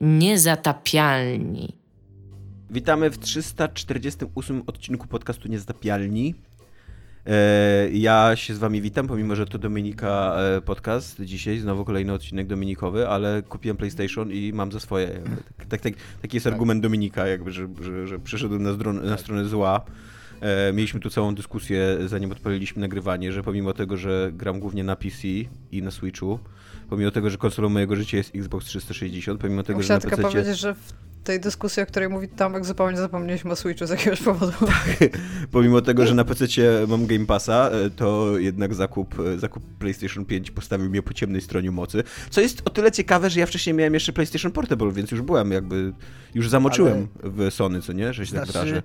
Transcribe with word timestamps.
Niezatapialni. 0.00 1.76
Witamy 2.70 3.10
w 3.10 3.18
348 3.18 4.62
odcinku 4.66 5.06
podcastu 5.06 5.48
Niezatapialni. 5.48 6.34
E, 7.26 7.88
ja 7.92 8.36
się 8.36 8.54
z 8.54 8.58
wami 8.58 8.80
witam, 8.80 9.06
pomimo 9.06 9.36
że 9.36 9.46
to 9.46 9.58
Dominika 9.58 10.36
e, 10.56 10.60
podcast 10.60 11.20
dzisiaj, 11.22 11.58
znowu 11.58 11.84
kolejny 11.84 12.12
odcinek 12.12 12.46
Dominikowy, 12.46 13.08
ale 13.08 13.42
kupiłem 13.42 13.76
PlayStation 13.76 14.32
i 14.32 14.52
mam 14.52 14.72
za 14.72 14.80
swoje. 14.80 15.06
Tak, 15.56 15.66
tak, 15.66 15.80
tak, 15.80 15.92
taki 16.22 16.36
jest 16.36 16.44
tak. 16.44 16.52
argument 16.52 16.82
Dominika, 16.82 17.26
jakby, 17.26 17.52
że, 17.52 17.68
że, 17.80 18.06
że 18.06 18.18
przyszedłem 18.18 18.62
na, 18.62 18.74
stronę, 18.74 19.02
na 19.02 19.16
stronę 19.16 19.44
zła. 19.44 19.84
E, 20.40 20.72
mieliśmy 20.72 21.00
tu 21.00 21.10
całą 21.10 21.34
dyskusję, 21.34 21.98
zanim 22.06 22.32
odpaliliśmy 22.32 22.80
nagrywanie, 22.80 23.32
że 23.32 23.42
pomimo 23.42 23.72
tego, 23.72 23.96
że 23.96 24.30
gram 24.32 24.60
głównie 24.60 24.84
na 24.84 24.96
PC 24.96 25.28
i 25.72 25.82
na 25.82 25.90
Switchu, 25.90 26.38
pomimo 26.90 27.10
tego, 27.10 27.30
że 27.30 27.38
konsolą 27.38 27.68
mojego 27.68 27.96
życia 27.96 28.16
jest 28.16 28.34
Xbox 28.34 28.66
360, 28.66 29.40
pomimo 29.40 29.62
tego, 29.62 29.78
Musiała 29.78 30.00
że 30.00 30.08
na 30.08 30.16
PC... 30.16 30.22
powiedzieć, 30.22 30.58
że 30.58 30.74
w 30.74 30.92
tej 31.24 31.40
dyskusji, 31.40 31.82
o 31.82 31.86
której 31.86 32.08
mówi 32.08 32.28
Tomek, 32.28 32.64
zupełnie 32.64 32.96
zapomnieliśmy 32.96 33.50
o 33.50 33.56
Switchu 33.56 33.86
z 33.86 33.90
jakiegoś 33.90 34.22
powodu. 34.22 34.52
Tak. 34.66 35.20
pomimo 35.50 35.80
tego, 35.80 36.06
że 36.06 36.14
na 36.14 36.24
PC 36.24 36.46
mam 36.88 37.06
Game 37.06 37.26
Passa, 37.26 37.70
e, 37.70 37.90
to 37.90 38.38
jednak 38.38 38.74
zakup, 38.74 39.20
e, 39.20 39.38
zakup 39.38 39.62
PlayStation 39.78 40.24
5 40.24 40.50
postawił 40.50 40.90
mnie 40.90 41.02
po 41.02 41.14
ciemnej 41.14 41.40
stronie 41.40 41.70
mocy, 41.70 42.02
co 42.30 42.40
jest 42.40 42.62
o 42.64 42.70
tyle 42.70 42.92
ciekawe, 42.92 43.30
że 43.30 43.40
ja 43.40 43.46
wcześniej 43.46 43.74
miałem 43.74 43.94
jeszcze 43.94 44.12
PlayStation 44.12 44.52
Portable, 44.52 44.92
więc 44.92 45.10
już 45.10 45.22
byłem 45.22 45.52
jakby, 45.52 45.92
już 46.34 46.48
zamoczyłem 46.48 47.08
Ale... 47.22 47.30
w 47.30 47.54
Sony, 47.54 47.82
co 47.82 47.92
nie, 47.92 48.12
że 48.12 48.26
się 48.26 48.32
tak 48.32 48.44
znaczy, 48.44 48.52
tak 48.52 48.64
wyrażę. 48.66 48.82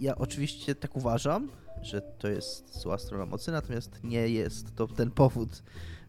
Ja 0.00 0.16
oczywiście 0.18 0.74
tak 0.74 0.96
uważam, 0.96 1.48
że 1.82 2.00
to 2.00 2.28
jest 2.28 2.80
zła 2.80 2.98
strona 2.98 3.26
mocy, 3.26 3.52
natomiast 3.52 4.04
nie 4.04 4.28
jest 4.28 4.74
to 4.74 4.86
ten 4.86 5.10
powód, 5.10 5.62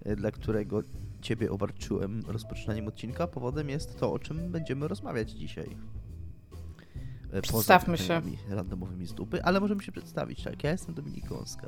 E, 0.06 0.16
dla 0.16 0.32
którego 0.32 0.82
Ciebie 1.22 1.52
obarczyłem 1.52 2.24
rozpoczynaniem 2.28 2.88
odcinka. 2.88 3.28
Powodem 3.28 3.70
jest 3.70 4.00
to, 4.00 4.14
o 4.14 4.20
czym 4.20 4.52
będziemy 4.52 4.88
rozmawiać 4.88 5.32
dzisiaj. 5.32 5.78
E, 7.32 7.42
Przedstawmy 7.42 7.98
się. 7.98 8.22
randomowymi 8.50 9.08
z 9.08 9.14
dupy, 9.14 9.44
ale 9.44 9.60
możemy 9.60 9.84
się 9.84 9.92
przedstawić. 9.92 10.44
Tak, 10.44 10.64
ja 10.64 10.72
jestem 10.72 10.96
Dominik 10.96 11.28
Gąska. 11.28 11.68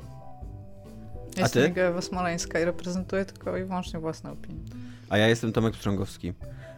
Jestem 1.36 1.70
Iga 1.70 2.02
Smoleńska 2.02 2.60
i 2.60 2.64
reprezentuję 2.64 3.24
tylko 3.24 3.56
i 3.56 3.64
wyłącznie 3.64 4.00
własne 4.00 4.32
opinie. 4.32 4.60
A 5.08 5.18
ja 5.18 5.28
jestem 5.28 5.52
Tomek 5.52 5.74
Pstrągowski. 5.74 6.32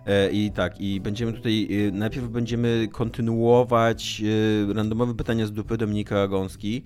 E, 0.07 0.31
I 0.31 0.51
tak, 0.51 0.81
i 0.81 1.01
będziemy 1.01 1.33
tutaj, 1.33 1.69
najpierw 1.93 2.29
będziemy 2.29 2.89
kontynuować 2.93 4.23
randomowe 4.75 5.15
pytania 5.15 5.47
z 5.47 5.53
dupy 5.53 5.77
Dominika 5.77 6.29
Gąski, 6.29 6.85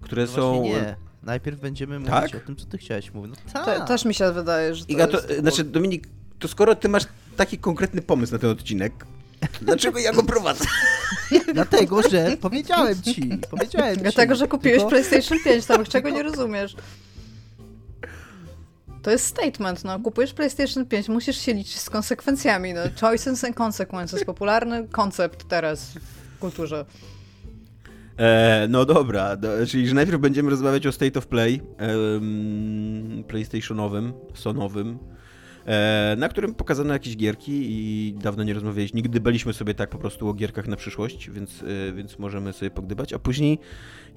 które 0.00 0.22
no 0.22 0.28
są... 0.28 0.62
nie. 0.62 0.96
Najpierw 1.22 1.60
będziemy 1.60 1.98
mówić 1.98 2.14
tak? 2.14 2.34
o 2.34 2.46
tym, 2.46 2.56
co 2.56 2.66
ty 2.66 2.78
chciałeś 2.78 3.14
mówić. 3.14 3.34
No 3.54 3.64
tak. 3.64 3.78
To, 3.78 3.86
też 3.86 4.04
mi 4.04 4.14
się 4.14 4.32
wydaje, 4.32 4.74
że 4.74 4.84
to 4.84 4.92
Iga, 4.92 5.06
to, 5.06 5.16
jest... 5.16 5.40
Znaczy, 5.40 5.64
Dominik, 5.64 6.08
to 6.38 6.48
skoro 6.48 6.74
ty 6.74 6.88
masz 6.88 7.02
taki 7.36 7.58
konkretny 7.58 8.02
pomysł 8.02 8.32
na 8.32 8.38
ten 8.38 8.50
odcinek, 8.50 9.06
Dlaczego 9.62 9.98
ja 9.98 10.12
go 10.12 10.22
prowadzę? 10.22 10.64
Dlatego, 11.54 12.02
że 12.10 12.36
powiedziałem 12.40 13.02
ci. 13.02 13.38
Powiedziałem 13.50 13.96
ci. 13.96 14.02
Dlatego, 14.02 14.34
że 14.34 14.48
kupiłeś 14.48 14.78
Tylko... 14.78 14.90
PlayStation 14.90 15.38
5, 15.44 15.66
tam 15.66 15.84
czego 15.84 16.10
nie 16.10 16.22
rozumiesz. 16.22 16.76
To 19.02 19.10
jest 19.10 19.26
statement, 19.26 19.84
no. 19.84 20.00
Kupujesz 20.00 20.32
PlayStation 20.32 20.86
5, 20.86 21.08
musisz 21.08 21.38
się 21.38 21.54
liczyć 21.54 21.78
z 21.78 21.90
konsekwencjami, 21.90 22.74
no. 22.74 22.80
Choices 23.00 23.44
and 23.44 23.56
consequences. 23.56 24.24
Popularny 24.24 24.88
koncept 24.88 25.48
teraz 25.48 25.94
w 26.36 26.38
kulturze. 26.38 26.84
E, 28.18 28.66
no 28.68 28.84
dobra, 28.84 29.36
do, 29.36 29.66
czyli 29.66 29.88
że 29.88 29.94
najpierw 29.94 30.20
będziemy 30.20 30.50
rozmawiać 30.50 30.86
o 30.86 30.92
State 30.92 31.18
of 31.18 31.26
Play 31.26 31.60
um, 31.80 33.24
PlayStationowym, 33.28 34.12
Sonowym, 34.34 34.98
na 36.16 36.28
którym 36.28 36.54
pokazano 36.54 36.92
jakieś 36.92 37.16
gierki 37.16 37.52
i 37.52 38.14
dawno 38.14 38.44
nie 38.44 38.54
rozmawialiśmy. 38.54 38.96
Nigdy 38.96 39.20
byliśmy 39.20 39.52
sobie 39.52 39.74
tak 39.74 39.90
po 39.90 39.98
prostu 39.98 40.28
o 40.28 40.34
gierkach 40.34 40.68
na 40.68 40.76
przyszłość, 40.76 41.30
więc, 41.30 41.62
e, 41.62 41.92
więc 41.92 42.18
możemy 42.18 42.52
sobie 42.52 42.70
pogdybać. 42.70 43.12
A 43.12 43.18
później, 43.18 43.58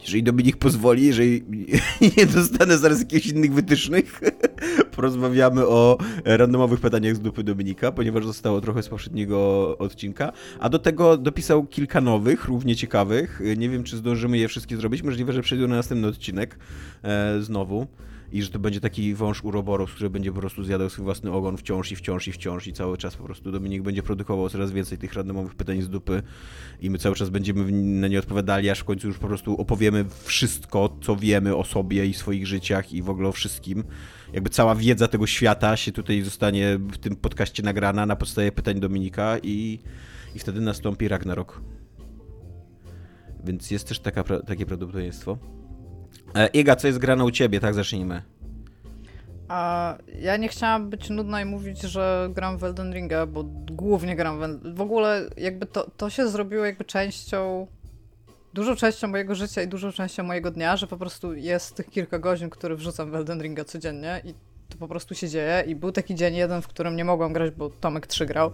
jeżeli 0.01 0.23
Dominik 0.23 0.57
pozwoli, 0.57 1.05
jeżeli 1.05 1.43
nie 2.17 2.25
dostanę 2.25 2.77
zaraz 2.77 2.99
jakichś 2.99 3.27
innych 3.27 3.53
wytycznych, 3.53 4.21
porozmawiamy 4.95 5.67
o 5.67 5.97
randomowych 6.25 6.79
pytaniach 6.79 7.15
z 7.15 7.19
dupy 7.19 7.43
Dominika, 7.43 7.91
ponieważ 7.91 8.25
zostało 8.25 8.61
trochę 8.61 8.83
z 8.83 8.89
poprzedniego 8.89 9.77
odcinka. 9.77 10.31
A 10.59 10.69
do 10.69 10.79
tego 10.79 11.17
dopisał 11.17 11.65
kilka 11.65 12.01
nowych, 12.01 12.45
równie 12.45 12.75
ciekawych. 12.75 13.41
Nie 13.57 13.69
wiem, 13.69 13.83
czy 13.83 13.97
zdążymy 13.97 14.37
je 14.37 14.47
wszystkie 14.47 14.77
zrobić. 14.77 15.03
Możliwe, 15.03 15.33
że 15.33 15.41
przejdą 15.41 15.67
na 15.67 15.75
następny 15.75 16.07
odcinek 16.07 16.59
e, 17.03 17.41
znowu 17.41 17.87
i 18.35 18.41
że 18.41 18.49
to 18.49 18.59
będzie 18.59 18.81
taki 18.81 19.13
wąż 19.13 19.43
uroboros, 19.43 19.91
który 19.91 20.09
będzie 20.09 20.31
po 20.31 20.39
prostu 20.39 20.63
zjadał 20.63 20.89
swój 20.89 21.05
własny 21.05 21.31
ogon 21.31 21.57
wciąż 21.57 21.91
i 21.91 21.95
wciąż 21.95 22.27
i 22.27 22.31
wciąż 22.31 22.67
i 22.67 22.73
cały 22.73 22.97
czas 22.97 23.15
po 23.15 23.23
prostu 23.23 23.51
Dominik 23.51 23.81
będzie 23.81 24.03
produkował 24.03 24.49
coraz 24.49 24.71
więcej 24.71 24.97
tych 24.97 25.13
randomowych 25.13 25.55
pytań 25.55 25.81
z 25.81 25.89
dupy 25.89 26.23
i 26.81 26.89
my 26.89 26.97
cały 26.97 27.15
czas 27.15 27.29
będziemy 27.29 27.71
na 27.71 28.07
nie 28.07 28.19
odpowiadali, 28.19 28.69
aż 28.69 28.79
w 28.79 28.83
końcu 28.83 29.07
już 29.07 29.17
po 29.17 29.27
prostu 29.27 29.61
opowiemy 29.61 30.05
wszystko, 30.23 30.97
co 31.01 31.15
wiemy 31.15 31.55
o 31.55 31.63
sobie 31.63 32.05
i 32.05 32.13
swoich 32.13 32.47
życiach 32.47 32.93
i 32.93 33.01
w 33.01 33.09
ogóle 33.09 33.29
o 33.29 33.31
wszystkim. 33.31 33.83
Jakby 34.33 34.49
cała 34.49 34.75
wiedza 34.75 35.07
tego 35.07 35.27
świata 35.27 35.77
się 35.77 35.91
tutaj 35.91 36.21
zostanie 36.21 36.77
w 36.77 36.97
tym 36.97 37.15
podcaście 37.15 37.63
nagrana 37.63 38.05
na 38.05 38.15
podstawie 38.15 38.51
pytań 38.51 38.79
Dominika 38.79 39.37
i, 39.43 39.79
i 40.35 40.39
wtedy 40.39 40.61
nastąpi 40.61 41.07
Ragnarok. 41.07 41.61
Więc 43.45 43.71
jest 43.71 43.87
też 43.87 43.99
taka, 43.99 44.23
takie 44.23 44.65
prawdopodobieństwo. 44.65 45.37
E, 46.35 46.47
Iga, 46.47 46.75
co 46.75 46.87
jest 46.87 46.99
grane 46.99 47.23
u 47.23 47.31
ciebie? 47.31 47.59
Tak, 47.59 47.73
zacznijmy. 47.73 48.21
A 49.47 49.97
ja 50.19 50.37
nie 50.37 50.47
chciałam 50.47 50.89
być 50.89 51.09
nudna 51.09 51.41
i 51.41 51.45
mówić, 51.45 51.81
że 51.81 52.29
gram 52.33 52.57
w 52.57 52.63
Elden 52.63 52.93
Ringa, 52.93 53.25
bo 53.25 53.43
głównie 53.71 54.15
gram 54.15 54.39
w 54.39 54.75
W 54.75 54.81
ogóle 54.81 55.29
jakby 55.37 55.65
to, 55.65 55.91
to 55.97 56.09
się 56.09 56.27
zrobiło 56.27 56.65
jakby 56.65 56.85
częścią, 56.85 57.67
dużą 58.53 58.75
częścią 58.75 59.07
mojego 59.07 59.35
życia 59.35 59.61
i 59.61 59.67
dużą 59.67 59.91
częścią 59.91 60.23
mojego 60.23 60.51
dnia, 60.51 60.77
że 60.77 60.87
po 60.87 60.97
prostu 60.97 61.33
jest 61.33 61.75
tych 61.75 61.89
kilka 61.89 62.19
godzin, 62.19 62.49
które 62.49 62.75
wrzucam 62.75 63.11
w 63.11 63.15
Elden 63.15 63.41
Ringa 63.41 63.63
codziennie 63.63 64.21
i 64.23 64.33
to 64.69 64.77
po 64.77 64.87
prostu 64.87 65.15
się 65.15 65.29
dzieje. 65.29 65.63
I 65.67 65.75
był 65.75 65.91
taki 65.91 66.15
dzień 66.15 66.35
jeden, 66.35 66.61
w 66.61 66.67
którym 66.67 66.95
nie 66.95 67.05
mogłam 67.05 67.33
grać, 67.33 67.51
bo 67.51 67.69
Tomek 67.69 68.07
3 68.07 68.25
grał 68.25 68.51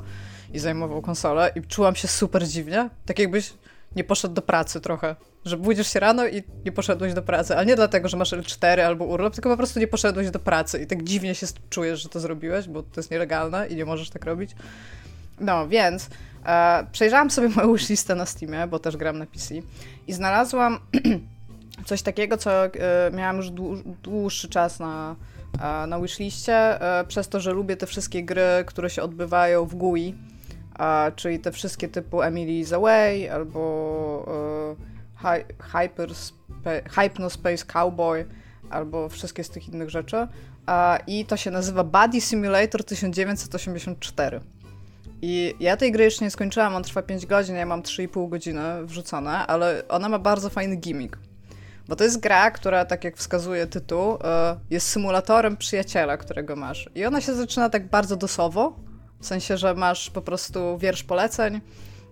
i 0.53 0.59
zajmował 0.59 1.01
konsolę 1.01 1.51
i 1.55 1.61
czułam 1.61 1.95
się 1.95 2.07
super 2.07 2.47
dziwnie, 2.47 2.89
tak 3.05 3.19
jakbyś 3.19 3.53
nie 3.95 4.03
poszedł 4.03 4.33
do 4.33 4.41
pracy 4.41 4.81
trochę. 4.81 5.15
Że 5.45 5.57
budzisz 5.57 5.93
się 5.93 5.99
rano 5.99 6.27
i 6.27 6.43
nie 6.65 6.71
poszedłeś 6.71 7.13
do 7.13 7.21
pracy. 7.21 7.55
Ale 7.55 7.65
nie 7.65 7.75
dlatego, 7.75 8.09
że 8.09 8.17
masz 8.17 8.31
L4 8.31 8.79
albo 8.79 9.05
urlop, 9.05 9.33
tylko 9.33 9.49
po 9.49 9.57
prostu 9.57 9.79
nie 9.79 9.87
poszedłeś 9.87 10.29
do 10.29 10.39
pracy 10.39 10.79
i 10.79 10.87
tak 10.87 11.03
dziwnie 11.03 11.35
się 11.35 11.47
czujesz, 11.69 12.01
że 12.01 12.09
to 12.09 12.19
zrobiłeś, 12.19 12.67
bo 12.67 12.83
to 12.83 12.99
jest 12.99 13.11
nielegalne 13.11 13.67
i 13.67 13.75
nie 13.75 13.85
możesz 13.85 14.09
tak 14.09 14.25
robić. 14.25 14.55
No, 15.39 15.67
więc 15.67 16.09
e, 16.45 16.87
przejrzałam 16.91 17.31
sobie 17.31 17.49
moją 17.49 17.73
wishlistę 17.73 18.15
na 18.15 18.25
Steamie, 18.25 18.67
bo 18.67 18.79
też 18.79 18.97
gram 18.97 19.17
na 19.17 19.25
PC 19.25 19.55
i 20.07 20.13
znalazłam 20.13 20.79
coś 21.85 22.01
takiego, 22.01 22.37
co 22.37 22.65
e, 22.65 22.71
miałam 23.13 23.37
już 23.37 23.49
dłuższy 24.03 24.49
czas 24.49 24.79
na, 24.79 25.15
e, 25.61 25.87
na 25.87 25.99
wishliście, 25.99 26.81
e, 26.81 27.05
przez 27.07 27.29
to, 27.29 27.39
że 27.39 27.51
lubię 27.51 27.77
te 27.77 27.87
wszystkie 27.87 28.23
gry, 28.23 28.63
które 28.65 28.89
się 28.89 29.01
odbywają 29.01 29.65
w 29.65 29.75
GUI 29.75 30.15
a, 30.81 31.11
czyli 31.15 31.39
te 31.39 31.51
wszystkie 31.51 31.87
typu 31.87 32.17
Emily's 32.17 32.75
Away 32.75 33.31
albo 33.31 34.75
e, 36.65 36.81
Hypnospace 36.89 37.65
Cowboy 37.65 38.25
albo 38.69 39.09
wszystkie 39.09 39.43
z 39.43 39.49
tych 39.49 39.69
innych 39.69 39.89
rzeczy. 39.89 40.27
A, 40.65 40.99
I 41.07 41.25
to 41.25 41.37
się 41.37 41.51
nazywa 41.51 41.83
Body 41.83 42.21
Simulator 42.21 42.83
1984. 42.83 44.41
I 45.21 45.55
ja 45.59 45.77
tej 45.77 45.91
gry 45.91 46.03
jeszcze 46.03 46.25
nie 46.25 46.31
skończyłam, 46.31 46.75
on 46.75 46.83
trwa 46.83 47.01
5 47.01 47.25
godzin, 47.25 47.55
ja 47.55 47.65
mam 47.65 47.81
3,5 47.81 48.29
godziny 48.29 48.85
wrzucone, 48.85 49.47
ale 49.47 49.83
ona 49.89 50.09
ma 50.09 50.19
bardzo 50.19 50.49
fajny 50.49 50.75
gimmick. 50.75 51.17
Bo 51.87 51.95
to 51.95 52.03
jest 52.03 52.19
gra, 52.19 52.51
która, 52.51 52.85
tak 52.85 53.03
jak 53.03 53.17
wskazuje 53.17 53.67
tytuł, 53.67 54.17
e, 54.23 54.59
jest 54.69 54.87
symulatorem 54.87 55.57
przyjaciela, 55.57 56.17
którego 56.17 56.55
masz. 56.55 56.89
I 56.95 57.05
ona 57.05 57.21
się 57.21 57.33
zaczyna 57.33 57.69
tak 57.69 57.89
bardzo 57.89 58.15
dosowo, 58.15 58.90
w 59.21 59.25
sensie, 59.25 59.57
że 59.57 59.73
masz 59.73 60.09
po 60.09 60.21
prostu 60.21 60.77
wiersz 60.77 61.03
poleceń, 61.03 61.61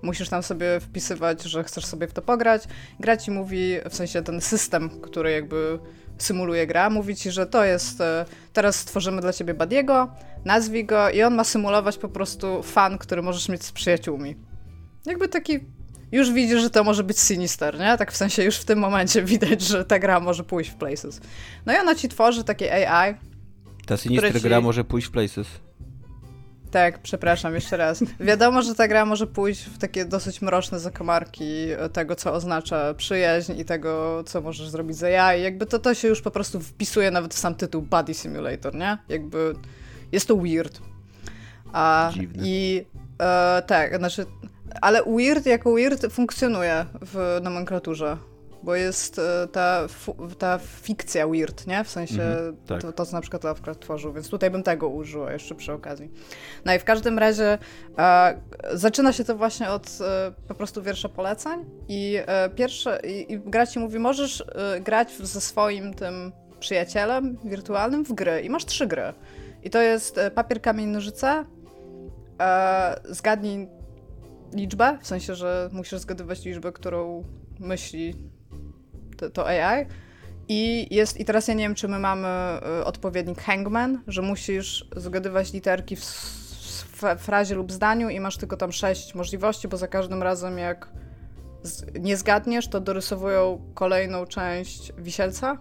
musisz 0.01 0.29
tam 0.29 0.43
sobie 0.43 0.79
wpisywać, 0.79 1.43
że 1.43 1.63
chcesz 1.63 1.85
sobie 1.85 2.07
w 2.07 2.13
to 2.13 2.21
pograć. 2.21 2.63
Gra 2.99 3.17
ci 3.17 3.31
mówi, 3.31 3.77
w 3.89 3.95
sensie 3.95 4.21
ten 4.21 4.41
system, 4.41 4.89
który 5.01 5.31
jakby 5.31 5.79
symuluje 6.17 6.67
gra, 6.67 6.89
mówi 6.89 7.15
ci, 7.15 7.31
że 7.31 7.45
to 7.45 7.65
jest, 7.65 8.01
e, 8.01 8.25
teraz 8.53 8.75
stworzymy 8.75 9.21
dla 9.21 9.33
ciebie 9.33 9.53
Badiego, 9.53 10.09
nazwij 10.45 10.85
go 10.85 11.09
i 11.09 11.23
on 11.23 11.35
ma 11.35 11.43
symulować 11.43 11.97
po 11.97 12.09
prostu 12.09 12.63
fan, 12.63 12.97
który 12.97 13.21
możesz 13.21 13.49
mieć 13.49 13.63
z 13.63 13.71
przyjaciółmi. 13.71 14.35
Jakby 15.05 15.27
taki, 15.27 15.59
już 16.11 16.31
widzisz, 16.31 16.61
że 16.61 16.69
to 16.69 16.83
może 16.83 17.03
być 17.03 17.19
sinister, 17.19 17.79
nie? 17.79 17.97
Tak 17.97 18.11
w 18.11 18.17
sensie 18.17 18.43
już 18.43 18.57
w 18.57 18.65
tym 18.65 18.79
momencie 18.79 19.23
widać, 19.23 19.61
że 19.61 19.85
ta 19.85 19.99
gra 19.99 20.19
może 20.19 20.43
pójść 20.43 20.69
w 20.69 20.75
places. 20.75 21.21
No 21.65 21.73
i 21.73 21.77
ona 21.77 21.95
ci 21.95 22.09
tworzy 22.09 22.43
takie 22.43 22.89
AI. 22.89 23.15
Ta 23.85 23.97
sinister 23.97 24.33
ci... 24.33 24.41
gra 24.41 24.61
może 24.61 24.83
pójść 24.83 25.07
w 25.07 25.11
places. 25.11 25.47
Tak, 26.71 26.99
przepraszam, 26.99 27.55
jeszcze 27.55 27.77
raz. 27.77 28.03
Wiadomo, 28.19 28.61
że 28.61 28.75
ta 28.75 28.87
gra 28.87 29.05
może 29.05 29.27
pójść 29.27 29.63
w 29.63 29.77
takie 29.77 30.05
dosyć 30.05 30.41
mroczne 30.41 30.79
zakamarki 30.79 31.67
tego, 31.93 32.15
co 32.15 32.33
oznacza 32.33 32.93
przyjaźń 32.93 33.51
i 33.59 33.65
tego, 33.65 34.23
co 34.25 34.41
możesz 34.41 34.69
zrobić 34.69 34.97
za 34.97 35.09
jaj. 35.09 35.43
Jakby 35.43 35.65
to, 35.65 35.79
to 35.79 35.93
się 35.93 36.07
już 36.07 36.21
po 36.21 36.31
prostu 36.31 36.59
wpisuje 36.59 37.11
nawet 37.11 37.33
w 37.33 37.39
sam 37.39 37.55
tytuł 37.55 37.81
Body 37.81 38.13
Simulator, 38.13 38.75
nie? 38.75 38.97
Jakby 39.09 39.53
jest 40.11 40.27
to 40.27 40.35
weird. 40.35 40.81
A, 41.73 42.11
Dziwne. 42.13 42.43
I 42.45 42.85
E, 43.19 43.61
tak, 43.67 43.97
znaczy, 43.97 44.25
ale 44.81 45.03
weird 45.03 45.45
jako 45.45 45.73
weird 45.73 46.13
funkcjonuje 46.13 46.85
w 47.01 47.39
nomenklaturze. 47.43 48.17
Bo 48.63 48.75
jest 48.75 49.19
e, 49.19 49.47
ta, 49.47 49.87
ta 50.37 50.59
fikcja 50.81 51.27
weird, 51.27 51.67
nie? 51.67 51.83
W 51.83 51.89
sensie 51.89 52.23
mhm, 52.23 52.57
tak. 52.67 52.81
to, 52.81 52.93
to, 52.93 53.05
co 53.05 53.13
na 53.13 53.21
przykład 53.21 53.43
Lovecraft 53.43 53.79
tworzył, 53.79 54.13
więc 54.13 54.29
tutaj 54.29 54.51
bym 54.51 54.63
tego 54.63 54.89
użyła 54.89 55.31
jeszcze 55.31 55.55
przy 55.55 55.73
okazji. 55.73 56.11
No 56.65 56.73
i 56.73 56.79
w 56.79 56.83
każdym 56.83 57.19
razie 57.19 57.57
e, 57.97 58.41
zaczyna 58.73 59.13
się 59.13 59.23
to 59.23 59.35
właśnie 59.35 59.69
od 59.69 59.97
e, 60.01 60.31
po 60.47 60.55
prostu 60.55 60.81
wiersza 60.81 61.09
poleceń 61.09 61.65
i 61.87 62.17
e, 62.25 62.49
pierwsze, 62.49 62.99
i, 63.03 63.33
i 63.33 63.39
gra 63.39 63.67
ci 63.67 63.79
mówi, 63.79 63.99
możesz 63.99 64.43
e, 64.55 64.81
grać 64.81 65.11
ze 65.11 65.41
swoim 65.41 65.93
tym 65.93 66.31
przyjacielem 66.59 67.37
wirtualnym 67.43 68.05
w 68.05 68.13
gry 68.13 68.41
i 68.41 68.49
masz 68.49 68.65
trzy 68.65 68.87
gry. 68.87 69.13
I 69.63 69.69
to 69.69 69.81
jest 69.81 70.17
e, 70.17 70.31
papier, 70.31 70.61
kamień, 70.61 70.87
nożyce, 70.87 71.45
zgadnij 73.05 73.67
liczbę, 74.53 74.97
w 75.01 75.07
sensie, 75.07 75.35
że 75.35 75.69
musisz 75.71 75.99
zgadywać 75.99 76.45
liczbę, 76.45 76.71
którą 76.71 77.23
myśli 77.59 78.15
to, 79.19 79.29
to 79.29 79.47
AI. 79.47 79.85
I, 80.47 80.95
jest, 80.95 81.19
I 81.19 81.25
teraz 81.25 81.47
ja 81.47 81.53
nie 81.53 81.63
wiem, 81.63 81.75
czy 81.75 81.87
my 81.87 81.99
mamy 81.99 82.27
y, 82.81 82.85
odpowiednik 82.85 83.41
hangman, 83.41 84.01
że 84.07 84.21
musisz 84.21 84.87
zgadywać 84.95 85.53
literki 85.53 85.95
w, 85.95 86.01
w, 86.01 87.03
frazie 87.17 87.55
lub 87.55 87.71
zdaniu 87.71 88.09
i 88.09 88.19
masz 88.19 88.37
tylko 88.37 88.57
tam 88.57 88.71
sześć 88.71 89.15
możliwości, 89.15 89.67
bo 89.67 89.77
za 89.77 89.87
każdym 89.87 90.23
razem 90.23 90.57
jak 90.57 90.89
z, 91.63 91.85
nie 91.99 92.17
zgadniesz, 92.17 92.67
to 92.67 92.79
dorysowują 92.79 93.61
kolejną 93.73 94.25
część 94.25 94.93
wisielca. 94.97 95.57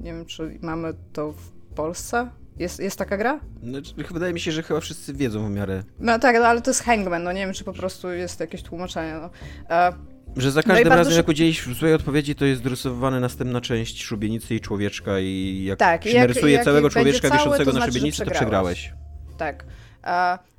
Nie 0.00 0.12
wiem, 0.12 0.26
czy 0.26 0.58
mamy 0.62 0.94
to 1.12 1.32
w 1.32 1.50
Polsce. 1.74 2.30
Jest, 2.58 2.80
jest 2.80 2.98
taka 2.98 3.16
gra? 3.16 3.40
No, 3.62 3.78
wydaje 4.10 4.32
mi 4.32 4.40
się, 4.40 4.52
że 4.52 4.62
chyba 4.62 4.80
wszyscy 4.80 5.14
wiedzą 5.14 5.46
w 5.46 5.50
miarę. 5.50 5.82
No 5.98 6.18
tak, 6.18 6.36
no, 6.36 6.46
ale 6.46 6.62
to 6.62 6.70
jest 6.70 6.82
Hangman, 6.82 7.22
no 7.22 7.32
nie 7.32 7.46
wiem, 7.46 7.54
czy 7.54 7.64
po 7.64 7.72
prostu 7.72 8.12
jest 8.12 8.40
jakieś 8.40 8.62
tłumaczenie. 8.62 9.14
No. 9.20 9.30
E, 9.76 9.92
że 10.36 10.50
za 10.50 10.60
no 10.60 10.74
każdym 10.74 10.88
no 10.88 10.96
razem, 10.96 11.14
jak 11.14 11.28
udzielisz 11.28 11.74
złej 11.74 11.94
odpowiedzi, 11.94 12.34
to 12.34 12.44
jest 12.44 12.62
dorysowana 12.62 13.20
następna 13.20 13.60
część 13.60 14.02
szubienicy 14.02 14.54
i 14.54 14.60
człowieczka 14.60 15.20
i 15.20 15.62
jak 15.64 15.78
tak, 15.78 16.04
się 16.04 16.10
jak, 16.10 16.28
narysuje 16.28 16.52
jak, 16.54 16.64
całego 16.64 16.86
jak 16.86 16.92
człowieczka 16.92 17.30
wiszącego 17.30 17.72
na 17.72 17.86
szubienicy, 17.86 18.24
to 18.24 18.30
przegrałeś. 18.30 18.92
Tak. 19.38 19.64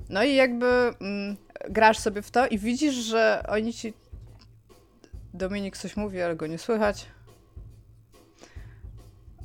No 0.08 0.24
i 0.24 0.34
jakby 0.34 0.66
mm, 1.00 1.36
grasz 1.70 1.98
sobie 1.98 2.22
w 2.22 2.30
to 2.30 2.46
i 2.46 2.58
widzisz, 2.58 2.94
że 2.94 3.42
oni 3.48 3.72
ci... 3.72 3.94
Dominik 5.34 5.76
coś 5.76 5.96
mówi, 5.96 6.22
ale 6.22 6.36
go 6.36 6.46
nie 6.46 6.58
słychać. 6.58 7.06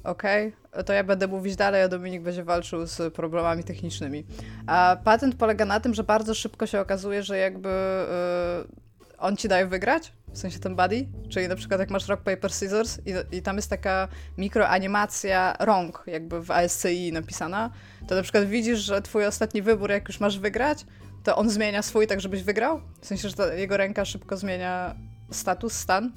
Okej, 0.03 0.53
okay. 0.71 0.83
to 0.83 0.93
ja 0.93 1.03
będę 1.03 1.27
mówić 1.27 1.55
dalej, 1.55 1.81
a 1.81 1.87
Dominik 1.87 2.21
będzie 2.21 2.43
walczył 2.43 2.85
z 2.85 3.13
problemami 3.13 3.63
technicznymi. 3.63 4.25
A 4.67 4.97
patent 5.03 5.35
polega 5.35 5.65
na 5.65 5.79
tym, 5.79 5.93
że 5.93 6.03
bardzo 6.03 6.33
szybko 6.33 6.65
się 6.65 6.79
okazuje, 6.79 7.23
że 7.23 7.37
jakby 7.37 7.69
y, 7.69 8.86
on 9.17 9.37
ci 9.37 9.47
daje 9.47 9.67
wygrać, 9.67 10.13
w 10.33 10.37
sensie 10.37 10.59
ten 10.59 10.75
buddy, 10.75 11.07
czyli 11.29 11.47
na 11.47 11.55
przykład 11.55 11.79
jak 11.79 11.89
masz 11.89 12.07
Rock, 12.07 12.23
Paper, 12.23 12.51
Scissors 12.51 12.99
i, 13.05 13.37
i 13.37 13.41
tam 13.41 13.55
jest 13.55 13.69
taka 13.69 14.07
mikroanimacja 14.37 15.55
rąk 15.59 16.03
jakby 16.07 16.41
w 16.41 16.51
ASCII 16.51 17.11
napisana, 17.11 17.71
to 18.07 18.15
na 18.15 18.21
przykład 18.21 18.45
widzisz, 18.45 18.79
że 18.79 19.01
twój 19.01 19.25
ostatni 19.25 19.61
wybór, 19.61 19.91
jak 19.91 20.07
już 20.07 20.19
masz 20.19 20.39
wygrać, 20.39 20.85
to 21.23 21.35
on 21.35 21.49
zmienia 21.49 21.81
swój 21.81 22.07
tak, 22.07 22.21
żebyś 22.21 22.43
wygrał. 22.43 22.81
W 23.01 23.05
sensie, 23.05 23.29
że 23.29 23.35
ta, 23.35 23.53
jego 23.53 23.77
ręka 23.77 24.05
szybko 24.05 24.37
zmienia 24.37 24.95
status, 25.31 25.73
stan. 25.73 26.11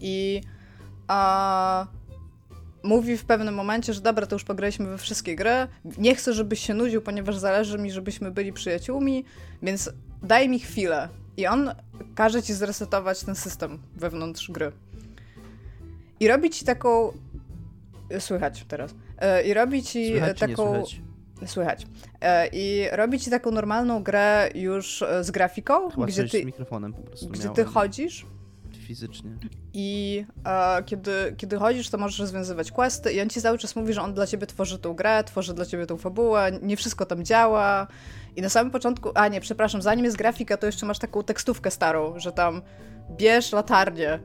I 0.00 0.40
a, 1.08 1.86
mówi 2.82 3.16
w 3.16 3.24
pewnym 3.24 3.54
momencie, 3.54 3.94
że 3.94 4.00
dobra, 4.00 4.26
to 4.26 4.34
już 4.34 4.44
pograliśmy 4.44 4.86
we 4.86 4.98
wszystkie 4.98 5.36
gry, 5.36 5.68
nie 5.98 6.14
chcę, 6.14 6.32
żebyś 6.32 6.60
się 6.60 6.74
nudził, 6.74 7.02
ponieważ 7.02 7.36
zależy 7.36 7.78
mi, 7.78 7.90
żebyśmy 7.90 8.30
byli 8.30 8.52
przyjaciółmi, 8.52 9.24
więc 9.62 9.90
daj 10.22 10.48
mi 10.48 10.60
chwilę. 10.60 11.08
I 11.40 11.46
on 11.46 11.70
każe 12.14 12.42
ci 12.42 12.54
zresetować 12.54 13.24
ten 13.24 13.34
system 13.34 13.78
wewnątrz 13.96 14.50
gry. 14.50 14.72
I 16.20 16.28
robi 16.28 16.50
ci 16.50 16.64
taką... 16.64 17.12
Słychać 18.18 18.64
teraz. 18.68 18.94
E, 19.18 19.42
I 19.42 19.54
robi 19.54 19.82
ci 19.82 20.08
słychać, 20.08 20.38
taką... 20.38 20.84
Słychać? 21.46 21.86
E, 22.20 22.48
I 22.52 22.88
robi 22.92 23.20
ci 23.20 23.30
taką 23.30 23.50
normalną 23.50 24.02
grę 24.02 24.50
już 24.54 25.02
e, 25.02 25.24
z 25.24 25.30
grafiką, 25.30 25.90
Chyba 25.90 26.06
gdzie 26.06 26.28
ty, 26.28 26.42
z 26.42 26.44
mikrofonem 26.44 26.92
po 26.92 27.02
prostu 27.02 27.28
gdzie 27.28 27.48
ty 27.48 27.64
chodzisz 27.64 28.26
fizycznie. 28.90 29.30
I 29.72 30.24
e, 30.46 30.82
kiedy, 30.82 31.34
kiedy 31.36 31.56
chodzisz, 31.56 31.90
to 31.90 31.98
możesz 31.98 32.18
rozwiązywać 32.18 32.72
questy 32.72 33.12
i 33.12 33.20
on 33.20 33.28
ci 33.28 33.40
cały 33.40 33.58
czas 33.58 33.76
mówi, 33.76 33.92
że 33.92 34.02
on 34.02 34.14
dla 34.14 34.26
ciebie 34.26 34.46
tworzy 34.46 34.78
tą 34.78 34.94
grę, 34.94 35.24
tworzy 35.24 35.54
dla 35.54 35.66
ciebie 35.66 35.86
tą 35.86 35.96
fabułę, 35.96 36.58
nie 36.62 36.76
wszystko 36.76 37.06
tam 37.06 37.24
działa. 37.24 37.86
I 38.36 38.42
na 38.42 38.48
samym 38.48 38.70
początku, 38.70 39.10
a 39.14 39.28
nie, 39.28 39.40
przepraszam, 39.40 39.82
zanim 39.82 40.04
jest 40.04 40.16
grafika, 40.16 40.56
to 40.56 40.66
jeszcze 40.66 40.86
masz 40.86 40.98
taką 40.98 41.22
tekstówkę 41.22 41.70
starą, 41.70 42.18
że 42.18 42.32
tam 42.32 42.62
bierz 43.10 43.52
latarnię, 43.52 44.20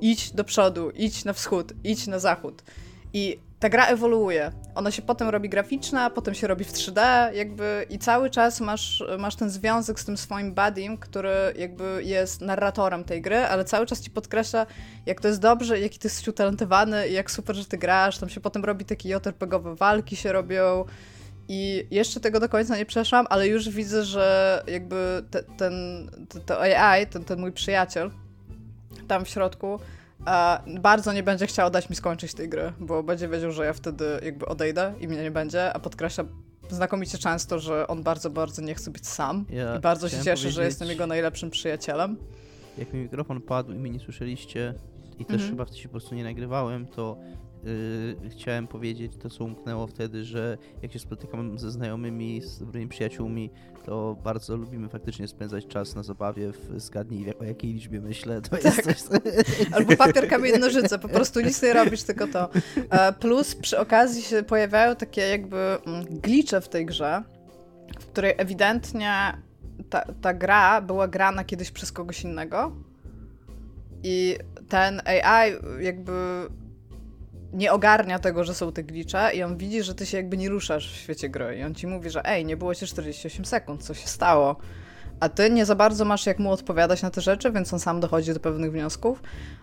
idź 0.00 0.32
do 0.32 0.44
przodu, 0.44 0.90
idź 0.90 1.24
na 1.24 1.32
wschód, 1.32 1.72
idź 1.84 2.06
na 2.06 2.18
zachód. 2.18 2.62
I 3.12 3.40
ta 3.58 3.68
gra 3.68 3.86
ewoluuje. 3.86 4.52
Ona 4.74 4.90
się 4.90 5.02
potem 5.02 5.28
robi 5.28 5.48
graficzna, 5.48 6.10
potem 6.10 6.34
się 6.34 6.46
robi 6.46 6.64
w 6.64 6.72
3D, 6.72 7.32
jakby 7.34 7.86
i 7.90 7.98
cały 7.98 8.30
czas 8.30 8.60
masz, 8.60 9.04
masz 9.18 9.36
ten 9.36 9.50
związek 9.50 10.00
z 10.00 10.04
tym 10.04 10.16
swoim 10.16 10.54
buddym, 10.54 10.98
który 10.98 11.30
jakby 11.58 12.00
jest 12.04 12.40
narratorem 12.40 13.04
tej 13.04 13.22
gry, 13.22 13.36
ale 13.36 13.64
cały 13.64 13.86
czas 13.86 14.00
ci 14.00 14.10
podkreśla, 14.10 14.66
jak 15.06 15.20
to 15.20 15.28
jest 15.28 15.40
dobrze, 15.40 15.80
jaki 15.80 15.98
ty 15.98 16.06
jesteś 16.06 16.28
utalentowany 16.28 17.08
i 17.08 17.12
jak 17.12 17.30
super, 17.30 17.56
że 17.56 17.64
ty 17.64 17.78
grasz. 17.78 18.18
Tam 18.18 18.28
się 18.28 18.40
potem 18.40 18.64
robi 18.64 18.84
takie 18.84 19.08
JRPG-owe 19.08 19.76
walki 19.76 20.16
się 20.16 20.32
robią. 20.32 20.84
I 21.48 21.86
jeszcze 21.90 22.20
tego 22.20 22.40
do 22.40 22.48
końca 22.48 22.76
nie 22.76 22.86
przeszłam, 22.86 23.26
ale 23.30 23.48
już 23.48 23.68
widzę, 23.68 24.04
że 24.04 24.62
jakby 24.66 25.24
te, 25.30 25.42
ten, 25.42 25.74
to 26.46 26.60
AI, 26.60 27.06
ten, 27.06 27.24
ten 27.24 27.40
mój 27.40 27.52
przyjaciel 27.52 28.10
tam 29.08 29.24
w 29.24 29.28
środku, 29.28 29.80
bardzo 30.80 31.12
nie 31.12 31.22
będzie 31.22 31.46
chciał 31.46 31.70
dać 31.70 31.90
mi 31.90 31.96
skończyć 31.96 32.34
tej 32.34 32.48
gry, 32.48 32.72
bo 32.80 33.02
będzie 33.02 33.28
wiedział, 33.28 33.52
że 33.52 33.64
ja 33.64 33.72
wtedy 33.72 34.04
jakby 34.22 34.46
odejdę 34.46 34.94
i 35.00 35.08
mnie 35.08 35.22
nie 35.22 35.30
będzie, 35.30 35.72
a 35.72 35.78
podkreśla 35.78 36.24
znakomicie 36.70 37.18
często, 37.18 37.58
że 37.58 37.86
on 37.86 38.02
bardzo, 38.02 38.30
bardzo 38.30 38.62
nie 38.62 38.74
chce 38.74 38.90
być 38.90 39.06
sam 39.06 39.44
ja 39.50 39.76
i 39.76 39.80
bardzo 39.80 40.08
się 40.08 40.22
cieszy, 40.22 40.50
że 40.50 40.64
jestem 40.64 40.88
jego 40.88 41.06
najlepszym 41.06 41.50
przyjacielem. 41.50 42.16
Jak 42.78 42.92
mi 42.92 43.00
mikrofon 43.00 43.40
padł 43.40 43.72
i 43.72 43.74
mnie 43.74 43.90
nie 43.90 44.00
słyszeliście 44.00 44.74
i 45.18 45.24
też 45.24 45.42
mhm. 45.42 45.50
chyba 45.50 45.66
się 45.76 45.88
po 45.88 45.92
prostu 45.92 46.14
nie 46.14 46.24
nagrywałem, 46.24 46.86
to 46.86 47.16
Yy, 47.66 48.30
chciałem 48.30 48.66
powiedzieć 48.66 49.12
to, 49.16 49.30
co 49.30 49.44
umknęło 49.44 49.86
wtedy, 49.86 50.24
że 50.24 50.58
jak 50.82 50.92
się 50.92 50.98
spotykam 50.98 51.58
ze 51.58 51.70
znajomymi, 51.70 52.40
z 52.40 52.58
dobrymi 52.58 52.88
przyjaciółmi, 52.88 53.50
to 53.84 54.16
bardzo 54.24 54.56
lubimy 54.56 54.88
faktycznie 54.88 55.28
spędzać 55.28 55.66
czas 55.66 55.94
na 55.94 56.02
zabawie 56.02 56.52
w 56.52 56.80
zgadnij 56.80 57.34
o 57.40 57.44
jakiej 57.44 57.72
liczbie 57.72 58.00
myślę. 58.00 58.40
To 58.42 58.50
tak. 58.50 58.64
jest 58.64 59.08
coś... 59.08 59.18
Albo 59.72 59.96
papier, 59.96 60.28
kamień, 60.28 60.58
nożyce, 60.58 60.98
po 60.98 61.08
prostu 61.08 61.40
nic 61.40 61.62
nie 61.62 61.72
robisz, 61.72 62.02
tylko 62.02 62.26
to. 62.26 62.48
E, 62.90 63.12
plus 63.12 63.54
przy 63.54 63.78
okazji 63.78 64.22
się 64.22 64.42
pojawiają 64.42 64.96
takie 64.96 65.20
jakby 65.20 65.56
mm, 65.56 66.04
glicze 66.04 66.60
w 66.60 66.68
tej 66.68 66.86
grze, 66.86 67.22
w 68.00 68.06
której 68.06 68.34
ewidentnie 68.36 69.42
ta, 69.90 70.04
ta 70.20 70.34
gra 70.34 70.80
była 70.80 71.08
grana 71.08 71.44
kiedyś 71.44 71.70
przez 71.70 71.92
kogoś 71.92 72.24
innego 72.24 72.72
i 74.02 74.38
ten 74.68 75.00
AI 75.04 75.52
jakby 75.80 76.12
nie 77.52 77.72
ogarnia 77.72 78.18
tego, 78.18 78.44
że 78.44 78.54
są 78.54 78.72
te 78.72 78.82
glicze 78.82 79.30
i 79.34 79.42
on 79.42 79.56
widzi, 79.56 79.82
że 79.82 79.94
ty 79.94 80.06
się 80.06 80.16
jakby 80.16 80.36
nie 80.36 80.48
ruszasz 80.48 80.92
w 80.92 80.96
świecie 80.96 81.28
gry 81.28 81.58
i 81.58 81.62
on 81.62 81.74
ci 81.74 81.86
mówi, 81.86 82.10
że 82.10 82.24
ej, 82.24 82.44
nie 82.44 82.56
było 82.56 82.74
ci 82.74 82.86
48 82.86 83.44
sekund, 83.44 83.82
co 83.82 83.94
się 83.94 84.08
stało? 84.08 84.56
A 85.20 85.28
ty 85.28 85.50
nie 85.50 85.64
za 85.64 85.74
bardzo 85.74 86.04
masz 86.04 86.26
jak 86.26 86.38
mu 86.38 86.50
odpowiadać 86.50 87.02
na 87.02 87.10
te 87.10 87.20
rzeczy, 87.20 87.52
więc 87.52 87.72
on 87.72 87.80
sam 87.80 88.00
dochodzi 88.00 88.34
do 88.34 88.40
pewnych 88.40 88.72
wniosków. 88.72 89.22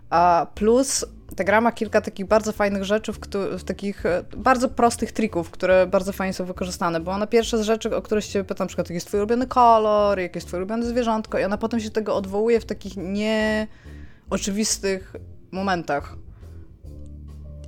A 0.10 0.48
plus 0.56 1.06
ta 1.36 1.44
gra 1.44 1.62
ma 1.62 1.72
kilka 1.72 2.02
takich 2.02 2.26
bardzo 2.26 2.52
fajnych 2.52 2.84
rzeczy, 2.84 3.14
w, 3.14 3.20
w 3.60 3.64
takich 3.64 4.06
e, 4.06 4.24
bardzo 4.38 4.70
prostych 4.70 5.12
trików, 5.12 5.52
które 5.52 5.88
bardzo 5.88 6.14
fajnie 6.14 6.34
są 6.34 6.46
wykorzystane, 6.46 7.00
bo 7.00 7.12
ona 7.12 7.28
pierwsza 7.28 7.58
z 7.58 7.62
rzeczy, 7.62 7.96
o 7.96 8.02
które 8.02 8.22
się 8.22 8.44
pyta, 8.44 8.64
na 8.64 8.68
przykład 8.68 8.88
jaki 8.88 8.94
jest 8.94 9.08
twój 9.08 9.20
ulubiony 9.20 9.48
kolor, 9.48 10.20
jakie 10.20 10.38
jest 10.38 10.48
twoje 10.48 10.64
ulubione 10.64 10.86
zwierzątko 10.86 11.40
i 11.40 11.44
ona 11.44 11.58
potem 11.58 11.80
się 11.80 11.90
tego 11.90 12.16
odwołuje 12.16 12.60
w 12.60 12.66
takich 12.66 12.94
nieoczywistych 12.98 15.16
momentach. 15.52 16.16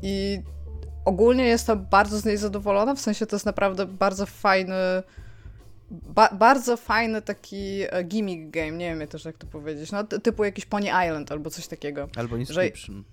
I 0.07 0.41
ogólnie 1.05 1.45
jestem 1.45 1.85
bardzo 1.85 2.19
z 2.19 2.25
niej 2.25 2.37
zadowolona, 2.37 2.95
w 2.95 2.99
sensie 2.99 3.25
to 3.25 3.35
jest 3.35 3.45
naprawdę 3.45 3.85
bardzo 3.85 4.25
fajny, 4.25 4.75
ba 5.91 6.29
bardzo 6.33 6.77
fajny 6.77 7.21
taki 7.21 7.81
e, 7.89 8.03
gimmick 8.03 8.51
game, 8.51 8.71
nie 8.71 8.95
wiem 8.95 9.07
też 9.07 9.25
jak 9.25 9.37
to 9.37 9.47
powiedzieć, 9.47 9.91
no 9.91 10.03
typu 10.03 10.43
jakiś 10.43 10.65
Pony 10.65 10.87
Island 10.87 11.31
albo 11.31 11.49
coś 11.49 11.67
takiego. 11.67 12.07
Albo 12.15 12.37
Inscription. 12.37 13.03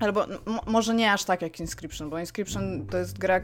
Że, 0.00 0.06
albo 0.06 0.26
może 0.66 0.94
nie 0.94 1.12
aż 1.12 1.24
tak 1.24 1.42
jak 1.42 1.60
Inscription, 1.60 2.10
bo 2.10 2.18
Inscription 2.18 2.86
to 2.86 2.98
jest 2.98 3.18
gra... 3.18 3.40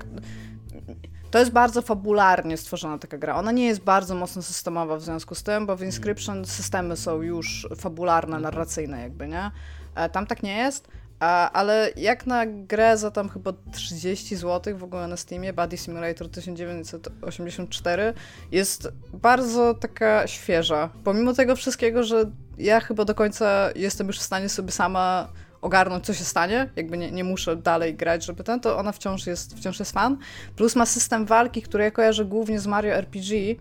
To 1.31 1.39
jest 1.39 1.51
bardzo 1.51 1.83
fabularnie 1.83 2.57
stworzona 2.57 2.99
taka 2.99 3.19
gra. 3.19 3.37
Ona 3.37 3.53
nie 3.53 3.67
jest 3.67 3.81
bardzo 3.81 4.15
mocno 4.15 4.43
systemowa 4.43 4.97
w 4.97 5.03
związku 5.03 5.35
z 5.35 5.43
tym, 5.43 5.67
bo 5.67 5.77
w 5.77 5.83
Inscription 5.83 6.45
systemy 6.45 6.97
są 6.97 7.23
już 7.23 7.69
fabularne, 7.77 8.41
narracyjne 8.41 9.01
jakby, 9.01 9.29
nie? 9.29 9.51
E, 9.95 10.09
tam 10.09 10.27
tak 10.27 10.43
nie 10.43 10.57
jest, 10.57 10.89
A, 11.21 11.51
ale 11.53 11.91
jak 11.97 12.27
na 12.27 12.47
grę 12.47 12.97
za 12.97 13.11
tam 13.11 13.29
chyba 13.29 13.53
30 13.73 14.37
zł 14.37 14.79
w 14.79 14.85
ogóle 14.85 15.07
na 15.07 15.17
Steamie, 15.17 15.53
Body 15.53 15.77
Simulator 15.77 16.29
1984 16.29 18.15
jest 18.53 18.89
bardzo 19.13 19.75
taka 19.75 20.27
świeża. 20.27 20.91
Pomimo 21.05 21.33
tego 21.33 21.57
wszystkiego, 21.57 22.03
że 22.03 22.25
ja 22.59 22.81
chyba 22.81 23.05
do 23.05 23.15
końca 23.15 23.71
jestem 23.77 24.07
już 24.07 24.19
w 24.19 24.23
stanie 24.23 24.49
sobie 24.49 24.73
sama 24.73 25.29
ogarnąć, 25.63 26.07
co 26.07 26.15
się 26.15 26.25
stanie, 26.25 26.71
jakby 26.77 26.99
nie, 26.99 27.11
nie 27.11 27.25
muszę 27.25 27.57
dalej 27.57 27.95
grać, 27.95 28.25
żeby 28.25 28.45
ten, 28.45 28.61
to 28.61 28.79
ona 28.79 28.93
wciąż 28.93 29.27
jest, 29.27 29.57
wciąż 29.57 29.79
jest 29.79 29.93
fan. 29.93 30.19
Plus 30.57 30.77
ma 30.77 30.87
system 30.87 31.27
walki, 31.27 31.63
który 31.63 31.85
ja 31.85 31.91
kojarzę 31.91 32.25
głównie 32.25 32.61
z 32.61 32.67
Mario 32.67 32.95
RPG, 32.95 33.55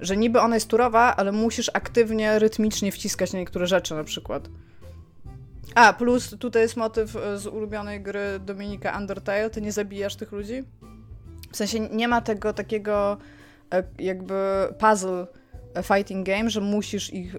że 0.00 0.16
niby 0.16 0.40
ona 0.40 0.56
jest 0.56 0.68
turowa, 0.68 1.16
ale 1.16 1.32
musisz 1.32 1.70
aktywnie, 1.74 2.38
rytmicznie 2.38 2.92
wciskać 2.92 3.32
na 3.32 3.38
niektóre 3.38 3.66
rzeczy 3.66 3.94
na 3.94 4.04
przykład. 4.04 4.48
A, 5.76 5.92
plus 5.92 6.30
tutaj 6.38 6.62
jest 6.62 6.76
motyw 6.76 7.16
e, 7.16 7.38
z 7.38 7.46
ulubionej 7.46 8.00
gry 8.00 8.40
Dominika 8.40 8.98
Undertale, 8.98 9.50
ty 9.50 9.60
nie 9.60 9.72
zabijasz 9.72 10.16
tych 10.16 10.32
ludzi? 10.32 10.64
W 11.52 11.56
sensie 11.56 11.80
nie 11.80 12.08
ma 12.08 12.20
tego 12.20 12.52
takiego 12.52 13.16
e, 13.74 13.82
jakby 13.98 14.34
puzzle 14.78 15.26
e, 15.74 15.82
fighting 15.82 16.26
game, 16.26 16.50
że 16.50 16.60
musisz 16.60 17.12
ich 17.12 17.36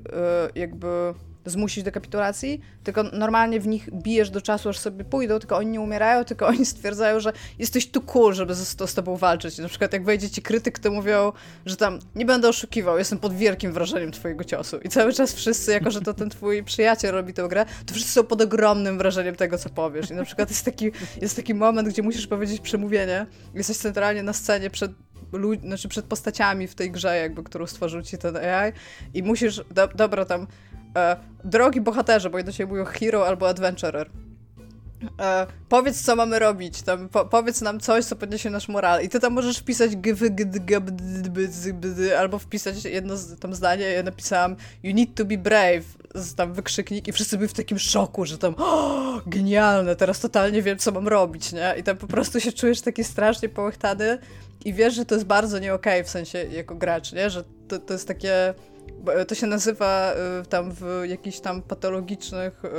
jakby 0.56 1.13
zmusić 1.50 1.84
do 1.84 1.92
kapitulacji, 1.92 2.62
tylko 2.84 3.04
normalnie 3.04 3.60
w 3.60 3.68
nich 3.68 3.89
bijesz 3.94 4.30
do 4.30 4.42
czasu, 4.42 4.70
aż 4.70 4.80
sobie 4.80 5.06
pójdą, 5.06 5.39
tylko 5.39 5.58
oni 5.58 5.72
nie 5.72 5.82
umierają, 5.82 6.25
tylko 6.25 6.48
oni 6.48 6.66
stwierdzają, 6.66 7.20
że 7.20 7.34
jesteś 7.60 7.92
tu 7.92 8.01
cool, 8.01 8.34
żeby 8.34 8.56
z, 8.56 8.89
z 8.89 8.94
tobą 8.94 9.18
walczyć. 9.18 9.58
Na 9.58 9.68
przykład 9.68 9.94
jak 9.94 10.04
wejdzie 10.04 10.30
ci 10.30 10.42
krytyk, 10.42 10.80
to 10.80 10.92
mówią, 10.92 11.32
że 11.66 11.77
tam 11.77 12.00
nie 12.16 12.25
będę 12.25 12.50
oszukiwał, 12.50 12.98
jestem 12.98 13.20
pod 13.20 13.34
wielkim 13.34 13.74
wrażeniem 13.74 14.12
twojego 14.12 14.44
ciosu. 14.44 14.77
I 14.77 14.89
cały 14.89 15.13
czas 15.13 15.34
wszyscy, 15.34 15.72
jako 15.72 15.92
że 15.92 16.01
to 16.01 16.13
ten 16.13 16.30
twój 16.30 16.63
przyjaciel 16.63 17.12
robi 17.12 17.34
tę 17.34 17.48
grę, 17.50 17.66
to 17.86 17.94
wszyscy 17.94 18.12
są 18.12 18.24
pod 18.24 18.42
ogromnym 18.42 18.98
wrażeniem 18.98 19.36
tego, 19.36 19.58
co 19.58 19.70
powiesz. 19.70 20.10
I 20.12 20.13
na 20.13 20.24
przykład 20.24 20.50
jest 20.50 20.66
taki, 20.66 20.92
jest 21.22 21.36
taki 21.36 21.54
moment, 21.54 21.89
gdzie 21.89 22.04
musisz 22.04 22.27
powiedzieć 22.27 22.62
przemówienie, 22.62 23.25
jesteś 23.54 23.77
centralnie 23.77 24.24
na 24.24 24.34
scenie 24.34 24.70
przed 24.70 24.92
lud- 25.34 25.62
znaczy 25.62 25.88
przed 25.88 26.06
postaciami 26.06 26.68
w 26.68 26.75
tej 26.75 26.92
grze, 26.92 27.18
jakby, 27.18 27.44
którą 27.44 27.68
stworzył 27.68 28.01
ci 28.01 28.18
ten 28.18 28.38
AI 28.38 28.72
i 29.13 29.24
musisz, 29.24 29.62
do, 29.72 29.88
dobra, 29.88 30.25
tam 30.25 30.48
e, 30.96 31.17
drogi 31.44 31.82
bohaterze, 31.82 32.29
bo 32.29 32.38
jedno 32.38 32.51
się 32.51 32.65
mówią 32.65 32.86
hero 32.86 33.27
albo 33.27 33.50
adventurer. 33.50 34.10
E, 35.20 35.48
powiedz, 35.70 36.01
co 36.01 36.15
mamy 36.15 36.39
robić, 36.39 36.82
tam, 36.82 37.10
po, 37.10 37.25
powiedz 37.25 37.62
nam 37.62 37.79
coś, 37.79 38.06
co 38.06 38.15
podniesie 38.15 38.50
nasz 38.50 38.67
moral. 38.67 39.03
I 39.03 39.10
ty 39.10 39.20
tam 39.20 39.34
możesz 39.34 39.58
wpisać 39.58 39.91
albo 42.20 42.39
wpisać 42.39 42.86
jedno 42.86 43.15
tam 43.39 43.56
zdanie, 43.56 43.86
ja 43.86 44.03
napisałam 44.03 44.56
you 44.84 44.94
need 44.94 45.15
to 45.15 45.25
be 45.25 45.38
brave, 45.38 45.84
z 46.15 46.36
tam 46.36 46.53
wykrzyknik 46.53 47.08
i 47.08 47.12
wszyscy 47.12 47.38
byli 47.38 47.50
w 47.50 47.53
takim 47.53 47.79
szoku, 47.79 48.25
że 48.25 48.38
tam 48.38 48.56
genialne, 49.27 49.96
teraz 49.96 50.20
totalnie 50.20 50.62
wiem, 50.62 50.77
co 50.77 50.91
mam 50.91 51.08
robić, 51.08 51.53
nie? 51.53 51.75
I 51.79 51.84
tam 51.84 51.98
po 51.98 52.08
prostu 52.08 52.39
się 52.39 52.51
czujesz 52.51 52.82
taki 52.82 53.03
strasznie 53.03 53.50
połechtany 53.50 54.17
i 54.65 54.74
wiesz, 54.74 54.96
że 54.96 55.06
to 55.06 55.15
jest 55.15 55.27
bardzo 55.27 55.60
nie 55.60 55.74
okej, 55.74 55.94
okay, 55.94 56.03
w 56.03 56.10
sensie 56.10 56.44
jako 56.44 56.75
gracz, 56.75 57.13
nie? 57.13 57.29
Że 57.29 57.44
to, 57.67 57.79
to 57.79 57.94
jest 57.94 58.08
takie 58.08 58.53
to 59.27 59.36
się 59.36 59.48
nazywa 59.48 60.13
y, 60.42 60.46
tam 60.46 60.72
w 60.72 61.04
jakichś 61.06 61.39
tam 61.39 61.62
patologicznych 61.62 62.66
y, 62.66 62.70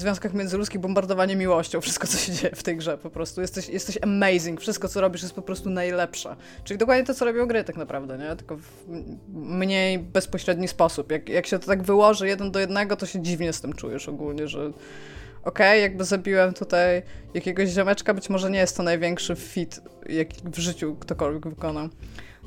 związkach 0.00 0.34
międzyludzkich 0.34 0.80
bombardowanie 0.80 1.36
miłością. 1.36 1.80
Wszystko, 1.80 2.06
co 2.06 2.18
się 2.18 2.32
dzieje 2.32 2.56
w 2.56 2.62
tej 2.62 2.76
grze 2.76 2.98
po 2.98 3.10
prostu. 3.10 3.40
Jesteś, 3.40 3.68
jesteś 3.68 3.98
amazing. 4.02 4.60
Wszystko, 4.60 4.88
co 4.88 5.00
robisz 5.00 5.22
jest 5.22 5.34
po 5.34 5.42
prostu 5.42 5.70
najlepsze. 5.70 6.36
Czyli 6.64 6.78
dokładnie 6.78 7.04
to, 7.04 7.14
co 7.14 7.24
robią 7.24 7.46
gry 7.46 7.64
tak 7.64 7.76
naprawdę, 7.76 8.18
nie? 8.18 8.36
Tylko 8.36 8.56
w 8.56 8.88
mniej 9.28 9.98
bezpośredni 9.98 10.68
sposób. 10.68 11.12
Jak, 11.12 11.28
jak 11.28 11.46
się 11.46 11.58
to 11.58 11.66
tak 11.66 11.82
wyłoży 11.82 12.28
jeden 12.28 12.50
do 12.50 12.58
jednego, 12.58 12.96
to 12.96 13.06
się 13.06 13.22
dziwnie 13.22 13.52
z 13.52 13.60
tym 13.60 13.72
czujesz 13.72 14.08
ogólnie, 14.08 14.48
że 14.48 14.60
okej, 14.60 14.74
okay, 15.44 15.78
jakby 15.78 16.04
zabiłem 16.04 16.54
tutaj 16.54 17.02
jakiegoś 17.34 17.68
ziomeczka, 17.68 18.14
być 18.14 18.30
może 18.30 18.50
nie 18.50 18.58
jest 18.58 18.76
to 18.76 18.82
największy 18.82 19.36
fit, 19.36 19.80
jaki 20.08 20.36
w 20.44 20.58
życiu 20.58 20.96
ktokolwiek 21.00 21.48
wykonał. 21.48 21.88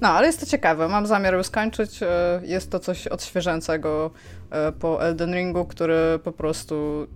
No, 0.04 0.10
ale 0.10 0.28
jest 0.28 0.40
to 0.40 0.46
ciekawe. 0.46 0.88
Mam 0.88 1.08
zamiar 1.08 1.34
już 1.34 1.48
skończyć. 1.48 2.04
E, 2.04 2.42
jest 2.44 2.72
to 2.72 2.80
coś 2.80 3.08
odświeżającego 3.08 4.12
e, 4.50 4.72
po 4.72 5.04
Elden 5.04 5.36
Ringu, 5.36 5.66
który 5.66 6.20
po 6.24 6.32
prostu 6.32 7.08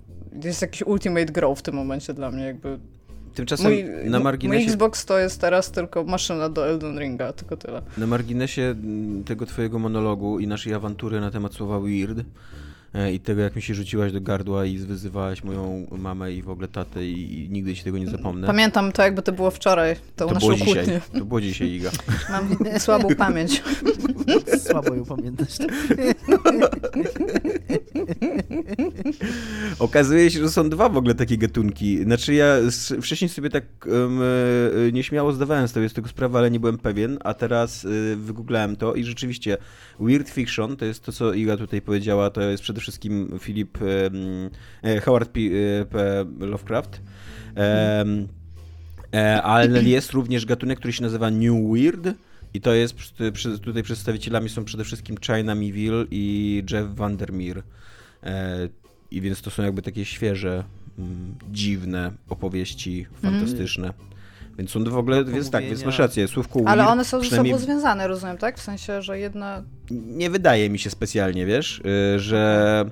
jest 0.44 0.62
jakiś 0.62 0.82
ultimate 0.82 1.26
grow 1.26 1.60
w 1.60 1.62
tym 1.62 1.76
momencie 1.76 2.14
dla 2.14 2.32
mnie. 2.32 2.46
Jakby 2.46 2.80
Tymczasem 3.34 3.72
mój, 3.72 3.86
na 4.10 4.20
marginesie... 4.20 4.60
Mój 4.60 4.68
Xbox 4.68 5.06
to 5.06 5.20
jest 5.20 5.42
teraz 5.42 5.72
tylko 5.72 6.04
maszyna 6.04 6.50
do 6.50 6.68
Elden 6.68 7.00
Ringa, 7.00 7.34
tylko 7.34 7.58
tyle. 7.58 7.82
Na 7.98 8.08
marginesie 8.08 8.76
tego 9.26 9.46
twojego 9.46 9.80
monologu 9.80 10.40
i 10.40 10.48
naszej 10.48 10.74
awantury 10.74 11.22
na 11.22 11.32
temat 11.32 11.54
słowa 11.54 11.80
weird, 11.80 12.18
i 13.14 13.20
tego, 13.20 13.42
jak 13.42 13.56
mi 13.56 13.62
się 13.62 13.74
rzuciłaś 13.74 14.12
do 14.12 14.22
gardła 14.22 14.66
i 14.66 14.78
wyzywałaś 14.78 15.44
moją 15.44 15.88
mamę 15.92 16.34
i 16.34 16.42
w 16.42 16.50
ogóle 16.50 16.68
tatę 16.68 17.06
i 17.06 17.48
nigdy 17.52 17.76
ci 17.76 17.84
tego 17.84 17.98
nie 17.98 18.08
zapomnę. 18.08 18.48
Pamiętam 18.48 18.92
to, 18.92 19.04
jakby 19.04 19.22
to 19.22 19.32
było 19.32 19.52
wczoraj, 19.52 19.96
to, 20.16 20.28
to 20.28 20.34
naszą 20.34 20.48
było 20.48 20.58
dzisiaj. 20.58 20.74
kłótnię. 20.74 21.02
To 21.20 21.26
było 21.26 21.42
dzisiaj, 21.42 21.70
Iga. 21.70 21.92
Mam 22.32 22.58
słabą 22.80 23.16
pamięć. 23.16 23.64
Słabo 24.68 24.96
ją 24.96 25.06
pamiętasz. 25.06 25.58
Okazuje 29.80 30.32
się, 30.32 30.40
że 30.40 30.50
są 30.50 30.70
dwa 30.70 30.90
w 30.90 30.98
ogóle 30.98 31.16
takie 31.16 31.38
gatunki. 31.38 32.04
Znaczy 32.04 32.34
ja 32.34 32.56
wcześniej 33.02 33.30
sobie 33.30 33.50
tak 33.50 33.66
um, 33.86 34.20
nieśmiało 34.94 35.32
zdawałem 35.32 35.68
sobie 35.68 35.90
z 35.90 35.94
tego 35.94 36.10
sprawę, 36.10 36.40
ale 36.40 36.52
nie 36.52 36.60
byłem 36.60 36.78
pewien, 36.78 37.18
a 37.24 37.34
teraz 37.34 37.86
y, 37.86 38.16
wygooglałem 38.16 38.76
to 38.76 38.96
i 38.96 39.04
rzeczywiście 39.04 39.58
weird 40.00 40.30
fiction, 40.30 40.78
to 40.78 40.86
jest 40.86 41.04
to, 41.04 41.12
co 41.12 41.34
Iga 41.34 41.58
tutaj 41.58 41.82
powiedziała, 41.82 42.30
to 42.30 42.42
jest 42.42 42.64
przede 42.64 42.82
wszystkim 42.82 43.40
Philip 43.40 43.78
e, 44.84 45.02
Howard 45.02 45.30
P. 45.30 45.40
P. 45.90 46.26
Lovecraft. 46.40 47.02
Ale 49.44 49.84
jest 49.84 50.12
również 50.12 50.46
gatunek, 50.46 50.80
który 50.80 50.94
się 50.94 51.04
nazywa 51.04 51.32
New 51.32 51.72
Weird. 51.74 52.08
I 52.54 52.62
to 52.62 52.74
jest, 52.74 52.96
tutaj 53.64 53.84
przedstawicielami 53.84 54.50
są 54.50 54.66
przede 54.66 54.84
wszystkim 54.84 55.18
China 55.18 55.56
Miville 55.56 56.06
i 56.12 56.64
Jeff 56.72 56.96
Vandermeer. 56.96 57.64
I 59.12 59.22
więc 59.22 59.42
to 59.42 59.52
są 59.52 59.64
jakby 59.64 59.82
takie 59.82 60.06
świeże, 60.06 60.64
mm, 61.00 61.36
dziwne 61.52 62.12
opowieści 62.30 63.08
fantastyczne. 63.22 63.88
Mm. 63.88 64.08
Więc 64.58 64.72
są 64.72 64.84
w 64.84 64.98
ogóle, 64.98 65.26
więc 65.26 65.50
tak, 65.50 65.66
więc 65.66 65.86
masz 65.86 66.00
rację, 66.00 66.28
słówko 66.28 66.60
Ale 66.66 66.88
one 66.88 67.06
są 67.06 67.24
ze 67.24 67.36
sobą 67.36 67.58
związane, 67.58 68.08
rozumiem, 68.08 68.38
tak? 68.38 68.58
W 68.58 68.62
sensie, 68.62 69.02
że 69.02 69.20
jedna... 69.20 69.64
Nie 69.92 70.30
wydaje 70.30 70.70
mi 70.70 70.80
się 70.80 70.90
specjalnie, 70.90 71.46
wiesz, 71.46 71.80
y, 72.16 72.20
że... 72.20 72.86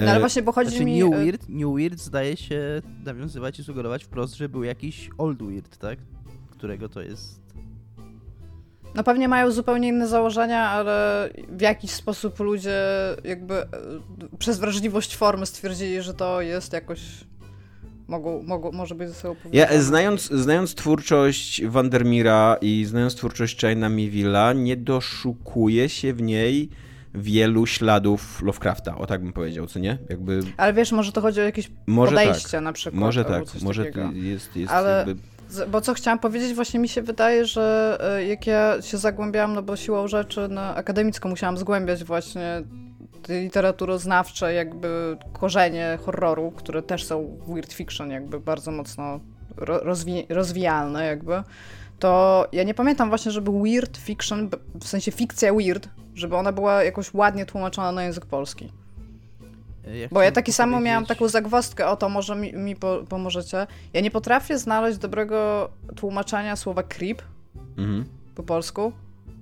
No 0.00 0.10
ale 0.10 0.20
właśnie, 0.20 0.42
bo 0.42 0.52
chodzi 0.52 0.70
znaczy, 0.70 0.84
mi... 0.84 0.98
New 0.98 1.10
Weird, 1.10 1.48
New 1.48 1.74
Weird 1.74 2.00
zdaje 2.00 2.36
się 2.36 2.82
nawiązywać 3.04 3.58
i 3.58 3.64
sugerować 3.64 4.04
wprost, 4.04 4.34
że 4.34 4.48
był 4.48 4.64
jakiś 4.64 5.10
Old 5.18 5.42
Weird, 5.42 5.78
tak? 5.78 5.98
Którego 6.50 6.88
to 6.88 7.02
jest... 7.02 7.45
No 8.96 9.04
pewnie 9.04 9.28
mają 9.28 9.50
zupełnie 9.50 9.88
inne 9.88 10.08
założenia, 10.08 10.68
ale 10.68 11.28
w 11.48 11.60
jakiś 11.60 11.90
sposób 11.90 12.40
ludzie 12.40 12.80
jakby 13.24 13.54
e, 13.54 13.66
przez 14.38 14.58
wrażliwość 14.58 15.16
formy 15.16 15.46
stwierdzili, 15.46 16.02
że 16.02 16.14
to 16.14 16.40
jest 16.40 16.72
jakoś 16.72 17.00
mogą, 18.08 18.42
mogą, 18.42 18.72
może 18.72 18.94
być 18.94 19.08
ze 19.08 19.14
sobą 19.14 19.34
powiązane. 19.34 19.74
Ja, 19.74 19.82
znając, 19.82 20.22
znając 20.22 20.74
twórczość 20.74 21.64
Vandermira 21.64 22.56
i 22.60 22.84
znając 22.84 23.14
twórczość 23.14 23.60
Chaina 23.60 23.88
Mivilla, 23.88 24.52
nie 24.52 24.76
doszukuję 24.76 25.88
się 25.88 26.14
w 26.14 26.22
niej 26.22 26.70
wielu 27.14 27.66
śladów 27.66 28.42
Lovecrafta, 28.42 28.98
o 28.98 29.06
tak 29.06 29.22
bym 29.22 29.32
powiedział, 29.32 29.66
co 29.66 29.78
nie? 29.78 29.98
Jakby... 30.08 30.40
Ale 30.56 30.72
wiesz, 30.72 30.92
może 30.92 31.12
to 31.12 31.20
chodzi 31.20 31.40
o 31.40 31.44
jakieś 31.44 31.70
może 31.86 32.10
podejście 32.16 32.50
tak. 32.50 32.62
na 32.62 32.72
przykład. 32.72 33.00
Może 33.00 33.24
tak, 33.24 33.44
może 33.62 33.84
takiego. 33.84 34.10
jest, 34.12 34.56
jest 34.56 34.72
Ale... 34.72 35.04
jakby... 35.06 35.35
Bo 35.68 35.80
co 35.80 35.94
chciałam 35.94 36.18
powiedzieć, 36.18 36.54
właśnie 36.54 36.80
mi 36.80 36.88
się 36.88 37.02
wydaje, 37.02 37.46
że 37.46 37.96
e, 38.00 38.24
jak 38.24 38.46
ja 38.46 38.82
się 38.82 38.98
zagłębiałam, 38.98 39.54
no 39.54 39.62
bo 39.62 39.76
siłą 39.76 40.08
rzeczy 40.08 40.48
na 40.48 40.74
akademicko 40.74 41.28
musiałam 41.28 41.58
zgłębiać 41.58 42.04
właśnie 42.04 42.62
literaturoznawcze 43.28 44.54
jakby 44.54 45.16
korzenie 45.32 45.98
horroru, 46.04 46.50
które 46.50 46.82
też 46.82 47.04
są 47.04 47.38
weird 47.48 47.72
fiction 47.72 48.10
jakby 48.10 48.40
bardzo 48.40 48.70
mocno 48.70 49.20
rozwi 49.56 50.26
rozwijalne 50.28 51.06
jakby, 51.06 51.42
to 51.98 52.46
ja 52.52 52.62
nie 52.62 52.74
pamiętam 52.74 53.08
właśnie, 53.08 53.32
żeby 53.32 53.50
weird 53.62 53.96
fiction, 53.96 54.50
w 54.80 54.88
sensie 54.88 55.12
fikcja 55.12 55.54
weird, 55.54 55.88
żeby 56.14 56.36
ona 56.36 56.52
była 56.52 56.84
jakoś 56.84 57.14
ładnie 57.14 57.46
tłumaczona 57.46 57.92
na 57.92 58.04
język 58.04 58.26
polski. 58.26 58.72
Bo 60.12 60.22
ja 60.22 60.32
taki 60.32 60.52
samo 60.52 60.80
miałam 60.80 61.06
taką 61.06 61.28
zagwozdkę, 61.28 61.86
o 61.86 61.96
to 61.96 62.08
może 62.08 62.36
mi, 62.36 62.52
mi 62.52 62.76
po, 62.76 63.04
pomożecie. 63.08 63.66
Ja 63.92 64.00
nie 64.00 64.10
potrafię 64.10 64.58
znaleźć 64.58 64.98
dobrego 64.98 65.70
tłumaczenia 65.96 66.56
słowa 66.56 66.82
creep 66.82 67.22
mhm. 67.78 68.04
po 68.34 68.42
polsku. 68.42 68.92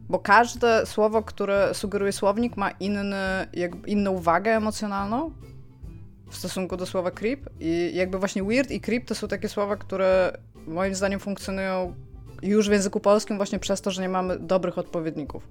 Bo 0.08 0.18
każde 0.18 0.86
słowo, 0.86 1.22
które 1.22 1.74
sugeruje 1.74 2.12
słownik, 2.12 2.56
ma 2.56 2.70
inny, 2.70 3.46
jakby 3.52 3.88
inną 3.88 4.18
wagę 4.18 4.56
emocjonalną 4.56 5.30
w 6.30 6.36
stosunku 6.36 6.76
do 6.76 6.86
słowa 6.86 7.10
creep. 7.10 7.40
I 7.60 7.90
jakby 7.94 8.18
właśnie 8.18 8.42
weird 8.42 8.70
i 8.70 8.80
creep 8.80 9.04
to 9.04 9.14
są 9.14 9.28
takie 9.28 9.48
słowa, 9.48 9.76
które 9.76 10.38
moim 10.66 10.94
zdaniem 10.94 11.20
funkcjonują 11.20 11.94
już 12.42 12.68
w 12.68 12.72
języku 12.72 13.00
polskim 13.00 13.36
właśnie 13.36 13.58
przez 13.58 13.80
to, 13.80 13.90
że 13.90 14.02
nie 14.02 14.08
mamy 14.08 14.38
dobrych 14.38 14.78
odpowiedników. 14.78 15.48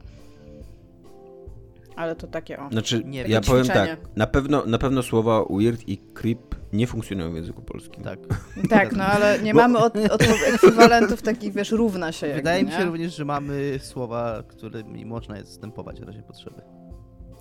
Ale 1.96 2.16
to 2.16 2.28
takie 2.28 2.60
o. 2.60 2.70
Znaczy, 2.70 3.04
nie 3.06 3.22
ja 3.22 3.42
powiem 3.42 3.68
tak, 3.68 3.98
na 4.16 4.28
pewno, 4.28 4.66
na 4.66 4.78
pewno 4.78 5.04
słowa 5.04 5.46
weird 5.50 5.90
i 5.90 5.98
creep 5.98 6.56
nie 6.74 6.88
funkcjonują 6.88 7.32
w 7.32 7.36
języku 7.36 7.62
polskim. 7.62 8.04
Tak. 8.04 8.20
Tak, 8.70 8.96
no 8.96 9.04
ale 9.04 9.40
nie 9.40 9.54
Bo- 9.54 9.60
mamy 9.60 9.78
od, 9.78 9.96
od 9.96 10.22
ekwiwalentów 10.54 11.22
takich, 11.22 11.54
wiesz, 11.54 11.72
równa 11.72 12.12
się 12.12 12.28
jakby, 12.28 12.42
Wydaje 12.42 12.64
mi 12.64 12.70
nie? 12.70 12.78
się 12.78 12.86
również, 12.86 13.16
że 13.16 13.26
mamy 13.26 13.80
słowa, 13.80 14.44
którymi 14.48 15.06
można 15.06 15.38
je 15.38 15.44
zastępować 15.44 16.02
w 16.02 16.04
razie 16.04 16.22
potrzeby. 16.22 16.62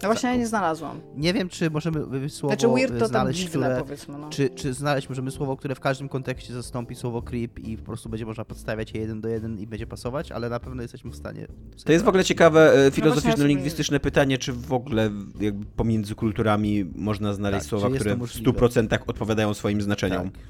No 0.02 0.08
właśnie 0.08 0.28
ja 0.28 0.36
nie 0.36 0.46
znalazłam. 0.46 1.00
Nie 1.16 1.32
wiem, 1.32 1.48
czy 1.48 1.70
możemy 1.70 2.28
słowo 2.30 2.54
Znaczy 2.56 2.74
weird 2.74 2.92
to 2.92 2.98
tam 2.98 3.08
znaleźć, 3.08 3.40
dziwne, 3.40 3.66
które... 3.66 3.80
powiedzmy, 3.82 4.18
no. 4.18 4.30
Czy, 4.30 4.50
czy 4.50 4.74
znaleźć 4.74 5.08
możemy 5.08 5.30
słowo, 5.30 5.56
które 5.56 5.74
w 5.74 5.80
każdym 5.80 6.08
kontekście 6.08 6.52
zastąpi 6.54 6.94
słowo 6.94 7.22
creep 7.22 7.58
i 7.58 7.76
po 7.76 7.84
prostu 7.84 8.08
będzie 8.08 8.26
można 8.26 8.44
podstawiać 8.44 8.94
je 8.94 9.00
jeden 9.00 9.20
do 9.20 9.28
jeden 9.28 9.58
i 9.58 9.66
będzie 9.66 9.86
pasować, 9.86 10.32
ale 10.32 10.48
na 10.48 10.60
pewno 10.60 10.82
jesteśmy 10.82 11.10
w 11.10 11.16
stanie... 11.16 11.46
To 11.84 11.92
jest 11.92 12.04
w 12.04 12.08
ogóle 12.08 12.24
ciekawe 12.24 12.72
e, 12.72 12.84
No 12.84 12.90
filozoficzno-lingwistyczne 12.90 14.00
pytanie, 14.00 14.38
czy 14.38 14.52
w 14.52 14.72
ogóle 14.72 15.10
jakby 15.40 15.66
pomiędzy 15.66 16.14
kulturami 16.14 16.84
można 16.94 17.34
znaleźć 17.34 17.62
Tak, 17.62 17.70
słowa, 17.70 17.90
które 17.90 18.16
w 18.16 18.18
możliwe? 18.18 18.50
100% 18.52 18.98
odpowiadają 19.06 19.54
swoim 19.54 19.82
znaczeniom. 19.82 20.30
Tak. 20.30 20.40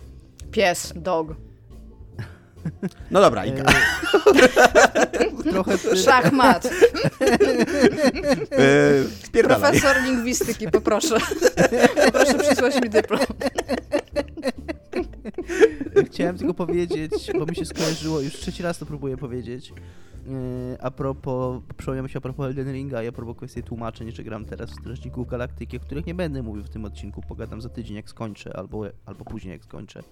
Pies, 0.50 0.92
dog, 0.97 1.37
No 3.11 3.21
dobra, 3.21 3.47
Ika. 3.47 3.73
E, 3.73 5.42
trochę... 5.52 5.97
szachmat, 5.97 6.69
E, 9.35 9.42
profesor 9.42 9.97
lingwistyki, 10.04 10.71
poproszę. 10.71 11.16
Proszę 12.12 12.38
przysłać 12.38 12.83
mi 12.83 12.90
dyplom. 12.90 13.21
Chciałem 16.07 16.38
tylko 16.38 16.54
powiedzieć, 16.54 17.31
bo 17.38 17.47
mi 17.47 17.57
się 17.57 17.64
skojarzyło, 17.64 18.21
już 18.21 18.33
trzeci 18.33 18.62
raz 18.62 18.78
to 18.78 18.87
próbuję 18.87 19.16
powiedzieć, 19.16 19.69
yy, 19.69 20.76
a 20.81 20.90
propos, 20.90 21.62
przypomniałem 21.76 22.09
się 22.09 22.19
a 22.19 22.21
propos 22.21 22.47
Elden 22.47 22.73
Ringa 22.73 23.02
i 23.02 23.09
a 23.09 23.12
propos 23.12 23.37
kwestii 23.37 23.62
tłumaczeń, 23.62 24.12
że 24.12 24.25
gram 24.25 24.45
teraz 24.45 24.71
w 24.71 24.75
Strażników 24.75 25.28
Galaktyki, 25.28 25.76
o 25.76 25.81
których 25.81 26.07
nie 26.07 26.14
będę 26.14 26.42
mówił 26.42 26.64
w 26.64 26.71
tym 26.71 26.85
odcinku, 26.85 27.23
pogadam 27.28 27.61
za 27.61 27.69
tydzień 27.69 27.97
jak 27.97 28.11
skończę, 28.11 28.57
albo, 28.57 28.85
albo 29.07 29.25
później 29.25 29.52
jak 29.52 29.64
skończę. 29.64 30.02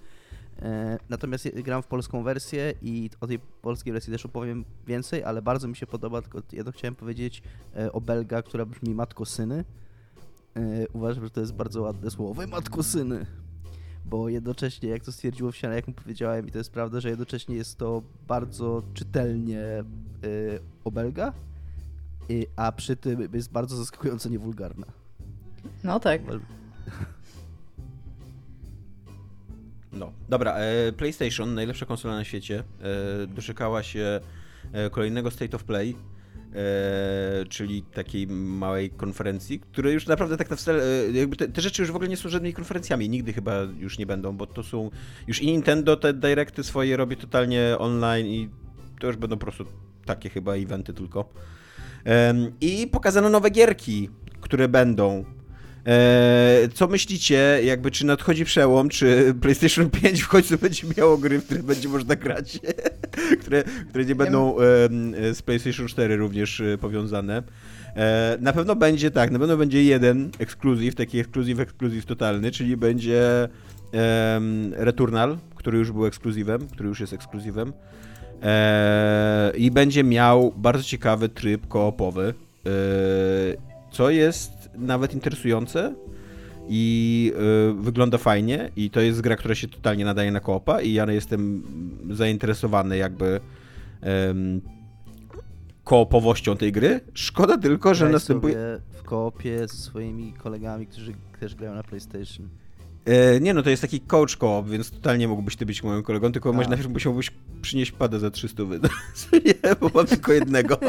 Yy, 0.61 0.67
Natomiast 1.09 1.49
gram 1.49 1.81
w 1.81 1.87
polską 1.87 2.23
wersję 2.23 2.73
i 2.81 3.09
o 3.19 3.27
tej 3.27 3.39
polskiej 3.39 3.93
wersji 3.93 4.13
też 4.13 4.25
opowiem 4.25 4.65
więcej, 4.87 5.23
ale 5.23 5.41
bardzo 5.41 5.67
mi 5.67 5.75
się 5.75 5.87
podoba, 5.87 6.21
tylko 6.21 6.41
jedno 6.51 6.71
chciałem 6.71 6.95
powiedzieć 6.95 7.43
e, 7.75 7.91
o 7.91 8.01
Belga, 8.01 8.41
która 8.41 8.65
brzmi 8.65 8.95
matko-syny. 8.95 9.65
E, 10.55 10.87
Uważam, 10.93 11.23
że 11.23 11.29
to 11.29 11.41
jest 11.41 11.53
bardzo 11.53 11.81
ładne 11.81 12.11
słowo. 12.11 12.33
Wy 12.33 12.47
matko-syny 12.47 13.25
bo 14.05 14.29
jednocześnie, 14.29 14.89
jak 14.89 15.03
to 15.03 15.11
stwierdziło 15.11 15.51
wsiane, 15.51 15.75
jak 15.75 15.87
mu 15.87 15.93
powiedziałem, 15.93 16.47
i 16.47 16.51
to 16.51 16.57
jest 16.57 16.71
prawda, 16.71 16.99
że 16.99 17.09
jednocześnie 17.09 17.55
jest 17.55 17.77
to 17.77 18.03
bardzo 18.27 18.83
czytelnie 18.93 19.83
obelga, 20.83 21.33
y, 22.29 22.45
a 22.55 22.71
przy 22.71 22.95
tym 22.95 23.29
jest 23.33 23.51
bardzo 23.51 23.75
zaskakująco 23.75 24.29
niewulgarna. 24.29 24.85
No 25.83 25.99
tak. 25.99 26.21
No, 29.93 30.11
dobra, 30.29 30.53
e, 30.53 30.91
PlayStation, 30.91 31.53
najlepsza 31.53 31.85
konsola 31.85 32.15
na 32.15 32.23
świecie, 32.23 32.63
e, 33.23 33.27
doczekała 33.27 33.83
się 33.83 34.19
e, 34.73 34.89
kolejnego 34.89 35.31
State 35.31 35.55
of 35.55 35.63
Play, 35.63 35.95
czyli 37.49 37.83
takiej 37.83 38.27
małej 38.27 38.89
konferencji, 38.89 39.59
które 39.59 39.91
już 39.91 40.07
naprawdę 40.07 40.37
tak 40.37 40.49
na 40.49 40.55
wcale, 40.55 40.83
jakby 41.13 41.35
te, 41.35 41.47
te 41.47 41.61
rzeczy 41.61 41.81
już 41.81 41.91
w 41.91 41.95
ogóle 41.95 42.09
nie 42.09 42.17
są 42.17 42.29
żadnymi 42.29 42.53
konferencjami, 42.53 43.09
nigdy 43.09 43.33
chyba 43.33 43.61
już 43.79 43.97
nie 43.97 44.05
będą, 44.05 44.37
bo 44.37 44.47
to 44.47 44.63
są, 44.63 44.89
już 45.27 45.41
i 45.41 45.45
Nintendo 45.45 45.97
te 45.97 46.13
directy 46.13 46.63
swoje 46.63 46.97
robi 46.97 47.17
totalnie 47.17 47.75
online 47.79 48.27
i 48.27 48.49
to 48.99 49.07
już 49.07 49.17
będą 49.17 49.37
po 49.37 49.41
prostu 49.41 49.65
takie 50.05 50.29
chyba 50.29 50.55
eventy 50.55 50.93
tylko. 50.93 51.29
I 52.61 52.87
pokazano 52.87 53.29
nowe 53.29 53.49
gierki, 53.49 54.09
które 54.41 54.67
będą. 54.67 55.25
E, 55.87 56.69
co 56.73 56.87
myślicie, 56.87 57.59
jakby 57.63 57.91
czy 57.91 58.05
nadchodzi 58.05 58.45
przełom, 58.45 58.89
czy 58.89 59.33
PlayStation 59.41 59.89
5 59.89 60.21
w 60.21 60.27
końcu 60.27 60.57
będzie 60.57 60.87
miało 60.97 61.17
gry, 61.17 61.39
w 61.39 61.45
które 61.45 61.63
będzie 61.63 61.89
można 61.89 62.15
grać, 62.15 62.59
które, 63.41 63.63
które 63.89 64.05
nie 64.05 64.15
będą 64.15 64.55
z 65.33 65.41
PlayStation 65.41 65.87
4 65.87 66.15
również 66.15 66.61
e, 66.61 66.77
powiązane. 66.77 67.43
E, 67.95 68.37
na 68.41 68.53
pewno 68.53 68.75
będzie 68.75 69.11
tak, 69.11 69.31
na 69.31 69.39
pewno 69.39 69.57
będzie 69.57 69.83
jeden 69.83 70.31
ekskluzyw, 70.39 70.95
taki 70.95 71.19
ekskluzyw, 71.19 71.59
ekskluzyw 71.59 72.05
totalny, 72.05 72.51
czyli 72.51 72.77
będzie 72.77 73.49
Returnal, 74.71 75.37
który 75.55 75.77
już 75.77 75.91
był 75.91 76.05
ekskluzywem, 76.05 76.67
który 76.67 76.89
już 76.89 76.99
jest 76.99 77.13
ekskluzywem. 77.13 77.73
I 79.57 79.71
będzie 79.71 80.03
miał 80.03 80.53
bardzo 80.57 80.83
ciekawy 80.83 81.29
tryb 81.29 81.67
koopowy, 81.67 82.33
co 83.91 84.09
jest 84.09 84.60
nawet 84.75 85.13
interesujące 85.13 85.95
i 86.69 87.33
e, 87.35 87.81
wygląda 87.81 88.17
fajnie 88.17 88.71
i 88.75 88.89
to 88.89 89.01
jest 89.01 89.21
gra, 89.21 89.35
która 89.35 89.55
się 89.55 89.67
totalnie 89.67 90.05
nadaje 90.05 90.31
na 90.31 90.39
koopa 90.39 90.81
i 90.81 90.93
ja 90.93 91.11
jestem 91.11 91.63
zainteresowany 92.09 92.97
jakby 92.97 93.39
koopowością 95.83 96.57
tej 96.57 96.71
gry. 96.71 96.99
Szkoda 97.13 97.57
tylko, 97.57 97.93
że 97.93 98.05
Graj 98.05 98.13
następuje... 98.13 98.55
w 98.91 99.03
koopie 99.03 99.67
ze 99.67 99.75
swoimi 99.75 100.33
kolegami, 100.33 100.87
którzy 100.87 101.13
też 101.39 101.55
grają 101.55 101.75
na 101.75 101.83
PlayStation. 101.83 102.49
E, 103.05 103.39
nie 103.39 103.53
no, 103.53 103.63
to 103.63 103.69
jest 103.69 103.81
taki 103.81 103.99
coach 103.99 104.37
co-op, 104.37 104.69
więc 104.69 104.91
totalnie 104.91 105.27
mógłbyś 105.27 105.55
ty 105.55 105.65
być 105.65 105.83
moim 105.83 106.03
kolegą, 106.03 106.31
tylko 106.31 106.49
A. 106.49 106.53
może 106.53 106.69
najpierw 106.69 106.91
musiałbyś 106.91 107.31
przynieść 107.61 107.91
pada 107.91 108.19
za 108.19 108.31
300 108.31 108.65
wy. 108.65 108.79
nie, 109.45 109.75
bo 109.81 109.91
mam 109.93 110.05
tylko 110.05 110.33
jednego. 110.33 110.77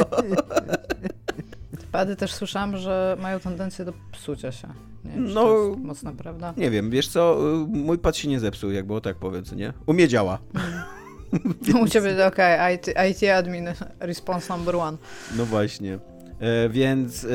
Pady 1.93 2.17
też 2.17 2.33
słyszałam, 2.35 2.77
że 2.77 3.17
mają 3.21 3.41
tendencję 3.41 3.85
do 3.85 3.93
psucia 4.13 4.53
się. 4.53 4.69
Nie 5.05 5.11
wiem, 5.13 5.33
No. 5.33 5.43
to 5.43 5.67
jest 5.69 5.81
mocna 5.81 6.13
prawda. 6.13 6.55
Nie 6.57 6.71
wiem, 6.71 6.91
wiesz 6.91 7.09
co, 7.09 7.39
y, 7.63 7.67
mój 7.69 7.99
pad 7.99 8.17
się 8.17 8.29
nie 8.29 8.41
zepsuł, 8.41 8.71
jakby 8.71 8.95
o 8.95 9.01
tak 9.01 9.17
powiem, 9.17 9.45
co 9.45 9.55
nie? 9.55 9.73
U 9.87 9.93
mnie 9.93 10.09
działa. 10.09 10.39
U 11.83 11.89
ciebie, 11.89 12.27
okej, 12.27 12.75
IT, 12.77 12.87
IT 13.11 13.31
admin, 13.31 13.69
response 14.01 14.57
number 14.57 14.77
one. 14.77 14.99
No 15.37 15.47
właśnie. 15.47 15.99
E, 16.43 16.69
więc, 16.69 17.25
e, 17.25 17.29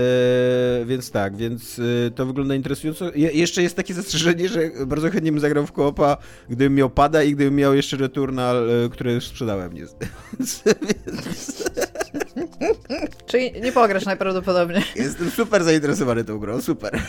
więc 0.86 1.12
tak, 1.12 1.36
więc 1.36 1.80
e, 2.08 2.12
to 2.12 2.26
wygląda 2.26 2.56
interesująco. 2.56 3.06
Je, 3.15 3.32
jeszcze 3.32 3.63
jest 3.63 3.76
takie 3.76 3.93
zastrzeżenie, 3.93 4.50
że 4.50 4.72
bardzo 4.86 5.10
chętnie 5.10 5.32
bym 5.32 5.41
zagrał 5.41 5.65
w 5.65 5.72
koopa, 5.72 6.17
gdybym 6.50 6.76
miał 6.76 6.89
pada 6.89 7.24
i 7.24 7.36
gdybym 7.36 7.56
miał 7.56 7.76
jeszcze 7.76 7.98
Returnal, 7.98 8.70
który 8.91 9.13
już 9.13 9.28
sprzedałem. 9.28 9.74
Nie? 9.74 9.86
Czyli 13.28 13.52
nie 13.62 13.72
pograsz 13.72 14.06
najprawdopodobniej. 14.06 14.84
Jestem 14.96 15.32
super 15.32 15.63
zainteresowany 15.63 16.24
tą 16.24 16.39
grą, 16.39 16.62
super. 16.62 17.00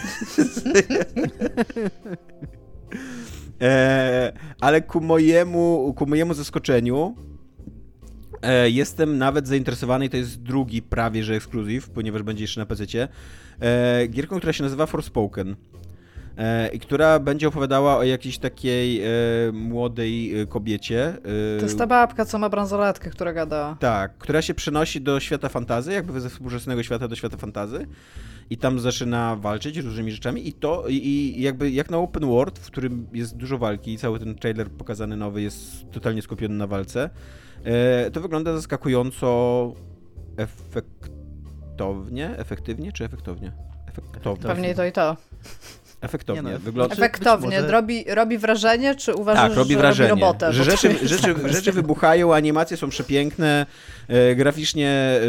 e, 3.61 4.33
ale 4.61 4.83
ku 4.83 5.01
mojemu, 5.01 5.95
ku 5.97 6.07
mojemu 6.07 6.35
zaskoczeniu 6.35 7.17
jestem 8.67 9.19
nawet 9.19 9.49
zainteresowany 9.49 10.05
i 10.05 10.11
to 10.11 10.17
jest 10.17 10.43
drugi 10.43 10.83
prawie 10.83 11.25
że 11.25 11.35
ekskluzyw, 11.35 11.91
ponieważ 11.91 12.23
będzie 12.23 12.45
jeszcze 12.45 12.61
na 12.61 12.67
PC. 12.67 12.85
E, 13.61 14.07
gierką, 14.09 14.37
która 14.39 14.53
się 14.53 14.63
nazywa 14.65 14.87
Forspoken. 14.87 15.57
E, 16.39 16.69
I 16.69 16.79
która 16.81 17.19
będzie 17.19 17.49
opowiadała 17.49 17.97
o 17.97 18.03
jakiejś 18.03 18.39
takiej 18.39 19.03
e, 19.03 19.09
młodej 19.53 20.41
e, 20.41 20.47
kobiecie. 20.47 21.05
e, 21.09 21.59
To 21.59 21.65
jest 21.65 21.79
ta 21.79 21.87
babka, 21.87 22.25
co 22.25 22.39
ma 22.39 22.49
bransoletkę, 22.49 23.11
która 23.11 23.33
gada. 23.33 23.77
tak, 23.81 24.19
która 24.19 24.43
się 24.43 24.55
przenosi 24.55 25.01
do 25.01 25.21
świata 25.21 25.49
fantazy, 25.49 25.93
jakby 25.93 26.21
ze 26.21 26.31
współczesnego 26.31 26.83
świata 26.83 27.09
do 27.09 27.17
świata 27.17 27.37
fantazy 27.37 27.87
i 28.51 28.57
tam 28.57 28.81
zaczyna 28.81 29.37
walczyć 29.37 29.77
różnymi 29.77 30.13
rzeczami 30.13 30.49
i 30.49 30.53
to, 30.53 30.85
i, 30.89 30.95
i 30.97 31.43
jakby 31.43 31.71
jak 31.71 31.91
na 31.91 31.97
open 31.99 32.27
world, 32.27 32.59
w 32.59 32.67
którym 32.67 33.07
jest 33.13 33.37
dużo 33.37 33.59
walki 33.59 33.93
i 33.93 33.99
cały 33.99 34.19
ten 34.19 34.35
trailer 34.35 34.71
pokazany 34.71 35.17
nowy 35.17 35.43
jest 35.43 35.91
totalnie 35.93 36.23
skupiony 36.23 36.55
na 36.55 36.67
walce, 36.67 37.03
e, 37.05 37.11
to 38.13 38.21
wygląda 38.21 38.53
zaskakująco 38.53 39.73
efektownie, 40.37 42.37
efektywnie 42.37 42.93
czy 42.93 43.05
efektownie? 43.05 43.53
Efektownie. 43.87 44.49
Pewnie 44.49 44.75
to 44.75 44.85
i 44.85 44.93
to. 44.93 45.17
Efektownie. 46.01 46.43
Nie 46.43 46.53
no, 46.53 46.59
Wygląda... 46.59 46.95
Znaczy, 46.95 47.11
Efektownie. 47.11 47.61
może- 47.61 47.71
Robi, 47.73 48.05
robi 48.09 48.39
wrażenie, 48.39 48.95
czy 48.95 49.15
uważasz, 49.15 49.49
Tak, 49.49 49.57
robi 49.59 49.73
że 49.75 49.79
wrażenie, 49.79 50.09
robi 50.11 50.21
robotę? 50.23 50.53
że 50.53 50.65
rzeczy, 50.65 50.89
jest 50.89 51.03
rzeczy, 51.05 51.35
ta 51.35 51.49
rzeczy 51.49 51.73
wybuchają, 51.73 52.35
animacje 52.35 52.77
są 52.77 52.89
przepiękne, 52.89 53.67
e, 54.09 54.35
graficznie 54.35 54.89
e, 54.89 55.21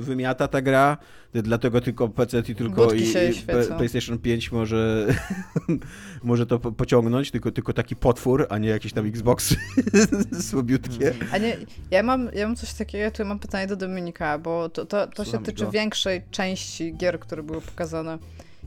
wymiata 0.00 0.48
ta 0.48 0.62
gra, 0.62 0.96
dlatego 1.34 1.80
tylko 1.80 2.08
PC 2.08 2.38
i 2.48 2.54
tylko 2.54 2.82
Budki 2.84 3.02
i, 3.02 3.08
i. 3.08 3.76
PlayStation 3.76 4.18
5 4.18 4.52
może, 4.52 5.06
może 6.22 6.46
to 6.46 6.58
po- 6.58 6.72
pociągnąć, 6.72 7.30
tylko, 7.30 7.50
tylko 7.52 7.72
taki 7.72 7.96
potwór, 7.96 8.46
a 8.50 8.58
nie 8.58 8.68
jakieś 8.68 8.92
tam 8.92 9.06
Xboxy 9.06 9.56
słabiutkie. 10.50 11.14
A 11.32 11.38
nie, 11.38 11.56
ja 11.90 12.02
mam, 12.02 12.28
ja 12.34 12.46
mam 12.46 12.56
coś 12.56 12.72
takiego, 12.72 13.10
tu 13.10 13.24
mam 13.24 13.38
pytanie 13.38 13.66
do 13.66 13.76
Dominika, 13.76 14.38
bo 14.38 14.68
to, 14.68 14.86
to, 14.86 15.06
to 15.06 15.24
się 15.24 15.42
tyczy 15.42 15.64
go. 15.64 15.70
większej 15.70 16.22
części 16.30 16.94
gier, 16.96 17.20
które 17.20 17.42
były 17.42 17.60
pokazane. 17.60 18.18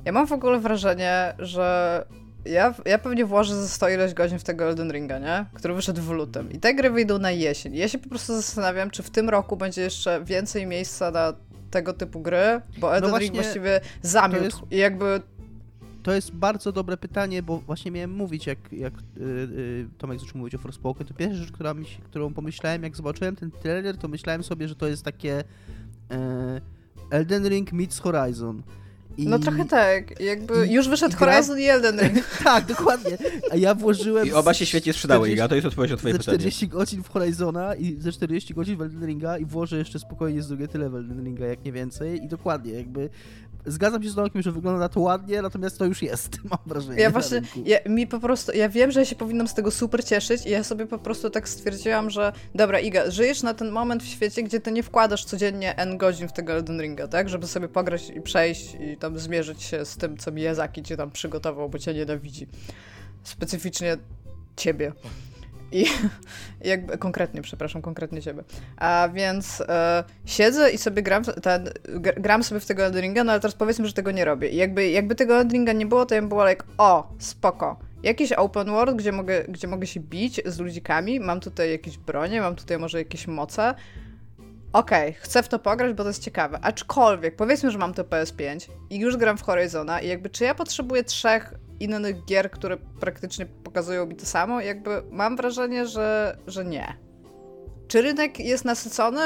Ja 0.05 0.11
mam 0.11 0.27
w 0.27 0.31
ogóle 0.31 0.59
wrażenie, 0.59 1.33
że 1.39 2.05
ja, 2.45 2.73
ja 2.85 2.97
pewnie 2.97 3.25
włożę 3.25 3.55
ze 3.61 3.67
100 3.69 3.89
ileś 3.89 4.13
godzin 4.13 4.39
w 4.39 4.43
tego 4.43 4.63
Elden 4.65 4.91
Ringa, 4.91 5.19
nie? 5.19 5.45
Który 5.53 5.73
wyszedł 5.73 6.01
w 6.01 6.09
lutym. 6.11 6.51
I 6.51 6.59
te 6.59 6.73
gry 6.73 6.89
wyjdą 6.89 7.17
na 7.19 7.31
jesień. 7.31 7.75
Ja 7.75 7.87
się 7.87 7.97
po 7.97 8.09
prostu 8.09 8.35
zastanawiam, 8.35 8.89
czy 8.91 9.03
w 9.03 9.09
tym 9.09 9.29
roku 9.29 9.57
będzie 9.57 9.81
jeszcze 9.81 10.23
więcej 10.23 10.67
miejsca 10.67 11.11
na 11.11 11.33
tego 11.71 11.93
typu 11.93 12.19
gry, 12.19 12.61
bo 12.77 12.95
Elden 12.95 13.11
Ring 13.19 13.33
właśnie 13.33 13.41
właściwie 13.43 13.81
zamiótł 14.01 14.43
jest- 14.43 14.57
i 14.71 14.77
jakby 14.77 15.21
to 16.03 16.13
jest 16.13 16.31
bardzo 16.31 16.71
dobre 16.71 16.97
pytanie, 16.97 17.43
bo 17.43 17.57
właśnie 17.59 17.91
miałem 17.91 18.11
mówić, 18.13 18.47
jak, 18.47 18.57
jak 18.71 18.93
y, 18.93 19.21
y, 19.21 19.87
Tomek 19.97 20.19
zaczął 20.19 20.37
mówić 20.37 20.55
o 20.55 20.57
Forspoken, 20.57 21.07
to 21.07 21.13
pierwsza 21.13 21.37
rzecz, 21.37 21.51
która 21.51 21.73
mi, 21.73 21.85
się- 21.85 22.01
którą 22.01 22.33
pomyślałem, 22.33 22.83
jak 22.83 22.95
zobaczyłem 22.95 23.35
ten 23.35 23.51
trailer, 23.51 23.97
to 23.97 24.07
myślałem 24.07 24.43
sobie, 24.43 24.67
że 24.67 24.75
to 24.75 24.87
jest 24.87 25.03
takie 25.05 25.43
e, 26.11 26.61
Elden 27.11 27.47
Ring 27.47 27.71
meets 27.73 27.99
Horizon. 27.99 28.63
I... 29.17 29.27
No 29.27 29.39
trochę 29.39 29.65
tak, 29.65 30.19
jakby 30.19 30.67
i- 30.67 30.73
już 30.73 30.87
wyszedł 30.89 31.15
gra- 31.17 31.31
Horizon 31.33 31.59
i 31.59 31.63
Elden 31.63 31.99
Ring. 31.99 32.25
tak, 32.43 32.65
dokładnie. 32.65 33.17
A 33.51 33.55
ja 33.55 33.75
włożyłem... 33.75 34.27
I 34.27 34.31
oba 34.31 34.53
się 34.53 34.65
świetnie 34.65 34.93
sprzedały, 34.93 35.19
40 35.27 35.33
Iga, 35.35 35.47
to 35.47 35.55
jest 35.55 35.67
odpowiedź 35.67 35.91
na 35.91 35.97
twoje 35.97 36.13
ze 36.13 36.19
pytanie. 36.19 36.37
40 36.37 36.67
godzin 36.67 37.03
w 37.03 37.09
Horizona 37.09 37.75
i 37.75 37.95
ze 38.01 38.11
40 38.11 38.53
godzin 38.53 38.77
w 38.77 38.81
Elden 38.81 39.05
Ringa 39.05 39.37
i 39.37 39.45
włożę 39.45 39.77
jeszcze 39.77 39.99
spokojnie 39.99 40.41
z 40.41 40.47
drugie 40.47 40.67
tyle 40.67 40.89
w 40.89 40.95
Elden 40.95 41.23
Ringa, 41.25 41.45
jak 41.45 41.65
nie 41.65 41.71
więcej 41.71 42.23
i 42.23 42.27
dokładnie, 42.27 42.71
jakby 42.73 43.09
zgadzam 43.65 44.03
się 44.03 44.09
z 44.09 44.15
Tomkiem, 44.15 44.41
że 44.41 44.51
wygląda 44.51 44.89
to 44.89 44.99
ładnie, 44.99 45.41
natomiast 45.41 45.77
to 45.77 45.85
już 45.85 46.01
jest, 46.01 46.37
mam 46.49 46.59
wrażenie. 46.65 47.01
Ja 47.01 47.09
właśnie, 47.09 47.41
ja, 47.65 47.77
mi 47.85 48.07
po 48.07 48.19
prostu, 48.19 48.51
ja 48.51 48.69
wiem, 48.69 48.91
że 48.91 48.99
ja 48.99 49.05
się 49.05 49.15
powinnam 49.15 49.47
z 49.47 49.53
tego 49.53 49.71
super 49.71 50.05
cieszyć 50.05 50.45
i 50.45 50.49
ja 50.49 50.63
sobie 50.63 50.85
po 50.85 50.97
prostu 50.97 51.29
tak 51.29 51.49
stwierdziłam, 51.49 52.09
że 52.09 52.33
dobra 52.55 52.79
Iga, 52.79 53.11
żyjesz 53.11 53.43
na 53.43 53.53
ten 53.53 53.71
moment 53.71 54.03
w 54.03 54.07
świecie, 54.07 54.43
gdzie 54.43 54.59
ty 54.59 54.71
nie 54.71 54.83
wkładasz 54.83 55.25
codziennie 55.25 55.75
n 55.77 55.97
godzin 55.97 56.27
w 56.27 56.33
tego 56.33 56.53
Elden 56.53 56.81
Ringa, 56.81 57.07
tak? 57.07 57.29
Żeby 57.29 57.47
sobie 57.47 57.67
pograć 57.67 58.09
i 58.09 58.21
przejść 58.21 58.75
i 58.79 58.97
tam 58.97 59.19
zmierzyć 59.19 59.63
się 59.63 59.85
z 59.85 59.97
tym, 59.97 60.17
co 60.17 60.31
Miyazaki 60.31 60.83
cię 60.83 60.97
tam 60.97 61.11
przygotował, 61.11 61.69
bo 61.69 61.79
cię 61.79 61.93
nienawidzi. 61.93 62.47
Specyficznie 63.23 63.97
ciebie. 64.55 64.91
I 65.75 65.85
jakby 66.71 66.97
konkretnie, 66.97 67.41
przepraszam, 67.41 67.81
konkretnie 67.81 68.21
ciebie. 68.21 68.43
A 68.77 69.09
więc 69.13 69.61
e, 69.61 70.03
siedzę 70.25 70.71
i 70.71 70.77
sobie 70.77 71.03
gram, 71.03 71.23
ten, 71.23 71.69
gr- 71.85 72.21
gram 72.21 72.43
sobie 72.43 72.59
w 72.59 72.65
tego 72.65 72.83
Elden 72.83 73.13
no 73.25 73.31
ale 73.31 73.39
teraz 73.39 73.55
powiedzmy, 73.55 73.87
że 73.87 73.93
tego 73.93 74.11
nie 74.11 74.25
robię. 74.25 74.49
I 74.49 74.55
jakby, 74.55 74.89
jakby 74.89 75.15
tego 75.15 75.35
Elden 75.35 75.77
nie 75.77 75.85
było, 75.85 76.05
to 76.05 76.15
ja 76.15 76.21
bym 76.21 76.29
była 76.29 76.49
like, 76.49 76.65
o, 76.77 77.13
spoko. 77.19 77.79
Jakiś 78.03 78.31
open 78.31 78.67
world, 78.67 78.97
gdzie 78.97 79.11
mogę, 79.11 79.43
gdzie 79.43 79.67
mogę 79.67 79.87
się 79.87 79.99
bić 79.99 80.41
z 80.45 80.59
ludzikami, 80.59 81.19
mam 81.19 81.39
tutaj 81.39 81.71
jakieś 81.71 81.97
bronie, 81.97 82.41
mam 82.41 82.55
tutaj 82.55 82.77
może 82.77 82.97
jakieś 82.97 83.27
moce. 83.27 83.75
Okej, 84.73 85.13
chcę 85.13 85.43
w 85.43 85.47
to 85.47 85.59
pograć, 85.59 85.93
bo 85.93 86.03
to 86.03 86.09
jest 86.09 86.23
ciekawe. 86.23 86.59
Aczkolwiek, 86.61 87.35
powiedzmy, 87.35 87.71
że 87.71 87.77
mam 87.77 87.93
to 87.93 88.03
PS5 88.03 88.69
i 88.89 88.99
już 88.99 89.17
gram 89.17 89.37
w 89.37 89.41
Horizona 89.41 90.01
i 90.01 90.07
jakby 90.07 90.29
czy 90.29 90.43
ja 90.43 90.55
potrzebuję 90.55 91.03
trzech 91.03 91.53
innych 91.79 92.25
gier, 92.25 92.51
które 92.51 92.77
praktycznie 92.77 93.45
pokazują 93.45 94.05
mi 94.05 94.15
to 94.15 94.25
samo? 94.25 94.61
Jakby 94.61 95.03
mam 95.11 95.37
wrażenie, 95.37 95.87
że, 95.87 96.37
że 96.47 96.65
nie. 96.65 96.97
Czy 97.87 98.01
rynek 98.01 98.39
jest 98.39 98.65
nasycony? 98.65 99.21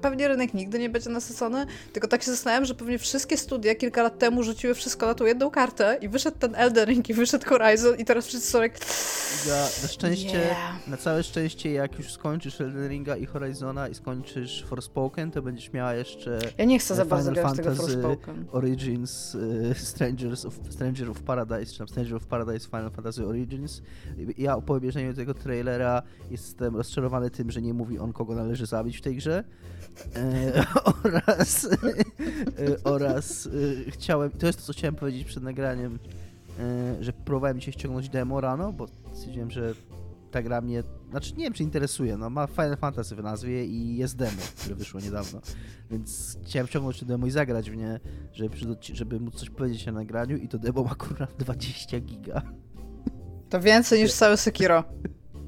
Pewnie 0.00 0.28
rynek 0.28 0.54
nigdy 0.54 0.78
nie 0.78 0.90
będzie 0.90 1.10
nasycony, 1.10 1.66
tylko 1.92 2.08
tak 2.08 2.22
się 2.22 2.30
zastanawiam, 2.30 2.64
że 2.64 2.74
pewnie 2.74 2.98
wszystkie 2.98 3.36
studia 3.36 3.74
kilka 3.74 4.02
lat 4.02 4.18
temu 4.18 4.42
rzuciły 4.42 4.74
wszystko 4.74 5.06
na 5.06 5.14
tą 5.14 5.24
jedną 5.24 5.50
kartę 5.50 5.98
i 6.00 6.08
wyszedł 6.08 6.38
ten 6.38 6.54
Elden 6.54 6.88
Ring 6.88 7.08
i 7.08 7.14
wyszedł 7.14 7.46
Horizon 7.48 7.96
i 7.96 8.04
teraz 8.04 8.26
wszyscy 8.26 8.50
są 8.50 8.62
jak... 8.62 8.78
Ja, 9.48 9.62
na 9.82 9.88
szczęście, 9.88 10.26
Yeah. 10.36 10.88
na 10.88 10.96
całe 10.96 11.22
szczęście, 11.22 11.72
jak 11.72 11.98
już 11.98 12.12
skończysz 12.12 12.60
Elden 12.60 12.88
Ringa 12.88 13.16
i 13.16 13.26
Horizona 13.26 13.88
i 13.88 13.94
skończysz 13.94 14.64
Forspoken, 14.68 15.30
to 15.30 15.42
będziesz 15.42 15.72
miała 15.72 15.94
jeszcze 15.94 16.38
Ja 16.58 16.64
nie 16.64 16.78
chcę 16.78 16.94
za 16.94 17.04
Final 17.04 17.16
bardzo 17.16 17.32
grać 17.32 17.56
tego 17.56 17.74
Forspoken. 17.74 18.44
Origins 18.52 19.34
y, 19.34 19.74
Strangers 19.74 20.44
of, 20.44 20.54
Stranger 20.70 21.10
of 21.10 21.22
Paradise, 21.22 21.72
czy 21.72 21.78
tam 21.78 21.88
Stranger 21.88 22.14
of 22.14 22.26
Paradise 22.26 22.68
Final 22.68 22.90
Fantasy 22.90 23.26
Origins. 23.26 23.82
Ja 24.38 24.60
po 24.60 24.74
obejrzeniu 24.74 25.14
tego 25.14 25.34
trailera 25.34 26.02
jestem 26.30 26.76
rozczarowany 26.76 27.30
tym, 27.30 27.50
że 27.50 27.62
nie 27.62 27.74
mówi 27.74 27.98
on, 27.98 28.12
kogo 28.12 28.34
należy 28.34 28.66
zabić 28.66 28.98
w 28.98 29.00
tej 29.00 29.16
grze. 29.16 29.44
E, 30.16 30.64
oraz 31.04 31.64
e, 31.64 32.84
oraz 32.84 33.46
e, 33.46 33.90
chciałem, 33.90 34.30
to 34.30 34.46
jest 34.46 34.58
to, 34.58 34.64
co 34.64 34.72
chciałem 34.72 34.94
powiedzieć 34.94 35.24
przed 35.24 35.42
nagraniem, 35.42 35.98
że 37.00 37.12
próbowałem 37.12 37.60
się 37.60 37.72
ściągnąć 37.72 38.08
demo 38.08 38.40
rano, 38.40 38.72
bo 38.72 38.86
stwierdziłem, 39.12 39.50
że 39.50 39.74
ta 40.30 40.42
gra 40.42 40.60
mnie, 40.60 40.82
znaczy 41.10 41.32
nie 41.36 41.44
wiem, 41.44 41.52
czy 41.52 41.62
interesuje, 41.62 42.16
no 42.16 42.30
ma 42.30 42.46
Final 42.46 42.76
Fantasy 42.76 43.16
w 43.16 43.22
nazwie 43.22 43.66
i 43.66 43.96
jest 43.96 44.16
demo, 44.16 44.42
które 44.58 44.74
wyszło 44.74 45.00
niedawno, 45.00 45.40
więc 45.90 46.38
chciałem 46.44 46.66
ściągnąć 46.66 47.00
to 47.00 47.06
demo 47.06 47.26
i 47.26 47.30
zagrać 47.30 47.70
w 47.70 47.76
nie, 47.76 48.00
żeby, 48.32 48.56
żeby 48.80 49.20
móc 49.20 49.34
coś 49.34 49.50
powiedzieć 49.50 49.86
na 49.86 49.92
nagraniu 49.92 50.36
i 50.36 50.48
to 50.48 50.58
demo 50.58 50.84
ma 50.84 50.94
kurwa 50.94 51.26
20 51.38 52.00
giga. 52.00 52.42
To 53.50 53.60
więcej 53.60 54.02
niż 54.02 54.12
całe 54.12 54.36
Sekiro. 54.36 54.84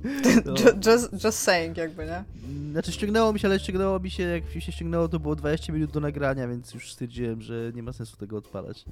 No. 0.44 0.52
Ju- 0.54 0.92
Just, 0.92 1.24
just 1.24 1.38
saying, 1.38 1.76
jakby, 1.76 2.06
nie? 2.06 2.24
Znaczy 2.72 2.92
ściągnęło 2.92 3.32
mi 3.32 3.40
się, 3.40 3.48
ale 3.48 3.58
ściągnęło 3.60 4.00
mi 4.00 4.10
się, 4.10 4.22
jak 4.22 4.54
mi 4.54 4.62
się 4.62 4.72
ściągnęło, 4.72 5.08
to 5.08 5.20
było 5.20 5.36
20 5.36 5.72
minut 5.72 5.90
do 5.90 6.00
nagrania, 6.00 6.48
więc 6.48 6.74
już 6.74 6.92
stwierdziłem, 6.92 7.42
że 7.42 7.54
nie 7.74 7.82
ma 7.82 7.92
sensu 7.92 8.16
tego 8.16 8.36
odpalać. 8.36 8.84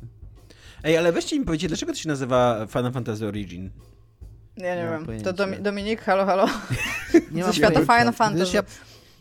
Ej, 0.84 0.96
ale 0.96 1.12
weźcie 1.12 1.38
mi 1.38 1.44
powiedzcie, 1.44 1.68
dlaczego 1.68 1.92
to 1.92 1.98
się 1.98 2.08
nazywa 2.08 2.66
Final 2.70 2.92
Fantasy 2.92 3.26
Origin? 3.26 3.70
Ja 4.56 4.74
nie 4.76 4.82
Nie 4.82 4.88
wiem. 4.90 5.04
pojęcia. 5.06 5.32
To 5.32 5.44
Domi- 5.44 5.62
Dominik, 5.62 6.00
halo, 6.00 6.26
halo. 6.26 6.46
Nie 7.32 7.42
mam 7.42 7.52
świata. 7.52 7.80
Final 7.80 8.12
Fantasy. 8.12 8.56
Ja, 8.56 8.62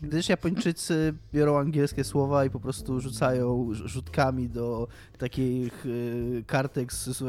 gdyż 0.02 0.28
Japończycy 0.28 1.14
biorą 1.34 1.58
angielskie 1.58 2.04
słowa 2.04 2.44
i 2.44 2.50
po 2.50 2.60
prostu 2.60 3.00
rzucają 3.00 3.68
rz- 3.70 3.86
rzutkami 3.86 4.48
do 4.48 4.88
takich 5.18 5.86
y, 5.86 6.44
kartek 6.46 6.92
z, 6.92 7.22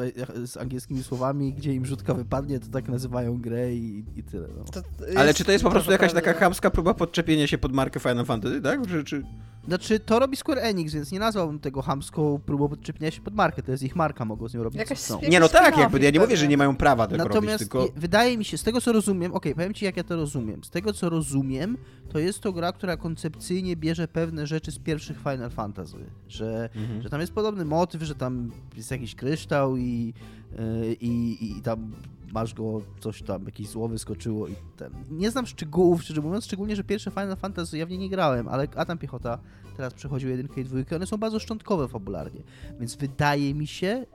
z 0.50 0.58
angielskimi 0.58 1.04
słowami, 1.04 1.54
gdzie 1.54 1.74
im 1.74 1.86
rzutka 1.86 2.14
wypadnie, 2.14 2.60
to 2.60 2.68
tak 2.68 2.90
nazywają 2.90 3.42
grę 3.42 3.74
i, 3.74 4.06
i 4.16 4.24
tyle. 4.24 4.48
No. 4.58 4.64
To 4.64 4.82
Ale 5.18 5.34
czy 5.34 5.44
to 5.46 5.52
jest 5.52 5.64
po 5.64 5.70
prostu 5.72 5.92
jakaś 5.92 6.14
taka 6.14 6.34
chamska 6.34 6.70
próba 6.70 6.94
podczepienia 6.94 7.48
się 7.48 7.58
pod 7.58 7.74
markę 7.74 8.00
Final 8.00 8.26
Fantasy, 8.26 8.62
tak? 8.62 8.88
Czy, 8.88 9.04
czy... 9.04 9.24
Znaczy, 9.68 10.00
to 10.00 10.20
robi 10.20 10.38
Square 10.38 10.60
Enix, 10.60 10.94
więc 10.94 11.12
nie 11.12 11.20
nazwałbym 11.20 11.60
tego 11.60 11.82
hamską 11.82 12.40
próbą 12.46 12.70
podczepienia 12.70 13.12
się 13.12 13.22
pod 13.22 13.34
markę. 13.36 13.64
To 13.64 13.72
jest 13.72 13.84
ich 13.84 13.96
marka, 13.96 14.26
mogą 14.26 14.48
z 14.50 14.54
nią 14.54 14.64
robić 14.64 14.80
Jakaś 14.80 15.00
co 15.00 15.18
chcą. 15.18 15.30
Nie, 15.30 15.40
no 15.40 15.50
tak, 15.50 15.78
jakby 15.78 16.00
ja 16.00 16.10
nie 16.10 16.20
mówię, 16.20 16.38
że 16.38 16.48
nie 16.48 16.58
mają 16.58 16.76
prawa 16.76 17.08
tego 17.08 17.18
Natomiast 17.24 17.46
robić, 17.46 17.60
tylko... 17.60 17.82
je- 17.86 17.92
wydaje 17.96 18.38
mi 18.38 18.46
się, 18.46 18.58
z 18.58 18.64
tego 18.64 18.82
co 18.82 18.92
rozumiem, 18.92 19.34
okej, 19.34 19.56
powiem 19.56 19.74
ci 19.74 19.86
jak 19.86 19.98
ja 19.98 20.04
to 20.04 20.16
rozumiem. 20.16 20.64
Z 20.64 20.70
tego 20.70 20.94
co 20.94 21.10
rozumiem, 21.10 21.78
to 22.10 22.20
jest 22.20 22.40
to 22.40 22.54
gra, 22.54 22.72
która 22.72 22.98
koncepcyjnie 22.98 23.76
bierze 23.76 24.08
pewne 24.08 24.48
rzeczy 24.48 24.72
z 24.72 24.80
pierwszych 24.80 25.18
Final 25.18 25.50
Fantasy. 25.50 25.98
Że, 26.28 26.70
Mhm. 26.76 27.02
że 27.02 27.10
tam 27.10 27.22
jest 27.22 27.34
podobny 27.34 27.66
motyw, 27.66 28.02
że 28.04 28.16
tam 28.16 28.52
jest 28.76 28.92
jakiś 28.92 29.16
kryształ 29.16 29.78
i, 29.78 30.14
yy, 30.58 30.94
i, 31.02 31.38
i 31.58 31.62
tam 31.62 31.92
masz 32.34 32.54
go, 32.54 32.82
coś 33.00 33.22
tam, 33.24 33.46
jakieś 33.46 33.68
zło 33.70 33.88
wyskoczyło 33.88 34.48
i 34.48 34.56
ten. 34.78 34.92
Nie 35.10 35.32
znam 35.32 35.46
szczegółów, 35.46 36.04
szczerze 36.04 36.22
mówiąc, 36.22 36.46
szczególnie, 36.46 36.76
że 36.76 36.84
pierwsze 36.84 37.12
Final 37.12 37.36
Fantasy 37.38 37.78
ja 37.78 37.86
w 37.86 37.90
nie 37.90 37.98
nie 37.98 38.10
grałem, 38.10 38.48
ale 38.48 38.68
Adam 38.76 38.98
Piechota 38.98 39.40
teraz 39.78 39.94
przechodził 39.94 40.30
jedynkę 40.30 40.62
i 40.62 40.64
dwójkę, 40.64 40.96
one 40.96 41.06
są 41.06 41.18
bardzo 41.18 41.40
szczątkowe 41.40 41.88
fabularnie. 41.88 42.42
Więc 42.80 42.96
wydaje 42.96 43.54
mi 43.54 43.68
się, 43.68 44.06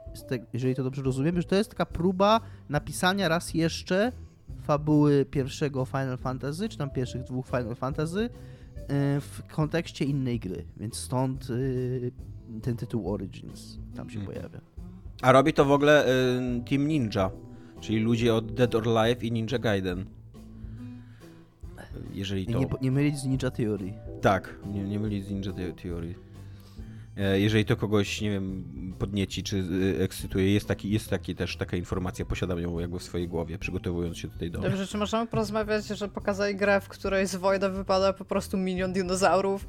jeżeli 0.53 0.75
to 0.75 0.83
dobrze 0.85 1.03
rozumiem, 1.03 1.37
że 1.40 1.44
to 1.48 1.55
jest 1.57 1.70
taka 1.70 1.87
próba 1.87 2.40
napisania 2.68 3.29
raz 3.29 3.55
jeszcze 3.55 4.12
fabuły 4.62 5.25
pierwszego 5.25 5.85
Final 5.85 6.18
Fantasy, 6.18 6.68
czy 6.68 6.79
tam 6.79 6.90
pierwszych 6.90 7.22
dwóch 7.22 7.46
Final 7.46 7.75
Fantasy 7.75 8.20
yy, 8.20 8.29
w 9.20 9.42
kontekście 9.55 10.05
innej 10.05 10.40
gry. 10.40 10.64
Więc 10.77 10.96
stąd 10.96 11.48
yy, 11.48 12.12
ten 12.62 12.77
tytuł 12.77 13.12
Origins 13.12 13.79
tam 13.96 14.11
się 14.11 14.18
Mhm. 14.18 14.37
pojawia. 14.37 14.61
A 15.22 15.33
robi 15.33 15.53
to 15.53 15.64
w 15.64 15.72
ogóle 15.72 16.07
y, 16.07 16.62
Team 16.70 16.88
Ninja, 16.88 17.31
czyli 17.83 17.99
ludzie 18.01 18.35
od 18.35 18.53
Dead 18.55 18.75
or 18.75 18.88
Alive 18.99 19.25
i 19.25 19.33
Ninja 19.33 19.59
Gaiden. 19.59 20.05
Jeżeli 22.12 22.47
to... 22.47 22.59
nie, 22.59 22.66
nie 22.83 22.90
mylić 22.92 23.18
z 23.18 23.25
Ninja 23.25 23.51
Theory. 23.51 23.92
Tak, 24.21 24.55
nie, 24.66 24.83
nie 24.85 25.01
mylić 25.01 25.27
z 25.27 25.31
Ninja 25.31 25.53
The- 25.53 25.73
Theory. 25.73 26.14
E, 27.16 27.40
Jeżeli 27.40 27.64
to 27.64 27.77
kogoś, 27.77 28.21
nie 28.21 28.31
wiem, 28.31 28.64
podnieci 28.99 29.42
czy 29.42 29.57
y, 29.57 30.03
ekscytuje, 30.03 30.55
jest, 30.55 30.68
taki, 30.68 30.90
jest 30.90 31.09
taki 31.11 31.35
też 31.35 31.57
taka 31.57 31.77
informacja, 31.77 32.25
posiadam 32.25 32.61
ją 32.61 32.79
jakby 32.79 32.99
w 32.99 33.03
swojej 33.03 33.29
głowie, 33.29 33.59
przygotowując 33.59 34.18
się 34.18 34.29
tutaj 34.29 34.51
do... 34.51 34.59
Dobrze, 34.61 34.87
czy 34.87 34.99
możemy 34.99 35.27
porozmawiać, 35.27 35.87
że 35.87 36.09
pokazali 36.09 36.57
grę, 36.57 36.81
w 36.81 36.88
której 36.88 37.27
z 37.27 37.37
Wojda 37.37 37.68
wypada 37.68 38.12
po 38.12 38.25
prostu 38.25 38.59
milion 38.59 38.92
dinozaurów 38.92 39.66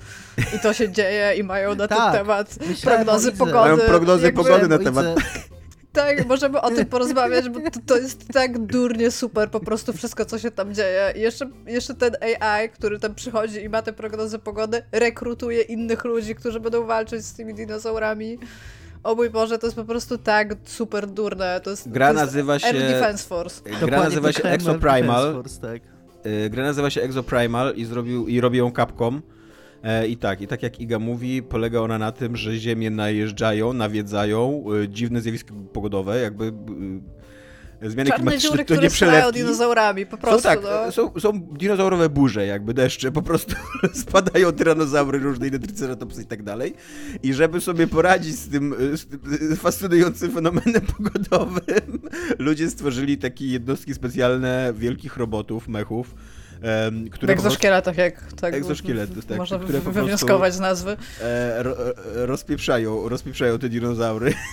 i 0.55 0.59
to 0.59 0.73
się 0.73 0.91
dzieje 0.91 1.35
i 1.37 1.43
mają 1.43 1.75
na 1.75 1.87
ten 1.87 1.97
Tak, 1.97 2.13
temat 2.13 2.59
myślałem, 2.67 3.03
prognozy 3.05 3.31
widzę. 3.31 3.45
pogody. 3.45 3.75
Mają 3.75 3.77
prognozy 3.89 4.33
pogody 4.33 4.67
na 4.67 4.77
temat. 4.79 5.05
Tak, 5.93 6.27
możemy 6.27 6.61
o 6.61 6.71
tym 6.71 6.85
porozmawiać, 6.95 7.49
bo 7.49 7.59
to, 7.59 7.79
to 7.85 7.97
jest 7.97 8.27
tak 8.27 8.65
durnie 8.65 9.11
super, 9.11 9.51
po 9.51 9.59
prostu 9.59 9.93
wszystko, 9.93 10.25
co 10.25 10.39
się 10.39 10.51
tam 10.51 10.73
dzieje. 10.73 11.13
I 11.15 11.21
jeszcze, 11.21 11.49
jeszcze 11.67 11.93
ten 11.93 12.15
AI, 12.21 12.69
który 12.69 12.99
tam 12.99 13.15
przychodzi 13.15 13.63
i 13.63 13.69
ma 13.69 13.81
te 13.81 13.93
prognozy 13.93 14.39
pogody, 14.39 14.83
rekrutuje 14.91 15.61
innych 15.61 16.05
ludzi, 16.05 16.35
którzy 16.35 16.59
będą 16.59 16.85
walczyć 16.85 17.25
z 17.25 17.33
tymi 17.33 17.53
dinozaurami. 17.53 18.37
O 19.03 19.15
mój 19.15 19.29
Boże, 19.29 19.59
to 19.59 19.67
jest 19.67 19.75
po 19.75 19.85
prostu 19.85 20.17
tak 20.17 20.55
super 20.65 21.07
durne. 21.07 21.61
To 21.63 21.69
jest, 21.69 21.89
Gra 21.89 22.07
to 22.07 22.13
jest 22.13 22.25
nazywa 22.25 22.59
się... 22.59 22.67
Air 22.67 22.75
Defense 22.75 23.27
Force. 23.27 23.61
Gra 23.63 23.79
Dokładnie 23.79 24.03
nazywa 24.03 24.31
się 24.31 24.39
Primal 24.39 24.55
Exoprimal. 24.55 25.33
Force, 25.33 25.61
tak. 25.61 25.81
Y, 26.25 26.49
Gra 26.49 26.63
nazywa 26.63 26.89
się 26.89 27.01
Exoprimal 27.01 27.73
i, 27.75 27.85
zrobił, 27.85 28.27
i 28.27 28.41
robi 28.41 28.57
ją 28.57 28.71
Capcom. 28.71 29.21
E, 29.83 30.07
I 30.07 30.17
tak, 30.17 30.41
i 30.41 30.47
tak 30.47 30.63
jak 30.63 30.79
Iga 30.79 30.99
mówi, 30.99 31.43
polega 31.43 31.79
ona 31.79 31.97
na 31.97 32.11
tym, 32.11 32.35
że 32.37 32.57
ziemię 32.57 32.89
najeżdżają, 32.89 33.73
nawiedzają, 33.73 34.63
y, 34.83 34.89
dziwne 34.89 35.21
zjawiska 35.21 35.53
pogodowe, 35.73 36.19
jakby 36.21 36.45
y, 36.45 36.51
Zmiany 37.89 38.09
Czarne 38.09 38.15
klimatyczne 38.23 38.49
dziury, 38.49 38.65
to 38.65 38.75
nie 38.75 38.89
przelewki. 38.89 39.33
dinozaurami, 39.39 40.05
po 40.05 40.15
Są 40.15 40.21
prostu. 40.21 40.41
tak, 40.43 40.59
no. 40.63 40.91
są, 40.91 41.19
są 41.19 41.39
dinozaurowe 41.41 42.09
burze, 42.09 42.45
jakby 42.45 42.73
deszcze, 42.73 43.11
po 43.11 43.21
prostu 43.21 43.55
spadają 44.03 44.51
tyranozaury, 44.51 45.19
różne 45.19 45.47
inne 45.47 45.59
triceratopsy 45.59 46.21
i 46.21 46.25
tak 46.25 46.43
dalej. 46.43 46.73
I 47.23 47.33
żeby 47.33 47.61
sobie 47.61 47.87
poradzić 47.87 48.35
z 48.35 48.49
tym, 48.49 48.75
z 48.95 49.05
tym 49.05 49.19
fascynującym 49.55 50.31
fenomenem 50.31 50.81
pogodowym, 50.97 52.01
ludzie 52.39 52.69
stworzyli 52.69 53.17
takie 53.17 53.47
jednostki 53.47 53.93
specjalne 53.93 54.73
wielkich 54.77 55.17
robotów, 55.17 55.67
mechów, 55.67 56.15
W 56.63 57.09
które 57.09 57.35
po 57.35 57.41
prostu, 57.41 57.47
egzoszkieletach, 57.47 57.97
jak 57.97 58.33
tak 58.33 58.53
tak, 59.25 59.37
można 59.37 59.59
które 59.59 59.81
po 59.81 59.91
wywnioskować 59.91 60.53
z 60.53 60.59
nazwy. 60.59 60.97
e, 61.21 61.63
ro, 61.63 61.89
e, 61.89 61.93
rozpieprzają, 62.25 63.09
rozpieprzają 63.09 63.59
te 63.59 63.69
dinozaury. 63.69 64.33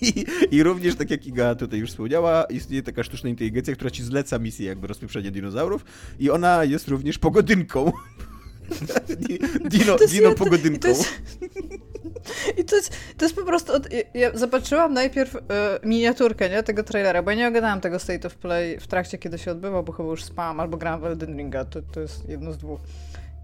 I, 0.00 0.26
I 0.50 0.62
również, 0.62 0.94
tak 0.94 1.10
jak 1.10 1.26
Iga 1.26 1.54
tutaj 1.54 1.80
już 1.80 1.90
wspomniała, 1.90 2.44
istnieje 2.44 2.82
taka 2.82 3.02
sztuczna 3.02 3.30
inteligencja, 3.30 3.74
która 3.74 3.90
ci 3.90 4.02
zleca 4.02 4.38
misję 4.38 4.66
jakby 4.66 4.86
rozpieprzenia 4.86 5.30
dinozaurów 5.30 5.84
i 6.18 6.30
ona 6.30 6.64
jest 6.64 6.88
również 6.88 7.18
pogodynką. 7.18 7.92
Di- 9.08 9.38
Dino, 9.68 9.96
dino 10.10 10.34
pogodynką. 10.34 10.76
I 10.76 10.80
to 10.80 10.88
jest, 10.88 11.08
i 12.56 12.64
to 12.64 12.76
jest, 12.76 12.90
to 13.18 13.24
jest 13.24 13.34
po 13.36 13.42
prostu. 13.44 13.72
od- 13.72 13.92
ja- 13.92 14.02
Ja 14.14 14.38
zobaczyłam 14.38 14.92
najpierw 14.94 15.34
e, 15.36 15.40
miniaturkę 15.82 16.50
nie, 16.50 16.62
tego 16.62 16.82
trailera, 16.82 17.22
bo 17.22 17.30
ja 17.30 17.36
nie 17.36 17.48
oglądałam 17.48 17.80
tego 17.80 17.98
State 17.98 18.26
of 18.28 18.34
Play 18.34 18.80
w 18.80 18.86
trakcie, 18.86 19.18
kiedy 19.18 19.38
się 19.38 19.50
odbywał, 19.50 19.82
bo 19.82 19.92
chyba 19.92 20.08
już 20.08 20.24
spałam 20.24 20.60
albo 20.60 20.76
grałam 20.76 21.00
w 21.00 21.04
Elden 21.04 21.36
Ringa. 21.38 21.64
To, 21.64 21.82
to 21.82 22.00
jest 22.00 22.28
jedno 22.28 22.52
z 22.52 22.58
dwóch. 22.58 22.80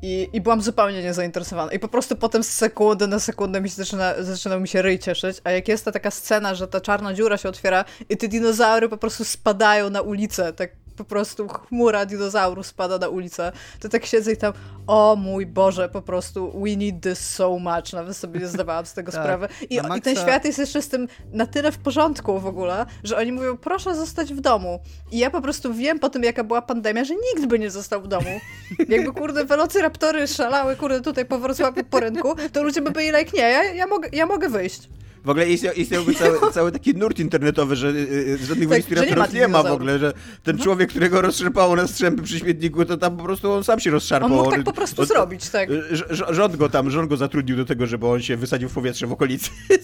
I, 0.03 0.29
I 0.33 0.41
byłam 0.41 0.63
zupełnie 0.63 1.03
niezainteresowana. 1.03 1.73
I 1.73 1.79
po 1.79 1.89
prostu 1.89 2.17
potem 2.17 2.43
z 2.45 2.49
sekundy 2.49 3.07
na 3.07 3.19
sekundę 3.19 3.61
mi 3.61 3.69
się 3.69 3.75
zaczyna, 3.77 4.15
zaczynał 4.23 4.61
mi 4.61 4.69
się 4.69 4.83
ryj 4.83 4.99
cieszyć. 4.99 5.37
A 5.45 5.51
jak 5.51 5.69
jest 5.69 5.85
ta 5.85 5.93
taka 5.93 6.11
scena, 6.11 6.55
że 6.55 6.69
ta 6.69 6.81
czarna 6.81 7.15
dziura 7.15 7.37
się 7.37 7.49
otwiera 7.49 7.85
i 8.09 8.17
te 8.17 8.29
dinozaury 8.29 8.89
po 8.89 8.97
prostu 8.97 9.25
spadają 9.25 9.91
na 9.91 10.01
ulicę, 10.01 10.53
tak 10.53 10.71
po 10.97 11.05
prostu 11.05 11.49
chmura 11.49 12.07
dinozaurów 12.07 12.67
spada 12.67 12.99
na 12.99 13.09
ulicę, 13.09 13.53
to 13.81 13.89
tak 13.89 14.07
siedzę 14.07 14.33
i 14.33 14.37
tam, 14.37 14.53
o 14.87 15.17
mój 15.17 15.47
Boże, 15.47 15.89
po 15.89 16.03
prostu 16.03 16.61
we 16.61 16.77
need 16.77 17.01
this 17.03 17.19
so 17.19 17.59
much. 17.59 17.93
Nawet 17.93 18.17
sobie 18.17 18.41
nie 18.41 18.47
zdawałam 18.47 18.87
z 18.87 18.95
tego 18.95 19.13
Tak. 19.15 19.23
sprawy. 19.23 19.49
I, 19.71 19.77
Na 19.77 19.97
I 19.97 20.01
ten 20.01 20.17
świat 20.17 20.45
jest 20.45 20.59
jeszcze 20.59 20.83
z 20.83 20.89
tym 20.89 21.09
na 21.33 21.47
tyle 21.47 21.73
w 21.73 21.79
porządku 21.79 22.41
w 22.41 22.47
ogóle, 22.47 22.87
że 23.05 23.17
oni 23.17 23.33
mówią, 23.33 23.57
proszę 23.57 23.95
zostać 23.95 24.35
w 24.35 24.41
domu. 24.41 24.81
I 25.13 25.19
ja 25.19 25.31
po 25.31 25.41
prostu 25.41 25.75
wiem 25.75 25.99
po 25.99 26.11
tym, 26.11 26.23
jaka 26.23 26.45
była 26.45 26.63
pandemia, 26.63 27.05
że 27.05 27.15
nikt 27.15 27.47
by 27.49 27.59
nie 27.59 27.71
został 27.71 28.03
w 28.03 28.09
domu. 28.09 28.41
Jakby, 28.89 29.13
kurde, 29.13 29.45
velociraptory 29.45 30.27
szalały, 30.27 30.77
kurde, 30.77 31.01
tutaj 31.01 31.25
po 31.27 31.39
Wrocławiu 31.39 31.85
po 31.85 32.01
rynku, 32.01 32.35
to 32.53 32.63
ludzie 32.63 32.83
by 32.83 32.91
byli 32.91 33.07
like, 33.07 33.31
nie, 33.35 33.43
ja, 33.43 33.65
ja, 33.65 33.87
mogę, 33.87 34.09
ja 34.13 34.27
mogę 34.27 34.49
wyjść. 34.49 34.89
W 35.25 35.29
ogóle 35.31 35.49
istniał, 35.49 35.75
istniałby 35.75 36.15
cały, 36.15 36.39
cały 36.53 36.73
taki 36.73 36.95
nurt 36.95 37.19
internetowy, 37.19 37.77
że 37.77 37.89
y, 37.89 37.93
y, 37.93 38.39
żadnych 38.39 38.69
Tak, 38.69 39.33
nie 39.33 39.41
nie, 39.41 39.49
ma 39.49 39.63
w 39.63 39.67
ogóle, 39.67 39.99
że 39.99 40.13
ten 40.43 40.59
człowiek, 40.59 40.91
którego 40.91 41.21
rozszerpało 41.23 41.77
na 41.77 41.87
strzępy 41.87 42.23
przy 42.23 42.39
śmietniku, 42.39 42.85
to 42.85 42.97
tam 42.97 43.17
po 43.17 43.25
prostu 43.25 43.53
on 43.53 43.65
sam 43.65 43.81
się 43.81 43.91
rozszarpał. 43.91 44.31
On 44.33 44.37
mógł 44.37 44.51
tak 44.51 44.63
po 44.65 44.73
prostu 44.73 45.03
on- 45.03 45.09
zrobić, 45.09 45.51
tak. 45.51 45.71
Y, 45.71 45.85
Rząd 46.11 46.57
go 46.57 46.69
tam, 46.69 46.91
rząd 46.91 47.09
go 47.09 47.17
zatrudnił 47.17 47.57
do 47.57 47.65
tego, 47.65 47.87
żeby 47.87 48.07
on 48.07 48.23
się 48.23 48.37
wysadził 48.37 48.69
w 48.69 48.73
powietrze 48.73 49.07
w 49.07 49.13
okolicy. 49.13 49.51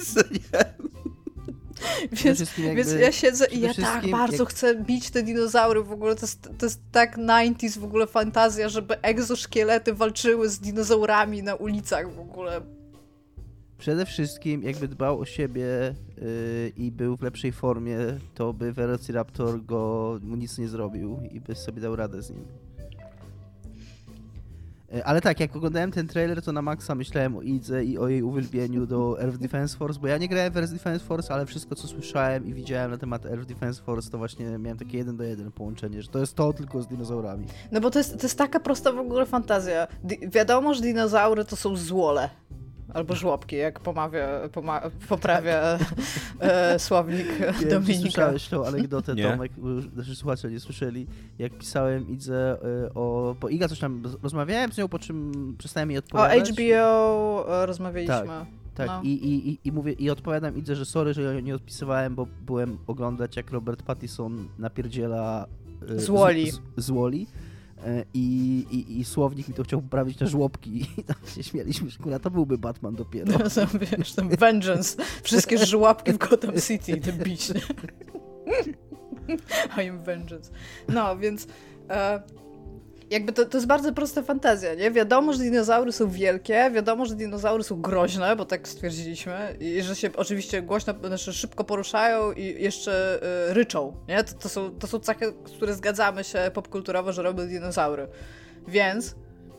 Więc, 2.13 2.39
wszystkim 2.39 2.65
więc 2.77 2.89
jakby- 2.89 3.03
ja 3.05 3.13
siedzę 3.13 3.47
i 3.47 3.61
ja 3.61 3.75
tak 3.75 4.07
bardzo 4.07 4.37
jak- 4.37 4.49
chcę 4.49 4.75
bić 4.75 5.11
te 5.11 5.23
dinozaury 5.23 5.83
w 5.83 5.93
ogóle. 5.93 6.15
To 6.15 6.21
jest, 6.27 6.43
to 6.59 6.67
jest 6.67 6.81
tak 6.93 7.17
90s 7.19 7.79
w 7.79 7.85
ogóle 7.85 8.07
fantazja, 8.07 8.69
żeby 8.69 9.01
egzoszkielety 9.03 9.95
walczyły 9.95 10.49
z 10.49 10.59
dinozaurami 10.59 11.43
na 11.43 11.55
ulicach 11.55 12.15
w 12.15 12.19
ogóle. 12.21 12.61
Przede 13.81 14.07
wszystkim, 14.07 14.63
jakby 14.63 14.89
dbał 14.89 15.21
o 15.21 15.25
siebie 15.25 15.95
yy, 16.17 16.73
i 16.77 16.93
był 16.93 17.17
w 17.17 17.23
lepszej 17.23 17.53
formie, 17.53 17.99
to 18.35 18.53
by 18.53 18.73
Velociraptor 18.73 19.65
go 19.65 20.19
mu 20.23 20.37
nic 20.37 20.59
nie 20.59 20.69
zrobił 20.69 21.21
i 21.31 21.41
by 21.41 21.55
sobie 21.55 21.83
dał 21.83 21.97
radę 21.97 22.23
z 22.23 22.31
nim. 22.31 22.45
Yy, 24.93 25.05
Ale 25.05 25.21
tak, 25.21 25.41
jak 25.41 25.57
oglądałem 25.57 25.91
ten 25.91 26.09
trailer, 26.09 26.43
to 26.43 26.53
na 26.53 26.63
maksa 26.63 26.95
myślałem 26.95 27.37
o 27.37 27.43
Idze 27.43 27.85
i 27.85 27.99
o 27.99 28.09
jej 28.09 28.23
uwielbieniu 28.23 28.87
do 28.87 29.23
Earth 29.23 29.39
Defense 29.39 29.77
Force, 29.77 30.01
bo 30.01 30.07
ja 30.07 30.19
nie 30.19 30.29
grałem 30.29 30.53
w 30.53 30.57
Earth 30.57 30.73
Defense 30.73 31.05
Force, 31.05 31.35
ale 31.35 31.47
wszystko 31.47 31.75
co 31.75 31.89
słyszałem 31.89 32.47
i 32.47 32.55
widziałem 32.55 32.91
na 32.91 32.99
temat 32.99 33.27
Earth 33.27 33.49
Defense 33.49 33.83
Force, 33.83 34.11
to 34.11 34.19
właśnie 34.19 34.59
miałem 34.59 34.79
takie 34.79 34.99
jeden 34.99 35.17
do 35.17 35.25
jeden 35.25 35.53
połączenie, 35.53 36.03
że 36.03 36.09
to 36.09 36.19
jest 36.19 36.35
to 36.35 36.53
tylko 36.53 36.83
z 36.83 36.87
dinozaurami. 36.87 37.47
No 37.73 37.81
bo 37.81 37.91
to 37.91 37.99
jest, 37.99 38.17
to 38.17 38.23
jest 38.23 38.39
taka 38.39 38.61
prosta 38.61 38.93
w 38.93 38.99
ogóle 38.99 39.27
fantazja. 39.27 39.87
Di 40.05 40.19
wiadomo, 40.29 40.75
że 40.75 40.83
dinozaury 40.83 41.45
to 41.45 41.57
są 41.57 41.77
złole. 41.77 42.31
Albo 42.95 43.15
żłobki, 43.17 43.57
jak 43.57 43.81
pomawia, 43.81 44.29
poma 44.53 44.81
poprawia 45.09 45.79
e, 46.41 46.79
słownik 46.79 47.27
Nie 47.61 47.67
Dominika. 47.67 48.01
słyszałeś 48.01 48.49
tą 48.49 48.67
anegdotę, 48.67 49.15
Nie. 49.15 49.23
Tomek, 49.31 49.53
nasi 49.97 50.17
słuchacze 50.17 50.51
nie 50.51 50.61
słyszeli, 50.61 51.07
jak 51.39 51.53
pisałem 51.59 52.09
Idze 52.09 52.59
y, 52.87 52.95
o... 52.95 53.37
Bo 53.41 53.49
Iga 53.49 53.69
coś 53.69 53.79
tam 53.79 54.03
roz- 54.03 54.17
rozmawiałem 54.23 54.73
z 54.73 54.79
nią, 54.79 54.89
po 54.89 54.99
czym 54.99 55.33
przestałem 55.59 55.91
jej 55.91 55.99
O 55.99 56.03
odpowiadać. 56.05 56.51
HBO 56.53 57.63
e, 57.63 57.67
rozmawialiśmy. 57.67 58.47
Tak, 58.75 58.87
no. 58.87 59.01
i, 59.03 59.09
i, 59.09 59.51
i, 59.51 59.59
i 59.65 59.73
mówię, 59.73 59.93
i 59.93 60.11
odpowiadam 60.11 60.57
Idze, 60.57 60.77
że 60.77 60.85
sorry, 60.85 61.15
że 61.15 61.23
ja 61.23 61.41
nie 61.41 61.55
odpisywałem, 61.55 62.15
bo 62.15 62.27
byłem 62.47 62.79
oglądać, 62.87 63.37
jak 63.37 63.51
Robert 63.51 63.83
Pattinson 63.83 64.49
napierdziela 64.59 65.47
y, 65.91 66.01
Z 66.01 66.09
Wall-E. 66.11 66.47
Z, 66.47 66.55
z, 66.55 66.61
z 66.77 66.91
Wall-E. 66.91 67.27
Y, 67.87 68.05
I, 68.15 68.67
i, 68.71 69.01
I 69.01 69.05
słownik 69.05 69.49
mi 69.49 69.55
to 69.55 69.63
chciał 69.63 69.83
poprawić 69.83 70.21
na 70.21 70.27
żłobki 70.27 70.87
i 70.99 71.05
tam 71.09 71.17
się 71.35 71.43
śmialiśmy, 71.43 71.91
że 71.91 71.99
kurwa, 71.99 72.19
to 72.19 72.31
byłby 72.31 72.59
Batman 72.59 72.95
dopiero. 72.95 73.33
No, 73.33 73.51
tam, 73.51 73.69
wiesz, 73.99 74.13
tam 74.13 74.29
Vengeance. 74.29 75.03
Wszystkie 75.23 75.67
żłapki 75.67 76.13
w 76.13 76.19
Gotham 76.19 76.61
City, 76.61 76.97
te 76.97 77.13
bić. 77.13 77.51
I 79.85 79.89
am 79.89 80.03
Vengeance. 80.03 80.51
No, 80.89 81.19
więc 81.19 81.47
e, 81.91 82.23
jakby 83.11 83.33
to, 83.33 83.47
to 83.47 83.57
jest 83.57 83.67
bardzo 83.67 83.93
prosta 83.93 84.23
fantazja, 84.23 84.75
nie? 84.75 84.91
Wiadomo, 84.91 85.33
że 85.33 85.39
dinozaury 85.39 85.93
są 85.93 86.11
wielkie, 86.11 86.71
wiadomo, 86.75 87.07
że 87.07 87.15
dinozaury 87.15 87.63
są 87.63 87.81
groźne, 87.81 88.37
bo 88.37 88.45
tak 88.45 88.69
stwierdziliśmy, 88.69 89.57
i 89.61 89.83
że 89.83 89.97
się 89.97 90.11
oczywiście 90.17 90.63
głośno, 90.63 90.95
znaczy 91.07 91.33
szybko 91.33 91.65
poruszają 91.65 92.33
i 92.33 92.63
jeszcze 92.63 93.23
e, 93.51 93.55
ryczą, 93.55 93.97
nie? 94.09 94.25
To, 94.25 94.35
to, 94.35 94.49
są, 94.49 94.71
to 94.71 94.87
są 94.87 94.99
cechy, 94.99 95.33
które 95.57 95.75
zgadzamy 95.75 96.25
się 96.25 96.51
popkulturowo, 96.55 97.13
że 97.13 97.23
robią 97.23 97.47
dinozaury. 97.47 98.09
Więc 98.69 99.15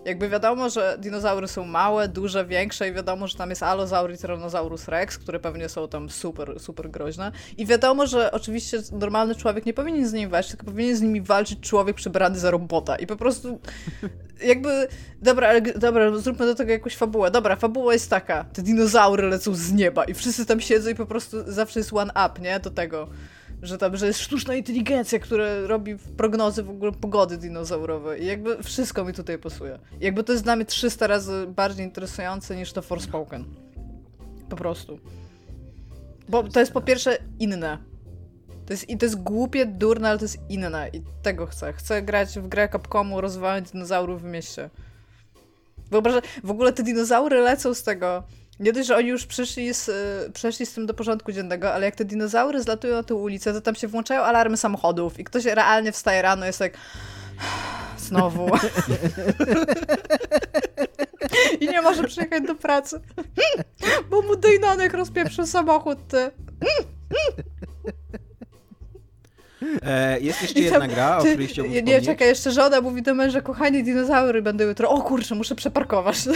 jakby 0.06 0.30
wiadomo, 0.30 0.70
że 0.70 0.98
dinozaury 1.00 1.48
są 1.48 1.66
małe, 1.66 2.08
duże, 2.08 2.46
większe 2.46 2.90
i 2.90 2.94
wiadomo, 2.94 3.28
że 3.28 3.38
tam 3.38 3.50
jest 3.50 3.64
Allosaur 3.64 4.14
i 4.14 4.18
Tyrannosaurus 4.18 4.88
Rex, 4.88 5.18
które 5.18 5.40
pewnie 5.40 5.70
są 5.70 5.88
tam 5.88 6.10
super, 6.10 6.60
super 6.60 6.90
groźne. 6.90 7.32
I 7.58 7.66
wiadomo, 7.66 8.08
że 8.08 8.32
oczywiście 8.32 8.82
normalny 8.92 9.36
człowiek 9.36 9.66
nie 9.66 9.74
powinien 9.74 10.08
z 10.08 10.14
nimi 10.14 10.32
walczyć, 10.32 10.52
tylko 10.52 10.66
powinien 10.66 10.96
z 10.96 11.02
nimi 11.02 11.22
walczyć 11.22 11.60
człowiek 11.60 11.96
przebrany 11.96 12.40
za 12.40 12.52
robota. 12.52 12.96
I 12.96 13.08
po 13.08 13.16
prostu 13.16 13.60
jakby, 14.44 14.88
dobra, 15.22 15.48
ale, 15.48 15.62
dobra, 15.62 16.18
zróbmy 16.18 16.46
do 16.46 16.56
tego 16.56 16.72
jakąś 16.72 16.96
fabułę. 16.96 17.32
Dobra, 17.32 17.56
fabuła 17.56 17.94
jest 17.94 18.10
taka, 18.10 18.44
te 18.44 18.62
dinozaury 18.62 19.28
lecą 19.28 19.56
z 19.56 19.72
nieba 19.72 20.04
i 20.04 20.14
wszyscy 20.14 20.46
tam 20.46 20.62
siedzą 20.62 20.90
i 20.90 20.96
po 20.96 21.06
prostu 21.06 21.38
zawsze 21.48 21.80
jest 21.80 21.94
one 21.94 22.12
up, 22.12 22.42
nie? 22.42 22.60
Do 22.60 22.70
tego. 22.70 23.08
Że 23.62 23.78
tam, 23.78 23.98
że 23.98 24.08
jest 24.08 24.20
sztuczna 24.20 24.56
inteligencja, 24.56 25.20
która 25.20 25.46
robi 25.68 25.96
prognozy 26.18 26.64
w 26.64 26.70
ogóle 26.70 26.92
pogody 26.92 27.38
dinozaurowej. 27.38 28.24
I 28.24 28.26
jakby 28.26 28.64
wszystko 28.64 29.06
mi 29.06 29.14
tutaj 29.14 29.38
pasuje. 29.38 29.80
Jakby 30.00 30.24
to 30.24 30.32
jest 30.32 30.44
dla 30.44 30.56
mnie 30.56 30.66
300 30.66 31.08
razy 31.08 31.48
bardziej 31.48 31.86
interesujące 31.86 32.56
niż 32.56 32.74
to 32.74 32.82
Forspoken. 32.82 33.46
Po 34.50 34.56
prostu. 34.56 35.00
Bo 36.30 36.44
to 36.44 36.60
jest 36.60 36.72
po 36.72 36.82
pierwsze 36.82 37.18
inne. 37.40 37.78
To 38.66 38.74
jest, 38.74 38.90
I 38.90 38.98
to 38.98 39.06
jest 39.06 39.24
głupie, 39.24 39.66
durne, 39.66 40.10
ale 40.10 40.18
to 40.18 40.26
jest 40.26 40.40
inne. 40.50 40.90
I 40.94 41.02
tego 41.22 41.46
chcę. 41.46 41.74
Chcę 41.74 42.02
grać 42.02 42.40
w 42.40 42.48
grę 42.48 42.70
Capcomu, 42.70 43.22
rozwalać 43.22 43.72
dinozaurów 43.72 44.22
w 44.22 44.26
mieście. 44.26 44.70
Wyobrażę, 45.92 46.22
w 46.44 46.52
ogóle 46.52 46.74
te 46.74 46.84
dinozaury 46.84 47.40
lecą 47.40 47.74
z 47.74 47.84
tego. 47.84 48.24
Nie 48.62 48.74
dość, 48.74 48.88
że 48.88 48.98
oni 48.98 49.08
już 49.08 49.26
przyszli 49.26 49.74
z, 49.74 49.90
y, 49.90 50.32
przeszli 50.34 50.66
z 50.66 50.74
tym 50.74 50.86
do 50.86 50.94
porządku 50.94 51.32
dziennego, 51.32 51.74
ale 51.74 51.86
jak 51.86 51.96
te 51.96 52.06
dinozaury 52.06 52.62
zlatują 52.62 52.96
na 52.96 53.04
tę 53.04 53.16
ulicę, 53.16 53.54
to 53.54 53.62
tam 53.62 53.76
się 53.76 53.88
włączają 53.88 54.22
alarmy 54.22 54.58
samochodów 54.58 55.20
i 55.20 55.24
ktoś 55.24 55.46
realnie 55.46 55.92
wstaje 55.92 56.22
rano 56.22 56.46
i 56.46 56.48
jest 56.48 56.60
tak 56.60 56.74
znowu. 58.08 58.52
I 61.60 61.68
nie 61.68 61.82
może 61.82 62.04
przyjechać 62.04 62.44
do 62.44 62.56
pracy. 62.56 63.00
Bo 64.10 64.22
mu 64.22 64.36
Dejnonek 64.36 64.94
rozpieprzy 64.94 65.48
samochód, 65.48 66.08
ty. 66.08 66.32
E, 69.86 70.20
jest 70.20 70.42
jeszcze 70.42 70.60
jedna 70.60 70.88
gra, 70.88 71.18
o 71.18 71.20
której 71.20 71.48
chciałbym 71.48 71.74
nie, 71.74 71.80
wspomnieć. 71.82 72.06
czekaj, 72.06 72.28
jeszcze 72.28 72.52
żona 72.52 72.82
mówi 72.82 73.02
do 73.02 73.14
męża, 73.14 73.42
kochani 73.42 73.84
dinozaury 73.84 74.42
będą 74.42 74.64
jutro. 74.64 74.90
O 74.90 75.02
kurczę, 75.02 75.36
muszę 75.36 75.56
przeparkować. 75.56 76.18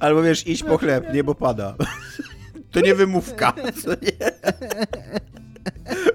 Albo 0.00 0.22
wiesz, 0.22 0.46
iść 0.46 0.62
po 0.62 0.78
chleb, 0.78 1.14
nie, 1.14 1.24
bo 1.24 1.34
pada. 1.34 1.74
To 2.70 2.80
nie 2.80 2.94
wymówka. 2.94 3.52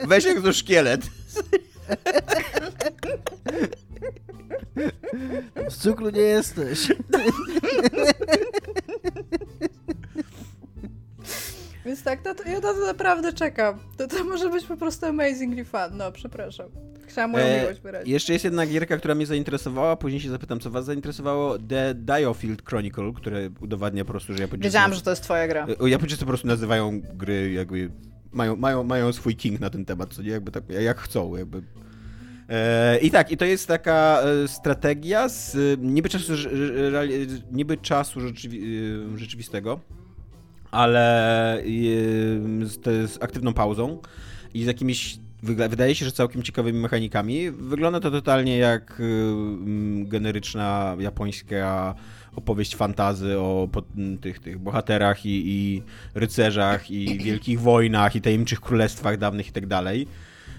Weź 0.07 0.25
jak 0.25 0.41
to 0.41 0.53
szkielet. 0.53 1.01
Z 5.69 5.77
cukru 5.77 6.09
nie 6.09 6.21
jesteś. 6.21 6.87
Tak, 12.03 12.25
no 12.25 12.35
to 12.35 12.43
ja 12.43 12.59
na 12.59 12.73
to 12.73 12.85
naprawdę 12.85 13.33
czekam. 13.33 13.79
To, 13.97 14.07
to 14.07 14.23
może 14.23 14.49
być 14.49 14.65
po 14.65 14.77
prostu 14.77 15.05
amazingly 15.05 15.65
fun. 15.65 15.97
No, 15.97 16.11
przepraszam. 16.11 16.69
Chciałam 17.07 17.31
moją 17.31 17.45
E, 17.45 17.61
miłość 17.61 17.79
wyrazić. 17.79 18.09
Jeszcze 18.09 18.33
jest 18.33 18.45
jedna 18.45 18.65
gierka, 18.65 18.97
która 18.97 19.15
mnie 19.15 19.25
zainteresowała, 19.25 19.95
później 19.95 20.21
się 20.21 20.29
zapytam, 20.29 20.59
co 20.59 20.69
was 20.69 20.85
zainteresowało. 20.85 21.59
The 21.59 21.93
Diofield 21.93 22.65
Chronicle, 22.65 23.11
które 23.15 23.49
udowadnia 23.61 24.05
po 24.05 24.11
prostu, 24.11 24.33
że 24.33 24.41
Japończycy... 24.41 24.69
Wiedziałam, 24.69 24.93
że 24.93 25.01
to 25.01 25.09
jest 25.09 25.23
twoja 25.23 25.47
gra. 25.47 25.67
E, 25.85 25.89
Japończycy 25.89 26.19
po 26.19 26.27
prostu 26.27 26.47
nazywają 26.47 27.01
gry 27.13 27.51
jakby... 27.51 27.91
Mają, 28.31 28.55
mają, 28.55 28.83
mają 28.83 29.13
swój 29.13 29.35
king 29.35 29.59
na 29.59 29.69
ten 29.69 29.85
temat, 29.85 30.13
co 30.13 30.21
nie? 30.21 30.29
Jakby 30.29 30.51
tak, 30.51 30.63
jak 30.69 30.99
chcą, 30.99 31.35
jakby... 31.35 31.61
E, 32.49 32.97
I 32.97 33.11
tak, 33.11 33.31
i 33.31 33.37
to 33.37 33.45
jest 33.45 33.67
taka 33.67 34.21
e, 34.43 34.47
strategia 34.47 35.29
z 35.29 35.57
niby 35.79 36.09
czasu, 36.09 36.33
niby 37.51 37.77
czasu 37.77 38.21
rzeczywi 38.21 38.61
rzeczywistego, 39.15 39.79
ale 40.71 41.57
e, 41.59 41.63
z, 42.65 43.11
z 43.11 43.23
aktywną 43.23 43.53
pauzą 43.53 43.97
i 44.53 44.63
z 44.63 44.67
jakimiś, 44.67 45.17
wydaje 45.43 45.95
się, 45.95 46.05
że 46.05 46.11
całkiem 46.11 46.43
ciekawymi 46.43 46.79
mechanikami. 46.79 47.51
Wygląda 47.51 47.99
to 47.99 48.11
totalnie 48.11 48.57
jak 48.57 48.99
mm, 48.99 50.07
generyczna 50.07 50.95
japońska 50.99 51.95
opowieść 52.35 52.75
fantazy 52.75 53.39
o 53.39 53.67
tych, 54.21 54.39
tych 54.39 54.59
bohaterach 54.59 55.25
i, 55.25 55.43
i 55.45 55.83
rycerzach 56.15 56.91
i 56.91 57.17
wielkich 57.17 57.59
wojnach 57.59 58.15
i 58.15 58.21
tajemniczych 58.21 58.61
królestwach 58.61 59.17
dawnych 59.17 59.47
i 59.47 59.51
tak 59.51 59.65
dalej. 59.65 60.07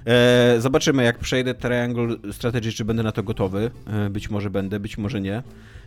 E, 0.06 0.60
zobaczymy, 0.60 1.04
jak 1.04 1.18
przejdę 1.18 1.54
Triangle 1.54 2.16
Strategy, 2.32 2.72
czy 2.72 2.84
będę 2.84 3.02
na 3.02 3.12
to 3.12 3.22
gotowy. 3.22 3.70
E, 3.86 4.10
być 4.10 4.30
może 4.30 4.50
będę, 4.50 4.80
być 4.80 4.98
może 4.98 5.20
nie. 5.20 5.42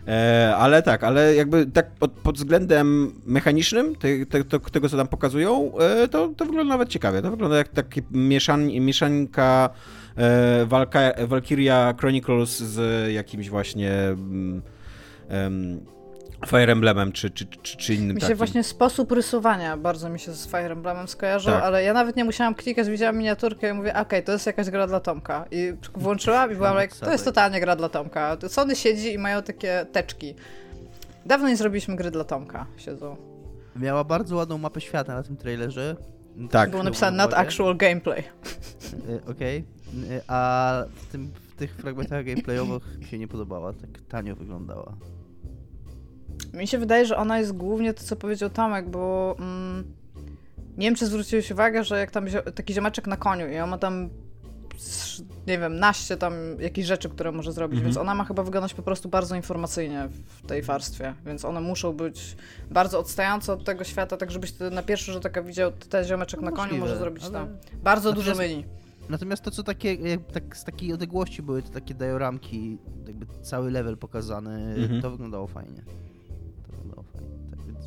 E, 0.07 0.55
ale 0.55 0.81
tak, 0.81 1.03
ale 1.03 1.35
jakby 1.35 1.65
tak 1.65 1.91
pod, 1.91 2.11
pod 2.11 2.35
względem 2.35 3.11
mechanicznym, 3.25 3.95
te, 3.95 4.25
te, 4.25 4.43
to, 4.43 4.59
tego 4.59 4.89
co 4.89 4.97
tam 4.97 5.07
pokazują, 5.07 5.77
e, 5.77 6.07
to, 6.07 6.27
to 6.27 6.45
wygląda 6.45 6.73
nawet 6.73 6.89
ciekawie. 6.89 7.21
To 7.21 7.31
wygląda 7.31 7.57
jak 7.57 7.67
takie 7.67 8.01
mieszan, 8.11 8.67
mieszanka 8.67 9.69
e, 10.15 10.65
Valka, 10.65 10.99
Valkyria 11.27 11.93
Chronicles 11.99 12.57
z 12.59 13.11
jakimś 13.13 13.49
właśnie 13.49 13.91
mm, 13.91 14.61
Fire 16.47 16.71
Emblemem, 16.71 17.11
czy, 17.11 17.29
czy, 17.29 17.45
czy, 17.45 17.77
czy 17.77 17.93
innym 17.93 18.15
Mi 18.15 18.21
się 18.21 18.27
takim. 18.27 18.37
właśnie 18.37 18.63
sposób 18.63 19.11
rysowania 19.11 19.77
bardzo 19.77 20.09
mi 20.09 20.19
się 20.19 20.31
z 20.33 20.47
Fire 20.47 20.71
Emblemem 20.71 21.07
skojarzył, 21.07 21.53
Tak. 21.53 21.63
ale 21.63 21.83
ja 21.83 21.93
nawet 21.93 22.15
nie 22.15 22.25
musiałam 22.25 22.55
klikać, 22.55 22.89
widziałam 22.89 23.17
miniaturkę 23.17 23.69
i 23.69 23.73
mówię, 23.73 23.95
okej, 23.95 24.23
to 24.23 24.31
jest 24.31 24.45
jakaś 24.45 24.69
gra 24.69 24.87
dla 24.87 24.99
Tomka. 24.99 25.45
I 25.51 25.73
włączyłam 25.95 26.51
i 26.51 26.55
byłam 26.61 26.81
like, 26.81 26.95
to 26.95 27.11
jest 27.11 27.25
totalnie 27.25 27.59
gra 27.59 27.75
dla 27.75 27.89
Tomka. 27.89 28.37
Sony 28.47 28.75
siedzi 28.75 29.13
i 29.13 29.17
mają 29.17 29.43
takie 29.43 29.85
teczki. 29.91 30.35
Dawno 31.25 31.47
nie 31.49 31.57
zrobiliśmy 31.57 31.95
gry 31.95 32.11
dla 32.11 32.23
Tomka, 32.23 32.65
siedzą. 32.77 33.17
Miała 33.75 34.03
bardzo 34.03 34.35
ładną 34.35 34.57
mapę 34.57 34.81
świata 34.81 35.15
na 35.15 35.23
tym 35.23 35.37
trailerze. 35.37 35.95
Tak. 36.51 36.69
Było 36.71 36.83
napisane 36.83 37.17
not 37.17 37.33
actual 37.33 37.77
gameplay. 37.77 38.23
Y, 39.09 39.21
Okej. 39.31 39.57
Y, 40.11 40.21
A 40.27 40.83
w, 40.95 41.05
tym, 41.11 41.31
w 41.49 41.55
tych 41.55 41.75
fragmentach 41.75 42.25
gameplayowych 42.25 42.97
mi 42.99 43.05
się 43.05 43.17
nie 43.19 43.27
podobała. 43.27 43.73
Tak 43.73 43.89
tanio 44.09 44.35
wyglądała. 44.35 44.95
Mi 46.53 46.67
się 46.67 46.77
wydaje, 46.77 47.05
że 47.05 47.17
ona 47.17 47.39
jest 47.39 47.51
głównie 47.51 47.93
to, 47.93 48.03
co 48.03 48.15
powiedział 48.15 48.49
Tomek, 48.49 48.89
bo 48.89 49.35
mm, 49.39 49.83
nie 50.77 50.87
wiem, 50.87 50.95
czy 50.95 51.05
zwróciłeś 51.05 51.51
uwagę, 51.51 51.83
że 51.83 51.99
jak 51.99 52.11
tam 52.11 52.25
taki 52.55 52.73
ziomeczek 52.73 53.07
na 53.07 53.17
koniu 53.17 53.47
i 53.47 53.57
on 53.57 53.69
ma 53.69 53.77
tam 53.77 54.09
nie 55.47 55.59
wiem, 55.59 55.79
naście 55.79 56.17
tam 56.17 56.33
jakichś 56.59 56.87
rzeczy, 56.87 57.09
które 57.09 57.31
może 57.31 57.51
zrobić, 57.51 57.77
Mhm. 57.77 57.85
więc 57.85 57.97
ona 57.97 58.15
ma 58.15 58.23
chyba 58.23 58.43
wyglądać 58.43 58.73
po 58.73 58.81
prostu 58.81 59.09
bardzo 59.09 59.35
informacyjnie 59.35 60.09
w 60.27 60.47
tej 60.47 60.61
warstwie, 60.61 61.13
więc 61.25 61.45
one 61.45 61.61
muszą 61.61 61.93
być 61.93 62.35
bardzo 62.71 62.99
odstające 62.99 63.53
od 63.53 63.63
tego 63.63 63.83
świata, 63.83 64.17
tak 64.17 64.31
żebyś 64.31 64.51
ty 64.51 64.71
na 64.71 64.83
pierwszy 64.83 65.11
rzut 65.13 65.25
oka 65.25 65.41
widział, 65.41 65.71
ten 65.71 66.05
ziomeczek 66.05 66.41
na 66.41 66.51
koniu 66.51 66.77
może 66.77 66.97
zrobić 66.97 67.23
ale- 67.23 67.33
tam. 67.33 67.47
Bardzo 67.83 68.13
dużo 68.13 68.35
myli. 68.35 68.65
Natomiast 69.09 69.43
to, 69.43 69.51
co 69.51 69.63
takie, 69.63 69.93
jak, 69.93 70.19
tak 70.31 70.57
z 70.57 70.63
takiej 70.63 70.93
odległości 70.93 71.41
były, 71.41 71.61
to 71.63 71.69
takie 71.69 71.93
dioramki, 71.93 72.77
jakby 73.07 73.25
cały 73.41 73.71
level 73.71 73.97
pokazany, 73.97 74.75
Mhm. 74.77 75.01
to 75.01 75.11
wyglądało 75.11 75.47
fajnie. 75.47 75.81
Fajnie, 77.13 77.29
tak 77.51 77.59
więc... 77.65 77.85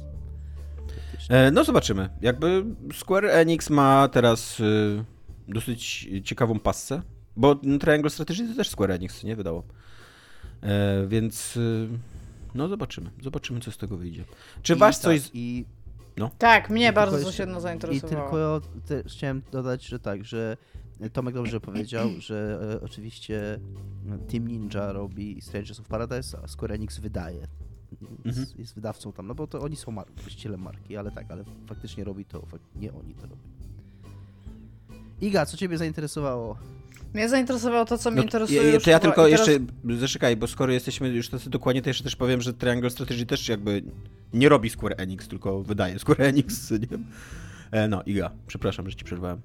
E, 1.30 1.50
No 1.50 1.64
zobaczymy. 1.64 2.08
Jakby 2.20 2.64
Square 2.94 3.24
Enix 3.26 3.70
ma 3.70 4.08
teraz 4.08 4.60
y, 4.60 5.04
dosyć 5.48 6.08
ciekawą 6.24 6.58
passę, 6.58 7.02
bo 7.36 7.54
Triangle 7.80 8.10
Strategy 8.10 8.48
to 8.48 8.54
też 8.54 8.68
Square 8.68 8.90
Enix, 8.90 9.24
nie 9.24 9.36
wydało. 9.36 9.62
E, 10.62 11.06
więc 11.06 11.56
y, 11.56 11.88
no 12.54 12.68
zobaczymy. 12.68 13.10
Zobaczymy, 13.22 13.60
co 13.60 13.70
z 13.72 13.76
tego 13.76 13.96
wyjdzie. 13.96 14.24
Czy 14.62 14.72
I 14.72 14.76
was 14.76 15.00
tak, 15.00 15.04
coś... 15.12 15.20
z- 15.20 15.30
I, 15.34 15.64
Tak, 16.38 16.70
mnie 16.70 16.88
i 16.88 16.92
bardzo 16.92 17.16
tylko 17.16 17.28
jeszcze- 17.28 17.42
jedno 17.42 17.58
I 17.58 17.62
zainteresowało. 17.62 18.20
tylko 18.60 18.60
też 18.86 19.12
chciałem 19.12 19.42
dodać, 19.52 19.86
że 19.86 19.98
tak, 19.98 20.24
że 20.24 20.56
Tomek 21.12 21.34
dobrze 21.34 21.60
powiedział, 21.60 22.08
że 22.18 22.58
e, 22.74 22.80
oczywiście 22.84 23.58
no, 24.04 24.18
Team 24.18 24.48
Ninja 24.48 24.92
robi 24.92 25.40
Strangers 25.42 25.80
of 25.80 25.88
Paradise, 25.88 26.38
a 26.44 26.48
Square 26.48 26.72
Enix 26.72 26.98
wydaje. 26.98 27.46
Jest, 28.24 28.38
Mhm. 28.38 28.58
jest 28.58 28.74
wydawcą 28.74 29.12
tam, 29.12 29.26
no 29.26 29.34
bo 29.34 29.46
to 29.46 29.60
oni 29.60 29.76
są 29.76 29.92
mar- 29.92 30.06
właścicielem 30.16 30.60
marki, 30.62 30.96
ale 30.96 31.10
tak, 31.10 31.30
ale 31.30 31.44
faktycznie 31.66 32.04
robi 32.04 32.24
to, 32.24 32.38
fak- 32.40 32.58
nie 32.76 32.92
oni 32.92 33.14
to 33.14 33.22
robią. 33.22 33.36
Iga, 35.20 35.46
co 35.46 35.56
ciebie 35.56 35.78
zainteresowało? 35.78 36.58
Mnie 37.14 37.28
zainteresowało 37.28 37.84
to, 37.84 37.98
co 37.98 38.10
mnie 38.10 38.16
No, 38.16 38.22
interesuje 38.22 38.62
ja, 38.72 38.80
to 38.80 38.90
ja 38.90 38.98
tylko 38.98 39.24
teraz- 39.28 39.30
jeszcze 39.48 39.58
zaczekaj, 40.00 40.36
bo 40.36 40.46
skoro 40.46 40.72
jesteśmy 40.72 41.08
już 41.08 41.28
tacy 41.28 41.50
dokładnie, 41.50 41.82
to 41.82 41.90
jeszcze 41.90 42.04
też 42.04 42.16
powiem, 42.16 42.40
że 42.40 42.54
Triangle 42.54 42.90
Strategy 42.90 43.26
też 43.26 43.48
jakby 43.48 43.82
nie 44.32 44.48
robi 44.48 44.70
Square 44.70 44.94
Enix, 44.98 45.28
tylko 45.28 45.62
wydaje 45.62 45.98
Square 45.98 46.22
Enix, 46.22 46.70
nie 46.80 46.86
wiem. 46.86 47.04
E, 47.70 47.88
no, 47.88 48.02
Iga, 48.02 48.30
przepraszam, 48.46 48.90
że 48.90 48.96
ci 48.96 49.04
przerwałem. 49.04 49.40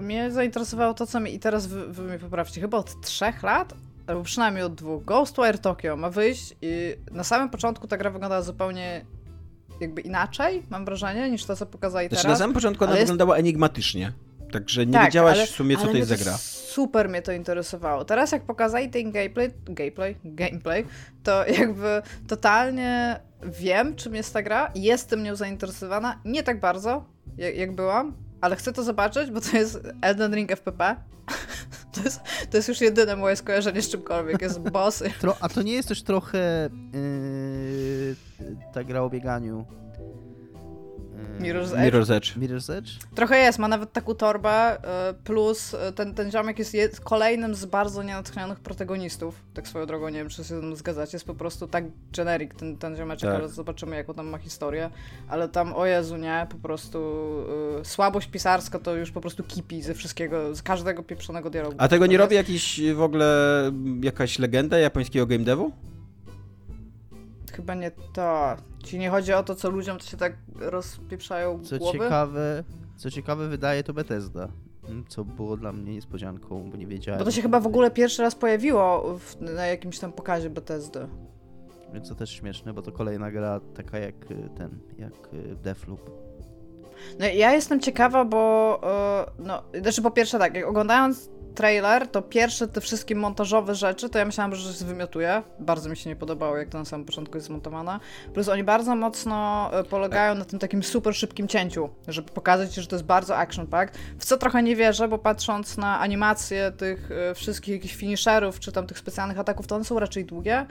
Mnie 0.00 0.30
zainteresowało 0.30 0.94
to, 0.94 1.06
co 1.06 1.20
mi 1.20 1.34
i 1.34 1.38
teraz 1.38 1.66
wy, 1.66 1.92
wy 1.92 2.02
mnie 2.02 2.18
poprawcie, 2.18 2.60
chyba 2.60 2.78
od 2.78 3.00
trzech 3.00 3.42
lat, 3.42 3.74
albo 4.06 4.22
przynajmniej 4.22 4.64
od 4.64 4.74
dwóch. 4.74 5.04
Ghostwire 5.04 5.58
Tokyo 5.58 5.96
ma 5.96 6.10
wyjść 6.10 6.54
i 6.62 6.94
na 7.10 7.24
samym 7.24 7.50
początku 7.50 7.86
ta 7.86 7.96
gra 7.96 8.10
wyglądała 8.10 8.42
zupełnie 8.42 9.04
jakby 9.80 10.00
inaczej, 10.00 10.62
mam 10.70 10.84
wrażenie, 10.84 11.30
niż 11.30 11.44
to, 11.44 11.56
co 11.56 11.66
pokazali 11.66 12.08
Znaczy 12.08 12.22
na 12.24 12.28
teraz. 12.28 12.38
samym 12.38 12.54
początku 12.54 12.84
ona 12.84 12.92
jest- 12.92 13.02
wyglądała 13.02 13.36
enigmatycznie, 13.36 14.12
także 14.52 14.86
nie 14.86 14.92
Tak, 14.92 15.04
wiedziałaś 15.04 15.36
ale- 15.38 15.46
w 15.46 15.50
sumie, 15.50 15.76
co 15.76 15.86
to 15.86 15.96
jest 15.96 16.08
za 16.08 16.16
gra. 16.16 16.36
Super 16.38 17.08
mnie 17.08 17.22
to 17.22 17.32
interesowało. 17.32 18.04
Teraz 18.04 18.32
jak 18.32 18.42
pokazali 18.42 18.90
ten 18.90 19.12
gameplay, 19.12 19.50
gameplay, 19.64 20.16
gameplay, 20.24 20.86
to 21.22 21.46
jakby 21.58 22.02
totalnie 22.28 23.20
wiem, 23.42 23.96
czym 23.96 24.14
jest 24.14 24.32
ta 24.32 24.42
gra. 24.42 24.70
Jestem 24.74 25.22
nią 25.22 25.36
zainteresowana. 25.36 26.20
Nie 26.24 26.42
tak 26.42 26.60
bardzo, 26.60 27.04
jak, 27.36 27.56
jak 27.56 27.74
byłam, 27.74 28.14
ale 28.42 28.56
chcę 28.56 28.72
to 28.72 28.82
zobaczyć, 28.82 29.30
bo 29.30 29.40
to 29.40 29.56
jest 29.56 29.80
Elden 30.00 30.34
Ring 30.34 30.52
FPP. 30.52 30.96
To 31.92 32.02
jest, 32.02 32.20
to 32.50 32.56
jest 32.56 32.68
już 32.68 32.80
jedyne 32.80 33.16
moje 33.16 33.36
skojarzenie 33.36 33.82
z 33.82 33.88
czymkolwiek. 33.88 34.42
Jest 34.42 34.58
boss. 34.58 35.02
A 35.40 35.48
to 35.48 35.62
nie 35.62 35.72
jest 35.72 35.88
też 35.88 36.02
trochę 36.02 36.70
yy, 36.92 38.16
ta 38.72 38.84
gra 38.84 39.02
o 39.02 39.10
bieganiu? 39.10 39.66
Mirror's 41.40 41.72
Edge. 41.72 41.80
Mirror's 41.94 42.10
Edge. 42.10 42.36
Mirror's 42.36 42.72
Edge? 42.78 42.90
Trochę 43.14 43.38
jest, 43.38 43.58
ma 43.58 43.68
nawet 43.68 43.92
taką 43.92 44.14
torbę, 44.14 44.76
y, 45.10 45.14
plus 45.24 45.74
y, 45.74 45.92
ten, 45.94 46.14
ten 46.14 46.30
ziomek 46.30 46.58
jest 46.58 47.00
kolejnym 47.00 47.54
z 47.54 47.64
bardzo 47.64 48.02
nienatchnionych 48.02 48.60
protagonistów. 48.60 49.34
Tak 49.54 49.68
swoją 49.68 49.86
drogą, 49.86 50.08
nie 50.08 50.18
wiem, 50.18 50.28
czy 50.28 50.36
się 50.36 50.42
ze 50.42 50.54
mną 50.62 50.76
zgadzacie, 50.76 51.10
jest 51.16 51.26
po 51.26 51.34
prostu 51.34 51.66
tak 51.66 51.84
generic 52.16 52.50
ten, 52.58 52.76
ten 52.76 52.96
ziomeczek, 52.96 53.30
Tak. 53.30 53.38
ale 53.40 53.48
zobaczymy, 53.48 53.96
jaką 53.96 54.14
tam 54.14 54.26
ma 54.26 54.38
historię. 54.38 54.90
Ale 55.28 55.48
tam, 55.48 55.72
o 55.74 55.86
Jezu, 55.86 56.16
nie, 56.16 56.46
po 56.50 56.56
prostu 56.56 56.98
y, 57.80 57.84
słabość 57.84 58.28
pisarska 58.28 58.78
to 58.78 58.96
już 58.96 59.10
po 59.10 59.20
prostu 59.20 59.42
kipi 59.44 59.82
ze 59.82 59.94
wszystkiego, 59.94 60.54
z 60.54 60.62
każdego 60.62 61.02
pieprzonego 61.02 61.50
dialogu. 61.50 61.76
A 61.78 61.88
tego 61.88 62.06
nie 62.06 62.18
robi 62.18 62.34
jakiś 62.36 62.80
w 62.94 63.02
ogóle 63.02 63.70
jakaś 64.02 64.38
legenda 64.38 64.78
japońskiego 64.78 65.26
game 65.26 65.44
devu? 65.44 65.72
Chyba 67.52 67.74
nie 67.74 67.90
to. 67.90 68.56
Ci 68.84 68.98
nie 68.98 69.10
chodzi 69.10 69.32
o 69.32 69.42
to, 69.42 69.54
co 69.54 69.70
ludziom 69.70 69.98
to 69.98 70.04
się 70.04 70.16
tak 70.16 70.32
rozpieprzają 70.56 71.64
Co 71.64 71.78
głowy? 71.78 71.98
ciekawe, 71.98 72.64
co 72.96 73.10
ciekawe 73.10 73.48
wydaje 73.48 73.82
to 73.82 73.92
Bethesda. 73.92 74.48
Mm, 74.88 75.04
Co 75.08 75.24
było 75.24 75.56
dla 75.56 75.72
mnie 75.72 75.92
niespodzianką, 75.94 76.70
bo 76.70 76.76
nie 76.76 76.86
wiedziałem. 76.86 77.18
Bo 77.18 77.24
to 77.24 77.30
się 77.30 77.42
chyba 77.42 77.60
w 77.60 77.66
ogóle 77.66 77.90
pierwszy 77.90 78.22
raz 78.22 78.34
pojawiło 78.34 79.18
w, 79.18 79.40
na 79.40 79.66
jakimś 79.66 79.98
tam 79.98 80.12
pokazie 80.12 80.50
Bethesdy. 80.50 81.08
Więc 81.94 82.08
to 82.08 82.14
też 82.14 82.30
śmieszne, 82.30 82.72
bo 82.74 82.82
to 82.82 82.92
kolejna 82.92 83.30
gra 83.30 83.60
taka 83.74 83.98
jak 83.98 84.14
y, 84.30 84.48
ten, 84.56 84.78
jak 84.98 85.12
y, 85.34 85.56
Deathloop. 85.62 86.10
No 87.18 87.26
ja 87.26 87.52
jestem 87.52 87.80
ciekawa, 87.80 88.24
bo 88.24 88.80
e, 88.84 89.30
no, 89.38 89.62
znaczy 89.80 90.02
po 90.02 90.10
pierwsze 90.10 90.38
tak, 90.38 90.54
jak 90.54 90.66
oglądając 90.66 91.30
trailer, 91.54 92.08
to 92.08 92.22
pierwsze 92.22 92.68
te 92.68 92.80
wszystkie 92.80 93.14
montażowe 93.14 93.74
rzeczy, 93.74 94.08
to 94.08 94.18
ja 94.18 94.24
myślałam, 94.24 94.54
że 94.54 94.74
się 94.74 94.84
wymiotuje. 94.84 95.42
Bardzo 95.58 95.90
mi 95.90 95.96
się 95.96 96.10
nie 96.10 96.16
podobało, 96.16 96.56
jak 96.56 96.68
to 96.68 96.78
na 96.78 96.84
samym 96.84 97.06
początku 97.06 97.36
jest 97.36 97.46
zmontowane. 97.46 98.00
Plus 98.34 98.48
oni 98.48 98.64
bardzo 98.64 98.96
mocno 98.96 99.70
e, 99.72 99.84
polegają 99.84 100.34
na 100.34 100.44
tym 100.44 100.58
takim 100.58 100.82
super 100.82 101.14
szybkim 101.14 101.48
cięciu, 101.48 101.88
żeby 102.08 102.30
pokazać, 102.30 102.74
że 102.74 102.86
to 102.86 102.96
jest 102.96 103.06
bardzo 103.06 103.36
action 103.36 103.66
pack. 103.66 103.94
W 104.18 104.24
co 104.24 104.36
trochę 104.36 104.62
nie 104.62 104.76
wierzę, 104.76 105.08
bo 105.08 105.18
patrząc 105.18 105.76
na 105.76 106.00
animacje 106.00 106.72
tych 106.72 107.10
e, 107.10 107.34
wszystkich 107.34 107.74
jakichś 107.74 107.94
finisherów, 107.94 108.60
czy 108.60 108.72
tam 108.72 108.86
tych 108.86 108.98
specjalnych 108.98 109.38
ataków, 109.38 109.66
to 109.66 109.74
one 109.74 109.84
są 109.84 109.98
raczej 109.98 110.24
długie. 110.24 110.66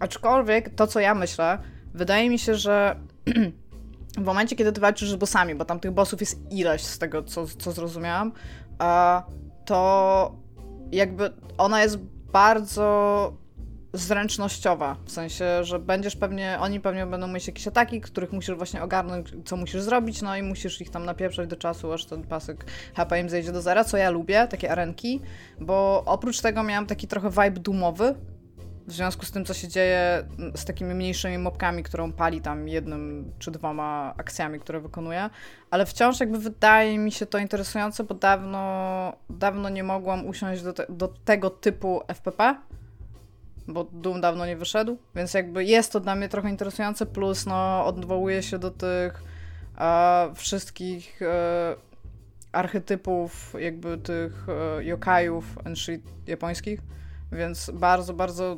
Aczkolwiek 0.00 0.74
to, 0.74 0.86
co 0.86 1.00
ja 1.00 1.14
myślę, 1.14 1.58
wydaje 1.94 2.30
mi 2.30 2.38
się, 2.38 2.54
że 2.54 2.96
w 4.18 4.24
momencie, 4.24 4.56
kiedy 4.56 4.72
ty 4.72 4.80
walczysz 4.80 5.10
z 5.10 5.16
bossami, 5.16 5.54
bo 5.54 5.64
tam 5.64 5.80
tych 5.80 5.90
bossów 5.90 6.20
jest 6.20 6.52
ileś 6.52 6.82
z 6.82 6.98
tego, 6.98 7.22
co, 7.22 7.46
co 7.46 7.72
zrozumiałam, 7.72 8.32
a 8.78 9.22
to 9.64 10.32
jakby 10.92 11.30
ona 11.58 11.82
jest 11.82 11.98
bardzo 12.32 13.32
zręcznościowa, 13.92 14.96
w 15.04 15.12
sensie, 15.12 15.64
że 15.64 15.78
będziesz 15.78 16.16
pewnie, 16.16 16.58
oni 16.60 16.80
pewnie 16.80 17.06
będą 17.06 17.28
mieć 17.28 17.46
jakieś 17.46 17.68
ataki, 17.68 18.00
których 18.00 18.32
musisz 18.32 18.56
właśnie 18.56 18.82
ogarnąć, 18.82 19.28
co 19.44 19.56
musisz 19.56 19.82
zrobić, 19.82 20.22
no 20.22 20.36
i 20.36 20.42
musisz 20.42 20.80
ich 20.80 20.90
tam 20.90 21.04
napieprzać 21.04 21.48
do 21.48 21.56
czasu, 21.56 21.92
aż 21.92 22.04
ten 22.04 22.22
pasek 22.22 22.64
HP 22.94 23.20
im 23.20 23.28
zejdzie 23.28 23.52
do 23.52 23.62
zera, 23.62 23.84
co 23.84 23.96
ja 23.96 24.10
lubię, 24.10 24.46
takie 24.50 24.72
arenki, 24.72 25.20
bo 25.60 26.02
oprócz 26.06 26.40
tego 26.40 26.62
miałam 26.62 26.86
taki 26.86 27.08
trochę 27.08 27.30
vibe 27.30 27.60
dumowy, 27.60 28.14
w 28.86 28.92
związku 28.92 29.26
z 29.26 29.30
tym, 29.30 29.44
co 29.44 29.54
się 29.54 29.68
dzieje 29.68 30.24
z 30.56 30.64
takimi 30.64 30.94
mniejszymi 30.94 31.38
mopkami, 31.38 31.82
którą 31.82 32.12
pali 32.12 32.40
tam 32.40 32.68
jednym 32.68 33.32
czy 33.38 33.50
dwoma 33.50 34.14
akcjami, 34.16 34.60
które 34.60 34.80
wykonuje, 34.80 35.30
ale 35.70 35.86
wciąż 35.86 36.20
jakby 36.20 36.38
wydaje 36.38 36.98
mi 36.98 37.12
się 37.12 37.26
to 37.26 37.38
interesujące, 37.38 38.04
bo 38.04 38.14
dawno, 38.14 39.12
dawno 39.30 39.68
nie 39.68 39.84
mogłam 39.84 40.26
usiąść 40.26 40.62
do, 40.62 40.72
te, 40.72 40.86
do 40.88 41.08
tego 41.08 41.50
typu 41.50 42.00
FPP, 42.08 42.54
bo 43.68 43.84
Doom 43.84 44.20
dawno 44.20 44.46
nie 44.46 44.56
wyszedł, 44.56 44.98
więc 45.14 45.34
jakby 45.34 45.64
jest 45.64 45.92
to 45.92 46.00
dla 46.00 46.14
mnie 46.14 46.28
trochę 46.28 46.50
interesujące, 46.50 47.06
plus 47.06 47.46
no 47.46 47.86
odwołuje 47.86 48.42
się 48.42 48.58
do 48.58 48.70
tych 48.70 49.22
e, 49.78 50.30
wszystkich 50.34 51.22
e, 51.22 51.76
archetypów 52.52 53.54
jakby 53.58 53.98
tych 53.98 54.46
e, 54.48 54.84
yokajów 54.84 55.58
and 55.64 55.78
japońskich, 56.26 56.80
więc 57.32 57.70
bardzo, 57.74 58.14
bardzo 58.14 58.56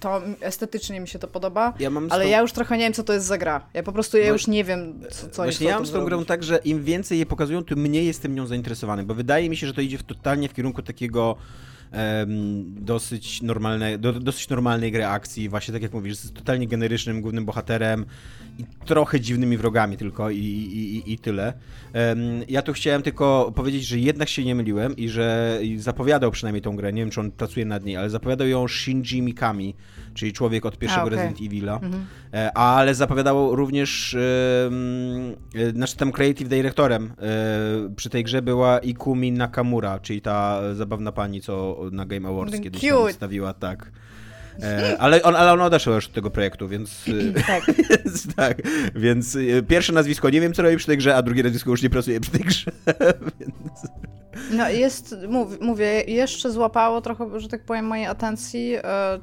to 0.00 0.22
estetycznie 0.40 1.00
mi 1.00 1.08
się 1.08 1.18
to 1.18 1.28
podoba, 1.28 1.74
Ja 1.78 1.90
ale 2.10 2.28
ja 2.28 2.40
już 2.40 2.52
trochę 2.52 2.78
nie 2.78 2.84
wiem, 2.84 2.92
co 2.92 3.04
to 3.04 3.12
jest 3.12 3.26
za 3.26 3.38
gra. 3.38 3.66
Ja 3.74 3.82
po 3.82 3.92
prostu 3.92 4.16
ja 4.16 4.24
Wa- 4.24 4.32
już 4.32 4.46
nie 4.46 4.64
wiem, 4.64 5.00
co, 5.10 5.28
co 5.28 5.42
Właśnie 5.42 5.68
ja 5.68 5.74
mam 5.74 5.86
z 5.86 5.92
tą 5.92 6.04
grą 6.04 6.24
tak, 6.24 6.42
że 6.42 6.56
im 6.56 6.84
więcej 6.84 7.18
je 7.18 7.26
pokazują, 7.26 7.64
tym 7.64 7.78
mniej 7.78 8.06
jestem 8.06 8.34
nią 8.34 8.46
zainteresowany, 8.46 9.02
bo 9.02 9.14
wydaje 9.14 9.50
mi 9.50 9.56
się, 9.56 9.66
że 9.66 9.74
to 9.74 9.80
idzie 9.80 9.98
w, 9.98 10.02
totalnie 10.02 10.48
w 10.48 10.54
kierunku 10.54 10.82
takiego 10.82 11.36
dosyć, 12.66 13.42
normalne, 13.42 13.98
do, 13.98 14.12
dosyć 14.12 14.48
normalnej 14.48 14.92
gry 14.92 15.06
akcji, 15.06 15.48
właśnie 15.48 15.72
tak 15.72 15.82
jak 15.82 15.92
mówisz, 15.92 16.16
z 16.16 16.32
totalnie 16.32 16.68
generycznym 16.68 17.20
głównym 17.20 17.44
bohaterem 17.44 18.06
i 18.58 18.64
trochę 18.86 19.20
dziwnymi 19.20 19.56
wrogami 19.56 19.96
tylko 19.96 20.30
i, 20.30 20.38
i, 20.38 20.96
i, 20.96 21.12
i 21.12 21.18
tyle. 21.18 21.52
Ja 22.48 22.62
tu 22.62 22.72
chciałem 22.72 23.02
tylko 23.02 23.52
powiedzieć, 23.54 23.86
że 23.86 23.98
jednak 23.98 24.28
się 24.28 24.44
nie 24.44 24.54
myliłem 24.54 24.96
i 24.96 25.08
że 25.08 25.60
zapowiadał 25.76 26.30
przynajmniej 26.30 26.62
tą 26.62 26.76
grę, 26.76 26.92
nie 26.92 27.02
wiem 27.02 27.10
czy 27.10 27.20
on 27.20 27.30
pracuje 27.30 27.66
nad 27.66 27.84
niej, 27.84 27.96
ale 27.96 28.10
zapowiadał 28.10 28.48
ją 28.48 28.68
Shinji 28.68 29.22
Mikami, 29.22 29.74
czyli 30.14 30.32
człowiek 30.32 30.66
od 30.66 30.78
pierwszego 30.78 31.06
okej. 31.06 31.18
Resident 31.18 31.40
Evila. 31.40 31.74
Mhm. 31.74 32.06
E, 32.34 32.52
ale 32.58 32.94
zapowiadało 32.94 33.56
również, 33.56 34.14
e, 34.14 35.70
znaczy 35.72 35.96
tam 35.96 36.12
creative 36.12 36.48
directorem 36.48 37.12
e, 37.18 37.94
przy 37.96 38.10
tej 38.10 38.24
grze 38.24 38.42
była 38.42 38.78
Ikumi 38.78 39.32
Nakamura, 39.32 39.98
czyli 39.98 40.20
ta 40.20 40.60
zabawna 40.74 41.12
pani, 41.12 41.40
co 41.40 41.80
na 41.92 42.06
Game 42.06 42.28
Awards 42.28 42.60
kiedyś 42.60 42.82
stawiła, 43.12 43.54
tak. 43.54 43.90
E, 44.62 44.96
ale, 44.98 45.22
on, 45.22 45.36
ale 45.36 45.52
ona 45.52 45.64
odeszła 45.64 45.94
już 45.94 46.06
od 46.06 46.12
tego 46.12 46.30
projektu, 46.30 46.68
więc, 46.68 47.04
e, 47.36 47.42
Tak. 47.42 47.64
więc 48.04 48.34
tak, 48.34 48.56
więc 48.94 49.36
e, 49.36 49.62
pierwsze 49.62 49.92
nazwisko 49.92 50.30
nie 50.30 50.40
wiem 50.40 50.52
co 50.52 50.62
robi 50.62 50.76
przy 50.76 50.86
tej 50.86 50.98
grze, 50.98 51.16
a 51.16 51.22
drugie 51.22 51.42
nazwisko 51.42 51.70
już 51.70 51.82
nie 51.82 51.90
pracuje 51.90 52.20
przy 52.20 52.30
tej 52.30 52.40
grze, 52.40 52.70
więc... 53.40 53.80
No 54.50 54.68
jest, 54.68 55.14
mów, 55.28 55.60
mówię, 55.60 56.02
jeszcze 56.02 56.50
złapało 56.52 57.00
trochę, 57.00 57.40
że 57.40 57.48
tak 57.48 57.64
powiem, 57.64 57.84
mojej 57.86 58.06
atencji. 58.06 58.74
E, 58.74 58.82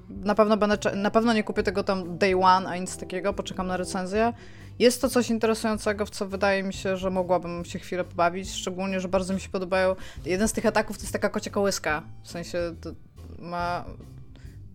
Na 0.10 0.36
pewno 0.36 0.58
będę, 0.58 0.78
na 0.96 1.12
pewno 1.12 1.34
nie 1.34 1.44
kupię 1.44 1.64
tego 1.64 1.84
tam 1.84 2.18
day 2.18 2.36
one, 2.42 2.70
a 2.70 2.78
nic 2.78 2.98
takiego, 2.98 3.34
poczekam 3.34 3.68
na 3.68 3.78
recenzję. 3.78 4.34
Jest 4.80 5.02
to 5.02 5.10
coś 5.10 5.30
interesującego, 5.30 6.06
w 6.06 6.10
co 6.10 6.28
wydaje 6.28 6.64
mi 6.64 6.74
się, 6.74 6.98
że 6.98 7.10
mogłabym 7.10 7.66
się 7.66 7.80
chwilę 7.80 8.04
pobawić, 8.04 8.52
szczególnie, 8.52 9.00
że 9.00 9.08
bardzo 9.08 9.34
mi 9.34 9.40
się 9.42 9.50
podobają. 9.50 9.96
Jeden 10.26 10.48
z 10.48 10.54
tych 10.54 10.66
ataków 10.66 10.98
to 10.98 11.04
jest 11.04 11.14
taka 11.14 11.30
kocia 11.30 11.52
kołyska, 11.52 12.04
w 12.24 12.32
sensie 12.32 12.58
ma... 13.40 13.86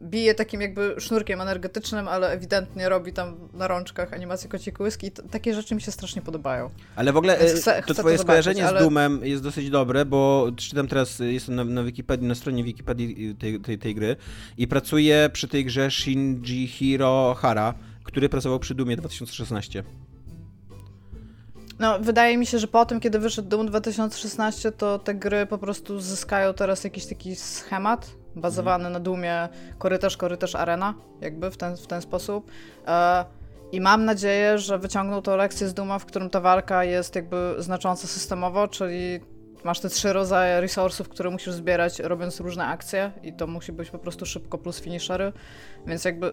Bije 0.07 0.35
takim 0.35 0.61
jakby 0.61 0.95
sznurkiem 0.99 1.41
energetycznym, 1.41 2.09
ale 2.09 2.31
ewidentnie 2.31 2.89
robi 2.89 3.13
tam 3.13 3.37
na 3.55 3.69
rączkach 3.69 4.13
animację 4.13 4.49
kociej 4.51 4.73
kołyski 4.73 5.07
i 5.07 5.11
t- 5.11 5.23
takie 5.23 5.55
rzeczy 5.55 5.75
mi 5.75 5.81
się 5.83 5.93
strasznie 5.93 6.23
podobają. 6.23 6.71
Ale 6.97 7.13
w 7.13 7.17
ogóle 7.17 7.39
Więc 7.39 7.53
e, 7.53 7.57
chcę- 7.57 7.77
to 7.77 7.83
chcę 7.83 7.95
to 7.95 8.01
twoje 8.03 8.19
zobaczyć, 8.19 8.23
skojarzenie 8.43 8.67
ale- 8.69 8.81
z 8.81 8.83
Doomem 8.83 9.21
jest 9.25 9.43
dosyć 9.43 9.71
dobre, 9.71 10.05
bo 10.05 10.49
czytam 10.57 10.89
teraz, 10.89 11.19
jestem 11.19 11.55
na, 11.55 11.65
na 11.65 11.83
Wikipedii, 11.83 12.29
na 12.29 12.35
stronie 12.35 12.65
Wikipedii 12.65 13.35
tej, 13.39 13.61
tej, 13.61 13.79
tej 13.79 13.95
gry 13.95 14.17
i 14.59 14.69
pracuje 14.69 15.31
przy 15.33 15.49
tej 15.49 15.65
grze 15.65 15.91
Shinji 15.91 16.67
Hiro 16.69 17.35
Hara, 17.39 17.75
który 18.05 18.29
pracował 18.29 18.59
przy 18.59 18.75
Doomie 18.75 18.97
2016. 18.97 19.85
No, 21.79 21.99
wydaje 21.99 22.39
mi 22.39 22.47
się, 22.47 22.59
że 22.59 22.67
po 22.69 22.87
tym, 22.87 23.01
kiedy 23.01 23.19
wyszedł 23.19 23.49
Doom 23.49 23.67
2016, 23.67 24.73
to 24.73 24.99
te 24.99 25.15
gry 25.15 25.47
po 25.47 25.59
prostu 25.59 26.01
zyskają 26.01 26.55
teraz 26.55 26.85
jakiś 26.85 27.07
taki 27.07 27.37
schemat 27.37 28.11
bazowany 28.37 28.91
na 28.91 29.01
Doomie 29.01 29.49
korytarz, 29.78 30.16
korytarz, 30.16 30.55
arena, 30.55 30.95
jakby 31.20 31.51
w 31.51 31.57
ten, 31.57 31.76
w 31.76 31.87
ten 31.87 32.03
sposób. 32.03 32.51
E, 32.87 33.24
I 33.72 33.80
mam 33.80 34.05
nadzieję, 34.05 34.59
że 34.59 34.78
wyciągną 34.78 35.22
tą 35.22 35.37
lekcję 35.37 35.68
z 35.68 35.74
Dooma, 35.74 35.99
w 35.99 36.07
którym 36.07 36.30
ta 36.30 36.41
walka 36.41 36.84
jest 36.84 37.14
jakby 37.14 37.55
znacząco 37.59 38.07
systemowo, 38.07 38.68
czyli 38.68 39.20
masz 39.64 39.80
te 39.80 39.89
trzy 39.89 40.12
rodzaje 40.12 40.61
resursów, 40.61 41.09
które 41.09 41.30
musisz 41.30 41.55
zbierać, 41.55 41.99
robiąc 41.99 42.41
różne 42.41 42.66
akcje 42.66 43.12
i 43.22 43.32
to 43.32 43.47
musi 43.47 43.72
być 43.72 43.91
po 43.91 43.99
prostu 43.99 44.26
szybko 44.26 44.59
plus 44.59 44.80
finishery, 44.80 45.32
więc 45.87 46.05
jakby 46.05 46.32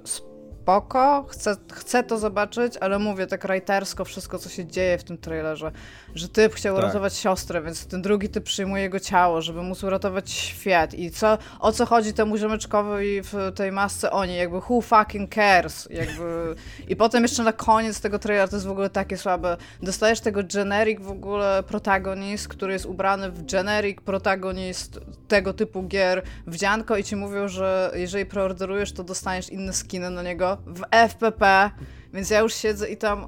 spoko, 0.64 1.26
chcę, 1.30 1.55
chcę 1.74 2.03
to 2.03 2.18
zobaczyć, 2.18 2.78
ale 2.78 2.99
mówię 2.99 3.28
tak 3.28 3.47
writersko 3.47 4.05
wszystko, 4.05 4.39
co 4.39 4.49
się 4.49 4.66
dzieje 4.66 4.97
w 4.97 5.03
tym 5.03 5.18
trailerze, 5.18 5.72
że 6.16 6.30
typ 6.30 6.53
chciał 6.53 6.76
Tak. 6.76 6.84
uratować 6.84 7.16
siostrę, 7.16 7.61
więc 7.61 7.86
ten 7.86 8.01
drugi 8.01 8.30
typ 8.30 8.43
przyjmuje 8.43 8.84
jego 8.84 8.99
ciało, 8.99 9.41
żeby 9.41 9.61
móc 9.61 9.84
uratować 9.84 10.32
świat. 10.32 10.93
I 10.93 11.11
co, 11.11 11.38
o 11.59 11.72
co 11.72 11.86
chodzi 11.86 12.14
temu 12.14 12.38
ziomeczkowi 12.38 13.22
w 13.22 13.51
tej 13.55 13.72
masce? 13.72 14.11
Oni, 14.11 14.36
jakby 14.36 14.57
who 14.57 14.82
fucking 14.82 15.36
cares, 15.36 15.88
jakby 15.91 16.55
i 16.91 16.95
potem 16.95 17.24
jeszcze 17.24 17.43
na 17.43 17.53
koniec 17.53 18.01
tego 18.01 18.20
trailera 18.20 18.47
to 18.47 18.55
jest 18.55 18.66
w 18.66 18.72
ogóle 18.72 18.89
takie 18.89 19.18
słabe, 19.18 19.57
dostajesz 19.82 20.20
tego 20.20 20.41
generic 20.53 21.01
w 21.01 21.11
ogóle 21.11 21.64
protagonist, 21.68 22.47
który 22.47 22.74
jest 22.74 22.86
ubrany 22.86 23.32
w 23.32 23.51
generic 23.51 24.01
protagonist 24.01 24.99
tego 25.28 25.53
typu 25.53 25.84
gier 25.84 26.22
wdzianko 26.47 26.97
i 26.97 27.03
ci 27.03 27.16
mówią, 27.16 27.47
że 27.47 27.91
jeżeli 27.95 28.26
preorderujesz, 28.26 28.93
to 28.93 29.03
dostaniesz 29.03 29.49
inne 29.49 29.74
skiny 29.74 30.09
na 30.09 30.24
niego 30.24 30.52
w 30.65 30.81
FPP, 30.91 31.71
więc 32.13 32.29
ja 32.29 32.39
już 32.39 32.53
siedzę 32.53 32.89
i 32.89 32.97
tam 32.97 33.27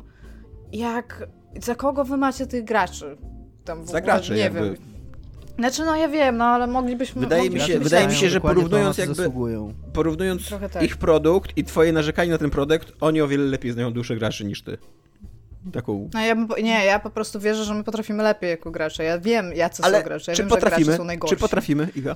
jak, 0.73 1.28
za 1.63 1.76
kogo 1.76 2.03
wy 2.03 2.17
macie 2.17 2.47
tych 2.47 2.63
graczy? 2.63 3.17
Tam 3.65 3.84
w 3.84 3.86
Za 3.86 3.89
ogóle 3.89 4.01
graczy 4.01 4.34
nie 4.34 4.39
jakby. 4.39 4.61
wiem. 4.61 4.76
Znaczy, 5.59 5.86
no 5.86 5.95
ja 5.95 6.07
wiem, 6.07 6.38
no 6.38 6.45
ale 6.45 6.67
moglibyśmy... 6.67 7.21
Wydaje 7.21 7.41
mi 7.41 7.47
moglibyśmy 7.49 7.73
się- 7.73 7.80
być 7.80 7.84
wydaje 7.89 8.07
mi 8.07 8.15
się, 8.15 8.30
że 8.30 8.41
porównując 8.41 8.97
jakby- 8.97 9.15
zasługują. 9.15 9.73
Porównując 9.93 10.49
tak. 10.73 10.84
ich 10.84 10.97
produkt 10.97 11.51
i 11.57 11.63
twoje 11.63 11.93
narzekanie 11.93 12.32
na 12.32 12.38
ten 12.38 12.49
produkt, 12.49 12.93
oni 13.01 13.21
o 13.21 13.28
wiele 13.28 13.43
lepiej 13.43 13.71
znają 13.71 13.93
duszę 13.93 14.15
graczy 14.15 14.45
niż 14.45 14.61
ty. 14.61 14.78
Taką... 15.73 16.09
No 16.13 16.21
ja 16.21 16.36
nie, 16.63 16.86
ja 16.86 16.99
po 16.99 17.09
prostu 17.09 17.39
wierzę, 17.39 17.63
że 17.63 17.73
my 17.73 17.84
potrafimy 17.84 18.23
lepiej 18.23 18.49
jako 18.49 18.71
gracze. 18.71 19.03
Ja 19.03 19.19
wiem, 19.19 19.53
jacy 19.53 19.84
Ale 19.84 19.97
są 19.97 20.03
gracze. 20.03 20.32
Ja 20.32 20.36
czy 20.36 20.41
wiem, 20.43 20.49
że 20.49 20.55
potrafimy? 20.55 20.86
gracze 20.86 20.97
są 20.97 21.03
najgorsi. 21.03 21.36
Czy 21.36 21.41
potrafimy, 21.41 21.88
Iga? 21.95 22.15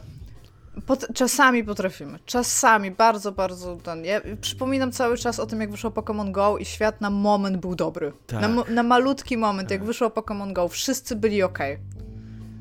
Pot- 0.85 1.07
czasami 1.13 1.63
potrafimy. 1.63 2.19
Czasami, 2.25 2.91
bardzo, 2.91 3.31
bardzo 3.31 3.75
ten. 3.75 4.05
Ja 4.05 4.21
przypominam 4.41 4.91
cały 4.91 5.17
czas 5.17 5.39
o 5.39 5.45
tym, 5.45 5.61
jak 5.61 5.71
wyszło 5.71 5.89
Pokémon 5.89 6.31
Go 6.31 6.57
i 6.57 6.65
świat 6.65 7.01
na 7.01 7.09
moment 7.09 7.57
był 7.57 7.75
dobry. 7.75 8.11
Tak. 8.27 8.41
Na, 8.41 8.63
na 8.73 8.83
malutki 8.83 9.37
moment, 9.37 9.71
jak 9.71 9.83
wyszło 9.83 10.09
Pokémon 10.09 10.53
Go, 10.53 10.67
wszyscy 10.67 11.15
byli 11.15 11.43
ok. 11.43 11.59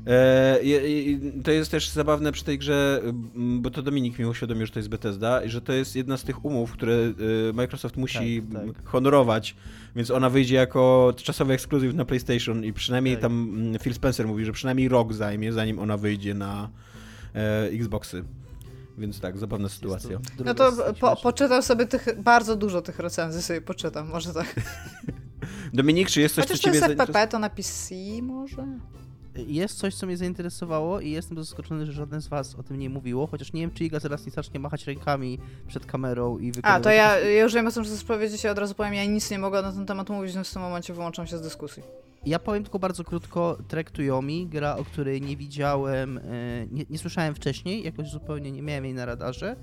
E, 0.07 0.59
to 1.43 1.51
jest 1.51 1.71
też 1.71 1.89
zabawne 1.89 2.31
przy 2.31 2.43
tej 2.43 2.57
grze, 2.57 3.01
bo 3.35 3.69
to 3.69 3.81
Dominik 3.81 4.19
mi 4.19 4.25
uświadomił, 4.25 4.65
że 4.65 4.71
to 4.71 4.79
jest 4.79 4.89
Bethesda 4.89 5.43
i 5.43 5.49
że 5.49 5.61
to 5.61 5.73
jest 5.73 5.95
jedna 5.95 6.17
z 6.17 6.23
tych 6.23 6.45
umów, 6.45 6.71
które 6.71 6.93
e, 6.93 7.13
Microsoft 7.53 7.97
musi 7.97 8.43
Tak, 8.53 8.61
tak. 8.75 8.85
honorować, 8.85 9.55
więc 9.95 10.11
ona 10.11 10.29
wyjdzie 10.29 10.55
jako 10.55 11.13
czasowy 11.17 11.53
ekskluzyw 11.53 11.93
na 11.93 12.05
PlayStation 12.05 12.65
i 12.65 12.73
przynajmniej 12.73 13.15
Tak. 13.15 13.21
tam 13.21 13.63
Phil 13.81 13.93
Spencer 13.93 14.27
mówi, 14.27 14.45
że 14.45 14.51
przynajmniej 14.51 14.89
rok 14.89 15.13
zajmie, 15.13 15.53
zanim 15.53 15.79
ona 15.79 15.97
wyjdzie 15.97 16.33
na 16.33 16.69
e, 17.35 17.69
Xboxy. 17.69 18.23
Więc 18.97 19.19
tak, 19.19 19.37
zabawna 19.37 19.69
sytuacja. 19.69 20.11
Jest 20.11 20.37
to 20.37 20.43
No 20.43 20.53
to 20.53 20.71
po, 20.99 21.15
poczytam 21.15 21.63
sobie 21.63 21.85
tych, 21.85 22.21
bardzo 22.21 22.55
dużo 22.55 22.81
tych 22.81 22.99
recenzji 22.99 23.41
sobie 23.41 23.61
poczytam, 23.61 24.07
może 24.09 24.33
tak. 24.33 24.55
Dominik, 25.73 26.09
czy 26.09 26.21
jest 26.21 26.35
coś, 26.35 26.43
Chociaż 26.43 26.57
co 26.57 26.61
to 26.61 26.65
ciebie 26.65 26.75
jest 26.75 26.87
zainteresuje? 26.87 27.13
FPP, 27.13 27.31
to 27.31 27.39
na 27.39 27.49
PC 27.49 27.95
może? 28.21 28.67
Jest 29.47 29.77
coś, 29.77 29.95
co 29.95 30.05
mnie 30.05 30.17
zainteresowało 30.17 30.99
i 30.99 31.11
jestem 31.11 31.37
zaskoczony, 31.37 31.85
że 31.85 31.91
żaden 31.91 32.21
z 32.21 32.27
was 32.27 32.55
o 32.55 32.63
tym 32.63 32.79
nie 32.79 32.89
mówiło, 32.89 33.27
chociaż 33.27 33.53
nie 33.53 33.61
wiem, 33.61 33.71
czy 33.71 33.83
Iga 33.83 33.99
zaraz 33.99 34.25
nie 34.25 34.31
zacznie 34.31 34.59
machać 34.59 34.87
rękami 34.87 35.39
przed 35.67 35.85
kamerą 35.85 36.37
i 36.37 36.49
A, 36.49 36.53
wykonywać... 36.53 36.83
to 36.83 36.89
ja, 36.89 37.19
ja 37.19 37.43
już 37.43 37.53
wiem 37.53 37.67
o 37.67 37.69
chcesz 37.69 38.03
powiedzieć, 38.03 38.43
ja 38.43 38.51
od 38.51 38.57
razu 38.57 38.75
powiem, 38.75 38.93
ja 38.93 39.05
nic 39.05 39.31
nie 39.31 39.39
mogę 39.39 39.61
na 39.61 39.71
ten 39.71 39.85
temat 39.85 40.09
mówić, 40.09 40.33
więc 40.33 40.49
w 40.49 40.53
tym 40.53 40.61
momencie 40.61 40.93
wyłączam 40.93 41.27
się 41.27 41.37
z 41.37 41.41
dyskusji. 41.41 41.83
Ja 42.25 42.39
powiem 42.39 42.63
tylko 42.63 42.79
bardzo 42.79 43.03
krótko, 43.03 43.57
Trek 43.67 43.91
to 43.91 44.01
Yomi, 44.01 44.47
gra, 44.47 44.75
o 44.75 44.85
której 44.85 45.21
nie 45.21 45.37
widziałem, 45.37 46.17
e, 46.17 46.21
nie, 46.71 46.85
nie 46.89 46.97
słyszałem 46.97 47.35
wcześniej, 47.35 47.83
jakoś 47.83 48.09
zupełnie 48.09 48.51
nie 48.51 48.61
miałem 48.61 48.85
jej 48.85 48.93
na 48.93 49.05
radarze. 49.05 49.55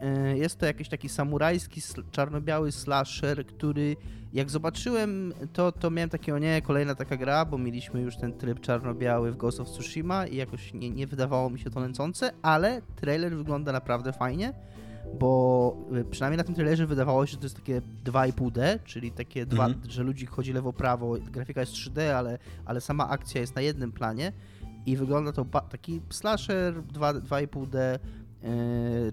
E, 0.00 0.38
jest 0.38 0.58
to 0.58 0.66
jakiś 0.66 0.88
taki 0.88 1.08
samurajski, 1.08 1.80
czarno-biały 2.10 2.72
slasher, 2.72 3.46
który 3.46 3.96
jak 4.32 4.50
zobaczyłem 4.50 5.32
to, 5.52 5.72
to 5.72 5.90
miałem 5.90 6.10
takie, 6.10 6.34
o 6.34 6.38
nie, 6.38 6.62
kolejna 6.62 6.94
taka 6.94 7.16
gra, 7.16 7.44
bo 7.44 7.58
mieliśmy 7.58 8.00
już 8.00 8.16
ten 8.16 8.32
tryb 8.32 8.60
czarno-biały 8.60 9.32
w 9.32 9.36
Ghost 9.36 9.60
of 9.60 9.68
Tsushima 9.68 10.26
i 10.26 10.36
jakoś 10.36 10.74
nie, 10.74 10.90
nie 10.90 11.06
wydawało 11.06 11.50
mi 11.50 11.60
się 11.60 11.70
to 11.70 11.80
nęcące, 11.80 12.32
ale 12.42 12.82
trailer 12.96 13.36
wygląda 13.36 13.72
naprawdę 13.72 14.12
fajnie, 14.12 14.52
bo 15.18 15.76
e, 16.00 16.04
przynajmniej 16.04 16.38
na 16.38 16.44
tym 16.44 16.54
trailerze 16.54 16.86
wydawało 16.86 17.26
się, 17.26 17.32
że 17.32 17.38
to 17.38 17.44
jest 17.44 17.56
takie 17.56 17.82
2,5D, 18.04 18.78
czyli 18.84 19.12
takie 19.12 19.46
dwa, 19.46 19.66
mhm. 19.66 19.90
że 19.90 20.02
ludzi 20.02 20.26
chodzi 20.26 20.52
lewo-prawo, 20.52 21.16
grafika 21.30 21.60
jest 21.60 21.72
3D, 21.72 22.00
ale, 22.00 22.38
ale 22.64 22.80
sama 22.80 23.08
akcja 23.08 23.40
jest 23.40 23.54
na 23.54 23.60
jednym 23.60 23.92
planie 23.92 24.32
i 24.86 24.96
wygląda 24.96 25.32
to 25.32 25.44
taki 25.44 26.00
slasher 26.10 26.82
2,5D 26.82 27.76
Yy, 27.76 28.29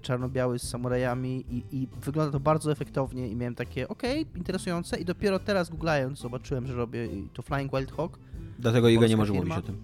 czarno-biały 0.02 0.58
z 0.58 0.68
samurajami 0.68 1.44
i, 1.50 1.64
i, 1.72 1.88
wygląda 2.04 2.32
to 2.32 2.40
bardzo 2.40 2.72
efektownie 2.72 3.28
i 3.28 3.36
miałem 3.36 3.54
takie, 3.54 3.88
okej, 3.88 4.22
okay, 4.22 4.38
interesujące 4.38 4.98
i 4.98 5.04
dopiero 5.04 5.38
teraz 5.38 5.70
googlając 5.70 6.18
zobaczyłem, 6.18 6.66
że 6.66 6.74
robię 6.74 7.08
to 7.32 7.42
Flying 7.42 7.72
Wild 7.72 7.92
Hawk. 7.92 8.18
Dlatego 8.58 8.88
Iga 8.88 9.06
nie 9.06 9.16
może 9.16 9.32
firma. 9.32 9.54
mówić 9.54 9.64
o 9.64 9.66
tym. 9.66 9.82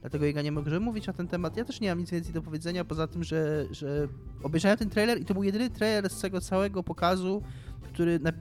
Dlatego 0.00 0.26
Iga 0.26 0.42
nie 0.42 0.52
może 0.52 0.80
mówić 0.80 1.06
na 1.06 1.12
ten 1.12 1.28
temat. 1.28 1.56
Ja 1.56 1.64
też 1.64 1.80
nie 1.80 1.88
mam 1.88 1.98
nic 1.98 2.10
więcej 2.10 2.34
do 2.34 2.42
powiedzenia, 2.42 2.84
poza 2.84 3.06
tym, 3.06 3.24
że, 3.24 3.66
że 3.70 4.08
obejrzałem 4.42 4.78
ten 4.78 4.90
trailer 4.90 5.20
i 5.20 5.24
to 5.24 5.34
był 5.34 5.42
jedyny 5.42 5.70
trailer 5.70 6.10
z 6.10 6.20
tego 6.20 6.40
całego 6.40 6.82
pokazu, 6.82 7.42
który 7.82 8.18
na, 8.18 8.32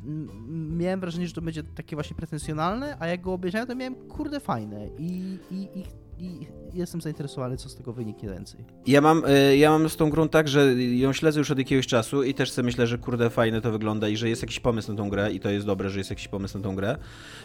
miałem 0.78 1.00
wrażenie, 1.00 1.28
że 1.28 1.34
to 1.34 1.41
będzie 1.41 1.64
takie 1.64 1.95
właśnie 1.95 2.16
pretensjonalne, 2.16 2.97
a 3.00 3.08
jak 3.08 3.22
go 3.22 3.34
obejrzałem, 3.34 3.68
to 3.68 3.76
miałem 3.76 3.95
kurde 3.95 4.39
fajne 4.39 4.88
i, 4.97 5.38
i, 5.52 5.80
i 5.80 5.84
i 6.20 6.47
jestem 6.74 7.01
zainteresowany, 7.01 7.57
co 7.57 7.70
z 7.70 7.76
tego 7.76 7.93
wyniknie 7.93 8.30
więcej. 8.30 8.65
Ja 8.88 9.01
mam, 9.01 9.26
y, 9.26 9.57
ja 9.57 9.72
mam 9.72 9.89
z 9.89 9.95
tą 9.95 10.09
grą 10.09 10.30
tak, 10.30 10.47
że 10.47 10.84
ją 10.84 11.13
śledzę 11.13 11.39
już 11.39 11.51
od 11.51 11.57
jakiegoś 11.57 11.88
czasu 11.88 12.24
i 12.24 12.34
też 12.34 12.51
sobie 12.51 12.65
myślę, 12.65 12.88
że 12.88 12.97
kurde 12.97 13.30
fajne 13.30 13.61
to 13.61 13.72
wygląda 13.72 14.07
i 14.09 14.17
że 14.17 14.30
jest 14.30 14.41
jakiś 14.41 14.59
pomysł 14.59 14.91
na 14.91 14.97
tą 14.97 15.09
grę 15.09 15.32
i 15.32 15.39
to 15.39 15.49
jest 15.49 15.65
dobre, 15.65 15.89
że 15.89 15.97
jest 15.97 16.09
jakiś 16.09 16.28
pomysł 16.28 16.57
na 16.57 16.63
tą 16.63 16.76
grę, 16.76 16.97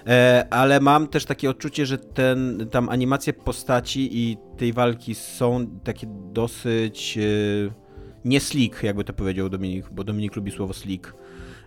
e, 0.07 0.47
ale 0.51 0.81
mam 0.81 1.09
też 1.09 1.25
takie 1.25 1.51
odczucie, 1.51 1.87
że 1.87 1.99
ten, 1.99 2.67
tam 2.71 2.89
animacje 2.89 3.33
postaci 3.33 4.09
i 4.13 4.37
tej 4.57 4.73
walki 4.73 5.15
są 5.15 5.67
takie 5.85 6.07
dosyć 6.33 7.19
e, 7.19 7.85
nie 8.25 8.41
slick, 8.41 8.83
jakby 8.83 9.05
to 9.05 9.13
powiedział 9.13 9.49
Dominik, 9.49 9.91
bo 9.91 10.05
Dominik 10.05 10.37
lubi 10.37 10.51
słowo 10.51 10.75
slick. 10.75 11.15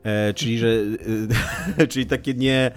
E, 0.07 0.33
czyli, 0.33 0.57
że, 0.57 0.67
e, 1.77 1.87
czyli 1.91 2.05
takie 2.05 2.33
nie, 2.33 2.71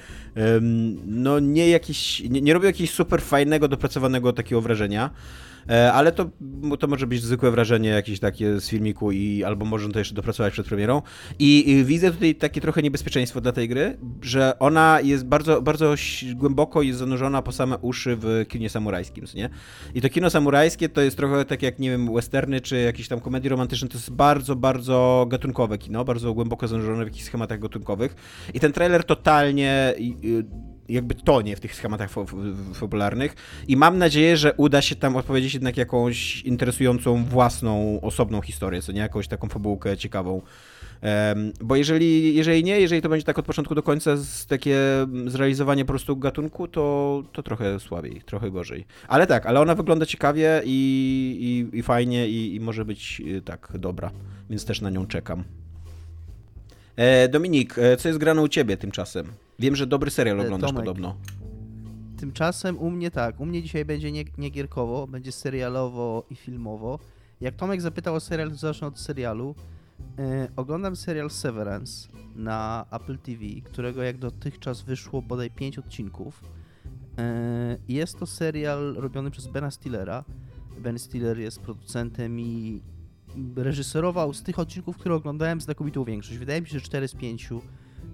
no 1.07 1.41
nie 1.41 1.71
jakiś, 1.71 2.21
nie, 2.21 2.41
nie 2.41 2.55
robią 2.55 2.67
jakiegoś 2.67 2.91
super 2.91 3.23
fajnego, 3.23 3.69
dopracowanego 3.69 4.33
takiego 4.33 4.61
wrażenia. 4.61 5.11
E, 5.71 5.93
ale 5.93 6.13
to, 6.13 6.31
to 6.79 6.87
może 6.87 7.07
być 7.07 7.23
zwykłe 7.23 7.51
wrażenie 7.51 7.89
jakieś 7.89 8.21
takie 8.21 8.61
z 8.61 8.69
filmiku 8.69 9.13
i 9.13 9.45
albo 9.45 9.65
można 9.65 9.93
to 9.93 9.99
jeszcze 9.99 10.15
dopracować 10.15 10.53
przed 10.53 10.67
premierą. 10.67 11.03
I, 11.39 11.71
I, 11.71 11.85
widzę 11.85 12.11
tutaj 12.11 12.35
takie 12.35 12.61
trochę 12.61 12.83
niebezpieczeństwo 12.83 13.41
dla 13.41 13.53
tej 13.53 13.69
gry, 13.69 13.99
że 14.23 14.59
ona 14.59 15.01
jest 15.01 15.27
bardzo, 15.27 15.63
bardzo 15.63 15.95
głęboko 16.35 16.83
jest 16.83 16.99
zanurzona 16.99 17.43
po 17.43 17.53
same 17.53 17.79
uszy 17.79 18.17
w 18.21 18.45
kinie 18.49 18.71
samurajskim, 18.71 19.25
nie? 19.35 19.51
I 19.95 20.01
to 20.01 20.09
kino 20.09 20.31
samurajskie 20.31 20.89
to 20.89 21.01
jest 21.01 21.17
trochę 21.17 21.45
tak 21.45 21.63
jak, 21.63 21.79
nie 21.79 21.91
wiem, 21.91 22.15
westerny 22.15 22.61
czy 22.61 22.81
jakieś 22.81 23.09
tam 23.09 23.21
komedii 23.21 23.49
romantyczne, 23.49 23.89
to 23.89 23.95
jest 23.95 24.11
bardzo, 24.11 24.57
bardzo 24.57 25.27
gatunkowe 25.29 25.79
kino, 25.79 26.05
bardzo 26.05 26.35
głęboko 26.35 26.69
zanurzone 26.69 27.05
w 27.05 27.07
jakichś 27.07 27.25
schematach 27.25 27.61
gatunkowych. 27.61 28.15
I 28.55 28.61
ten 28.61 28.73
trailer 28.73 29.05
totalnie 29.05 29.95
jakby 30.91 31.15
tonie 31.15 31.57
w 31.57 31.61
tych 31.61 31.75
schematach 31.75 32.11
fabularnych 32.75 33.35
i 33.69 33.77
mam 33.77 33.99
nadzieję, 33.99 34.37
że 34.37 34.53
uda 34.57 34.83
się 34.83 34.97
tam 34.97 35.17
odpowiedzieć 35.17 35.55
jednak 35.55 35.77
jakąś 35.77 36.43
interesującą 36.43 37.25
własną, 37.25 38.01
osobną 38.01 38.41
historię, 38.41 38.83
co 38.83 38.93
nie 38.93 39.01
jakąś 39.01 39.29
taką 39.29 39.49
fabułkę 39.49 39.97
ciekawą. 39.97 40.43
Um, 41.03 41.53
bo 41.61 41.77
jeżeli, 41.77 42.35
jeżeli 42.35 42.65
nie, 42.65 42.81
jeżeli 42.81 43.03
to 43.03 43.09
będzie 43.09 43.27
tak 43.27 43.39
od 43.39 43.45
początku 43.45 43.75
do 43.75 43.83
końca 43.83 44.17
z 44.17 44.47
takie 44.47 44.77
zrealizowanie 45.27 45.85
po 45.85 45.93
prostu 45.93 46.17
gatunku, 46.17 46.69
to, 46.69 47.23
to 47.33 47.43
trochę 47.43 47.81
słabiej, 47.81 48.23
trochę 48.27 48.51
gorzej. 48.51 48.87
Ale 49.09 49.27
tak, 49.27 49.47
ale 49.47 49.61
ona 49.61 49.75
wygląda 49.75 50.07
ciekawie 50.07 50.63
i, 50.65 51.67
i, 51.73 51.79
i 51.79 51.83
fajnie 51.83 52.29
i, 52.29 52.55
i 52.55 52.61
może 52.61 52.85
być 52.85 53.23
y, 53.27 53.43
tak 53.43 53.73
dobra, 53.79 54.11
więc 54.51 54.65
też 54.65 54.81
na 54.81 54.91
nią 54.91 55.07
czekam. 55.07 55.45
E, 56.97 57.29
Dominik, 57.29 57.79
e, 57.79 57.97
co 57.97 58.09
jest 58.09 58.21
grane 58.21 58.43
u 58.43 58.49
ciebie 58.49 58.77
tymczasem? 58.77 59.27
Wiem, 59.61 59.77
że 59.77 59.87
dobry 59.87 60.11
serial 60.11 60.41
e, 60.41 60.43
oglądasz 60.43 60.71
Tomek. 60.71 60.85
podobno. 60.85 61.17
Tymczasem 62.17 62.79
u 62.79 62.91
mnie 62.91 63.11
tak, 63.11 63.41
u 63.41 63.47
mnie 63.47 63.63
dzisiaj 63.63 63.85
będzie 63.85 64.13
nie, 64.13 64.25
nie 64.39 64.51
gierkowo, 64.51 65.07
będzie 65.07 65.33
serialowo 65.33 66.27
i 66.31 66.37
filmowo. 66.37 66.99
Jak 67.41 67.57
Tomek 67.57 67.81
zapytał 67.81 68.15
o 68.15 68.21
serial, 68.21 68.51
to 68.51 68.57
zacznę 68.57 68.87
od 68.87 68.99
serialu. 68.99 69.55
Yy, 70.19 70.49
oglądam 70.57 70.97
serial 70.97 71.31
Severance 71.31 72.09
na 72.37 72.87
Apple 72.91 73.19
TV, 73.19 73.45
którego 73.65 74.03
jak 74.03 74.19
dotychczas 74.19 74.83
wyszło 74.83 75.23
bodaj 75.23 75.51
5 75.51 75.79
odcinków. 75.79 76.43
Yy, 77.19 77.25
jest 77.89 78.19
to 78.19 78.27
serial 78.27 78.95
robiony 78.95 79.31
przez 79.31 79.47
Bena 79.47 79.71
Stillera. 79.71 80.25
Ben 80.79 80.99
Stiller 80.99 81.39
jest 81.39 81.61
producentem 81.61 82.41
i 82.41 82.83
reżyserował 83.57 84.35
z 84.35 84.43
tych 84.43 84.59
odcinków, 84.59 84.97
które 84.97 85.15
oglądałem 85.15 85.61
znakomitą 85.61 86.05
większość. 86.05 86.39
Wydaje 86.39 86.61
mi 86.61 86.67
się, 86.67 86.73
że 86.73 86.81
4 86.81 87.09
z 87.09 87.15
5, 87.15 87.49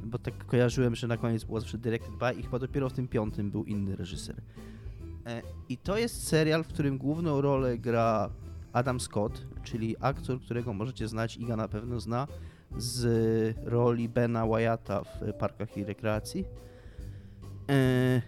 bo 0.07 0.19
tak 0.19 0.47
kojarzyłem, 0.47 0.95
że 0.95 1.07
na 1.07 1.17
koniec 1.17 1.45
było 1.45 1.61
zawsze 1.61 1.79
Directed 1.79 2.15
by 2.15 2.41
i 2.41 2.43
chyba 2.43 2.59
dopiero 2.59 2.89
w 2.89 2.93
tym 2.93 3.09
piątym 3.09 3.51
był 3.51 3.65
inny 3.65 3.97
reżyser. 3.97 4.37
E, 5.27 5.43
I 5.69 5.79
to 5.79 5.99
jest 5.99 6.27
serial, 6.27 6.65
w 6.65 6.69
którym 6.69 6.99
główną 6.99 7.41
rolę 7.41 7.79
gra 7.79 8.31
Adam 8.73 9.01
Scott, 9.01 9.47
czyli 9.63 9.97
aktor, 10.01 10.41
którego 10.41 10.73
możecie 10.73 11.09
znać, 11.09 11.37
Iga 11.37 11.57
na 11.57 11.69
pewno 11.69 12.01
zna, 12.01 12.27
z 12.77 13.57
roli 13.65 14.09
Bena 14.09 14.47
Wyatta 14.47 15.05
w 15.05 15.33
Parkach 15.39 15.77
i 15.77 15.85
Rekreacji. 15.85 16.45
E, 17.69 18.23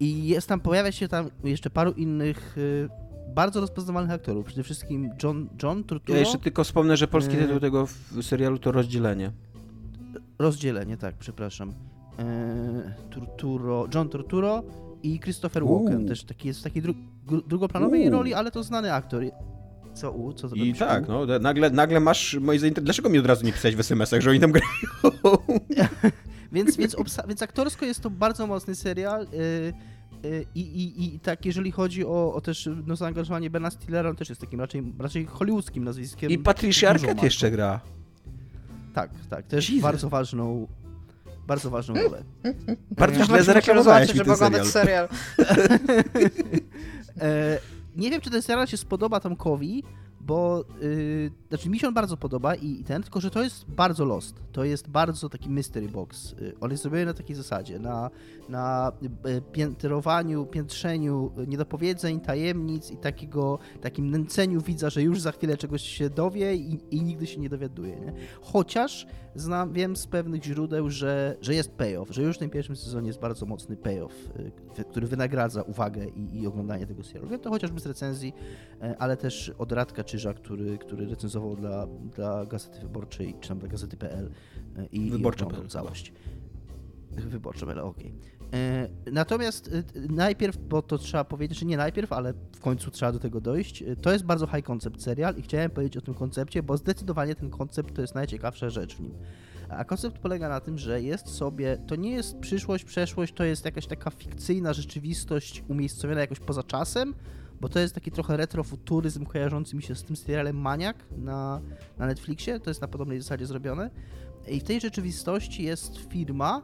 I 0.00 0.26
jest 0.26 0.48
tam, 0.48 0.60
pojawia 0.60 0.92
się 0.92 1.08
tam 1.08 1.30
jeszcze 1.44 1.70
paru 1.70 1.92
innych 1.92 2.56
e, 2.58 3.04
bardzo 3.34 3.60
rozpoznawalnych 3.60 4.12
aktorów. 4.12 4.46
Przede 4.46 4.62
wszystkim 4.62 5.10
John, 5.22 5.48
John 5.62 5.84
Turturro. 5.84 6.14
Ja 6.14 6.20
jeszcze 6.20 6.38
tylko 6.38 6.64
wspomnę, 6.64 6.96
że 6.96 7.08
polski 7.08 7.36
tytuł 7.36 7.60
tego 7.60 7.86
serialu 8.22 8.58
to 8.58 8.72
Rozdzielenie. 8.72 9.32
Rozdzielenie, 10.38 10.96
tak, 10.96 11.14
przepraszam. 11.18 11.74
E, 12.18 12.94
John 13.94 14.08
Turturro 14.08 14.62
i 15.02 15.20
Christopher 15.20 15.64
Walken. 15.64 16.08
Też 16.08 16.24
taki, 16.24 16.48
jest 16.48 16.60
w 16.60 16.62
takiej 16.62 16.82
dru, 16.82 16.94
drugoplanowej 17.48 18.10
roli, 18.10 18.34
ale 18.34 18.50
to 18.50 18.62
znany 18.62 18.92
aktor. 18.92 19.24
Co 19.94 20.12
u? 20.12 20.32
Co 20.32 20.48
to 20.48 20.56
I 20.56 20.74
tak, 20.74 21.08
no, 21.08 21.26
nagle, 21.40 21.70
nagle 21.70 22.00
masz 22.00 22.34
moje 22.34 22.58
zainteresowanie. 22.58 22.84
Dlaczego 22.84 23.08
mi 23.08 23.18
od 23.18 23.26
razu 23.26 23.46
nie 23.46 23.52
pisać 23.52 23.76
w 23.76 23.80
SMS-ach, 23.80 24.20
że 24.20 24.30
oni 24.30 24.40
tam 24.40 24.52
grają? 24.52 24.68
więc, 26.52 26.76
więc, 26.76 26.96
więc 27.28 27.42
aktorsko 27.42 27.84
jest 27.84 28.00
to 28.00 28.10
bardzo 28.10 28.46
mocny 28.46 28.74
serial. 28.74 29.26
Y 29.34 29.72
Y, 30.24 30.46
I, 30.54 30.60
i, 30.60 31.14
I 31.14 31.20
tak, 31.20 31.46
jeżeli 31.46 31.70
chodzi 31.70 32.04
o, 32.04 32.34
o 32.34 32.40
też 32.40 32.68
no, 32.86 32.96
zaangażowanie 32.96 33.50
Bena 33.50 33.70
Stillera, 33.70 34.10
on 34.10 34.16
też 34.16 34.28
jest 34.28 34.40
takim 34.40 34.60
raczej, 34.60 34.92
raczej 34.98 35.26
hollywoodzkim 35.26 35.84
nazwiskiem. 35.84 36.30
I 36.30 36.38
Patricia 36.38 36.90
Arquette 36.90 37.24
jeszcze 37.24 37.50
gra. 37.50 37.80
Tak, 38.94 39.10
tak, 39.30 39.46
też 39.46 39.70
Jesus. 39.70 39.82
bardzo 39.82 40.08
ważną 40.08 40.66
bardzo 41.46 41.70
ważną 41.70 41.94
rolę. 41.94 42.22
Bardzo 42.98 43.24
źle 43.24 43.44
zareklamowałeś 43.44 44.14
mi 44.14 44.20
ten 44.20 44.36
serial. 44.36 44.66
serial. 44.66 45.08
e, 47.20 47.58
nie 47.96 48.10
wiem, 48.10 48.20
czy 48.20 48.30
ten 48.30 48.42
serial 48.42 48.66
się 48.66 48.76
spodoba 48.76 49.20
Tomkowi, 49.20 49.84
bo 50.26 50.64
yy, 50.80 51.30
znaczy 51.48 51.68
mi 51.68 51.78
się 51.78 51.88
on 51.88 51.94
bardzo 51.94 52.16
podoba 52.16 52.54
i, 52.54 52.80
i, 52.80 52.84
ten, 52.84 53.02
tylko 53.02 53.20
że 53.20 53.30
to 53.30 53.42
jest 53.42 53.70
bardzo 53.70 54.04
Lost. 54.04 54.42
To 54.52 54.64
jest 54.64 54.88
bardzo 54.88 55.28
taki 55.28 55.50
mystery 55.50 55.88
box. 55.88 56.34
Yy, 56.40 56.54
on 56.60 56.70
jest 56.70 56.82
zrobiony 56.82 57.06
na 57.06 57.14
takiej 57.14 57.36
zasadzie, 57.36 57.78
na, 57.78 58.10
na 58.48 58.92
yy, 59.24 59.42
piętrowaniu, 59.52 60.46
piętrzeniu 60.46 61.32
niedopowiedzeń, 61.46 62.20
tajemnic 62.20 62.90
i 62.90 62.96
takiego, 62.96 63.58
takim 63.80 64.10
nęceniu 64.10 64.60
widza, 64.60 64.90
że 64.90 65.02
już 65.02 65.20
za 65.20 65.32
chwilę 65.32 65.56
czegoś 65.56 65.82
się 65.82 66.10
dowie 66.10 66.54
i, 66.54 66.78
i 66.90 67.02
nigdy 67.02 67.26
się 67.26 67.40
nie 67.40 67.48
dowiaduje. 67.48 67.96
Nie? 67.96 68.12
Chociaż 68.40 69.06
znam, 69.34 69.72
wiem 69.72 69.96
z 69.96 70.06
pewnych 70.06 70.44
źródeł, 70.44 70.90
że, 70.90 71.36
że 71.40 71.54
jest 71.54 71.70
payoff, 71.70 72.10
że 72.10 72.22
już 72.22 72.36
w 72.36 72.38
tym 72.38 72.50
pierwszym 72.50 72.76
sezonie 72.76 73.06
jest 73.06 73.20
bardzo 73.20 73.46
mocny 73.46 73.76
payoff, 73.76 74.28
yy, 74.78 74.84
który 74.84 75.06
wynagradza 75.06 75.62
uwagę 75.62 76.06
i, 76.08 76.40
i 76.40 76.46
oglądanie 76.46 76.86
tego 76.86 77.04
serialu. 77.04 77.28
Wiem 77.28 77.40
to 77.40 77.50
chociażby 77.50 77.80
z 77.80 77.86
recenzji, 77.86 78.32
yy, 78.82 78.98
ale 78.98 79.16
też 79.16 79.52
od 79.58 79.72
Radka 79.72 80.04
czy 80.04 80.14
Krzyża, 80.14 80.34
który, 80.34 80.78
który 80.78 81.06
recenzował 81.06 81.56
dla, 81.56 81.86
dla 81.86 82.46
Gazety 82.46 82.80
Wyborczej, 82.80 83.34
czy 83.40 83.48
tam 83.48 83.58
dla 83.58 83.68
Gazety.pl 83.68 84.30
e, 84.76 84.86
i, 84.86 85.10
Wyborcza 85.10 85.46
i 85.64 85.68
całość. 85.68 86.12
Wyborcza.pl, 87.10 87.78
okej. 87.78 88.06
Okay. 88.06 88.33
E, 88.54 88.88
natomiast 89.12 89.68
e, 89.68 89.82
najpierw, 90.12 90.56
bo 90.56 90.82
to 90.82 90.98
trzeba 90.98 91.24
powiedzieć, 91.24 91.58
że 91.58 91.66
nie 91.66 91.76
najpierw, 91.76 92.12
ale 92.12 92.32
w 92.32 92.60
końcu 92.60 92.90
trzeba 92.90 93.12
do 93.12 93.18
tego 93.18 93.40
dojść, 93.40 93.84
to 94.02 94.12
jest 94.12 94.24
bardzo 94.24 94.46
high 94.46 94.64
concept 94.64 95.02
serial 95.02 95.36
i 95.36 95.42
chciałem 95.42 95.70
powiedzieć 95.70 95.96
o 95.96 96.00
tym 96.00 96.14
koncepcie, 96.14 96.62
bo 96.62 96.76
zdecydowanie 96.76 97.34
ten 97.34 97.50
koncept 97.50 97.94
to 97.94 98.00
jest 98.00 98.14
najciekawsza 98.14 98.70
rzecz 98.70 98.96
w 98.96 99.00
nim. 99.00 99.14
A 99.68 99.84
koncept 99.84 100.18
polega 100.18 100.48
na 100.48 100.60
tym, 100.60 100.78
że 100.78 101.02
jest 101.02 101.28
sobie, 101.28 101.78
to 101.86 101.96
nie 101.96 102.10
jest 102.10 102.38
przyszłość, 102.38 102.84
przeszłość, 102.84 103.32
to 103.34 103.44
jest 103.44 103.64
jakaś 103.64 103.86
taka 103.86 104.10
fikcyjna 104.10 104.72
rzeczywistość 104.72 105.64
umiejscowiona 105.68 106.20
jakoś 106.20 106.40
poza 106.40 106.62
czasem, 106.62 107.14
bo 107.60 107.68
to 107.68 107.78
jest 107.78 107.94
taki 107.94 108.10
trochę 108.10 108.36
retrofuturyzm 108.36 109.26
kojarzący 109.26 109.76
mi 109.76 109.82
się 109.82 109.94
z 109.94 110.04
tym 110.04 110.16
serialem 110.16 110.56
Maniak 110.56 110.96
na, 111.16 111.60
na 111.98 112.06
Netflixie, 112.06 112.60
to 112.60 112.70
jest 112.70 112.80
na 112.80 112.88
podobnej 112.88 113.20
zasadzie 113.20 113.46
zrobione. 113.46 113.90
I 114.48 114.60
w 114.60 114.64
tej 114.64 114.80
rzeczywistości 114.80 115.62
jest 115.62 115.96
firma 115.96 116.62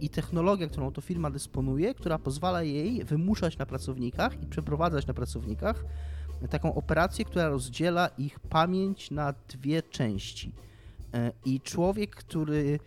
i 0.00 0.08
technologia, 0.08 0.68
którą 0.68 0.92
to 0.92 1.00
firma 1.00 1.30
dysponuje, 1.30 1.94
która 1.94 2.18
pozwala 2.18 2.62
jej 2.62 3.04
wymuszać 3.04 3.58
na 3.58 3.66
pracownikach 3.66 4.42
i 4.42 4.46
przeprowadzać 4.46 5.06
na 5.06 5.14
pracownikach 5.14 5.84
taką 6.50 6.74
operację, 6.74 7.24
która 7.24 7.48
rozdziela 7.48 8.08
ich 8.08 8.40
pamięć 8.40 9.10
na 9.10 9.34
dwie 9.48 9.82
części. 9.82 10.52
E, 11.14 11.32
I 11.44 11.60
człowiek, 11.60 12.16
który 12.16 12.80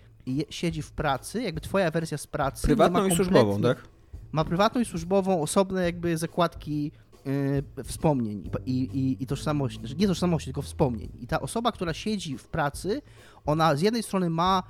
siedzi 0.50 0.82
w 0.82 0.92
pracy, 0.92 1.42
jakby 1.42 1.62
twoja 1.62 1.92
wersja 1.92 2.18
z 2.18 2.28
pracy. 2.28 2.68
Prywatną 2.68 3.08
i 3.08 3.16
służbową, 3.16 3.62
tak? 3.62 3.88
Ma 4.32 4.46
prywatną 4.46 4.82
i 4.82 4.86
służbową, 4.86 5.42
osobne 5.42 5.84
jakby 5.84 6.18
zakładki 6.18 6.92
yy, 7.26 7.84
wspomnień 7.84 8.50
i, 8.66 8.74
i, 8.74 9.24
i 9.24 9.28
tożsamości, 9.28 9.80
znaczy 9.80 9.96
nie 9.96 10.08
tożsamości, 10.08 10.46
tylko 10.46 10.62
wspomnień. 10.62 11.10
I 11.20 11.28
ta 11.28 11.42
osoba, 11.42 11.72
która 11.72 11.94
siedzi 11.94 12.38
w 12.38 12.48
pracy, 12.48 13.02
ona 13.46 13.76
z 13.76 13.82
jednej 13.82 14.04
strony 14.04 14.30
ma 14.30 14.64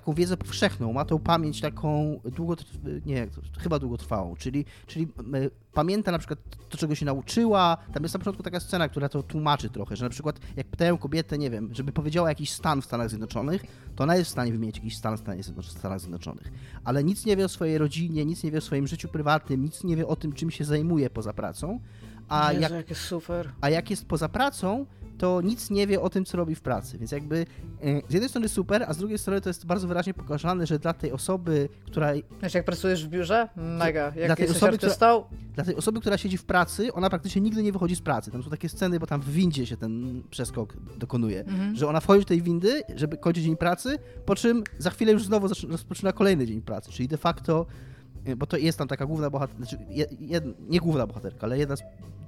taką 0.00 0.14
wiedzę 0.14 0.36
powszechną, 0.36 0.92
ma 0.92 1.04
tą 1.04 1.18
pamięć 1.18 1.60
taką 1.60 2.20
długotrwałą, 2.24 3.00
nie, 3.06 3.28
chyba 3.58 3.78
długotrwałą, 3.78 4.36
czyli, 4.36 4.64
czyli 4.86 5.08
pamięta 5.72 6.12
na 6.12 6.18
przykład 6.18 6.38
to, 6.68 6.78
czego 6.78 6.94
się 6.94 7.06
nauczyła. 7.06 7.76
Tam 7.94 8.02
jest 8.02 8.14
na 8.14 8.18
początku 8.18 8.42
taka 8.42 8.60
scena, 8.60 8.88
która 8.88 9.08
to 9.08 9.22
tłumaczy 9.22 9.70
trochę, 9.70 9.96
że 9.96 10.04
na 10.04 10.10
przykład 10.10 10.40
jak 10.56 10.66
pytają 10.66 10.98
kobietę, 10.98 11.38
nie 11.38 11.50
wiem, 11.50 11.74
żeby 11.74 11.92
powiedziała 11.92 12.28
jakiś 12.28 12.50
stan 12.50 12.82
w 12.82 12.84
Stanach 12.84 13.08
Zjednoczonych, 13.08 13.62
to 13.96 14.04
ona 14.04 14.16
jest 14.16 14.28
w 14.28 14.32
stanie 14.32 14.52
wymienić 14.52 14.76
jakiś 14.76 14.96
stan 14.96 15.16
w 15.16 15.20
Stanach 15.70 16.00
Zjednoczonych. 16.00 16.52
Ale 16.84 17.04
nic 17.04 17.26
nie 17.26 17.36
wie 17.36 17.44
o 17.44 17.48
swojej 17.48 17.78
rodzinie, 17.78 18.24
nic 18.24 18.44
nie 18.44 18.50
wie 18.50 18.58
o 18.58 18.60
swoim 18.60 18.86
życiu 18.86 19.08
prywatnym, 19.08 19.62
nic 19.62 19.84
nie 19.84 19.96
wie 19.96 20.06
o 20.06 20.16
tym, 20.16 20.32
czym 20.32 20.50
się 20.50 20.64
zajmuje 20.64 21.10
poza 21.10 21.32
pracą. 21.32 21.80
A 22.28 22.52
Jezu, 22.52 22.62
jak, 22.62 22.72
jak 22.72 22.90
jest. 22.90 23.14
A 23.60 23.70
jak 23.70 23.90
jest 23.90 24.06
poza 24.06 24.28
pracą, 24.28 24.86
to 25.18 25.40
nic 25.40 25.70
nie 25.70 25.86
wie 25.86 26.00
o 26.00 26.10
tym, 26.10 26.24
co 26.24 26.36
robi 26.36 26.54
w 26.54 26.60
pracy. 26.60 26.98
Więc 26.98 27.12
jakby 27.12 27.46
e, 27.82 28.00
z 28.08 28.12
jednej 28.12 28.28
strony 28.28 28.48
super, 28.48 28.84
a 28.88 28.92
z 28.92 28.98
drugiej 28.98 29.18
strony 29.18 29.40
to 29.40 29.50
jest 29.50 29.66
bardzo 29.66 29.88
wyraźnie 29.88 30.14
pokazane, 30.14 30.66
że 30.66 30.78
dla 30.78 30.92
tej 30.92 31.12
osoby, 31.12 31.68
która... 31.86 32.12
Znaczy 32.38 32.58
jak 32.58 32.64
pracujesz 32.64 33.06
w 33.06 33.08
biurze? 33.08 33.48
Mega. 33.56 34.12
Jak 34.16 34.26
dla 34.26 34.36
tej 34.36 34.48
osoby, 34.48 34.72
artystą? 34.72 35.22
Która, 35.22 35.40
dla 35.54 35.64
tej 35.64 35.76
osoby, 35.76 36.00
która 36.00 36.18
siedzi 36.18 36.38
w 36.38 36.44
pracy, 36.44 36.92
ona 36.92 37.10
praktycznie 37.10 37.40
nigdy 37.40 37.62
nie 37.62 37.72
wychodzi 37.72 37.96
z 37.96 38.00
pracy. 38.00 38.30
Tam 38.30 38.42
są 38.42 38.50
takie 38.50 38.68
sceny, 38.68 39.00
bo 39.00 39.06
tam 39.06 39.20
w 39.20 39.30
windzie 39.30 39.66
się 39.66 39.76
ten 39.76 40.22
przeskok 40.30 40.76
dokonuje. 40.98 41.40
Mhm. 41.40 41.76
Że 41.76 41.88
ona 41.88 42.00
wchodzi 42.00 42.20
do 42.20 42.28
tej 42.28 42.42
windy, 42.42 42.82
żeby 42.96 43.16
kończyć 43.16 43.44
dzień 43.44 43.56
pracy, 43.56 43.98
po 44.26 44.34
czym 44.34 44.64
za 44.78 44.90
chwilę 44.90 45.12
już 45.12 45.24
znowu 45.24 45.48
rozpoczyna 45.68 46.12
kolejny 46.12 46.46
dzień 46.46 46.62
pracy. 46.62 46.92
Czyli 46.92 47.08
de 47.08 47.16
facto 47.16 47.66
e, 48.24 48.36
bo 48.36 48.46
to 48.46 48.56
jest 48.56 48.78
tam 48.78 48.88
taka 48.88 49.06
główna 49.06 49.30
bohaterka, 49.30 49.64
znaczy 49.64 49.78
jed, 50.20 50.70
nie 50.70 50.80
główna 50.80 51.06
bohaterka, 51.06 51.46
ale 51.46 51.58
jedna 51.58 51.74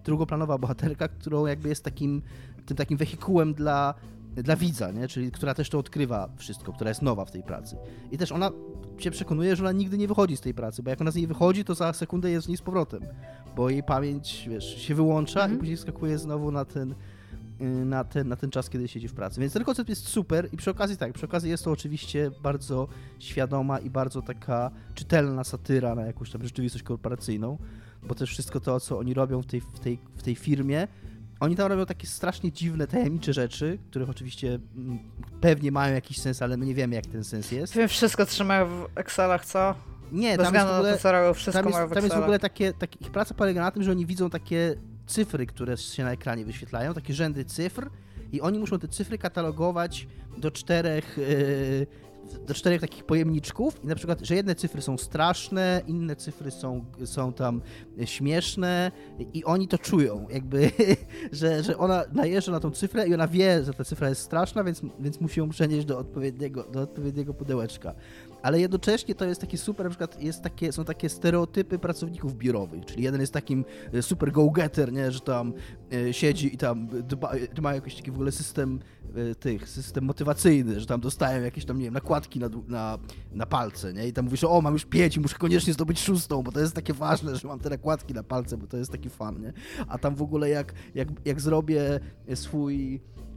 drugoplanowa 0.04 0.58
bohaterka, 0.58 1.08
którą 1.08 1.46
jakby 1.46 1.68
jest 1.68 1.84
takim, 1.84 2.22
tym 2.68 2.76
takim 2.76 2.98
wehikułem 2.98 3.54
dla, 3.54 3.94
dla 4.36 4.56
widza, 4.56 4.92
nie? 4.92 5.08
czyli 5.08 5.30
która 5.30 5.54
też 5.54 5.70
to 5.70 5.78
odkrywa 5.78 6.28
wszystko, 6.36 6.72
która 6.72 6.88
jest 6.88 7.02
nowa 7.02 7.24
w 7.24 7.30
tej 7.30 7.42
pracy. 7.42 7.76
I 8.12 8.18
też 8.18 8.32
ona 8.32 8.50
się 8.98 9.10
przekonuje, 9.10 9.56
że 9.56 9.62
ona 9.62 9.72
nigdy 9.72 9.98
nie 9.98 10.08
wychodzi 10.08 10.36
z 10.36 10.40
tej 10.40 10.54
pracy, 10.54 10.82
bo 10.82 10.90
jak 10.90 11.00
ona 11.00 11.10
z 11.10 11.14
niej 11.14 11.26
wychodzi, 11.26 11.64
to 11.64 11.74
za 11.74 11.92
sekundę 11.92 12.30
jest 12.30 12.46
z 12.46 12.48
niej 12.48 12.56
z 12.56 12.62
powrotem, 12.62 13.00
bo 13.56 13.70
jej 13.70 13.82
pamięć, 13.82 14.48
wiesz, 14.50 14.82
się 14.82 14.94
wyłącza 14.94 15.40
mhm. 15.40 15.54
i 15.54 15.58
później 15.58 15.76
skakuje 15.76 16.18
znowu 16.18 16.50
na 16.50 16.64
ten, 16.64 16.94
y, 17.60 17.64
na 17.64 18.04
ten, 18.04 18.28
na 18.28 18.36
ten 18.36 18.50
czas, 18.50 18.70
kiedy 18.70 18.88
siedzi 18.88 19.08
w 19.08 19.14
pracy. 19.14 19.40
Więc 19.40 19.52
ten 19.52 19.64
koncept 19.64 19.88
jest 19.88 20.08
super 20.08 20.48
i 20.52 20.56
przy 20.56 20.70
okazji 20.70 20.96
tak, 20.96 21.12
przy 21.12 21.26
okazji 21.26 21.50
jest 21.50 21.64
to 21.64 21.70
oczywiście 21.70 22.30
bardzo 22.42 22.88
świadoma 23.18 23.78
i 23.78 23.90
bardzo 23.90 24.22
taka 24.22 24.70
czytelna 24.94 25.44
satyra 25.44 25.94
na 25.94 26.06
jakąś 26.06 26.30
tam 26.30 26.42
rzeczywistość 26.42 26.84
korporacyjną 26.84 27.58
bo 28.02 28.14
też 28.14 28.30
wszystko 28.30 28.60
to, 28.60 28.80
co 28.80 28.98
oni 28.98 29.14
robią 29.14 29.42
w 29.42 29.46
tej, 29.46 29.60
w 29.60 29.80
tej, 29.80 29.98
w 30.16 30.22
tej 30.22 30.34
firmie, 30.34 30.88
oni 31.40 31.56
tam 31.56 31.66
robią 31.66 31.86
takie 31.86 32.06
strasznie 32.06 32.52
dziwne, 32.52 32.86
tajemnicze 32.86 33.32
rzeczy, 33.32 33.78
których 33.90 34.10
oczywiście 34.10 34.58
mm, 34.76 34.98
pewnie 35.40 35.72
mają 35.72 35.94
jakiś 35.94 36.20
sens, 36.20 36.42
ale 36.42 36.56
my 36.56 36.66
nie 36.66 36.74
wiemy, 36.74 36.94
jak 36.94 37.06
ten 37.06 37.24
sens 37.24 37.52
jest. 37.52 37.74
Wiem, 37.74 37.88
wszystko 37.88 38.26
trzymają 38.26 38.66
w 38.66 38.88
Excelach, 38.94 39.46
co? 39.46 39.74
Nie, 40.12 40.36
Bez 40.36 40.46
tam 40.46 40.54
jest 40.54 40.66
w 40.66 40.70
ogóle, 40.70 40.92
to, 40.92 40.98
co 40.98 41.12
robią, 41.12 41.34
wszystko 41.34 41.62
tam 41.62 41.66
jest, 41.66 41.76
mają 41.76 41.88
w 41.88 41.92
tam 41.92 42.04
jest 42.04 42.16
w 42.16 42.18
ogóle 42.18 42.38
takie, 42.38 42.72
takie, 42.72 42.98
ich 43.00 43.10
praca 43.10 43.34
polega 43.34 43.60
na 43.60 43.70
tym, 43.70 43.82
że 43.82 43.90
oni 43.90 44.06
widzą 44.06 44.30
takie 44.30 44.74
cyfry, 45.06 45.46
które 45.46 45.76
się 45.76 46.04
na 46.04 46.12
ekranie 46.12 46.44
wyświetlają, 46.44 46.94
takie 46.94 47.14
rzędy 47.14 47.44
cyfr 47.44 47.90
i 48.32 48.40
oni 48.40 48.58
muszą 48.58 48.78
te 48.78 48.88
cyfry 48.88 49.18
katalogować 49.18 50.06
do 50.38 50.50
czterech 50.50 51.18
yy, 51.18 51.86
do 52.46 52.54
czterech 52.54 52.80
takich 52.80 53.04
pojemniczków 53.04 53.84
i 53.84 53.86
na 53.86 53.94
przykład, 53.94 54.20
że 54.20 54.34
jedne 54.34 54.54
cyfry 54.54 54.82
są 54.82 54.98
straszne, 54.98 55.82
inne 55.86 56.16
cyfry 56.16 56.50
są, 56.50 56.84
są 57.04 57.32
tam 57.32 57.62
śmieszne 58.04 58.92
i 59.34 59.44
oni 59.44 59.68
to 59.68 59.78
czują, 59.78 60.26
jakby, 60.30 60.70
że, 61.32 61.62
że 61.62 61.78
ona 61.78 62.04
najeżdża 62.12 62.52
na 62.52 62.60
tą 62.60 62.70
cyfrę 62.70 63.08
i 63.08 63.14
ona 63.14 63.28
wie, 63.28 63.64
że 63.64 63.74
ta 63.74 63.84
cyfra 63.84 64.08
jest 64.08 64.20
straszna, 64.20 64.64
więc, 64.64 64.82
więc 65.00 65.20
musi 65.20 65.40
ją 65.40 65.48
przenieść 65.48 65.86
do 65.86 65.98
odpowiedniego, 65.98 66.64
do 66.64 66.80
odpowiedniego 66.80 67.34
pudełeczka 67.34 67.94
ale 68.42 68.60
jednocześnie 68.60 69.14
to 69.14 69.24
jest 69.24 69.40
takie 69.40 69.58
super, 69.58 69.86
na 69.86 69.90
przykład 69.90 70.22
jest 70.22 70.42
takie, 70.42 70.72
są 70.72 70.84
takie 70.84 71.08
stereotypy 71.08 71.78
pracowników 71.78 72.36
biurowych, 72.36 72.84
czyli 72.84 73.02
jeden 73.02 73.20
jest 73.20 73.32
takim 73.32 73.64
e, 73.92 74.02
super 74.02 74.32
go-getter, 74.32 74.92
nie, 74.92 75.12
że 75.12 75.20
tam 75.20 75.52
e, 75.92 76.12
siedzi 76.12 76.54
i 76.54 76.58
tam 76.58 76.88
dba, 76.88 77.32
ma 77.62 77.74
jakiś 77.74 77.96
taki 77.96 78.10
w 78.10 78.14
ogóle 78.14 78.32
system 78.32 78.80
e, 79.14 79.34
tych, 79.34 79.68
system 79.68 80.04
motywacyjny, 80.04 80.80
że 80.80 80.86
tam 80.86 81.00
dostają 81.00 81.42
jakieś 81.42 81.64
tam, 81.64 81.78
nie 81.78 81.84
wiem, 81.84 81.94
nakładki 81.94 82.38
na, 82.38 82.48
na, 82.68 82.98
na 83.32 83.46
palce, 83.46 83.92
nie, 83.92 84.08
i 84.08 84.12
tam 84.12 84.24
mówisz, 84.24 84.44
o, 84.44 84.60
mam 84.60 84.72
już 84.72 84.84
pięć 84.84 85.16
i 85.16 85.20
muszę 85.20 85.38
koniecznie 85.38 85.72
zdobyć 85.72 86.00
szóstą, 86.00 86.42
bo 86.42 86.52
to 86.52 86.60
jest 86.60 86.74
takie 86.74 86.94
ważne, 86.94 87.36
że 87.36 87.48
mam 87.48 87.58
te 87.58 87.70
nakładki 87.70 88.14
na 88.14 88.22
palce, 88.22 88.56
bo 88.56 88.66
to 88.66 88.76
jest 88.76 88.92
taki 88.92 89.10
fan, 89.10 89.40
nie, 89.40 89.52
a 89.88 89.98
tam 89.98 90.14
w 90.14 90.22
ogóle 90.22 90.48
jak, 90.48 90.74
jak, 90.94 91.08
jak 91.24 91.40
zrobię 91.40 92.00
swój 92.34 93.00
E, 93.18 93.27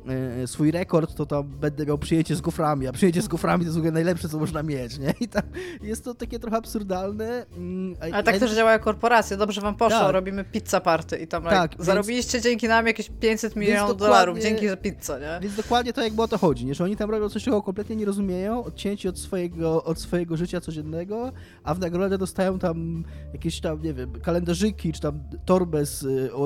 swój 0.45 0.71
rekord, 0.71 1.15
to 1.15 1.25
tam 1.25 1.43
będę 1.43 1.85
miał 1.85 1.97
przyjęcie 1.97 2.35
z 2.35 2.41
goframi, 2.41 2.87
a 2.87 2.91
przyjęcie 2.91 3.21
z 3.21 3.27
goframi 3.27 3.63
to 3.63 3.65
jest 3.65 3.75
w 3.75 3.79
ogóle 3.79 3.91
najlepsze, 3.91 4.29
co 4.29 4.39
można 4.39 4.63
mieć, 4.63 4.97
nie? 4.99 5.13
I 5.19 5.27
tam 5.27 5.43
jest 5.81 6.03
to 6.03 6.13
takie 6.13 6.39
trochę 6.39 6.57
absurdalne. 6.57 7.45
Mm, 7.57 7.95
Ale 7.99 8.23
tak 8.23 8.39
też 8.39 8.55
działają 8.55 8.79
korporacje, 8.79 9.37
dobrze 9.37 9.61
wam 9.61 9.75
poszło, 9.75 9.99
tak. 9.99 10.13
robimy 10.13 10.43
pizza 10.43 10.81
party 10.81 11.17
i 11.17 11.27
tam 11.27 11.43
tak, 11.43 11.71
like, 11.71 11.83
zarobiliście 11.83 12.41
dzięki 12.41 12.67
nam 12.67 12.87
jakieś 12.87 13.09
500 13.19 13.55
milionów 13.55 13.97
dolarów, 13.97 14.39
dzięki 14.39 14.67
za 14.67 14.77
pizzę, 14.77 15.19
nie? 15.21 15.39
Więc 15.41 15.55
dokładnie 15.55 15.93
to 15.93 16.03
jakby 16.03 16.21
o 16.21 16.27
to 16.27 16.37
chodzi, 16.37 16.65
nie? 16.65 16.75
Że 16.75 16.83
oni 16.83 16.95
tam 16.95 17.11
robią 17.11 17.29
coś, 17.29 17.43
czego 17.43 17.61
kompletnie 17.61 17.95
nie 17.95 18.05
rozumieją, 18.05 18.63
odcięci 18.63 19.07
od 19.07 19.19
swojego, 19.19 19.83
od 19.83 19.99
swojego 19.99 20.37
życia 20.37 20.61
codziennego, 20.61 21.31
a 21.63 21.73
w 21.73 21.79
nagrodę 21.79 22.17
dostają 22.17 22.59
tam 22.59 23.03
jakieś 23.33 23.61
tam, 23.61 23.81
nie 23.81 23.93
wiem, 23.93 24.13
kalendarzyki, 24.21 24.93
czy 24.93 25.01
tam 25.01 25.23
torbę 25.45 25.85
z, 25.85 25.99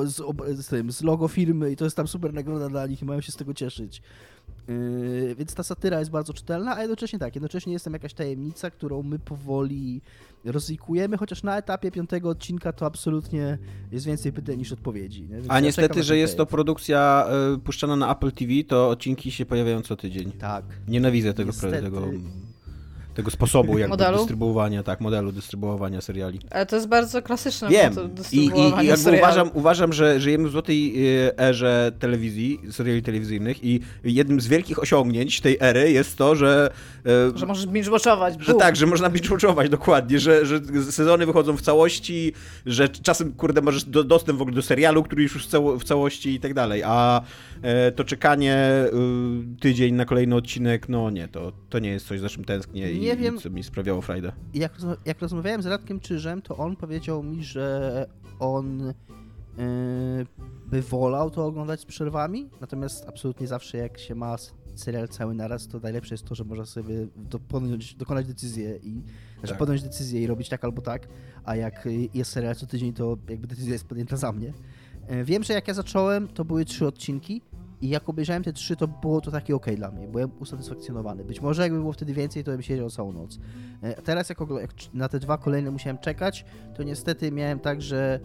z, 0.06 0.22
z, 0.60 0.68
tym, 0.68 0.91
z 0.91 1.03
logo 1.03 1.28
firmy 1.28 1.72
i 1.72 1.76
to 1.76 1.84
jest 1.84 1.97
tam 1.97 2.08
super 2.08 2.34
nagroda 2.34 2.70
dla 2.70 2.88
nich 2.88 3.01
i 3.01 3.06
mają 3.06 3.22
się 3.22 3.32
z 3.32 3.36
tego 3.36 3.44
cieszyć. 3.53 4.01
Yy, 4.67 5.35
więc 5.35 5.53
ta 5.53 5.63
satyra 5.63 5.99
jest 5.99 6.11
bardzo 6.11 6.33
czytelna, 6.33 6.75
a 6.75 6.81
jednocześnie 6.81 7.19
tak, 7.19 7.35
jednocześnie 7.35 7.73
jest 7.73 7.85
tam 7.85 7.93
jakaś 7.93 8.13
tajemnica, 8.13 8.69
którą 8.69 9.03
my 9.03 9.19
powoli 9.19 10.01
rozikujemy, 10.45 11.17
chociaż 11.17 11.43
na 11.43 11.57
etapie 11.57 11.91
piątego 11.91 12.29
odcinka 12.29 12.73
to 12.73 12.85
absolutnie 12.85 13.57
jest 13.91 14.05
więcej 14.05 14.33
pytań 14.33 14.57
niż 14.57 14.71
odpowiedzi. 14.71 15.27
a 15.47 15.59
niestety, 15.59 16.03
że 16.03 16.17
jest 16.17 16.37
to 16.37 16.45
produkcja 16.45 17.27
y, 17.55 17.59
puszczana 17.59 17.95
na 17.95 18.11
Apple 18.11 18.31
TV, 18.31 18.51
to 18.67 18.89
odcinki 18.89 19.31
się 19.31 19.45
pojawiają 19.45 19.81
co 19.81 19.95
tydzień. 19.95 20.31
Tak. 20.31 20.65
Nienawidzę 20.87 21.33
tego, 21.33 21.51
tego 21.53 22.01
tego 23.16 23.32
sposobu 23.32 23.78
jakby 23.78 23.89
modelu? 23.89 24.18
dystrybuowania, 24.18 24.84
tak, 24.84 25.01
modelu 25.01 25.32
dystrybuowania 25.32 26.01
seriali. 26.01 26.39
Ale 26.49 26.66
to 26.66 26.76
jest 26.76 26.88
bardzo 26.88 27.22
klasyczne 27.22 27.70
Wiem. 27.70 27.93
I, 28.32 28.38
i, 28.38 28.49
i 28.86 29.18
uważam, 29.18 29.49
uważam, 29.53 29.93
że 29.93 30.20
żyjemy 30.20 30.49
w 30.49 30.51
złotej 30.51 31.07
e, 31.28 31.39
erze 31.39 31.91
telewizji, 31.99 32.59
seriali 32.72 33.01
telewizyjnych 33.01 33.63
i 33.63 33.80
jednym 34.03 34.41
z 34.41 34.47
wielkich 34.47 34.80
osiągnięć 34.80 35.41
tej 35.41 35.57
ery 35.59 35.91
jest 35.91 36.18
to, 36.18 36.36
że... 36.36 36.72
E, 37.05 37.38
że 37.38 37.45
możesz 37.45 37.68
binge-watchować. 37.68 38.34
Że 38.39 38.53
tak, 38.53 38.76
że 38.76 38.86
można 38.86 39.09
binge-watchować, 39.09 39.70
dokładnie, 39.70 40.20
że, 40.20 40.45
że 40.45 40.59
sezony 40.91 41.26
wychodzą 41.26 41.57
w 41.57 41.61
całości, 41.61 42.34
że 42.66 42.89
czasem, 42.89 43.34
kurde, 43.34 43.61
możesz 43.61 43.84
do, 43.84 44.03
dostęp 44.03 44.39
w 44.39 44.41
ogóle 44.41 44.55
do 44.55 44.61
serialu, 44.61 45.03
który 45.03 45.24
już 45.24 45.45
w, 45.45 45.47
cało, 45.47 45.80
w 45.80 45.84
całości 45.84 46.34
i 46.34 46.39
tak 46.39 46.53
dalej, 46.53 46.84
a 46.86 47.22
e, 47.61 47.91
to 47.91 48.03
czekanie 48.03 48.86
tydzień 49.59 49.95
na 49.95 50.05
kolejny 50.05 50.36
odcinek, 50.36 50.89
no 50.89 51.09
nie, 51.09 51.28
to, 51.28 51.51
to 51.70 51.80
nie 51.80 51.89
jest 51.89 52.07
coś, 52.07 52.20
za 52.20 52.30
czym 52.30 52.45
tęsknię 52.45 52.91
i 52.91 53.05
nie 53.06 53.16
wiem, 53.16 53.38
co 53.38 53.49
mi 53.49 53.64
sprawiało 53.64 54.01
frajdę. 54.01 54.32
Jak, 54.53 54.74
jak 55.06 55.22
rozmawiałem 55.22 55.62
z 55.62 55.66
Radkiem 55.66 55.99
Czyżem, 55.99 56.41
to 56.41 56.58
on 56.58 56.76
powiedział 56.76 57.24
mi, 57.24 57.43
że 57.43 58.06
on 58.39 58.93
yy, 59.58 60.26
by 60.68 60.82
wolał 60.82 61.32
to 61.32 61.45
oglądać 61.45 61.80
z 61.82 61.86
przerwami, 61.86 62.49
natomiast 62.62 63.06
absolutnie 63.08 63.47
zawsze 63.47 63.78
jak 63.78 63.99
się 63.99 64.16
ma 64.16 64.36
serial 64.76 65.08
cały 65.08 65.36
naraz, 65.36 65.68
to 65.68 65.80
najlepsze 65.80 66.14
jest 66.14 66.26
to, 66.26 66.36
że 66.36 66.43
można 66.43 66.66
sobie 66.66 67.08
podjąć, 67.47 67.95
dokonać 67.95 68.28
decyzję 68.28 68.80
i 68.84 69.01
znaczy 69.34 69.49
tak. 69.49 69.58
podjąć 69.58 69.84
decyzję 69.84 70.22
i 70.22 70.28
robić 70.28 70.49
tak 70.49 70.64
albo 70.64 70.82
tak, 70.82 71.08
a 71.43 71.56
jak 71.56 71.88
jest 72.14 72.32
serial 72.32 72.56
co 72.56 72.66
tydzień, 72.66 72.93
to 72.93 73.18
jakby 73.30 73.47
decyzja 73.47 73.74
jest 73.74 73.86
podjęta 73.86 74.18
za 74.18 74.32
mnie. 74.32 74.53
E, 75.08 75.24
wiem, 75.24 75.43
że 75.43 75.53
jak 75.53 75.68
ja 75.68 75.74
zacząłem, 75.74 76.28
to 76.28 76.45
były 76.45 76.66
trzy 76.66 76.88
odcinki 76.88 77.41
i 77.82 77.89
jak 77.89 78.09
obejrzałem 78.09 78.43
te 78.43 78.53
trzy, 78.53 78.76
to 78.76 78.88
było 78.88 79.21
to 79.21 79.32
takie 79.32 79.55
ok 79.55 79.65
dla 79.76 79.91
mnie. 79.91 80.07
Byłem 80.07 80.32
usatysfakcjonowany. 80.39 81.23
Być 81.23 81.41
może 81.41 81.61
jakby 81.61 81.80
było 81.80 81.93
wtedy 81.93 82.13
więcej, 82.13 82.43
to 82.43 82.51
bym 82.51 82.61
siedział 82.61 82.89
całą 82.89 83.13
noc. 83.13 83.39
E, 83.82 84.01
teraz 84.01 84.30
jak, 84.30 84.39
na 84.93 85.09
te 85.09 85.19
dwa 85.19 85.38
kolejne 85.38 85.71
musiałem 85.71 85.97
czekać, 85.97 86.45
to 86.76 86.84
niestety 86.84 87.32
miałem 87.32 87.59
tak, 87.59 87.82
że 87.82 88.19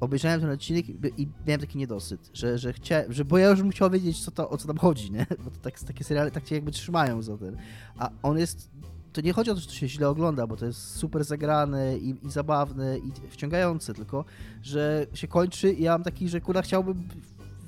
obejrzałem 0.00 0.40
ten 0.40 0.50
odcinek 0.50 0.88
i 1.18 1.28
miałem 1.46 1.60
taki 1.60 1.78
niedosyt, 1.78 2.30
że, 2.34 2.58
że 2.58 2.72
chciałem, 2.72 3.12
że 3.12 3.24
bo 3.24 3.38
ja 3.38 3.48
już 3.48 3.62
musiał 3.62 3.90
wiedzieć, 3.90 4.24
co 4.24 4.30
to, 4.30 4.50
o 4.50 4.56
co 4.56 4.66
tam 4.66 4.78
chodzi, 4.78 5.12
nie? 5.12 5.26
Bo 5.44 5.50
to 5.50 5.60
tak, 5.62 5.80
takie 5.80 6.04
seriale 6.04 6.30
tak 6.30 6.44
cię 6.44 6.54
jakby 6.54 6.70
trzymają 6.70 7.22
za 7.22 7.36
ten. 7.36 7.56
A 7.98 8.10
on 8.22 8.38
jest, 8.38 8.70
to 9.12 9.20
nie 9.20 9.32
chodzi 9.32 9.50
o 9.50 9.54
to, 9.54 9.60
że 9.60 9.66
to 9.66 9.72
się 9.72 9.88
źle 9.88 10.08
ogląda, 10.08 10.46
bo 10.46 10.56
to 10.56 10.66
jest 10.66 10.96
super 10.96 11.24
zagrane 11.24 11.98
i, 11.98 12.26
i 12.26 12.30
zabawne 12.30 12.98
i 12.98 13.12
wciągające, 13.30 13.94
tylko, 13.94 14.24
że 14.62 15.06
się 15.14 15.28
kończy 15.28 15.72
i 15.72 15.82
ja 15.82 15.92
mam 15.92 16.02
taki, 16.02 16.28
że 16.28 16.40
kurwa 16.40 16.62
chciałbym 16.62 17.08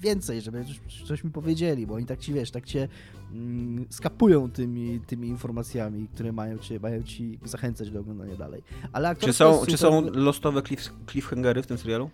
więcej, 0.02 0.40
żeby 0.40 0.64
coś, 0.64 1.02
coś 1.02 1.24
mi 1.24 1.30
powiedzieli, 1.30 1.86
bo 1.86 1.94
oni 1.94 2.06
tak 2.06 2.18
ci, 2.18 2.32
wiesz, 2.32 2.50
tak 2.50 2.64
cię 2.64 2.88
mm, 3.32 3.86
skapują 3.90 4.50
tymi, 4.50 5.00
tymi 5.00 5.28
informacjami, 5.28 6.08
które 6.08 6.32
mają 6.32 6.58
cię, 6.58 6.80
mają 6.80 7.02
ci 7.02 7.38
zachęcać 7.44 7.90
do 7.90 8.00
oglądania 8.00 8.36
dalej. 8.36 8.62
Ale 8.92 9.16
czy 9.16 9.32
są, 9.32 9.66
czy 9.66 9.76
są 9.76 10.10
lostowe 10.10 10.62
cliff, 10.62 10.92
cliffhangery 11.10 11.62
w 11.62 11.66
tym 11.66 11.78
serialu? 11.78 12.10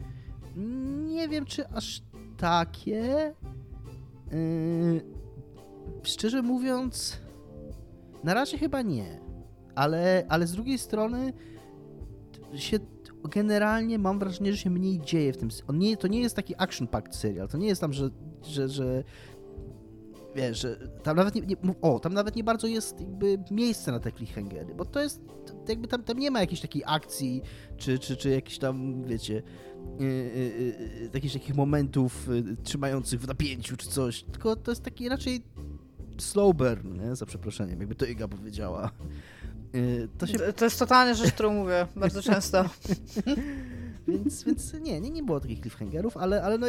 Nie 1.07 1.28
wiem, 1.28 1.45
czy 1.45 1.68
aż 1.68 2.03
takie. 2.36 3.34
Yy, 4.32 5.01
szczerze 6.03 6.43
mówiąc, 6.43 7.18
na 8.24 8.34
razie 8.34 8.59
chyba 8.59 8.82
nie. 8.82 9.20
Ale, 9.74 10.26
ale 10.28 10.47
z 10.47 10.53
drugiej 10.53 10.78
strony 10.78 11.32
się 12.55 12.78
generalnie 13.28 13.98
mam 13.98 14.18
wrażenie, 14.18 14.52
że 14.52 14.58
się 14.58 14.70
mniej 14.70 15.00
dzieje 15.00 15.32
w 15.32 15.36
tym. 15.36 15.48
On 15.66 15.78
nie, 15.78 15.96
to 15.96 16.08
nie 16.08 16.20
jest 16.20 16.36
taki 16.36 16.54
action-packed 16.54 17.12
serial. 17.12 17.48
To 17.48 17.58
nie 17.58 17.66
jest 17.66 17.80
tam, 17.80 17.92
że, 17.92 18.10
że, 18.42 18.68
że 18.68 19.04
wiesz, 20.36 20.60
że 20.60 20.76
tam 21.02 21.16
nawet 21.16 21.34
nie, 21.34 21.40
nie, 21.40 21.56
o, 21.82 22.00
tam 22.00 22.14
nawet 22.14 22.36
nie 22.36 22.44
bardzo 22.44 22.66
jest 22.66 23.00
jakby 23.00 23.38
miejsce 23.50 23.92
na 23.92 24.00
te 24.00 24.12
cliffhangery, 24.12 24.74
bo 24.74 24.84
to 24.84 25.00
jest 25.02 25.20
jakby 25.68 25.88
tam, 25.88 26.02
tam 26.02 26.18
nie 26.18 26.30
ma 26.30 26.40
jakiejś 26.40 26.60
takiej 26.60 26.82
akcji, 26.86 27.42
czy, 27.76 27.98
czy, 27.98 28.16
czy 28.16 28.30
jakichś 28.30 28.58
tam, 28.58 29.04
wiecie, 29.04 29.42
yy, 30.00 30.06
yy, 30.06 30.74
yy, 31.00 31.10
jakichś 31.14 31.34
takich 31.34 31.54
momentów 31.54 32.28
trzymających 32.62 33.20
w 33.20 33.28
napięciu, 33.28 33.76
czy 33.76 33.88
coś, 33.88 34.22
tylko 34.22 34.56
to 34.56 34.70
jest 34.70 34.82
taki 34.82 35.08
raczej 35.08 35.42
slow 36.18 36.56
burn, 36.56 37.00
nie? 37.00 37.16
za 37.16 37.26
przeproszeniem, 37.26 37.80
jakby 37.80 37.94
to 37.94 38.06
Iga 38.06 38.28
powiedziała. 38.28 38.90
To, 40.18 40.26
się... 40.26 40.38
to 40.38 40.64
jest 40.64 40.78
totalnie 40.78 41.14
rzecz, 41.14 41.32
którą 41.32 41.54
mówię 41.54 41.86
bardzo 41.96 42.22
często. 42.22 42.64
więc, 44.08 44.44
więc 44.44 44.72
nie, 44.72 45.00
nie, 45.00 45.10
nie 45.10 45.22
było 45.22 45.40
takich 45.40 45.60
cliffhangerów, 45.60 46.16
ale, 46.16 46.42
ale 46.42 46.58
no, 46.58 46.66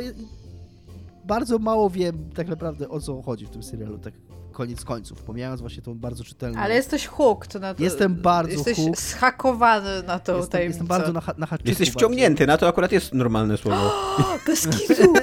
bardzo 1.26 1.60
mało 1.60 1.90
wiem 1.90 2.30
tak 2.36 2.48
naprawdę 2.48 2.90
o 2.90 3.00
co 3.00 3.22
chodzi 3.22 3.46
w 3.46 3.50
tym 3.50 3.64
serialu, 3.64 3.98
tak 3.98 4.14
koniec 4.52 4.86
końców, 4.86 5.24
pomijając 5.24 5.62
właśnie 5.62 5.82
tą 5.82 5.96
bardzo 5.96 6.24
czytelną... 6.24 6.60
Ale 6.60 6.76
jesteś 6.76 7.08
hooked 7.08 7.62
na 7.62 7.74
to. 7.74 7.84
Jestem 7.84 8.16
bardzo 8.16 8.52
Jesteś 8.52 8.78
hooked. 8.78 9.00
schakowany 9.00 10.04
na 10.04 10.20
to 10.20 10.38
jestem, 10.38 10.62
jestem 10.62 10.88
bardzo 10.88 11.14
na, 11.14 11.22
na 11.38 11.48
Jesteś 11.66 11.92
wciągnięty, 11.92 12.48
na 12.48 12.58
to 12.58 12.68
akurat 12.68 12.92
jest 12.92 13.14
normalne 13.14 13.58
słowo. 13.58 13.92
Bez 14.48 14.68
kitu! 14.68 15.14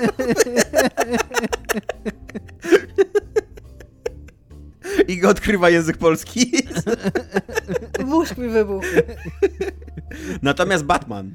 I 5.09 5.19
go 5.19 5.29
odkrywa 5.29 5.71
język 5.71 5.97
polski. 5.97 6.53
Mózg 8.07 8.39
mi 8.39 8.49
wybuchł. 8.49 8.87
Natomiast 10.43 10.85
Batman. 10.85 11.35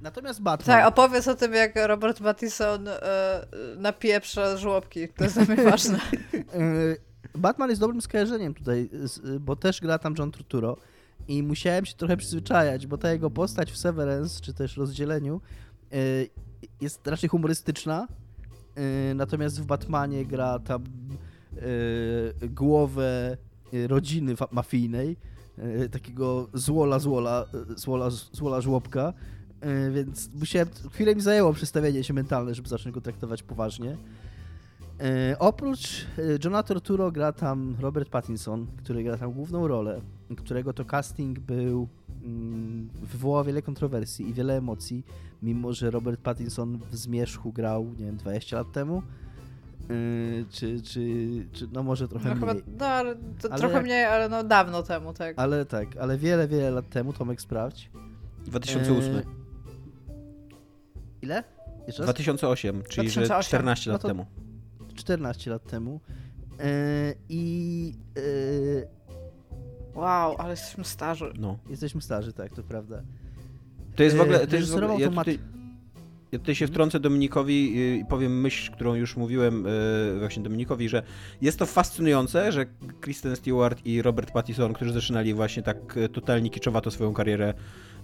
Natomiast 0.00 0.42
Batman. 0.42 0.78
Tak, 0.78 0.88
opowiedz 0.88 1.28
o 1.28 1.34
tym, 1.34 1.54
jak 1.54 1.72
Robert 1.86 2.20
Pattinson 2.20 2.88
e, 2.88 3.46
napieprza 3.76 4.56
żłobki. 4.56 5.08
To 5.08 5.24
jest 5.24 5.40
dla 5.40 5.54
mnie 5.54 5.64
ważne. 5.70 5.98
E, 6.34 6.96
Batman 7.34 7.68
jest 7.70 7.80
dobrym 7.80 8.00
skojarzeniem 8.00 8.54
tutaj, 8.54 8.90
bo 9.40 9.56
też 9.56 9.80
gra 9.80 9.98
tam 9.98 10.14
John 10.18 10.30
Turturro 10.30 10.76
i 11.28 11.42
musiałem 11.42 11.86
się 11.86 11.94
trochę 11.94 12.16
przyzwyczajać, 12.16 12.86
bo 12.86 12.98
ta 12.98 13.12
jego 13.12 13.30
postać 13.30 13.72
w 13.72 13.78
Severance, 13.78 14.40
czy 14.40 14.54
też 14.54 14.76
rozdzieleniu, 14.76 15.40
e, 15.92 15.96
jest 16.80 17.06
raczej 17.06 17.28
humorystyczna, 17.28 18.08
e, 18.74 19.14
natomiast 19.14 19.60
w 19.60 19.64
Batmanie 19.64 20.26
gra 20.26 20.58
tam 20.58 20.84
głowę 22.48 23.36
rodziny 23.86 24.34
mafijnej, 24.50 25.16
takiego 25.90 26.48
złola, 26.54 26.98
złola, 26.98 27.46
złola, 27.76 28.10
złola 28.32 28.60
żłobka, 28.60 29.12
więc 29.92 30.30
musiałem, 30.40 30.68
chwilę 30.92 31.14
mi 31.14 31.20
zajęło 31.20 31.52
przestawienie 31.52 32.04
się 32.04 32.14
mentalne, 32.14 32.54
żeby 32.54 32.68
zacząć 32.68 32.94
go 32.94 33.00
traktować 33.00 33.42
poważnie. 33.42 33.96
Oprócz 35.38 36.06
Johna 36.44 36.62
Torturo 36.62 37.12
gra 37.12 37.32
tam 37.32 37.76
Robert 37.80 38.08
Pattinson, 38.08 38.66
który 38.76 39.02
gra 39.02 39.18
tam 39.18 39.32
główną 39.32 39.68
rolę, 39.68 40.00
którego 40.36 40.72
to 40.72 40.84
casting 40.84 41.38
był 41.38 41.88
mm, 42.24 42.88
wywołał 43.02 43.44
wiele 43.44 43.62
kontrowersji 43.62 44.28
i 44.28 44.34
wiele 44.34 44.56
emocji, 44.56 45.04
mimo 45.42 45.72
że 45.72 45.90
Robert 45.90 46.20
Pattinson 46.20 46.78
w 46.90 46.96
Zmierzchu 46.96 47.52
grał, 47.52 47.84
nie 47.98 48.04
wiem, 48.04 48.16
20 48.16 48.56
lat 48.56 48.72
temu. 48.72 49.02
Yy, 49.88 50.44
czy, 50.50 50.82
czy, 50.82 51.00
czy, 51.52 51.68
no 51.72 51.82
może 51.82 52.08
trochę 52.08 52.28
no, 52.28 52.34
mniej. 52.34 52.48
Chyba, 52.48 52.66
no, 52.78 52.86
ale 52.86 53.16
trochę 53.40 53.74
jak, 53.74 53.84
mniej, 53.84 54.04
ale 54.04 54.28
no 54.28 54.44
dawno 54.44 54.82
temu, 54.82 55.12
tak. 55.12 55.34
Ale 55.38 55.66
tak, 55.66 55.96
ale 55.96 56.18
wiele, 56.18 56.48
wiele 56.48 56.70
lat 56.70 56.88
temu, 56.88 57.12
Tomek 57.12 57.40
sprawdź. 57.40 57.90
2008. 58.44 59.14
Yy, 59.14 59.24
Ile? 61.22 61.44
2008, 62.02 62.82
czyli 62.88 63.08
2008. 63.08 63.42
że 63.42 63.48
14 63.48 63.90
lat 63.90 64.02
no 64.02 64.08
temu. 64.08 64.26
14 64.94 65.50
lat 65.50 65.64
temu. 65.64 66.00
Yy, 66.58 66.64
I. 67.28 67.94
Yy, 68.16 68.88
wow, 69.94 70.36
ale 70.38 70.50
jesteśmy 70.50 70.84
starzy. 70.84 71.32
No. 71.38 71.58
Jesteśmy 71.68 72.02
starzy, 72.02 72.32
tak, 72.32 72.52
to 72.52 72.62
prawda. 72.62 73.02
To 73.96 74.02
jest 74.02 74.16
w 74.16 74.20
ogóle. 74.20 74.46
To 74.46 74.56
jest 74.56 74.70
w 74.70 74.76
ogóle 74.76 75.00
ja, 75.00 75.08
tutaj, 75.08 75.38
ja 76.36 76.40
tutaj 76.40 76.54
się 76.54 76.66
wtrącę 76.66 77.00
Dominikowi 77.00 77.76
i 77.76 78.04
powiem 78.08 78.40
myśl, 78.40 78.72
którą 78.72 78.94
już 78.94 79.16
mówiłem 79.16 79.66
właśnie 80.18 80.42
Dominikowi, 80.42 80.88
że 80.88 81.02
jest 81.40 81.58
to 81.58 81.66
fascynujące, 81.66 82.52
że 82.52 82.66
Kristen 83.00 83.36
Stewart 83.36 83.86
i 83.86 84.02
Robert 84.02 84.30
Pattinson, 84.30 84.72
którzy 84.72 84.92
zaczynali 84.92 85.34
właśnie 85.34 85.62
tak 85.62 85.76
totalnie 86.12 86.50
kiczowato 86.50 86.90
swoją 86.90 87.14
karierę 87.14 87.54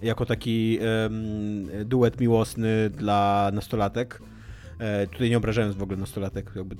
jako 0.01 0.25
taki 0.25 0.79
um, 0.79 1.67
duet 1.85 2.19
miłosny 2.19 2.89
dla 2.89 3.51
nastolatek. 3.53 4.21
E, 4.79 5.07
tutaj 5.07 5.29
nie 5.29 5.37
obrażając 5.37 5.75
w 5.75 5.83
ogóle 5.83 5.97
nastolatek, 5.97 6.51
jakby 6.55 6.75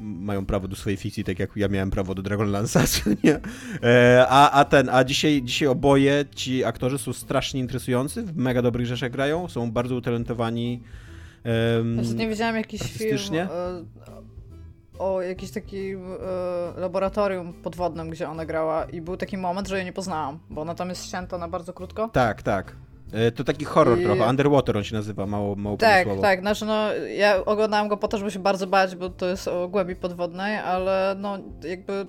mają 0.00 0.46
prawo 0.46 0.68
do 0.68 0.76
swojej 0.76 0.96
fikcji, 0.96 1.24
tak 1.24 1.38
jak 1.38 1.50
ja 1.56 1.68
miałem 1.68 1.90
prawo 1.90 2.14
do 2.14 2.22
Dragonlansa, 2.22 2.80
nie? 3.24 3.40
E, 3.82 4.26
a, 4.28 4.50
a 4.50 4.64
ten, 4.64 4.88
a 4.88 5.04
dzisiaj, 5.04 5.42
dzisiaj 5.42 5.68
oboje 5.68 6.24
ci 6.34 6.64
aktorzy 6.64 6.98
są 6.98 7.12
strasznie 7.12 7.60
interesujący, 7.60 8.22
w 8.22 8.36
mega 8.36 8.62
dobrych 8.62 8.86
rzeczach 8.86 9.10
grają, 9.10 9.48
są 9.48 9.70
bardzo 9.70 9.94
utalentowani. 9.94 10.82
Um, 11.76 12.16
nie 12.16 12.28
widziałem 12.28 12.56
jakiś 12.56 12.82
film 12.82 13.18
e, 13.34 13.48
o 14.98 15.22
jakimś 15.22 15.50
takim 15.50 16.00
e, 16.76 16.80
laboratorium 16.80 17.52
podwodnym, 17.52 18.10
gdzie 18.10 18.28
ona 18.28 18.46
grała 18.46 18.84
i 18.84 19.00
był 19.00 19.16
taki 19.16 19.38
moment, 19.38 19.68
że 19.68 19.76
jej 19.76 19.84
nie 19.84 19.92
poznałam, 19.92 20.38
bo 20.50 20.60
ona 20.60 20.74
tam 20.74 20.88
jest 20.88 21.06
ścięta 21.06 21.38
na 21.38 21.48
bardzo 21.48 21.72
krótko. 21.72 22.08
Tak, 22.08 22.42
tak. 22.42 22.76
E, 23.12 23.30
to 23.30 23.44
taki 23.44 23.64
horror 23.64 23.98
I... 23.98 24.04
trochę, 24.04 24.28
Underwater 24.28 24.76
on 24.76 24.84
się 24.84 24.94
nazywa, 24.94 25.26
mało, 25.26 25.54
mało 25.54 25.76
Tak, 25.76 26.04
pomysłowo. 26.04 26.22
tak, 26.22 26.40
znaczy 26.40 26.64
no, 26.64 26.94
ja 26.94 27.44
oglądałam 27.44 27.88
go 27.88 27.96
po 27.96 28.08
to, 28.08 28.18
żeby 28.18 28.30
się 28.30 28.38
bardzo 28.38 28.66
bać, 28.66 28.96
bo 28.96 29.10
to 29.10 29.26
jest 29.26 29.48
o 29.48 29.68
głębi 29.68 29.96
podwodnej, 29.96 30.56
ale 30.56 31.16
no 31.18 31.38
jakby, 31.62 32.06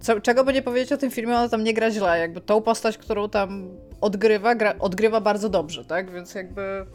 co, 0.00 0.20
czego 0.20 0.44
by 0.44 0.52
nie 0.52 0.62
powiedzieć 0.62 0.92
o 0.92 0.96
tym 0.96 1.10
filmie, 1.10 1.36
ona 1.36 1.48
tam 1.48 1.64
nie 1.64 1.74
gra 1.74 1.90
źle, 1.90 2.18
jakby 2.18 2.40
tą 2.40 2.62
postać, 2.62 2.98
którą 2.98 3.28
tam 3.28 3.68
odgrywa, 4.00 4.54
gra, 4.54 4.74
odgrywa 4.78 5.20
bardzo 5.20 5.48
dobrze, 5.48 5.84
tak, 5.84 6.12
więc 6.12 6.34
jakby 6.34 6.86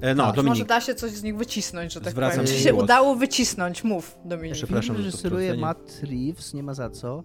E, 0.00 0.14
no, 0.14 0.32
Dominik. 0.32 0.48
Może 0.48 0.64
da 0.64 0.80
się 0.80 0.94
coś 0.94 1.10
z 1.10 1.22
nich 1.22 1.36
wycisnąć, 1.36 1.92
że 1.92 2.00
tak 2.00 2.12
Zwracam 2.12 2.40
powiem. 2.40 2.56
Czy 2.56 2.62
się 2.62 2.74
udało 2.74 3.14
wycisnąć? 3.14 3.84
Mów, 3.84 4.18
Dominik. 4.24 4.54
Przepraszam, 4.54 4.96
Film 4.96 5.06
reżyseruje 5.06 5.56
Matt 5.56 6.00
Reeves, 6.02 6.54
nie 6.54 6.62
ma 6.62 6.74
za 6.74 6.90
co. 6.90 7.24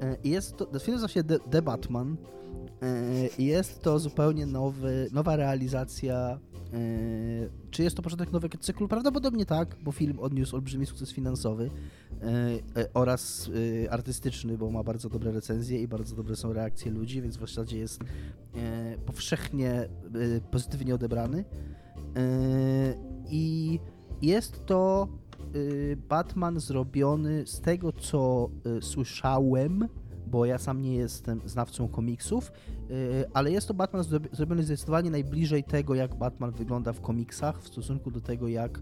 E, 0.00 0.16
jest 0.24 0.56
to, 0.56 0.66
film 0.80 0.94
nazywa 0.94 1.12
się 1.12 1.24
The, 1.24 1.38
The 1.50 1.62
Batman. 1.62 2.16
E, 2.82 3.42
jest 3.42 3.82
to 3.82 3.98
zupełnie 3.98 4.46
nowy, 4.46 5.08
nowa 5.12 5.36
realizacja. 5.36 6.38
Czy 7.70 7.82
jest 7.82 7.96
to 7.96 8.02
początek 8.02 8.32
nowego 8.32 8.58
cyklu? 8.58 8.88
Prawdopodobnie 8.88 9.46
tak, 9.46 9.76
bo 9.82 9.92
film 9.92 10.18
odniósł 10.18 10.56
olbrzymi 10.56 10.86
sukces 10.86 11.12
finansowy 11.12 11.70
oraz 12.94 13.50
artystyczny, 13.90 14.58
bo 14.58 14.70
ma 14.70 14.82
bardzo 14.82 15.08
dobre 15.08 15.32
recenzje 15.32 15.82
i 15.82 15.88
bardzo 15.88 16.16
dobre 16.16 16.36
są 16.36 16.52
reakcje 16.52 16.92
ludzi, 16.92 17.22
więc 17.22 17.36
w 17.36 17.40
zasadzie 17.40 17.78
jest 17.78 18.00
powszechnie 19.06 19.88
pozytywnie 20.50 20.94
odebrany. 20.94 21.44
I 23.30 23.80
jest 24.22 24.66
to 24.66 25.08
Batman 26.08 26.60
zrobiony 26.60 27.46
z 27.46 27.60
tego, 27.60 27.92
co 27.92 28.50
słyszałem, 28.80 29.88
bo 30.32 30.46
ja 30.46 30.58
sam 30.58 30.82
nie 30.82 30.94
jestem 30.94 31.40
znawcą 31.44 31.88
komiksów, 31.88 32.52
ale 33.34 33.50
jest 33.50 33.68
to 33.68 33.74
Batman 33.74 34.04
zrobiony 34.32 34.62
zdecydowanie 34.62 35.10
najbliżej 35.10 35.64
tego, 35.64 35.94
jak 35.94 36.14
Batman 36.14 36.50
wygląda 36.50 36.92
w 36.92 37.00
komiksach 37.00 37.62
w 37.62 37.68
stosunku 37.68 38.10
do 38.10 38.20
tego, 38.20 38.48
jak 38.48 38.80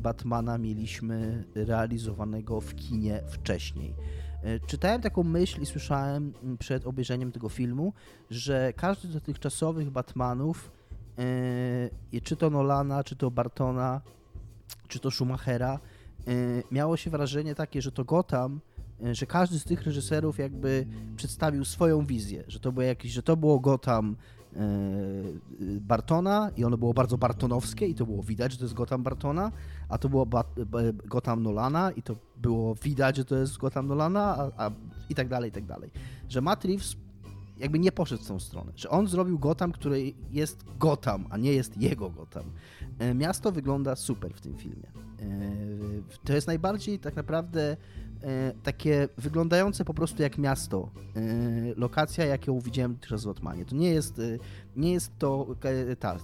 Batmana 0.00 0.58
mieliśmy 0.58 1.44
realizowanego 1.54 2.60
w 2.60 2.74
kinie 2.74 3.22
wcześniej. 3.28 3.94
Czytałem 4.66 5.00
taką 5.00 5.22
myśl 5.22 5.62
i 5.62 5.66
słyszałem 5.66 6.32
mm, 6.42 6.58
przed 6.58 6.86
obejrzeniem 6.86 7.32
tego 7.32 7.48
filmu, 7.48 7.92
że 8.30 8.72
każdy 8.76 9.08
z 9.08 9.12
dotychczasowych 9.12 9.90
Batmanów 9.90 10.70
czy 12.22 12.36
to 12.36 12.50
Nolana, 12.50 13.04
czy 13.04 13.16
to 13.16 13.30
Bartona, 13.30 14.00
czy 14.88 14.98
to 15.00 15.10
Schumachera, 15.10 15.78
miało 16.70 16.96
się 16.96 17.10
wrażenie 17.10 17.54
takie, 17.54 17.82
że 17.82 17.92
to 17.92 18.04
Gotham, 18.04 18.60
że 19.12 19.26
każdy 19.26 19.58
z 19.58 19.64
tych 19.64 19.82
reżyserów 19.82 20.38
jakby 20.38 20.86
przedstawił 21.16 21.64
swoją 21.64 22.06
wizję, 22.06 22.44
że 22.48 22.60
to 22.60 22.72
było 22.72 22.82
jakieś, 22.82 23.12
że 23.12 23.22
to 23.22 23.36
było 23.36 23.60
Gotham 23.60 24.16
yy, 24.52 24.60
Bartona 25.80 26.50
i 26.56 26.64
ono 26.64 26.78
było 26.78 26.94
bardzo 26.94 27.18
bartonowskie 27.18 27.86
i 27.86 27.94
to 27.94 28.06
było 28.06 28.22
widać, 28.22 28.52
że 28.52 28.58
to 28.58 28.64
jest 28.64 28.74
Gotham 28.74 29.02
Bartona, 29.02 29.52
a 29.88 29.98
to 29.98 30.08
było 30.08 30.26
ba 30.26 30.44
Gotham 31.04 31.42
Nolana 31.42 31.90
i 31.90 32.02
to 32.02 32.16
było 32.36 32.74
widać, 32.74 33.16
że 33.16 33.24
to 33.24 33.36
jest 33.36 33.58
Gotham 33.58 33.86
Nolana, 33.86 34.36
a, 34.36 34.66
a 34.66 34.70
i 35.08 35.14
tak 35.14 35.28
dalej, 35.28 35.50
i 35.50 35.52
tak 35.52 35.66
dalej. 35.66 35.90
Że 36.28 36.40
Matt 36.40 36.64
Reeves 36.64 36.96
jakby 37.60 37.78
nie 37.78 37.92
poszedł 37.92 38.24
w 38.24 38.26
tą 38.26 38.40
stronę, 38.40 38.72
że 38.76 38.90
on 38.90 39.08
zrobił 39.08 39.38
Gotham, 39.38 39.72
który 39.72 40.12
jest 40.30 40.64
Gotham, 40.78 41.26
a 41.30 41.36
nie 41.36 41.52
jest 41.52 41.76
jego 41.76 42.10
Gotham. 42.10 42.44
E, 42.98 43.14
miasto 43.14 43.52
wygląda 43.52 43.96
super 43.96 44.34
w 44.34 44.40
tym 44.40 44.56
filmie. 44.56 44.86
E, 44.86 45.26
to 46.24 46.32
jest 46.32 46.46
najbardziej 46.46 46.98
tak 46.98 47.16
naprawdę 47.16 47.70
e, 47.72 47.76
takie 48.62 49.08
wyglądające 49.18 49.84
po 49.84 49.94
prostu 49.94 50.22
jak 50.22 50.38
miasto. 50.38 50.90
Lokacja, 51.76 52.24
jaką 52.24 52.60
widziałem 52.60 52.96
teraz 52.96 53.24
w 53.24 53.28
Otmanie. 53.28 53.64
To 53.64 53.76
nie 53.76 53.90
jest, 53.90 54.20
nie 54.76 54.92
jest 54.92 55.18
to 55.18 55.46
ta 55.98 56.16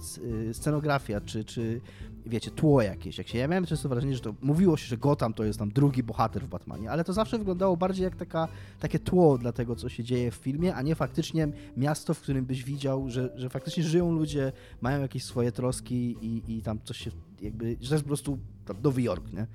scenografia, 0.53 1.21
czy, 1.21 1.45
czy 1.45 1.81
wiecie, 2.25 2.51
tło 2.51 2.81
jakieś. 2.81 3.17
Jak 3.17 3.27
się, 3.27 3.37
ja 3.37 3.47
miałem 3.47 3.65
często 3.65 3.89
wrażenie, 3.89 4.15
że 4.15 4.21
to 4.21 4.33
mówiło 4.41 4.77
się, 4.77 4.85
że 4.87 4.97
Gotham 4.97 5.33
to 5.33 5.43
jest 5.43 5.59
tam 5.59 5.69
drugi 5.69 6.03
bohater 6.03 6.43
w 6.43 6.47
Batmanie, 6.47 6.91
ale 6.91 7.03
to 7.03 7.13
zawsze 7.13 7.37
wyglądało 7.37 7.77
bardziej 7.77 8.03
jak 8.03 8.15
taka, 8.15 8.47
takie 8.79 8.99
tło 8.99 9.37
dla 9.37 9.51
tego, 9.51 9.75
co 9.75 9.89
się 9.89 10.03
dzieje 10.03 10.31
w 10.31 10.35
filmie, 10.35 10.75
a 10.75 10.81
nie 10.81 10.95
faktycznie 10.95 11.47
miasto, 11.77 12.13
w 12.13 12.21
którym 12.21 12.45
byś 12.45 12.63
widział, 12.63 13.09
że, 13.09 13.29
że 13.35 13.49
faktycznie 13.49 13.83
żyją 13.83 14.11
ludzie, 14.11 14.51
mają 14.81 15.01
jakieś 15.01 15.23
swoje 15.23 15.51
troski 15.51 16.17
i, 16.21 16.57
i 16.57 16.61
tam 16.61 16.79
coś 16.83 16.97
się 16.97 17.11
jakby, 17.41 17.77
że 17.81 17.89
to 17.89 17.95
jest 17.95 18.03
po 18.03 18.09
prostu 18.09 18.39
Nowy 18.83 19.01
Jork, 19.01 19.33
nie? 19.33 19.47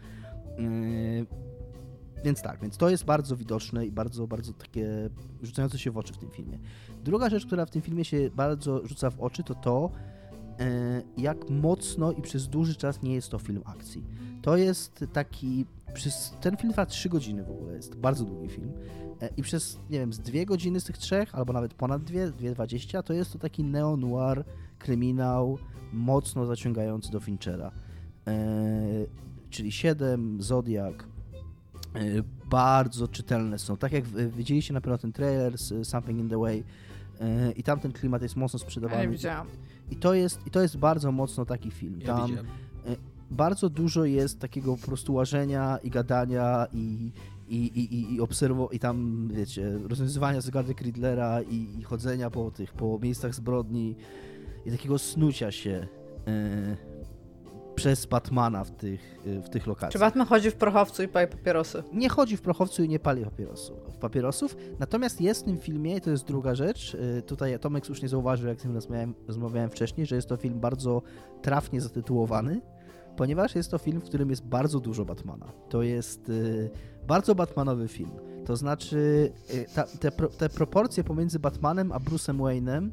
Yy, 0.58 1.26
więc 2.24 2.42
tak, 2.42 2.60
więc 2.60 2.76
to 2.76 2.90
jest 2.90 3.04
bardzo 3.04 3.36
widoczne 3.36 3.86
i 3.86 3.92
bardzo, 3.92 4.26
bardzo 4.26 4.52
takie 4.52 5.10
rzucające 5.42 5.78
się 5.78 5.90
w 5.90 5.98
oczy 5.98 6.12
w 6.12 6.18
tym 6.18 6.30
filmie. 6.30 6.58
Druga 7.04 7.30
rzecz, 7.30 7.46
która 7.46 7.66
w 7.66 7.70
tym 7.70 7.82
filmie 7.82 8.04
się 8.04 8.30
bardzo 8.34 8.86
rzuca 8.86 9.10
w 9.10 9.20
oczy, 9.20 9.44
to 9.44 9.54
to, 9.54 9.90
E, 10.60 11.02
jak 11.16 11.50
mocno 11.50 12.12
i 12.12 12.22
przez 12.22 12.48
duży 12.48 12.74
czas 12.74 13.02
nie 13.02 13.14
jest 13.14 13.28
to 13.28 13.38
film 13.38 13.62
akcji. 13.64 14.04
To 14.42 14.56
jest 14.56 15.04
taki. 15.12 15.66
Przez, 15.94 16.36
ten 16.40 16.56
film 16.56 16.72
trwa 16.72 16.86
3 16.86 17.08
godziny 17.08 17.44
w 17.44 17.50
ogóle, 17.50 17.74
jest 17.74 17.94
bardzo 17.96 18.24
długi 18.24 18.48
film. 18.48 18.72
E, 19.22 19.28
I 19.36 19.42
przez, 19.42 19.78
nie 19.90 19.98
wiem, 19.98 20.12
z 20.12 20.18
dwie 20.18 20.46
godziny 20.46 20.80
z 20.80 20.84
tych 20.84 20.98
trzech, 20.98 21.34
albo 21.34 21.52
nawet 21.52 21.74
ponad 21.74 22.04
dwie, 22.04 22.30
dwie 22.30 22.52
dwadzieścia, 22.52 23.02
to 23.02 23.12
jest 23.12 23.32
to 23.32 23.38
taki 23.38 23.64
neo-noir, 23.64 24.44
kryminał, 24.78 25.58
mocno 25.92 26.46
zaciągający 26.46 27.12
do 27.12 27.20
Finchera. 27.20 27.72
E, 28.26 28.32
czyli 29.50 29.72
7, 29.72 30.42
Zodiak, 30.42 31.08
bardzo 32.50 33.08
czytelne 33.08 33.58
są. 33.58 33.76
Tak 33.76 33.92
jak 33.92 34.04
widzieliście 34.06 34.74
na 34.74 34.80
pewno 34.80 34.98
ten 34.98 35.12
trailer 35.12 35.58
z 35.58 35.88
Something 35.88 36.20
in 36.20 36.28
the 36.28 36.38
Way 36.38 36.64
i 37.56 37.62
tam 37.62 37.80
ten 37.80 37.92
klimat 37.92 38.22
jest 38.22 38.36
mocno 38.36 38.58
sprzedawany. 38.58 39.04
Ja 39.04 39.10
widziałam. 39.10 39.46
I 39.90 39.96
to 39.96 40.14
jest, 40.14 40.46
i 40.46 40.50
to 40.50 40.62
jest 40.62 40.76
bardzo 40.76 41.12
mocno 41.12 41.44
taki 41.44 41.70
film. 41.70 42.00
Ja 42.00 42.06
Tam 42.06 42.26
widziałem. 42.26 42.50
bardzo 43.30 43.68
dużo 43.70 44.04
jest 44.04 44.38
takiego 44.40 44.76
po 44.76 44.86
prostu 44.86 45.14
łażenia 45.14 45.78
i 45.82 45.90
gadania 45.90 46.66
i, 46.72 47.12
i, 47.48 47.56
i, 47.56 48.14
i, 48.14 48.20
obserwo- 48.20 48.68
i 48.72 48.78
tam, 48.78 49.28
wiecie, 49.34 49.78
rozwiązywania 49.88 50.40
zagadek 50.40 50.80
Riddlera 50.80 51.42
i, 51.42 51.68
i 51.78 51.82
chodzenia 51.82 52.30
po 52.30 52.50
tych, 52.50 52.72
po 52.72 52.98
miejscach 53.02 53.34
zbrodni 53.34 53.96
i 54.66 54.70
takiego 54.70 54.98
snucia 54.98 55.52
się. 55.52 55.88
Yy 56.26 56.91
przez 57.74 58.06
Batmana 58.06 58.64
w 58.64 58.70
tych, 58.70 59.20
w 59.24 59.48
tych 59.48 59.66
lokacjach. 59.66 59.92
Czy 59.92 59.98
Batman 59.98 60.26
chodzi 60.26 60.50
w 60.50 60.54
prochowcu 60.54 61.02
i 61.02 61.08
pali 61.08 61.26
papierosy? 61.28 61.82
Nie 61.92 62.08
chodzi 62.08 62.36
w 62.36 62.40
prochowcu 62.40 62.82
i 62.82 62.88
nie 62.88 62.98
pali 62.98 63.24
papierosów, 63.24 63.78
papierosów. 64.00 64.56
Natomiast 64.78 65.20
jest 65.20 65.40
w 65.40 65.44
tym 65.44 65.58
filmie, 65.58 65.96
i 65.96 66.00
to 66.00 66.10
jest 66.10 66.26
druga 66.26 66.54
rzecz, 66.54 66.94
y, 66.94 67.22
tutaj 67.22 67.58
Tomek 67.58 67.86
słusznie 67.86 68.08
zauważył, 68.08 68.48
jak 68.48 68.58
z 68.58 68.62
tym 68.62 68.74
rozmawiałem, 68.74 69.14
rozmawiałem 69.26 69.70
wcześniej, 69.70 70.06
że 70.06 70.16
jest 70.16 70.28
to 70.28 70.36
film 70.36 70.60
bardzo 70.60 71.02
trafnie 71.42 71.80
zatytułowany, 71.80 72.60
ponieważ 73.16 73.54
jest 73.54 73.70
to 73.70 73.78
film, 73.78 74.00
w 74.00 74.04
którym 74.04 74.30
jest 74.30 74.46
bardzo 74.46 74.80
dużo 74.80 75.04
Batmana. 75.04 75.46
To 75.68 75.82
jest 75.82 76.28
y, 76.28 76.70
bardzo 77.06 77.34
Batmanowy 77.34 77.88
film. 77.88 78.10
To 78.44 78.56
znaczy, 78.56 79.32
y, 79.54 79.66
ta, 79.74 79.84
te, 79.84 80.10
te 80.10 80.48
proporcje 80.48 81.04
pomiędzy 81.04 81.38
Batmanem 81.38 81.92
a 81.92 81.98
Bruce'em 81.98 82.36
Wayne'em 82.36 82.90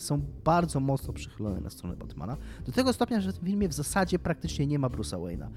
są 0.00 0.22
bardzo 0.44 0.80
mocno 0.80 1.12
przychylone 1.12 1.60
na 1.60 1.70
stronę 1.70 1.96
Batmana. 1.96 2.36
Do 2.66 2.72
tego 2.72 2.92
stopnia, 2.92 3.20
że 3.20 3.32
w 3.32 3.38
tym 3.38 3.46
filmie 3.46 3.68
w 3.68 3.72
zasadzie 3.72 4.18
praktycznie 4.18 4.66
nie 4.66 4.78
ma 4.78 4.88
Bruce'a 4.88 5.18
Wayne'a. 5.20 5.48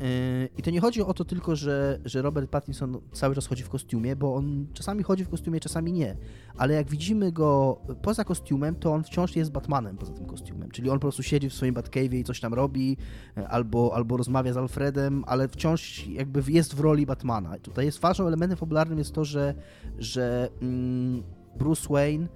Yy, 0.00 0.48
I 0.58 0.62
to 0.62 0.70
nie 0.70 0.80
chodzi 0.80 1.02
o 1.02 1.14
to 1.14 1.24
tylko, 1.24 1.56
że, 1.56 1.98
że 2.04 2.22
Robert 2.22 2.50
Pattinson 2.50 3.00
cały 3.12 3.34
czas 3.34 3.46
chodzi 3.46 3.62
w 3.62 3.68
kostiumie, 3.68 4.16
bo 4.16 4.34
on 4.34 4.66
czasami 4.72 5.02
chodzi 5.02 5.24
w 5.24 5.28
kostiumie, 5.28 5.60
czasami 5.60 5.92
nie. 5.92 6.16
Ale 6.56 6.74
jak 6.74 6.90
widzimy 6.90 7.32
go 7.32 7.80
poza 8.02 8.24
kostiumem, 8.24 8.74
to 8.74 8.92
on 8.92 9.04
wciąż 9.04 9.36
jest 9.36 9.52
Batmanem 9.52 9.96
poza 9.96 10.12
tym 10.12 10.26
kostiumem. 10.26 10.70
Czyli 10.70 10.90
on 10.90 10.96
po 10.96 11.00
prostu 11.00 11.22
siedzi 11.22 11.48
w 11.50 11.54
swoim 11.54 11.74
Batcave'ie 11.74 12.14
i 12.14 12.24
coś 12.24 12.40
tam 12.40 12.54
robi, 12.54 12.96
yy, 13.36 13.48
albo, 13.48 13.92
albo 13.94 14.16
rozmawia 14.16 14.52
z 14.52 14.56
Alfredem, 14.56 15.24
ale 15.26 15.48
wciąż 15.48 16.06
jakby 16.06 16.42
jest 16.48 16.74
w 16.74 16.80
roli 16.80 17.06
Batmana. 17.06 17.56
I 17.56 17.60
tutaj 17.60 17.84
jest 17.86 17.98
ważnym 17.98 18.28
elementem 18.28 18.58
popularnym 18.58 18.98
jest 18.98 19.12
to, 19.12 19.24
że, 19.24 19.54
że 19.98 20.48
mm, 20.62 21.22
Bruce 21.58 21.88
Wayne 21.90 22.28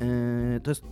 yy, 0.00 0.60
to 0.60 0.70
jest 0.70 0.84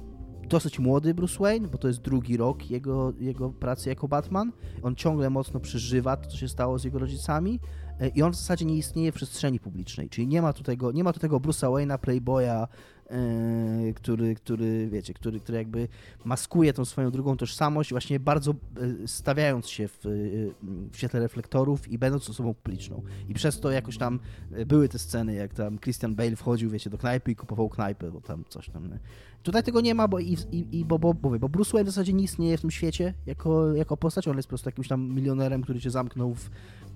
dosyć 0.48 0.78
młody 0.78 1.14
Bruce 1.14 1.38
Wayne, 1.38 1.68
bo 1.68 1.78
to 1.78 1.88
jest 1.88 2.00
drugi 2.00 2.36
rok 2.36 2.70
jego, 2.70 3.12
jego 3.18 3.50
pracy 3.50 3.88
jako 3.88 4.08
Batman. 4.08 4.52
On 4.82 4.96
ciągle 4.96 5.30
mocno 5.30 5.60
przeżywa 5.60 6.16
to, 6.16 6.30
co 6.30 6.36
się 6.36 6.48
stało 6.48 6.78
z 6.78 6.84
jego 6.84 6.98
rodzicami 6.98 7.60
e, 8.00 8.08
i 8.08 8.22
on 8.22 8.32
w 8.32 8.36
zasadzie 8.36 8.64
nie 8.64 8.76
istnieje 8.76 9.12
w 9.12 9.14
przestrzeni 9.14 9.60
publicznej, 9.60 10.08
czyli 10.08 10.28
nie 10.28 10.42
ma 10.42 10.52
tu 10.52 10.62
tego, 10.62 10.92
nie 10.92 11.04
ma 11.04 11.12
tu 11.12 11.20
tego 11.20 11.40
Bruce'a 11.40 11.70
Wayne'a, 11.72 11.98
Playboya, 11.98 12.68
yy, 13.10 13.94
który, 13.94 14.34
który, 14.34 14.88
wiecie, 14.88 15.14
który, 15.14 15.40
który 15.40 15.58
jakby 15.58 15.88
maskuje 16.24 16.72
tą 16.72 16.84
swoją 16.84 17.10
drugą 17.10 17.36
tożsamość, 17.36 17.90
właśnie 17.90 18.20
bardzo 18.20 18.54
yy, 18.80 19.08
stawiając 19.08 19.68
się 19.68 19.88
w, 19.88 20.04
yy, 20.04 20.54
w 20.92 20.96
świetle 20.96 21.20
reflektorów 21.20 21.88
i 21.88 21.98
będąc 21.98 22.30
osobą 22.30 22.54
publiczną. 22.54 23.02
I 23.28 23.34
przez 23.34 23.60
to 23.60 23.70
jakoś 23.70 23.98
tam 23.98 24.20
były 24.66 24.88
te 24.88 24.98
sceny, 24.98 25.34
jak 25.34 25.54
tam 25.54 25.78
Christian 25.78 26.14
Bale 26.14 26.36
wchodził, 26.36 26.70
wiecie, 26.70 26.90
do 26.90 26.98
knajpy 26.98 27.30
i 27.30 27.36
kupował 27.36 27.68
knajpę, 27.68 28.10
bo 28.10 28.20
tam 28.20 28.44
coś 28.48 28.70
tam, 28.70 28.86
nie? 28.86 28.98
Tutaj 29.42 29.62
tego 29.62 29.80
nie 29.80 29.94
ma, 29.94 30.08
bo, 30.08 30.18
i, 30.18 30.36
i, 30.72 30.84
bo, 30.84 30.98
bo, 30.98 31.14
bo, 31.14 31.38
bo 31.38 31.48
Bruce 31.48 31.72
Wayne 31.72 31.84
w 31.84 31.88
zasadzie 31.88 32.12
nie 32.12 32.24
istnieje 32.24 32.58
w 32.58 32.60
tym 32.60 32.70
świecie 32.70 33.14
jako, 33.26 33.74
jako 33.74 33.96
postać. 33.96 34.28
On 34.28 34.36
jest 34.36 34.48
po 34.48 34.50
prostu 34.50 34.68
jakimś 34.68 34.88
tam 34.88 35.14
milionerem, 35.14 35.62
który 35.62 35.80
się 35.80 35.90
zamknął 35.90 36.34
w, 36.34 36.50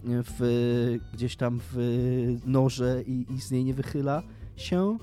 w 0.04 0.98
gdzieś 1.12 1.36
tam 1.36 1.60
w 1.72 1.76
noże 2.46 3.02
i, 3.06 3.26
i 3.34 3.40
z 3.40 3.50
niej 3.50 3.64
nie 3.64 3.74
wychyla 3.74 4.22
się. 4.56 4.98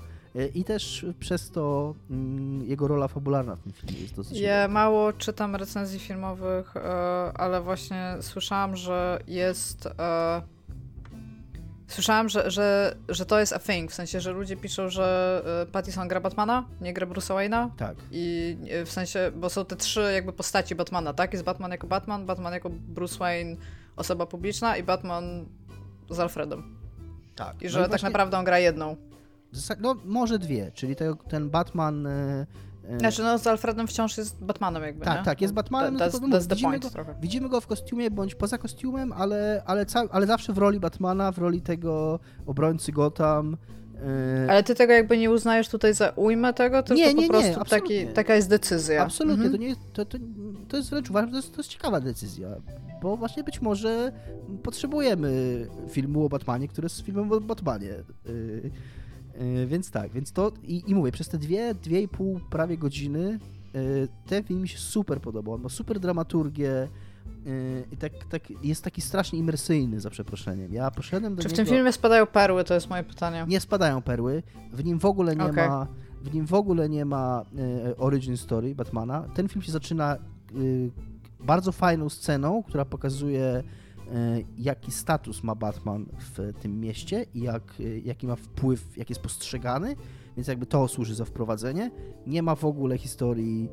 I 0.54 0.64
też 0.64 1.06
przez 1.20 1.50
to 1.50 1.94
mm, 2.10 2.68
jego 2.68 2.88
rola 2.88 3.08
fabularna 3.08 3.56
w 3.56 3.62
tym 3.62 3.72
filmie 3.72 4.00
jest 4.00 4.14
dosyć. 4.14 4.40
Ja 4.40 4.68
mało 4.68 5.12
czytam 5.12 5.56
recenzji 5.56 5.98
filmowych, 5.98 6.76
e, 6.76 6.80
ale 7.34 7.60
właśnie 7.60 8.16
słyszałam, 8.20 8.76
że 8.76 9.18
jest 9.26 9.86
e, 9.86 10.42
Słyszałam, 11.88 12.28
że, 12.28 12.50
że, 12.50 12.96
że 13.08 13.26
to 13.26 13.40
jest 13.40 13.52
a 13.52 13.58
thing, 13.58 13.90
w 13.90 13.94
sensie, 13.94 14.20
że 14.20 14.32
ludzie 14.32 14.56
piszą, 14.56 14.88
że 14.88 15.42
e, 15.62 15.72
Pattison 15.72 16.08
gra 16.08 16.20
Batmana, 16.20 16.64
nie 16.80 16.92
gra 16.92 17.06
Bruce'a 17.06 17.34
Wayne'a. 17.34 17.70
Tak. 17.76 17.96
I 18.10 18.56
e, 18.70 18.84
w 18.84 18.90
sensie, 18.90 19.32
bo 19.36 19.50
są 19.50 19.64
te 19.64 19.76
trzy 19.76 20.10
jakby 20.14 20.32
postaci 20.32 20.74
Batmana, 20.74 21.12
tak? 21.12 21.32
Jest 21.32 21.44
Batman 21.44 21.70
jako 21.70 21.86
Batman, 21.86 22.26
Batman 22.26 22.52
jako 22.52 22.70
Bruce 22.70 23.18
Wayne, 23.18 23.56
osoba 23.96 24.26
publiczna 24.26 24.76
i 24.76 24.82
Batman 24.82 25.46
z 26.10 26.20
Alfredem. 26.20 26.78
Tak. 27.36 27.62
I 27.62 27.64
no 27.64 27.70
że 27.70 27.78
no 27.78 27.84
tak 27.84 27.90
właśnie... 27.90 28.08
naprawdę 28.08 28.38
on 28.38 28.44
gra 28.44 28.58
jedną. 28.58 28.96
No, 29.80 29.96
może 30.04 30.38
dwie, 30.38 30.72
czyli 30.74 30.96
te, 30.96 31.14
ten 31.28 31.50
Batman 31.50 32.06
e, 32.06 32.46
E, 32.88 32.98
znaczy, 32.98 33.22
no 33.22 33.38
z 33.38 33.46
Alfredem 33.46 33.86
wciąż 33.86 34.18
jest 34.18 34.44
Batmanem 34.44 34.82
jakby, 34.82 35.04
Tak, 35.04 35.18
nie? 35.18 35.24
tak, 35.24 35.40
jest 35.40 35.54
Batmanem. 35.54 35.96
To, 35.96 36.10
to, 36.10 36.18
to, 36.18 36.40
widzimy, 36.40 36.78
go, 36.78 36.90
trochę. 36.90 37.14
widzimy 37.20 37.48
go 37.48 37.60
w 37.60 37.66
kostiumie 37.66 38.10
bądź 38.10 38.34
poza 38.34 38.58
kostiumem, 38.58 39.12
ale, 39.12 39.62
ale, 39.66 39.86
ale 40.10 40.26
zawsze 40.26 40.52
w 40.52 40.58
roli 40.58 40.80
Batmana, 40.80 41.32
w 41.32 41.38
roli 41.38 41.60
tego 41.60 42.20
obrońcy 42.46 42.92
Gotham. 42.92 43.56
Yy... 43.94 44.50
Ale 44.50 44.62
ty 44.62 44.74
tego 44.74 44.92
jakby 44.92 45.18
nie 45.18 45.30
uznajesz 45.30 45.68
tutaj 45.68 45.94
za 45.94 46.08
ujmę 46.08 46.54
tego, 46.54 46.82
tylko 46.82 47.02
nie, 47.02 47.14
nie, 47.14 47.26
po 47.26 47.32
prostu 47.32 47.58
nie, 47.58 47.64
taki, 47.64 48.06
taka 48.06 48.34
jest 48.34 48.48
decyzja. 48.48 49.02
Absolutnie, 49.02 49.46
mhm. 49.46 49.52
to, 49.52 49.68
nie, 49.68 49.76
to, 49.92 50.04
to, 50.04 50.18
to 50.68 50.76
jest 50.76 50.90
wręcz 50.90 51.10
uważam, 51.10 51.30
to 51.30 51.36
jest, 51.36 51.52
to 51.54 51.60
jest 51.60 51.70
ciekawa 51.70 52.00
decyzja, 52.00 52.48
bo 53.02 53.16
właśnie 53.16 53.44
być 53.44 53.60
może 53.60 54.12
potrzebujemy 54.62 55.66
filmu 55.88 56.24
o 56.24 56.28
Batmanie, 56.28 56.68
który 56.68 56.84
jest 56.84 57.00
filmem 57.00 57.32
o 57.32 57.40
Batmanie. 57.40 57.94
E, 59.34 59.66
więc 59.66 59.90
tak, 59.90 60.12
więc 60.12 60.32
to 60.32 60.52
i, 60.62 60.82
i 60.86 60.94
mówię, 60.94 61.12
przez 61.12 61.28
te 61.28 61.38
dwie, 61.38 61.74
dwie 61.74 62.02
i 62.02 62.08
pół 62.08 62.40
prawie 62.50 62.78
godziny 62.78 63.38
e, 63.74 63.78
ten 64.26 64.44
film 64.44 64.60
mi 64.60 64.68
się 64.68 64.78
super 64.78 65.20
podobał. 65.20 65.54
On 65.54 65.62
ma 65.62 65.68
super 65.68 66.00
dramaturgię 66.00 66.72
e, 66.72 66.88
i 67.92 67.96
tak, 67.96 68.12
tak, 68.30 68.42
jest 68.62 68.84
taki 68.84 69.00
strasznie 69.00 69.38
imersyjny, 69.38 70.00
za 70.00 70.10
przeproszeniem. 70.10 70.72
Ja 70.72 70.90
poszedłem 70.90 71.34
do 71.34 71.42
Czy 71.42 71.48
w 71.48 71.52
niego... 71.52 71.64
tym 71.64 71.74
filmie 71.76 71.92
spadają 71.92 72.26
perły, 72.26 72.64
to 72.64 72.74
jest 72.74 72.90
moje 72.90 73.02
pytanie. 73.02 73.44
Nie 73.48 73.60
spadają 73.60 74.02
perły, 74.02 74.42
w 74.72 74.84
nim 74.84 74.98
w 74.98 75.04
ogóle 75.04 75.36
nie 75.36 75.44
okay. 75.44 75.68
ma 75.68 75.86
w 76.22 76.34
nim 76.34 76.46
w 76.46 76.54
ogóle 76.54 76.88
nie 76.88 77.04
ma 77.04 77.44
origin 77.98 78.36
story 78.36 78.74
Batmana. 78.74 79.28
Ten 79.34 79.48
film 79.48 79.62
się 79.62 79.72
zaczyna 79.72 80.16
bardzo 81.40 81.72
fajną 81.72 82.08
sceną, 82.08 82.62
która 82.62 82.84
pokazuje 82.84 83.62
jaki 84.58 84.92
status 84.92 85.42
ma 85.42 85.54
Batman 85.54 86.06
w 86.18 86.52
tym 86.60 86.80
mieście 86.80 87.26
i 87.34 87.40
jak, 87.40 87.74
e, 87.80 87.98
jaki 87.98 88.26
ma 88.26 88.36
wpływ, 88.36 88.96
jak 88.96 89.08
jest 89.08 89.22
postrzegany, 89.22 89.96
więc 90.36 90.48
jakby 90.48 90.66
to 90.66 90.88
służy 90.88 91.14
za 91.14 91.24
wprowadzenie. 91.24 91.90
Nie 92.26 92.42
ma 92.42 92.54
w 92.54 92.64
ogóle 92.64 92.98
historii 92.98 93.68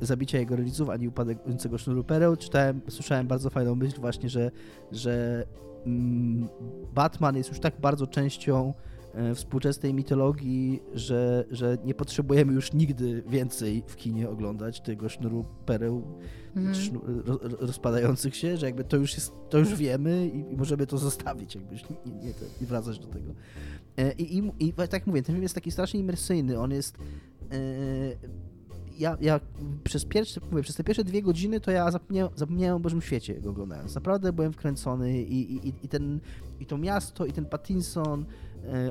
e, 0.00 0.06
zabicia 0.06 0.38
jego 0.38 0.56
rodziców 0.56 0.90
ani 0.90 1.08
upadającego 1.08 1.78
sznuru 1.78 2.04
pereł. 2.04 2.36
Czytałem, 2.36 2.80
słyszałem 2.88 3.26
bardzo 3.26 3.50
fajną 3.50 3.74
myśl 3.74 4.00
właśnie, 4.00 4.28
że, 4.28 4.50
że 4.92 5.44
mm, 5.86 6.48
Batman 6.94 7.36
jest 7.36 7.48
już 7.48 7.60
tak 7.60 7.80
bardzo 7.80 8.06
częścią 8.06 8.74
e, 8.74 8.97
współczesnej 9.34 9.94
mitologii, 9.94 10.80
że, 10.94 11.44
że 11.50 11.78
nie 11.84 11.94
potrzebujemy 11.94 12.52
już 12.52 12.72
nigdy 12.72 13.22
więcej 13.28 13.82
w 13.86 13.96
kinie 13.96 14.28
oglądać 14.28 14.80
tego 14.80 15.08
sznuru 15.08 15.44
pereł 15.66 16.02
Mhm. 16.56 16.74
sznu- 16.76 17.00
ro, 17.26 17.38
ro- 17.42 17.56
rozpadających 17.60 18.36
się, 18.36 18.56
że 18.56 18.66
jakby 18.66 18.84
to 18.84 18.96
już 18.96 19.14
jest, 19.14 19.32
to 19.50 19.58
już 19.58 19.74
wiemy 19.74 20.26
i, 20.28 20.52
i 20.52 20.56
możemy 20.56 20.86
to 20.86 20.98
zostawić, 20.98 21.54
jakby 21.54 21.74
nie, 21.74 21.80
nie, 22.12 22.26
nie, 22.60 22.66
wracać 22.66 22.98
do 22.98 23.06
tego. 23.06 23.32
E, 23.96 24.12
I, 24.12 24.38
i, 24.38 24.52
I 24.68 24.72
tak 24.72 25.06
mówię, 25.06 25.22
ten 25.22 25.34
film 25.34 25.42
jest 25.42 25.54
taki 25.54 25.70
strasznie 25.70 26.00
imersyjny, 26.00 26.58
on 26.58 26.70
jest... 26.70 26.96
E, 27.52 27.58
ja, 28.98 29.16
ja 29.20 29.40
przez, 29.84 30.04
pierwsze, 30.04 30.40
mówię, 30.50 30.62
przez 30.62 30.76
te 30.76 30.84
pierwsze 30.84 31.04
dwie 31.04 31.22
godziny 31.22 31.60
to 31.60 31.70
ja 31.70 31.90
zapomniałem, 31.90 32.32
zapomniałem 32.36 32.76
o 32.76 32.80
Bożym 32.80 33.02
Świecie 33.02 33.34
go 33.40 33.50
oglądając. 33.50 33.94
Naprawdę 33.94 34.32
byłem 34.32 34.52
wkręcony 34.52 35.22
i, 35.22 35.54
i, 35.54 35.72
i- 35.82 35.88
ten, 35.88 36.20
i 36.60 36.66
to 36.66 36.78
miasto, 36.78 37.26
i 37.26 37.32
ten 37.32 37.44
Pattinson, 37.44 38.20
e, 38.20 38.24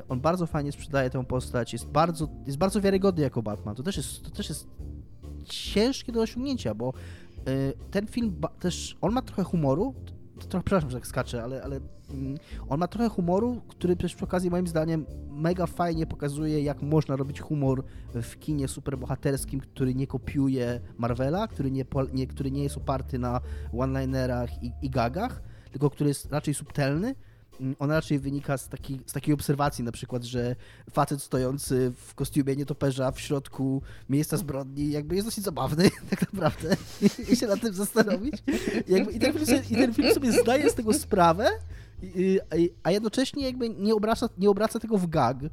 on 0.08 0.20
bardzo 0.20 0.46
fajnie 0.46 0.72
sprzedaje 0.72 1.10
tę 1.10 1.24
postać, 1.24 1.72
jest 1.72 1.86
bardzo, 1.86 2.28
jest 2.46 2.58
bardzo 2.58 2.80
wiarygodny 2.80 3.22
jako 3.22 3.42
Batman. 3.42 3.74
To 3.74 3.82
też 3.82 3.96
jest, 3.96 4.22
to 4.22 4.30
też 4.30 4.48
jest 4.48 4.66
ciężkie 5.44 6.12
do 6.12 6.20
osiągnięcia, 6.20 6.74
bo 6.74 6.92
e, 7.46 7.72
ten 7.90 8.06
film 8.06 8.40
też, 8.60 8.96
on 9.00 9.12
ma 9.12 9.22
trochę 9.22 9.44
humoru, 9.44 9.94
trochę, 10.38 10.64
przepraszam, 10.64 10.90
że 10.90 10.96
tak 10.96 11.06
skaczę, 11.06 11.42
ale, 11.42 11.62
ale 11.62 11.80
mm, 12.10 12.38
on 12.68 12.80
ma 12.80 12.88
trochę 12.88 13.08
humoru, 13.08 13.60
który 13.68 13.96
też 13.96 14.14
przy 14.14 14.24
okazji 14.24 14.50
moim 14.50 14.66
zdaniem 14.66 15.06
mega 15.30 15.66
fajnie 15.66 16.06
pokazuje, 16.06 16.62
jak 16.62 16.82
można 16.82 17.16
robić 17.16 17.40
humor 17.40 17.84
w 18.14 18.38
kinie 18.38 18.68
superbohaterskim, 18.68 19.60
który 19.60 19.94
nie 19.94 20.06
kopiuje 20.06 20.80
Marvela, 20.98 21.48
który 21.48 21.70
nie, 21.70 21.84
nie, 22.12 22.26
który 22.26 22.50
nie 22.50 22.62
jest 22.62 22.76
oparty 22.76 23.18
na 23.18 23.40
one-linerach 23.78 24.62
i, 24.62 24.72
i 24.82 24.90
gagach, 24.90 25.42
tylko 25.72 25.90
który 25.90 26.10
jest 26.10 26.32
raczej 26.32 26.54
subtelny. 26.54 27.14
Mm, 27.60 27.76
On 27.78 27.90
raczej 27.90 28.18
wynika 28.18 28.58
z, 28.58 28.68
taki, 28.68 29.00
z 29.06 29.12
takiej 29.12 29.34
obserwacji, 29.34 29.84
na 29.84 29.92
przykład, 29.92 30.24
że 30.24 30.56
facet 30.90 31.22
stojący 31.22 31.92
w 31.96 32.14
kostiumie 32.14 32.56
nietoperza 32.56 33.12
w 33.12 33.20
środku 33.20 33.82
miejsca 34.08 34.36
zbrodni 34.36 34.90
jakby 34.90 35.14
jest 35.14 35.26
dosyć 35.26 35.44
zabawny, 35.44 35.90
tak 36.10 36.32
naprawdę, 36.32 36.76
i 37.32 37.36
się 37.36 37.46
nad 37.46 37.60
tym 37.60 37.74
zastanowić. 37.74 38.34
Jakby, 38.88 39.12
i, 39.12 39.18
ten 39.18 39.32
film 39.32 39.46
sobie, 39.46 39.62
I 39.70 39.74
ten 39.74 39.94
film 39.94 40.14
sobie 40.14 40.32
zdaje 40.32 40.70
z 40.70 40.74
tego 40.74 40.92
sprawę, 40.92 41.48
a 42.82 42.90
jednocześnie 42.90 43.44
jakby 43.44 43.68
nie 43.68 43.94
obraca, 43.94 44.28
nie 44.38 44.50
obraca 44.50 44.78
tego 44.78 44.98
w 44.98 45.06
gag. 45.06 45.42
y, 45.44 45.48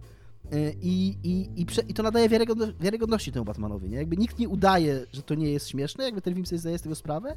I, 0.82 1.18
i, 1.24 1.62
i, 1.62 1.66
prze, 1.66 1.82
I 1.82 1.94
to 1.94 2.04
nadaje 2.04 2.30
wiarygodno, 2.30 2.68
wiarygodności 2.80 3.32
temu 3.32 3.46
Batmanowi. 3.46 3.90
Nie? 3.90 3.98
Jakby 3.98 4.18
nikt 4.18 4.40
nie 4.40 4.50
udaje, 4.50 5.06
że 5.12 5.22
to 5.22 5.36
nie 5.36 5.52
jest 5.52 5.70
śmieszne, 5.70 6.04
jakby 6.04 6.22
ten 6.22 6.34
film 6.34 6.46
sobie 6.46 6.60
zdaje 6.60 6.78
z 6.78 6.82
tego 6.82 6.96
sprawę, 6.96 7.36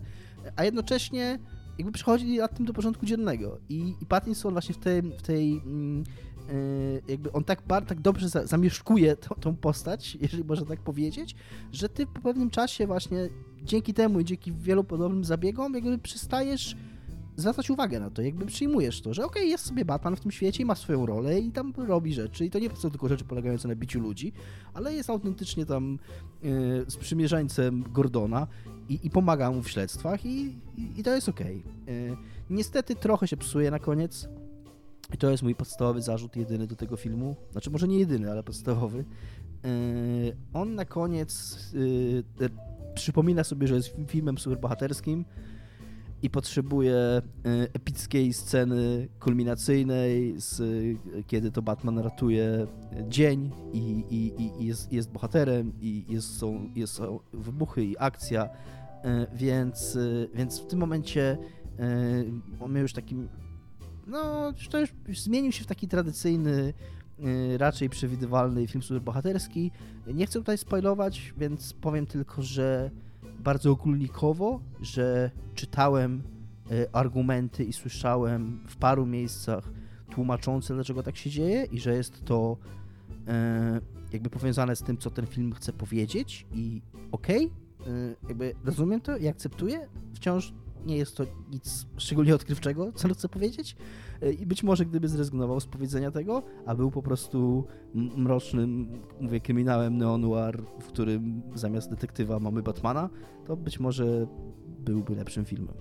a 0.57 0.65
jednocześnie 0.65 1.39
jakby 1.79 1.93
przychodzi 1.93 2.39
nad 2.39 2.57
tym 2.57 2.67
do 2.67 2.73
porządku 2.73 3.07
dziennego. 3.07 3.59
I, 3.69 3.95
i 4.01 4.07
Pattinson 4.07 4.53
właśnie 4.53 4.75
w 4.75 4.79
tej, 4.79 5.03
w 5.03 5.23
tej 5.23 5.63
mm, 5.67 6.05
y, 6.51 7.03
jakby 7.09 7.33
on 7.33 7.45
tak, 7.45 7.63
bar, 7.67 7.85
tak 7.85 8.01
dobrze 8.01 8.29
za, 8.29 8.47
zamieszkuje 8.47 9.17
tą, 9.17 9.35
tą 9.35 9.57
postać, 9.57 10.15
jeżeli 10.23 10.45
można 10.45 10.67
tak 10.67 10.81
powiedzieć, 10.81 11.35
że 11.73 11.89
ty 11.89 12.07
po 12.07 12.21
pewnym 12.21 12.51
czasie 12.51 12.87
właśnie 12.87 13.29
dzięki 13.63 13.95
temu 13.95 14.21
i 14.21 14.25
dzięki 14.25 14.53
wielu 14.53 14.85
podobnym 14.85 15.25
zabiegom 15.25 15.75
jakby 15.75 15.99
przestajesz 15.99 16.77
zwracać 17.37 17.71
uwagę 17.71 18.01
na 18.01 18.11
to, 18.11 18.23
jakby 18.23 18.47
przyjmujesz 18.47 19.01
to, 19.01 19.15
że 19.15 19.25
okej, 19.25 19.51
jest 19.51 19.67
sobie 19.67 19.85
Batman 19.85 20.17
w 20.17 20.21
tym 20.21 20.31
świecie 20.31 20.63
i 20.63 20.67
ma 20.67 20.75
swoją 20.75 21.07
rolę 21.07 21.41
i 21.41 21.53
tam 21.53 21.73
robi 21.77 22.15
rzeczy 22.15 22.45
i 22.47 22.51
to 22.51 22.59
nie 22.59 22.71
są 22.77 22.91
tylko 22.91 23.09
rzeczy 23.09 23.25
polegające 23.25 23.69
na 23.69 23.75
biciu 23.75 24.01
ludzi, 24.01 24.33
ale 24.75 24.95
jest 24.95 25.11
autentycznie 25.11 25.67
tam 25.67 25.99
y, 26.45 26.91
sprzymierzeńcem 26.91 27.85
Gordona 27.93 28.47
i, 28.89 29.07
i 29.07 29.11
pomaga 29.11 29.51
mu 29.51 29.63
w 29.63 29.71
śledztwach 29.71 30.27
i, 30.27 30.59
i, 30.77 31.01
i 31.01 31.03
to 31.03 31.15
jest 31.15 31.29
okej. 31.29 31.63
Y, 31.89 32.17
niestety 32.51 32.95
trochę 32.95 33.29
się 33.29 33.37
psuje 33.37 33.71
na 33.71 33.79
koniec 33.79 34.29
i 35.15 35.19
to 35.19 35.31
jest 35.31 35.43
mój 35.43 35.55
podstawowy 35.55 36.03
zarzut 36.03 36.37
jedyny 36.37 36.67
do 36.67 36.77
tego 36.77 36.97
filmu, 36.97 37.37
znaczy 37.53 37.71
może 37.71 37.89
nie 37.89 37.99
jedyny, 37.99 38.31
ale 38.31 38.43
podstawowy. 38.43 39.05
Y, 39.65 40.37
on 40.53 40.75
na 40.75 40.85
koniec 40.85 41.59
y, 41.75 42.25
przypomina 42.95 43.45
sobie, 43.45 43.69
że 43.69 43.75
jest 43.75 43.95
filmem 44.09 44.39
superbohaterskim, 44.39 45.25
i 46.23 46.31
potrzebuje 46.31 46.95
e, 46.97 47.23
epickiej 47.73 48.33
sceny 48.33 49.09
kulminacyjnej, 49.21 50.35
z, 50.41 50.61
e, 50.61 51.23
kiedy 51.27 51.51
to 51.51 51.63
Batman 51.63 51.99
ratuje 51.99 52.67
dzień 53.09 53.51
i, 53.73 53.79
i, 54.11 54.43
i- 54.43 54.67
jest, 54.67 54.93
jest 54.93 55.11
bohaterem 55.11 55.73
i 55.81 56.05
jest, 56.09 56.37
są, 56.39 56.71
jest, 56.75 56.93
są 56.95 57.21
wybuchy 57.33 57.85
i 57.85 57.99
akcja, 57.99 58.45
e, 58.45 58.51
więc, 59.35 59.97
e, 59.97 60.37
więc 60.37 60.61
w 60.61 60.67
tym 60.67 60.79
momencie 60.79 61.39
e, 62.61 62.69
miał 62.69 62.83
już 62.83 62.93
taki 62.93 63.17
no, 64.07 64.53
to 64.71 64.81
już, 64.81 64.91
już 65.09 65.21
zmienił 65.21 65.53
się 65.53 65.65
w 65.65 65.67
taki 65.67 65.89
tradycyjny, 65.89 66.75
e, 67.55 67.59
raczej 67.59 67.89
przewidywalny 67.89 68.67
film 68.67 68.83
superbohaterski. 68.83 69.71
Nie 70.07 70.27
chcę 70.27 70.39
tutaj 70.39 70.59
spoilować, 70.59 71.35
więc 71.37 71.73
powiem 71.73 72.07
tylko, 72.07 72.43
że 72.43 72.91
bardzo 73.39 73.71
ogólnikowo, 73.71 74.61
że 74.81 75.31
czytałem 75.55 76.23
e, 76.71 76.97
argumenty 76.97 77.65
i 77.65 77.73
słyszałem 77.73 78.61
w 78.69 78.77
paru 78.77 79.07
miejscach 79.07 79.71
tłumaczące, 80.11 80.75
dlaczego 80.75 81.03
tak 81.03 81.17
się 81.17 81.31
dzieje 81.31 81.65
i 81.65 81.81
że 81.81 81.95
jest 81.95 82.25
to 82.25 82.57
e, 83.29 83.81
jakby 84.13 84.31
powiązane 84.31 84.77
z 84.77 84.83
tym, 84.83 84.99
co 84.99 85.11
ten 85.11 85.27
film 85.27 85.53
chce 85.53 85.73
powiedzieć 85.73 86.47
i 86.53 86.83
okej, 87.13 87.45
e, 87.47 87.68
jakby 88.29 88.55
rozumiem 88.65 89.01
to 89.01 89.17
i 89.17 89.29
akceptuję. 89.29 89.89
Wciąż 90.15 90.55
nie 90.87 90.97
jest 90.97 91.17
to 91.17 91.25
nic 91.51 91.87
szczególnie 91.97 92.35
odkrywczego, 92.35 92.93
co 92.93 93.09
on 93.09 93.15
chce 93.15 93.29
powiedzieć 93.29 93.77
E, 94.23 94.33
i 94.33 94.47
być 94.47 94.63
może 94.63 94.87
gdyby 94.87 95.09
zrezygnował 95.09 95.61
z 95.61 95.67
powiedzenia 95.67 96.11
tego, 96.11 96.43
a 96.67 96.75
był 96.75 96.91
po 96.91 97.03
prostu 97.03 97.65
mrocznym, 97.95 99.03
mówię, 99.21 99.41
kryminałem 99.41 99.99
neo-noir, 99.99 100.63
w 100.81 100.87
którym 100.87 101.43
zamiast 101.55 101.91
detektywa 101.91 102.39
mamy 102.39 102.63
Batmana, 102.63 103.11
to 103.47 103.57
być 103.57 103.81
może 103.81 104.27
byłby 104.79 105.15
lepszym 105.15 105.45
filmem. 105.45 105.75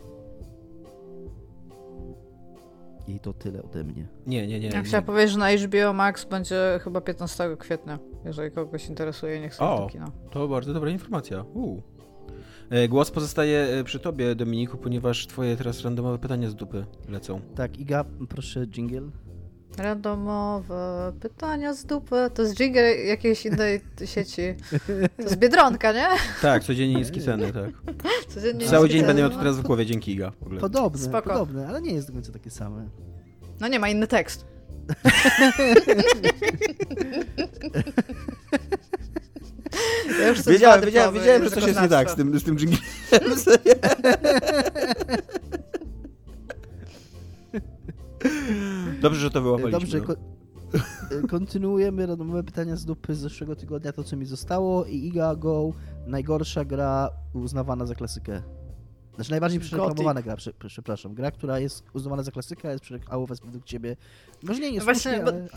I 3.08 3.20
to 3.20 3.34
tyle 3.34 3.64
ode 3.64 3.84
mnie. 3.84 4.08
Nie, 4.26 4.48
nie, 4.48 4.60
nie. 4.60 4.68
Ja 4.68 4.84
chciałam 4.84 5.06
powiedzieć, 5.06 5.32
że 5.32 5.40
na 5.40 5.52
HBO 5.52 5.94
Max 5.94 6.26
będzie 6.26 6.80
chyba 6.84 7.02
15 7.02 7.58
kwietnia. 7.60 8.00
Jeżeli 8.26 8.52
kogoś 8.52 8.90
interesuje, 8.90 9.40
niech 9.42 9.56
sobie 9.56 9.70
O. 9.70 9.80
do 9.80 9.88
kina. 9.88 10.12
To 10.32 10.48
bardzo 10.48 10.74
dobra 10.74 10.90
informacja. 10.90 11.46
Uu. 11.54 11.82
E, 12.70 12.88
Głos 12.88 13.12
pozostaje 13.12 13.60
e, 13.60 13.84
przy 13.84 14.00
tobie, 14.00 14.36
Dominiku, 14.36 14.78
ponieważ 14.78 15.28
twoje 15.28 15.58
teraz 15.58 15.82
randomowe 15.82 16.20
pytania 16.20 16.50
z 16.50 16.56
dupy 16.56 16.86
lecą. 17.10 17.42
Tak, 17.56 17.80
Iga, 17.80 18.06
proszę 18.30 18.68
jingle. 18.68 19.02
Randomowe 19.78 21.14
pytania 21.22 21.74
z 21.74 21.86
dupy. 21.86 22.16
To 22.34 22.42
jest 22.42 22.60
jingle 22.60 22.96
jakiejś 22.96 23.46
innej 23.46 23.82
sieci. 24.06 24.42
To 25.18 25.24
jest 25.24 25.36
Biedronka, 25.36 25.94
nie? 25.94 26.08
Tak, 26.42 26.64
codziennie 26.64 26.96
niskie 26.96 27.22
ceny, 27.22 27.54
tak. 27.54 27.70
Codziennie 28.28 28.66
Cały 28.66 28.90
dzień 28.90 29.06
będę 29.06 29.22
miał 29.22 29.32
to 29.32 29.38
teraz 29.38 29.58
w 29.58 29.62
głowie, 29.62 29.86
dzięki 29.86 30.12
Iga. 30.12 30.32
W 30.32 30.44
ogóle. 30.44 30.60
Podobne, 30.62 31.00
Spoko. 31.02 31.30
podobne, 31.30 31.68
ale 31.68 31.82
nie 31.82 31.94
jest 31.94 32.08
do 32.08 32.14
końca 32.14 32.32
takie 32.32 32.50
same. 32.50 32.90
No 33.60 33.68
nie 33.68 33.80
ma 33.80 33.90
inny 33.90 34.08
tekst. 34.08 34.46
Ja 40.20 40.28
już 40.30 40.42
Wiedziałem, 40.44 40.82
wiedziałem, 40.86 41.14
wiedziałem, 41.16 41.44
że 41.44 41.50
coś 41.52 41.68
jest 41.68 41.82
nie 41.82 41.90
tak 41.90 42.12
z 42.12 42.16
tym, 42.16 42.40
z 42.40 42.44
tym 42.44 42.58
dżinglem. 42.58 42.82
Dobrze, 49.02 49.20
że 49.22 49.32
to 49.32 49.42
wyłapaliśmy. 49.42 49.80
Dobrze, 49.80 49.98
no. 50.00 50.06
ko- 50.06 50.16
kontynuujemy 51.38 52.06
randomowe 52.06 52.44
pytania 52.44 52.76
z 52.76 52.86
dupy 52.86 53.16
z 53.16 53.20
zeszłego 53.20 53.56
tygodnia, 53.56 53.92
to 53.94 54.04
co 54.04 54.18
mi 54.18 54.26
zostało 54.26 54.86
i 54.86 54.96
Iga 55.08 55.36
Go, 55.36 55.74
najgorsza 56.08 56.66
gra 56.66 57.10
uznawana 57.34 57.86
za 57.86 57.96
klasykę. 57.96 58.42
Znaczy 59.16 59.32
najbardziej 59.32 59.60
przereklamowana 59.60 60.22
gra, 60.22 60.36
prze, 60.36 60.54
prze- 60.54 60.70
przepraszam. 60.70 61.14
Gra, 61.14 61.32
która 61.32 61.60
jest 61.60 61.84
uznawana 61.94 62.24
za 62.24 62.32
klasykę, 62.32 62.70
a 62.70 62.72
jest 62.72 62.84
przereklamowana 62.84 63.36
według 63.46 63.66
ciebie. 63.66 63.96
Może 64.44 64.60
nie, 64.60 64.72
nie 64.72 64.80
No 64.80 64.86
właśnie, 64.86 65.02
słusznie, 65.12 65.24
bo- 65.26 65.32
ale... 65.32 65.48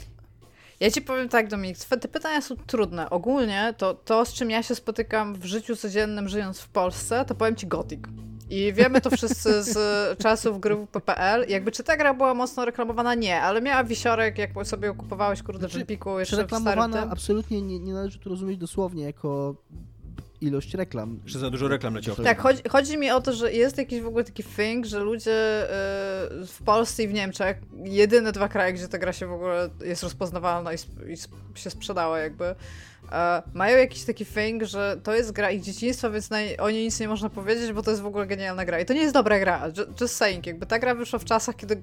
Ja 0.81 0.91
ci 0.91 1.03
powiem 1.03 1.29
tak, 1.29 1.49
Dominik, 1.49 1.79
te 1.79 2.09
pytania 2.09 2.41
są 2.41 2.57
trudne. 2.57 3.11
Ogólnie 3.11 3.75
to, 3.79 3.95
to, 3.95 4.25
z 4.25 4.33
czym 4.33 4.51
ja 4.51 4.63
się 4.63 4.75
spotykam 4.75 5.35
w 5.35 5.45
życiu 5.45 5.77
codziennym, 5.77 6.29
żyjąc 6.29 6.61
w 6.61 6.69
Polsce, 6.69 7.25
to 7.25 7.35
powiem 7.35 7.57
ci 7.57 7.67
Gothic. 7.67 8.01
I 8.51 8.73
wiemy 8.73 9.01
to 9.01 9.11
wszyscy 9.11 9.63
z 9.63 9.79
czasów 10.23 10.61
gry 10.61 10.87
PPL. 10.93 11.45
Jakby 11.49 11.73
czy 11.73 11.85
ta 11.85 11.97
gra 11.97 12.15
była 12.15 12.35
mocno 12.35 12.65
reklamowana? 12.65 13.15
Nie, 13.15 13.41
ale 13.41 13.61
miała 13.61 13.85
wisiorek, 13.85 14.39
jak 14.39 14.51
sobie 14.67 14.95
kupowałeś, 14.95 15.43
kurde, 15.43 15.59
Znaczy, 15.59 15.79
w 15.79 15.81
Empiku 15.81 16.19
jeszcze 16.19 16.47
w 16.47 16.61
starym 16.61 16.93
tym. 16.93 17.11
absolutnie 17.11 17.63
nie, 17.63 17.79
nie 17.79 17.93
należy 17.93 18.19
to 18.19 18.31
rozumieć 18.31 18.59
dosłownie 18.59 19.05
jako 19.05 19.55
ilość 20.41 20.75
reklam. 20.75 21.21
Że 21.27 21.39
za 21.39 21.51
dużo 21.51 21.69
reklam 21.69 21.95
leciało. 21.95 22.17
Tak, 22.17 22.41
chodzi, 22.41 22.63
chodzi 22.69 22.99
mi 22.99 23.11
o 23.11 23.21
to, 23.21 23.33
że 23.33 23.53
jest 23.53 23.79
jakiś 23.79 24.01
w 24.01 24.07
ogóle 24.07 24.25
taki 24.25 24.45
thing, 24.45 24.87
że 24.87 24.99
ludzie 25.01 25.65
y, 25.65 26.47
w 26.47 26.59
Polsce 26.65 27.03
i 27.03 27.09
w 27.09 27.13
Niemczech, 27.13 27.57
jedyne 27.85 28.33
dwa 28.33 28.49
kraje, 28.49 28.73
gdzie 28.73 28.89
ta 28.89 28.99
gra 28.99 29.13
się 29.13 29.27
w 29.27 29.33
ogóle 29.33 29.69
jest 29.85 30.03
rozpoznawalna 30.03 30.73
i, 30.73 30.75
sp- 30.85 31.03
i 31.09 31.13
sp- 31.25 31.37
się 31.55 31.71
sprzedała 31.71 32.19
jakby, 32.19 32.55
e, 33.13 33.43
mają 33.55 33.79
jakiś 33.79 34.05
taki 34.05 34.27
thing, 34.27 34.63
że 34.65 35.01
to 35.03 35.15
jest 35.15 35.33
gra 35.33 35.51
ich 35.51 35.63
dzieciństwa, 35.63 36.11
więc 36.11 36.31
na, 36.31 36.39
o 36.59 36.71
niej 36.71 36.85
nic 36.85 37.01
nie 37.01 37.09
można 37.09 37.31
powiedzieć, 37.31 37.73
bo 37.73 37.83
to 37.83 37.91
jest 37.91 38.03
w 38.03 38.07
ogóle 38.07 38.27
genialna 38.27 38.65
gra. 38.65 38.81
I 38.81 38.85
to 38.85 38.93
nie 38.93 39.01
jest 39.03 39.15
dobra 39.15 39.39
gra, 39.41 39.69
ju- 39.71 40.01
just 40.01 40.17
saying, 40.17 40.47
jakby 40.47 40.67
ta 40.67 40.79
gra 40.79 40.95
wyszła 40.95 41.19
w 41.19 41.25
czasach, 41.25 41.57
kiedy 41.57 41.83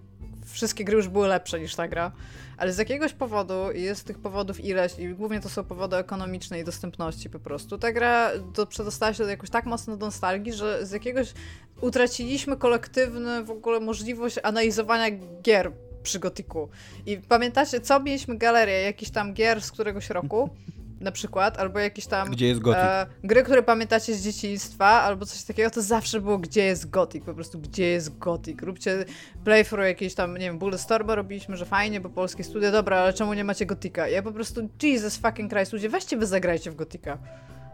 wszystkie 0.57 0.83
gry 0.83 0.95
już 0.95 1.07
były 1.07 1.27
lepsze 1.27 1.59
niż 1.59 1.75
ta 1.75 1.87
gra, 1.87 2.11
ale 2.57 2.73
z 2.73 2.77
jakiegoś 2.77 3.13
powodu, 3.13 3.71
i 3.71 3.81
jest 3.81 4.05
tych 4.05 4.19
powodów 4.19 4.65
ileś, 4.65 4.99
i 4.99 5.09
głównie 5.09 5.39
to 5.39 5.49
są 5.49 5.63
powody 5.63 5.95
ekonomiczne 5.95 6.59
i 6.59 6.63
dostępności 6.63 7.29
po 7.29 7.39
prostu, 7.39 7.77
ta 7.77 7.91
gra 7.91 8.31
do, 8.53 8.65
przedostała 8.65 9.13
się 9.13 9.23
jakoś 9.23 9.49
tak 9.49 9.65
mocno 9.65 9.97
do 9.97 10.05
nostalgii, 10.05 10.53
że 10.53 10.85
z 10.85 10.91
jakiegoś 10.91 11.33
utraciliśmy 11.81 12.57
kolektywny 12.57 13.43
w 13.43 13.51
ogóle 13.51 13.79
możliwość 13.79 14.39
analizowania 14.43 15.05
gier 15.41 15.71
przy 16.03 16.19
Gotiku. 16.19 16.69
I 17.05 17.17
pamiętacie, 17.17 17.81
co 17.81 17.99
mieliśmy 17.99 18.37
galerię 18.37 18.81
jakichś 18.81 19.11
tam 19.11 19.33
gier 19.33 19.61
z 19.61 19.71
któregoś 19.71 20.09
roku, 20.09 20.49
na 20.99 21.11
przykład, 21.11 21.59
albo 21.59 21.79
jakieś 21.79 22.05
tam 22.05 22.31
Gdzie 22.31 22.47
jest 22.47 22.61
e, 22.67 23.07
gry, 23.23 23.43
które 23.43 23.63
pamiętacie 23.63 24.15
z 24.15 24.23
dzieciństwa, 24.23 24.85
albo 24.85 25.25
coś 25.25 25.43
takiego, 25.43 25.69
to 25.69 25.81
zawsze 25.81 26.21
było, 26.21 26.37
gdzie 26.37 26.63
jest 26.63 26.89
Gothic, 26.89 27.25
po 27.25 27.33
prostu, 27.33 27.59
gdzie 27.59 27.85
jest 27.85 28.17
Gothic. 28.17 28.61
Róbcie 28.61 29.05
playthrough 29.43 29.87
jakieś 29.87 30.15
tam, 30.15 30.33
nie 30.33 30.45
wiem, 30.45 30.59
Bulletstorma 30.59 31.15
robiliśmy, 31.15 31.57
że 31.57 31.65
fajnie, 31.65 32.01
bo 32.01 32.09
polskie 32.09 32.43
studia, 32.43 32.71
dobra, 32.71 32.97
ale 32.97 33.13
czemu 33.13 33.33
nie 33.33 33.43
macie 33.43 33.65
Gotika? 33.65 34.07
Ja 34.07 34.23
po 34.23 34.31
prostu, 34.31 34.69
Jesus 34.83 35.17
fucking 35.17 35.51
Christ, 35.51 35.73
ludzie, 35.73 35.89
weźcie 35.89 36.17
wy 36.17 36.25
zagrajcie 36.25 36.71
w 36.71 36.75
Gotika. 36.75 37.17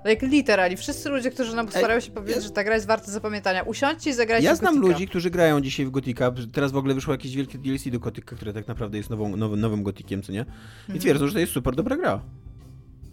Like 0.05 0.27
literally, 0.27 0.77
wszyscy 0.77 1.09
ludzie, 1.09 1.31
którzy 1.31 1.55
nam 1.55 1.69
starają 1.69 1.99
się 1.99 2.11
powiedzieć, 2.11 2.43
że 2.43 2.49
ta 2.49 2.63
gra 2.63 2.75
jest 2.75 2.87
warta 2.87 3.11
zapamiętania, 3.11 3.63
usiądźcie 3.63 4.09
i 4.09 4.13
zagrajcie 4.13 4.47
Ja 4.47 4.55
znam 4.55 4.79
ludzi, 4.79 5.07
którzy 5.07 5.29
grają 5.29 5.61
dzisiaj 5.61 5.85
w 5.85 5.91
Gotika. 5.91 6.31
Teraz 6.51 6.71
w 6.71 6.77
ogóle 6.77 6.93
wyszło 6.93 7.13
jakieś 7.13 7.35
wielkie 7.35 7.57
DLC 7.57 7.89
do 7.89 7.99
Gotika, 7.99 8.35
które 8.35 8.53
tak 8.53 8.67
naprawdę 8.67 8.97
jest 8.97 9.09
nową, 9.09 9.35
nowym, 9.35 9.59
nowym 9.59 9.83
Gotikiem, 9.83 10.21
co 10.21 10.31
nie? 10.31 10.45
I 10.95 10.99
twierdzą, 10.99 11.27
że 11.27 11.33
to 11.33 11.39
jest 11.39 11.51
super 11.53 11.75
dobra 11.75 11.97
gra. 11.97 12.21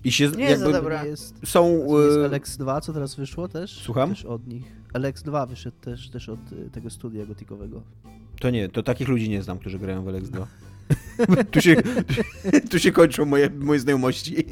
I 0.05 0.12
się 0.12 0.24
Nie 0.24 0.44
jest 0.44 0.51
jakby 0.51 0.72
za 0.72 0.72
dobra. 0.72 1.05
Jest, 1.05 1.34
są... 1.44 1.78
jest 2.05 2.18
e, 2.18 2.38
LX2, 2.38 2.80
co 2.80 2.92
teraz 2.92 3.14
wyszło 3.14 3.48
też. 3.48 3.82
Słucham? 3.82 4.11
Też 4.11 4.24
od 4.24 4.46
nich. 4.46 4.64
LX2 4.94 5.48
wyszedł 5.48 5.76
też, 5.80 6.11
też 6.11 6.28
od 6.28 6.53
y, 6.53 6.70
tego 6.70 6.90
studia 6.90 7.26
gotikowego. 7.26 7.82
To 8.40 8.51
nie, 8.51 8.68
to 8.68 8.82
takich 8.82 9.09
ludzi 9.09 9.28
nie 9.28 9.42
znam, 9.42 9.59
którzy 9.59 9.78
grają 9.78 10.03
w 10.03 10.07
LX2. 10.07 10.46
tu, 11.53 11.61
się, 11.61 11.76
tu 12.70 12.78
się 12.78 12.93
kończą 12.93 13.24
moje, 13.24 13.51
moje 13.51 13.80
znajomości 13.80 14.47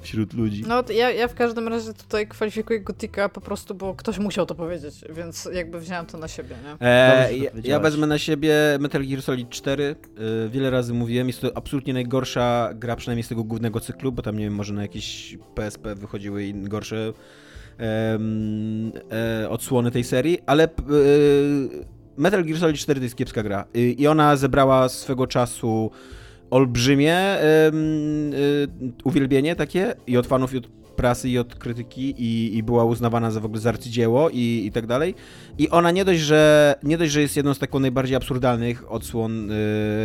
wśród 0.00 0.34
ludzi. 0.34 0.64
No, 0.68 0.82
to 0.82 0.92
ja, 0.92 1.10
ja 1.10 1.28
w 1.28 1.34
każdym 1.34 1.68
razie 1.68 1.94
tutaj 1.94 2.26
kwalifikuję 2.26 2.80
Gotika 2.80 3.28
po 3.28 3.40
prostu, 3.40 3.74
bo 3.74 3.94
ktoś 3.94 4.18
musiał 4.18 4.46
to 4.46 4.54
powiedzieć, 4.54 4.94
więc 5.10 5.48
jakby 5.52 5.80
wziąłem 5.80 6.06
to 6.06 6.18
na 6.18 6.28
siebie, 6.28 6.56
nie? 6.64 6.88
E, 6.88 7.28
to 7.28 7.36
ja, 7.36 7.50
ja 7.64 7.80
wezmę 7.80 8.06
na 8.06 8.18
siebie 8.18 8.54
Metal 8.80 9.06
Gear 9.06 9.22
Solid 9.22 9.48
4. 9.50 9.96
E, 10.46 10.48
wiele 10.48 10.70
razy 10.70 10.94
mówiłem, 10.94 11.26
jest 11.26 11.40
to 11.40 11.56
absolutnie 11.56 11.92
najgorsza 11.92 12.70
gra, 12.74 12.96
przynajmniej 12.96 13.24
z 13.24 13.28
tego 13.28 13.44
głównego 13.44 13.80
cyklu, 13.80 14.12
bo 14.12 14.22
tam 14.22 14.38
nie 14.38 14.44
wiem, 14.44 14.54
może 14.54 14.74
na 14.74 14.82
jakieś 14.82 15.38
PSP 15.54 15.94
wychodziły 15.94 16.44
i 16.44 16.54
gorsze 16.54 17.12
e, 17.78 19.48
odsłony 19.48 19.90
tej 19.90 20.04
serii, 20.04 20.38
ale 20.46 20.64
e, 20.64 20.68
Metal 22.16 22.44
Gear 22.44 22.58
Solid 22.58 22.76
4 22.76 23.00
to 23.00 23.04
jest 23.04 23.16
kiepska 23.16 23.42
gra. 23.42 23.64
I, 23.74 24.02
I 24.02 24.06
ona 24.06 24.36
zebrała 24.36 24.88
swego 24.88 25.26
czasu 25.26 25.90
olbrzymie 26.50 27.18
em, 27.18 28.30
e, 28.32 28.36
uwielbienie 29.04 29.56
takie 29.56 29.94
i 30.06 30.16
od 30.16 30.26
fanów, 30.26 30.54
i 30.54 30.58
od 30.58 30.81
prasy, 30.92 31.28
i 31.28 31.38
od 31.38 31.54
krytyki 31.54 32.14
i, 32.18 32.56
i 32.56 32.62
była 32.62 32.84
uznawana 32.84 33.30
za 33.30 33.40
w 33.40 33.44
ogóle 33.44 33.60
za 33.60 33.68
arcydzieło 33.68 34.30
i, 34.30 34.62
i 34.66 34.72
tak 34.72 34.86
dalej. 34.86 35.14
I 35.58 35.68
ona 35.68 35.90
nie 35.90 36.04
dość, 36.04 36.20
że 36.20 36.74
nie 36.82 36.98
dość, 36.98 37.12
że 37.12 37.20
jest 37.20 37.36
jedną 37.36 37.54
z 37.54 37.58
taką 37.58 37.80
najbardziej 37.80 38.16
absurdalnych 38.16 38.92
odsłon 38.92 39.50
y, 39.50 39.54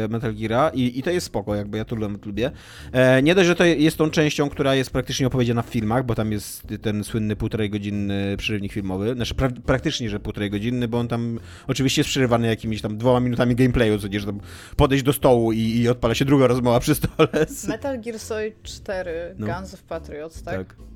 Metal 0.10 0.36
Geara 0.36 0.70
i, 0.70 1.00
i 1.00 1.04
to 1.04 1.10
jest 1.12 1.28
spoko, 1.28 1.56
jakby 1.56 1.78
ja 1.78 1.86
to 1.86 1.96
lub- 1.96 2.26
lubię. 2.26 2.52
E, 2.92 3.22
nie 3.24 3.36
dość, 3.36 3.48
że 3.48 3.56
to 3.56 3.66
jest 3.66 3.98
tą 3.98 4.10
częścią, 4.10 4.50
która 4.50 4.76
jest 4.76 4.90
praktycznie 4.90 5.28
opowiedziana 5.28 5.62
w 5.62 5.66
filmach, 5.70 6.06
bo 6.06 6.16
tam 6.16 6.32
jest 6.32 6.68
ten 6.82 7.04
słynny 7.04 7.36
półtorej 7.36 7.70
godzinny 7.70 8.36
przerywnik 8.38 8.72
filmowy. 8.72 9.14
Znaczy 9.16 9.36
pra 9.36 9.50
praktycznie, 9.66 10.10
że 10.10 10.20
półtorej 10.20 10.50
godzinny, 10.50 10.88
bo 10.88 11.00
on 11.00 11.08
tam 11.08 11.40
oczywiście 11.68 12.02
jest 12.02 12.10
przerywany 12.10 12.48
jakimiś 12.48 12.82
tam 12.82 12.98
dwoma 12.98 13.20
minutami 13.20 13.56
gameplayu, 13.56 14.00
co 14.00 14.08
że 14.12 14.26
tam 14.26 14.40
podejść 14.76 15.04
do 15.04 15.14
stołu 15.14 15.52
i, 15.52 15.60
i 15.60 15.90
odpala 15.90 16.16
się 16.16 16.26
druga 16.26 16.48
rozmowa 16.48 16.80
przy 16.80 16.96
stole. 16.96 17.30
Metal 17.68 18.02
Gear 18.02 18.20
Solid 18.20 18.64
4 18.64 19.36
No. 19.38 19.48
Guns 19.48 19.74
of 19.74 19.84
Patriots, 19.84 20.44
tak? 20.44 20.56
tak. 20.56 20.87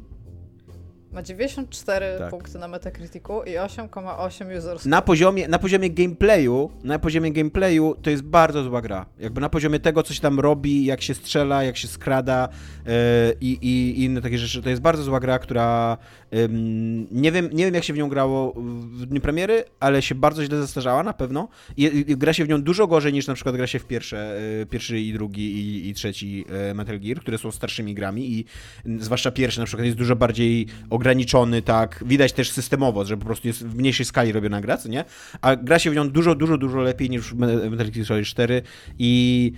Ma 1.13 1.21
94 1.21 2.05
Tak. 2.19 2.29
punkty 2.29 2.59
na 2.59 2.67
Metacriticu 2.67 3.43
i 3.43 3.51
8,8 3.51 4.57
user 4.57 4.77
Na 4.85 5.01
poziomie, 5.01 5.47
na 5.47 5.59
poziomie 5.59 5.89
gameplayu, 5.89 6.71
na 6.83 6.99
poziomie 6.99 7.31
gameplayu 7.31 7.95
to 8.01 8.09
jest 8.09 8.23
bardzo 8.23 8.63
zła 8.63 8.81
gra. 8.81 9.05
Jakby 9.19 9.41
na 9.41 9.49
poziomie 9.49 9.79
tego, 9.79 10.03
co 10.03 10.13
się 10.13 10.21
tam 10.21 10.39
robi, 10.39 10.85
jak 10.85 11.01
się 11.01 11.13
strzela, 11.13 11.63
jak 11.63 11.77
się 11.77 11.87
skrada 11.87 12.49
yy, 12.85 12.91
i, 13.41 13.51
i 13.61 14.03
inne 14.03 14.21
takie 14.21 14.37
rzeczy. 14.37 14.61
To 14.61 14.69
jest 14.69 14.81
bardzo 14.81 15.03
zła 15.03 15.19
gra, 15.19 15.39
która 15.39 15.97
nie, 17.11 17.31
wiem, 17.31 17.49
nie 17.53 17.65
wiem, 17.65 17.73
jak 17.73 17.83
się 17.83 17.93
w 17.93 17.97
nią 17.97 18.09
grało 18.09 18.53
w 18.91 19.05
dniu 19.05 19.21
premiery, 19.21 19.63
ale 19.79 20.01
się 20.01 20.15
bardzo 20.15 20.45
źle 20.45 20.57
zestarzała 20.57 21.03
na 21.03 21.13
pewno. 21.13 21.47
I, 21.77 22.05
gra 22.17 22.33
się 22.33 22.45
w 22.45 22.49
nią 22.49 22.61
dużo 22.61 22.87
gorzej 22.87 23.13
niż 23.13 23.27
na 23.27 23.33
przykład 23.33 23.55
gra 23.55 23.67
się 23.67 23.79
w 23.79 23.85
pierwsze, 23.85 24.41
yy, 24.59 24.65
pierwszy 24.65 24.99
i 24.99 25.13
drugi 25.13 25.53
i, 25.53 25.89
i 25.89 25.93
trzeci 25.93 26.45
yy, 26.67 26.73
Metal 26.73 26.99
Gear, 26.99 27.19
które 27.19 27.37
są 27.37 27.51
starszymi 27.51 27.93
grami 27.93 28.31
i 28.31 28.45
zwłaszcza 28.99 29.31
pierwszy 29.31 29.59
na 29.59 29.65
przykład 29.65 29.85
jest 29.85 29.97
dużo 29.97 30.15
bardziej 30.15 30.67
ograniczony, 30.89 31.61
tak, 31.61 32.03
widać 32.07 32.33
też 32.33 32.51
systemowo, 32.51 33.05
że 33.05 33.17
po 33.17 33.25
prostu 33.25 33.47
jest 33.47 33.67
w 33.67 33.75
mniejszej 33.75 34.05
skali 34.05 34.31
robiona 34.31 34.61
gra, 34.61 34.77
co 34.77 34.89
nie? 34.89 35.05
A 35.41 35.55
gra 35.55 35.79
się 35.79 35.91
w 35.91 35.95
nią 35.95 36.09
dużo, 36.09 36.35
dużo, 36.35 36.57
dużo 36.57 36.81
lepiej 36.81 37.09
niż 37.09 37.33
Metal 37.33 37.91
Gear 37.91 38.05
Solid 38.05 38.25
4 38.25 38.61
i 38.99 39.53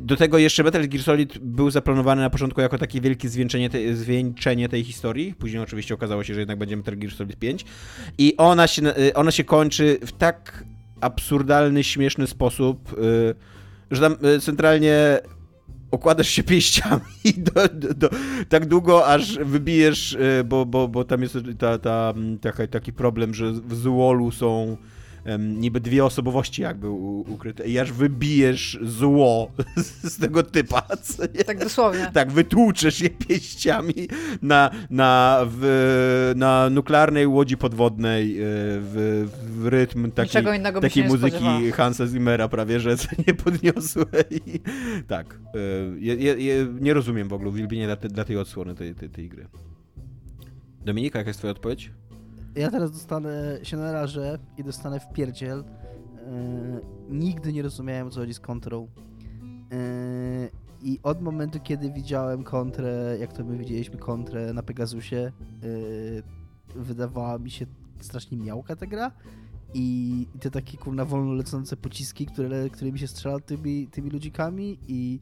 do 0.00 0.16
tego 0.16 0.38
jeszcze 0.38 0.64
Metal 0.64 0.88
Gear 0.88 1.04
Solid 1.04 1.38
był 1.38 1.70
zaplanowany 1.70 2.22
na 2.22 2.30
początku 2.30 2.60
jako 2.60 2.78
takie 2.78 3.00
wielkie 3.00 3.28
zwieńczenie, 3.28 3.70
te, 3.70 3.94
zwieńczenie 3.94 4.68
tej 4.68 4.84
historii. 4.84 5.34
Później 5.34 5.62
oczywiście 5.62 5.94
okazało 5.94 6.24
się, 6.24 6.34
że 6.34 6.40
jednak 6.40 6.58
będzie 6.58 6.76
Metal 6.76 6.96
Gear 6.96 7.12
Solid 7.12 7.36
5. 7.36 7.64
I 8.18 8.34
ona 8.36 8.66
się, 8.66 8.82
e, 8.82 9.14
ona 9.14 9.30
się 9.30 9.44
kończy 9.44 9.98
w 10.06 10.12
tak 10.12 10.64
absurdalny, 11.00 11.84
śmieszny 11.84 12.26
sposób, 12.26 12.92
e, 12.92 13.34
że 13.90 14.00
tam 14.00 14.16
e, 14.22 14.40
centralnie 14.40 15.18
okładasz 15.90 16.28
się 16.28 16.42
pięściami 16.42 17.02
do, 17.54 17.68
do, 17.68 17.94
do, 17.94 18.10
tak 18.48 18.66
długo, 18.66 19.06
aż 19.06 19.38
wybijesz, 19.38 20.16
e, 20.20 20.44
bo, 20.44 20.66
bo, 20.66 20.88
bo 20.88 21.04
tam 21.04 21.22
jest 21.22 21.38
ta, 21.58 21.78
ta, 21.78 22.14
taki 22.70 22.92
problem, 22.92 23.34
że 23.34 23.52
w 23.52 23.74
złolu 23.74 24.30
są 24.30 24.76
niby 25.38 25.80
dwie 25.80 26.04
osobowości 26.04 26.62
jakby 26.62 26.90
ukryte 26.90 27.68
i 27.68 27.78
aż 27.78 27.92
wybijesz 27.92 28.78
zło 28.82 29.50
z, 29.76 30.18
tego 30.18 30.42
typa? 30.42 30.82
Tak 31.46 31.58
dosłownie. 31.58 32.10
Tak, 32.12 32.32
wytłuczesz 32.32 33.00
je 33.00 33.10
pięściami 33.10 33.94
na, 34.42 34.70
na, 34.90 35.40
w, 35.46 36.32
na 36.36 36.70
nuklearnej 36.70 37.26
łodzi 37.26 37.56
podwodnej 37.56 38.38
e, 38.38 38.44
w, 38.44 39.28
w 39.42 39.66
rytm 39.66 40.10
taki, 40.10 40.28
Niczego 40.28 40.54
innego 40.54 40.80
takiej 40.80 41.04
muzyki 41.04 41.36
spodziewała. 41.36 41.72
Hansa 41.72 42.06
Zimmera 42.06 42.48
prawie, 42.48 42.80
że 42.80 42.96
nie 43.26 43.34
podniosłej. 43.34 44.40
Tak. 45.08 45.38
e, 45.54 45.58
Je, 45.98 46.14
je, 46.14 46.34
je, 46.34 46.66
nie 46.80 46.94
rozumiem 46.94 47.28
w 47.28 47.32
ogóle 47.32 47.48
uwielbienia 47.50 47.86
dla, 47.86 47.96
te, 47.96 48.08
dla 48.08 48.24
tej 48.24 48.36
odsłony 48.36 48.74
tej, 48.74 48.94
tej, 48.94 49.10
tej 49.10 49.28
gry. 49.28 49.46
Dominika, 50.84 51.18
jaka 51.18 51.30
jest 51.30 51.38
twoja 51.38 51.50
odpowiedź? 51.50 51.90
Ja 52.56 52.70
teraz 52.70 52.90
dostanę 52.90 53.58
się 53.62 53.76
narażę 53.76 54.38
i 54.58 54.64
dostanę 54.64 55.00
w 55.00 55.12
pierdziel. 55.12 55.64
Yy, 55.64 56.80
nigdy 57.10 57.52
nie 57.52 57.62
rozumiałem 57.62 58.10
co 58.10 58.20
chodzi 58.20 58.34
z 58.34 58.40
kontrą. 58.40 58.88
Yy, 59.70 60.50
I 60.82 61.00
od 61.02 61.22
momentu, 61.22 61.60
kiedy 61.60 61.92
widziałem 61.92 62.44
kontrę, 62.44 63.16
jak 63.20 63.32
to 63.32 63.44
my 63.44 63.58
widzieliśmy 63.58 63.98
kontrę 63.98 64.52
na 64.52 64.62
Pegasusie, 64.62 65.32
yy, 65.62 66.22
wydawała 66.76 67.38
mi 67.38 67.50
się 67.50 67.66
strasznie 68.00 68.38
miałka 68.38 68.76
ta 68.76 68.86
gra. 68.86 69.12
I, 69.74 70.26
te 70.40 70.50
takie 70.50 70.78
kurna 70.78 71.04
wolno 71.04 71.32
lecące 71.32 71.76
pociski, 71.76 72.26
które, 72.26 72.70
którymi 72.70 72.98
się 72.98 73.08
strzela 73.08 73.40
tymi, 73.40 73.86
tymi 73.86 74.10
ludzikami 74.10 74.78
i, 74.88 75.20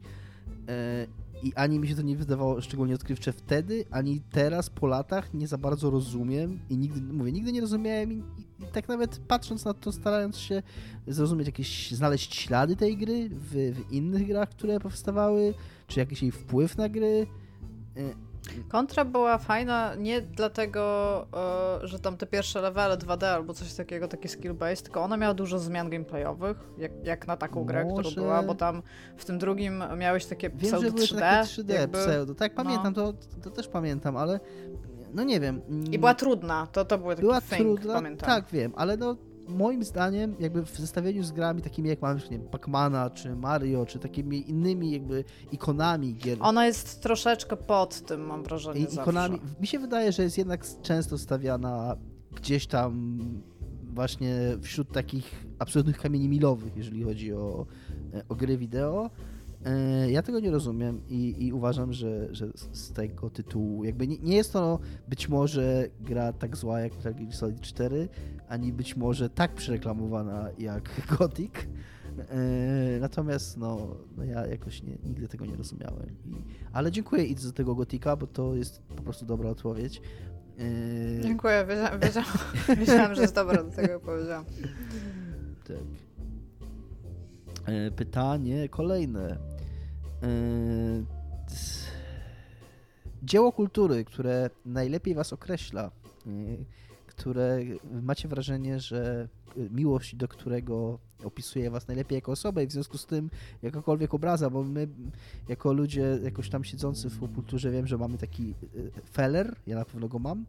e, 0.69 1.07
i 1.43 1.53
ani 1.55 1.79
mi 1.79 1.87
się 1.87 1.95
to 1.95 2.01
nie 2.01 2.15
wydawało 2.15 2.61
szczególnie 2.61 2.95
odkrywcze 2.95 3.33
wtedy, 3.33 3.85
ani 3.91 4.21
teraz 4.31 4.69
po 4.69 4.87
latach 4.87 5.33
nie 5.33 5.47
za 5.47 5.57
bardzo 5.57 5.89
rozumiem 5.89 6.59
i 6.69 6.77
nigdy, 6.77 7.13
mówię, 7.13 7.31
nigdy 7.31 7.51
nie 7.51 7.61
rozumiałem 7.61 8.13
i, 8.13 8.15
i, 8.15 8.45
tak 8.73 8.87
nawet 8.87 9.19
patrząc 9.27 9.65
na 9.65 9.73
to, 9.73 9.91
starając 9.91 10.37
się 10.37 10.63
zrozumieć 11.07 11.47
jakieś, 11.47 11.91
znaleźć 11.91 12.35
ślady 12.35 12.75
tej 12.75 12.97
gry 12.97 13.29
w, 13.29 13.73
w 13.75 13.91
innych 13.91 14.27
grach, 14.27 14.49
które 14.49 14.79
powstawały, 14.79 15.53
czy 15.87 15.99
jakiś 15.99 16.21
jej 16.21 16.31
wpływ 16.31 16.77
na 16.77 16.89
gry, 16.89 17.27
e, 17.97 18.26
Kontra 18.69 19.05
była 19.05 19.37
fajna 19.37 19.95
nie 19.95 20.21
dlatego, 20.21 20.81
e, 21.83 21.87
że 21.87 21.99
tam 21.99 22.17
te 22.17 22.25
pierwsze 22.27 22.61
levele 22.61 22.97
2D 22.97 23.25
albo 23.25 23.53
coś 23.53 23.73
takiego, 23.73 24.07
takie 24.07 24.29
skill-based, 24.29 24.81
tylko 24.83 25.01
ona 25.03 25.17
miała 25.17 25.33
dużo 25.33 25.59
zmian 25.59 25.89
gameplayowych, 25.89 26.57
jak, 26.77 26.91
jak 27.03 27.27
na 27.27 27.37
taką 27.37 27.63
grę, 27.65 27.85
Może- 27.85 28.09
która 28.09 28.23
była, 28.23 28.43
bo 28.43 28.55
tam 28.55 28.81
w 29.17 29.25
tym 29.25 29.37
drugim 29.37 29.83
miałeś 29.97 30.25
takie 30.25 30.49
Wiem, 30.49 30.59
pseudo 30.59 30.81
że 30.87 30.91
były 30.91 31.05
3D. 31.05 31.19
takie 31.19 31.47
3D 31.47 31.73
jakby, 31.73 31.97
pseudo. 31.97 32.35
Tak, 32.35 32.55
no. 32.57 32.63
pamiętam, 32.63 32.93
to, 32.93 33.13
to 33.43 33.49
też 33.49 33.67
pamiętam, 33.67 34.17
ale 34.17 34.39
no 35.13 35.23
nie 35.23 35.39
wiem. 35.39 35.61
mm, 35.69 35.93
I 35.93 35.99
była 35.99 36.13
trudna, 36.13 36.67
to, 36.71 36.85
to 36.85 36.97
były 36.97 37.15
taki 37.15 37.21
była 37.27 37.41
thing, 37.41 37.61
trudna, 37.61 37.93
pamiętam. 37.93 38.27
tak 38.29 38.45
wiem, 38.51 38.73
ale 38.75 38.97
no 38.97 39.15
moim 39.47 39.83
zdaniem 39.83 40.35
jakby 40.39 40.65
w 40.65 40.77
zestawieniu 40.77 41.23
z 41.23 41.31
grami 41.31 41.61
takimi 41.61 41.89
jak 41.89 42.01
mamy, 42.01 42.21
nie 42.31 42.39
Pacmana, 42.39 43.09
czy 43.09 43.35
Mario, 43.35 43.85
czy 43.85 43.99
takimi 43.99 44.49
innymi 44.49 44.91
jakby 44.91 45.23
ikonami 45.51 46.15
gier, 46.15 46.37
Ona 46.41 46.65
jest 46.65 47.01
troszeczkę 47.01 47.57
pod 47.57 48.01
tym, 48.01 48.21
mam 48.21 48.43
wrażenie, 48.43 48.79
i, 48.79 48.83
zawsze. 48.83 49.01
ikonami, 49.01 49.39
mi 49.61 49.67
się 49.67 49.79
wydaje, 49.79 50.11
że 50.11 50.23
jest 50.23 50.37
jednak 50.37 50.65
często 50.81 51.17
stawiana 51.17 51.95
gdzieś 52.35 52.67
tam 52.67 53.19
właśnie 53.93 54.35
wśród 54.61 54.91
takich 54.91 55.45
absolutnych 55.59 55.97
kamieni 55.97 56.29
milowych, 56.29 56.77
jeżeli 56.77 57.03
chodzi 57.03 57.33
o, 57.33 57.65
o 58.29 58.35
gry 58.35 58.57
wideo. 58.57 59.09
E, 59.65 60.11
Ja 60.11 60.21
tego 60.21 60.39
nie 60.39 60.51
rozumiem 60.51 61.01
i, 61.09 61.45
i 61.45 61.53
uważam, 61.53 61.93
że, 61.93 62.35
że 62.35 62.47
z 62.71 62.91
tego 62.91 63.29
tytułu 63.29 63.83
jakby 63.83 64.07
nie, 64.07 64.17
nie 64.17 64.35
jest 64.35 64.53
to 64.53 64.79
być 65.07 65.29
może 65.29 65.87
gra 66.01 66.33
tak 66.33 66.57
zła 66.57 66.79
jak 66.79 66.95
Metal 66.95 67.15
Gear 67.15 67.33
Solid 67.33 67.61
4, 67.61 68.09
ani 68.47 68.73
być 68.73 68.97
może 68.97 69.29
tak 69.29 69.53
przereklamowana 69.53 70.49
jak 70.59 70.89
Gothic. 71.17 71.53
E, 72.29 72.99
Natomiast 72.99 73.57
no, 73.57 73.95
no 74.17 74.23
ja 74.23 74.47
jakoś 74.47 74.83
nie, 74.83 74.97
nigdy 75.05 75.27
tego 75.27 75.45
nie 75.45 75.55
rozumiałem. 75.55 76.09
I, 76.25 76.35
ale 76.73 76.91
dziękuję 76.91 77.23
idź 77.23 77.43
do 77.43 77.51
tego 77.51 77.75
Gotika, 77.75 78.15
bo 78.15 78.27
to 78.27 78.55
jest 78.55 78.81
po 78.81 79.03
prostu 79.03 79.25
dobra 79.25 79.49
odpowiedź. 79.49 80.01
E, 80.59 81.21
Dziękuję, 81.21 81.65
wiedziałam, 81.69 81.99
wiedziałam, 81.99 82.29
wiedziałam, 82.79 83.15
że 83.15 83.21
jest 83.21 83.35
dobra, 83.35 83.63
do 83.63 83.71
tego 83.71 83.99
powiedziałam. 83.99 84.45
Tak. 85.67 85.77
E, 87.67 87.91
Pytanie 87.91 88.69
kolejne. 88.69 89.37
E, 90.23 90.27
Dzieło 93.23 93.51
kultury, 93.51 94.05
które 94.05 94.49
najlepiej 94.65 95.15
was 95.15 95.33
określa, 95.33 95.91
e, 96.27 96.29
które 97.07 97.59
macie 98.01 98.27
wrażenie, 98.27 98.79
że 98.79 99.27
miłość 99.71 100.15
do 100.15 100.27
którego 100.27 100.99
opisuje 101.23 101.71
was 101.71 101.87
najlepiej 101.87 102.15
jako 102.15 102.31
osobę 102.31 102.63
i 102.63 102.67
w 102.67 102.71
związku 102.71 102.97
z 102.97 103.05
tym 103.05 103.29
jakakolwiek 103.61 104.13
obraza, 104.13 104.49
bo 104.49 104.63
my 104.63 104.87
jako 105.47 105.73
ludzie 105.73 106.19
jakoś 106.23 106.49
tam 106.49 106.63
siedzący 106.63 107.09
w 107.09 107.33
kulturze 107.35 107.71
wiem, 107.71 107.87
że 107.87 107.97
mamy 107.97 108.17
taki 108.17 108.53
feller, 109.11 109.55
ja 109.67 109.75
na 109.75 109.85
pewno 109.85 110.07
go 110.07 110.19
mam, 110.19 110.45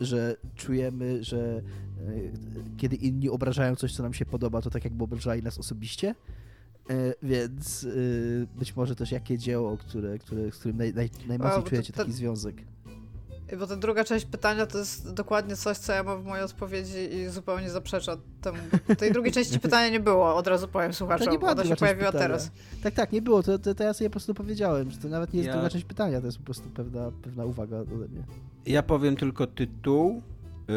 że 0.00 0.36
czujemy, 0.54 1.24
że 1.24 1.62
e, 1.98 2.72
kiedy 2.76 2.96
inni 2.96 3.28
obrażają 3.30 3.76
coś, 3.76 3.94
co 3.96 4.02
nam 4.02 4.14
się 4.14 4.24
podoba, 4.26 4.62
to 4.62 4.70
tak 4.70 4.84
jakby 4.84 5.04
obrażali 5.04 5.42
nas 5.42 5.58
osobiście. 5.58 6.14
E, 6.90 6.94
Więc 7.22 7.86
być 8.58 8.76
może 8.76 8.96
też 8.96 9.12
jakie 9.12 9.38
dzieło, 9.38 9.76
które, 9.76 10.18
które, 10.18 10.52
z 10.52 10.56
którym 10.58 10.76
naj, 10.76 10.94
naj, 10.94 11.10
najmocniej 11.28 11.52
A, 11.54 11.56
bo 11.56 11.62
to- 11.62 11.68
czujecie 11.68 11.92
to- 11.92 11.98
taki 11.98 12.12
związek. 12.12 12.56
Bo 13.58 13.66
ta 13.66 13.76
druga 13.76 14.04
część 14.04 14.24
pytania 14.26 14.66
to 14.66 14.78
jest 14.78 15.12
dokładnie 15.12 15.56
coś, 15.56 15.76
co 15.78 15.92
ja 15.92 16.02
mam 16.02 16.22
w 16.22 16.24
mojej 16.26 16.44
odpowiedzi 16.44 17.14
i 17.14 17.28
zupełnie 17.28 17.70
zaprzecza 17.70 18.16
temu. 18.40 18.58
Tej 18.98 19.12
drugiej 19.12 19.32
części 19.32 19.60
pytania 19.60 19.88
nie 19.88 20.00
było, 20.00 20.34
od 20.36 20.46
razu 20.46 20.68
powiem 20.68 20.92
słuchaczom. 20.94 21.26
To 21.26 21.32
nie 21.32 21.38
była 21.38 21.50
Ona 21.50 21.64
się 21.64 21.76
pojawiła 21.76 22.06
pytania. 22.06 22.24
teraz. 22.28 22.50
Tak, 22.82 22.94
tak, 22.94 23.12
nie 23.12 23.22
było. 23.22 23.42
To, 23.42 23.58
to, 23.58 23.74
to 23.74 23.84
ja 23.84 23.92
sobie 23.94 24.10
po 24.10 24.12
prostu 24.12 24.34
powiedziałem, 24.34 24.90
że 24.90 24.98
to 24.98 25.08
nawet 25.08 25.32
nie 25.32 25.38
jest 25.38 25.46
Ja- 25.46 25.52
druga 25.52 25.70
część 25.70 25.84
pytania, 25.84 26.20
to 26.20 26.26
jest 26.26 26.38
po 26.38 26.44
prostu 26.44 26.68
pewna, 26.70 27.10
pewna 27.22 27.44
uwaga 27.44 27.76
ode 27.78 27.94
mnie. 28.08 28.24
Ja 28.66 28.82
powiem 28.82 29.16
tylko 29.16 29.46
tytuł 29.46 30.22
yy, 30.68 30.74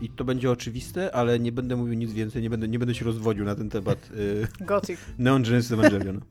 i 0.00 0.08
to 0.10 0.24
będzie 0.24 0.50
oczywiste, 0.50 1.14
ale 1.14 1.38
nie 1.38 1.52
będę 1.52 1.76
mówił 1.76 1.94
nic 1.94 2.12
więcej, 2.12 2.42
nie 2.42 2.50
będę, 2.50 2.68
nie 2.68 2.78
będę 2.78 2.94
się 2.94 3.04
rozwodził 3.04 3.44
na 3.44 3.54
ten 3.54 3.70
temat. 3.70 4.10
Yy, 4.60 4.66
Gothic. 4.66 4.98
Neon 5.18 5.42
Genesis 5.42 5.72
Evangelion. 5.72 6.20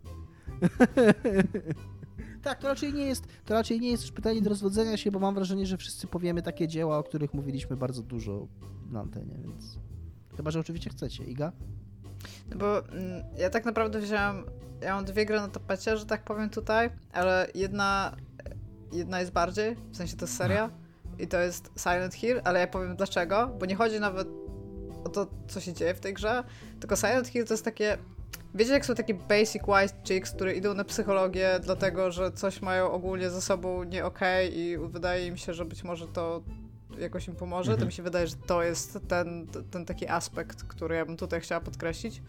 Tak, 2.43 2.59
to 2.59 2.67
raczej 2.67 2.93
nie 2.93 3.05
jest, 3.05 3.27
to 3.45 3.53
raczej 3.53 3.79
nie 3.79 3.91
jest 3.91 4.03
już 4.03 4.11
pytanie 4.11 4.41
do 4.41 4.49
rozwodzenia 4.49 4.97
się, 4.97 5.11
bo 5.11 5.19
mam 5.19 5.35
wrażenie, 5.35 5.65
że 5.65 5.77
wszyscy 5.77 6.07
powiemy 6.07 6.41
takie 6.41 6.67
dzieła, 6.67 6.97
o 6.97 7.03
których 7.03 7.33
mówiliśmy 7.33 7.77
bardzo 7.77 8.03
dużo 8.03 8.47
na 8.91 8.99
antenie, 8.99 9.37
więc 9.43 9.79
chyba, 10.37 10.51
że 10.51 10.59
oczywiście 10.59 10.89
chcecie. 10.89 11.23
Iga? 11.23 11.51
No 12.49 12.57
Bo 12.57 12.87
mm, 12.87 13.23
ja 13.37 13.49
tak 13.49 13.65
naprawdę 13.65 13.99
wzięłam, 13.99 14.43
ja 14.81 14.95
mam 14.95 15.05
dwie 15.05 15.25
gry 15.25 15.37
na 15.39 15.47
tapecie, 15.47 15.97
że 15.97 16.05
tak 16.05 16.23
powiem 16.23 16.49
tutaj, 16.49 16.89
ale 17.11 17.47
jedna, 17.55 18.15
jedna 18.91 19.19
jest 19.19 19.31
bardziej, 19.31 19.75
w 19.91 19.97
sensie 19.97 20.17
to 20.17 20.25
jest 20.25 20.37
seria 20.37 20.69
i 21.19 21.27
to 21.27 21.39
jest 21.39 21.71
Silent 21.77 22.13
Hill, 22.13 22.41
ale 22.43 22.59
ja 22.59 22.67
powiem 22.67 22.95
dlaczego, 22.95 23.47
bo 23.59 23.65
nie 23.65 23.75
chodzi 23.75 23.99
nawet 23.99 24.27
o 25.03 25.09
to, 25.09 25.27
co 25.47 25.59
się 25.59 25.73
dzieje 25.73 25.93
w 25.93 25.99
tej 25.99 26.13
grze, 26.13 26.43
tylko 26.79 26.95
Silent 26.95 27.27
Hill 27.27 27.45
to 27.45 27.53
jest 27.53 27.65
takie, 27.65 27.97
wiecie 28.55 28.71
jak 28.71 28.85
są 28.85 28.95
takie 28.95 29.13
basic 29.13 29.61
white 29.67 29.93
chicks, 30.03 30.31
które 30.31 30.53
idą 30.53 30.73
na 30.73 30.83
psychologię 30.83 31.59
dlatego, 31.63 32.11
że 32.11 32.31
coś 32.31 32.61
mają 32.61 32.91
ogólnie 32.91 33.29
ze 33.29 33.41
sobą 33.41 33.83
nie 33.83 34.05
okej 34.05 34.59
i 34.59 34.77
wydaje 34.77 35.27
im 35.27 35.37
się, 35.37 35.53
że 35.53 35.65
być 35.65 35.83
może 35.83 36.07
to 36.07 36.43
jakoś 36.99 37.27
im 37.27 37.35
pomoże, 37.35 37.67
to 37.71 37.73
Mhm. 37.73 37.87
mi 37.87 37.93
się 37.93 38.03
wydaje, 38.03 38.27
że 38.27 38.35
to 38.35 38.63
jest 38.63 38.99
ten, 39.07 39.47
ten 39.71 39.85
taki 39.85 40.07
aspekt, 40.07 40.63
który 40.63 40.95
ja 40.95 41.05
bym 41.05 41.17
tutaj 41.17 41.41
chciała 41.41 41.61
podkreślić. 41.61 42.21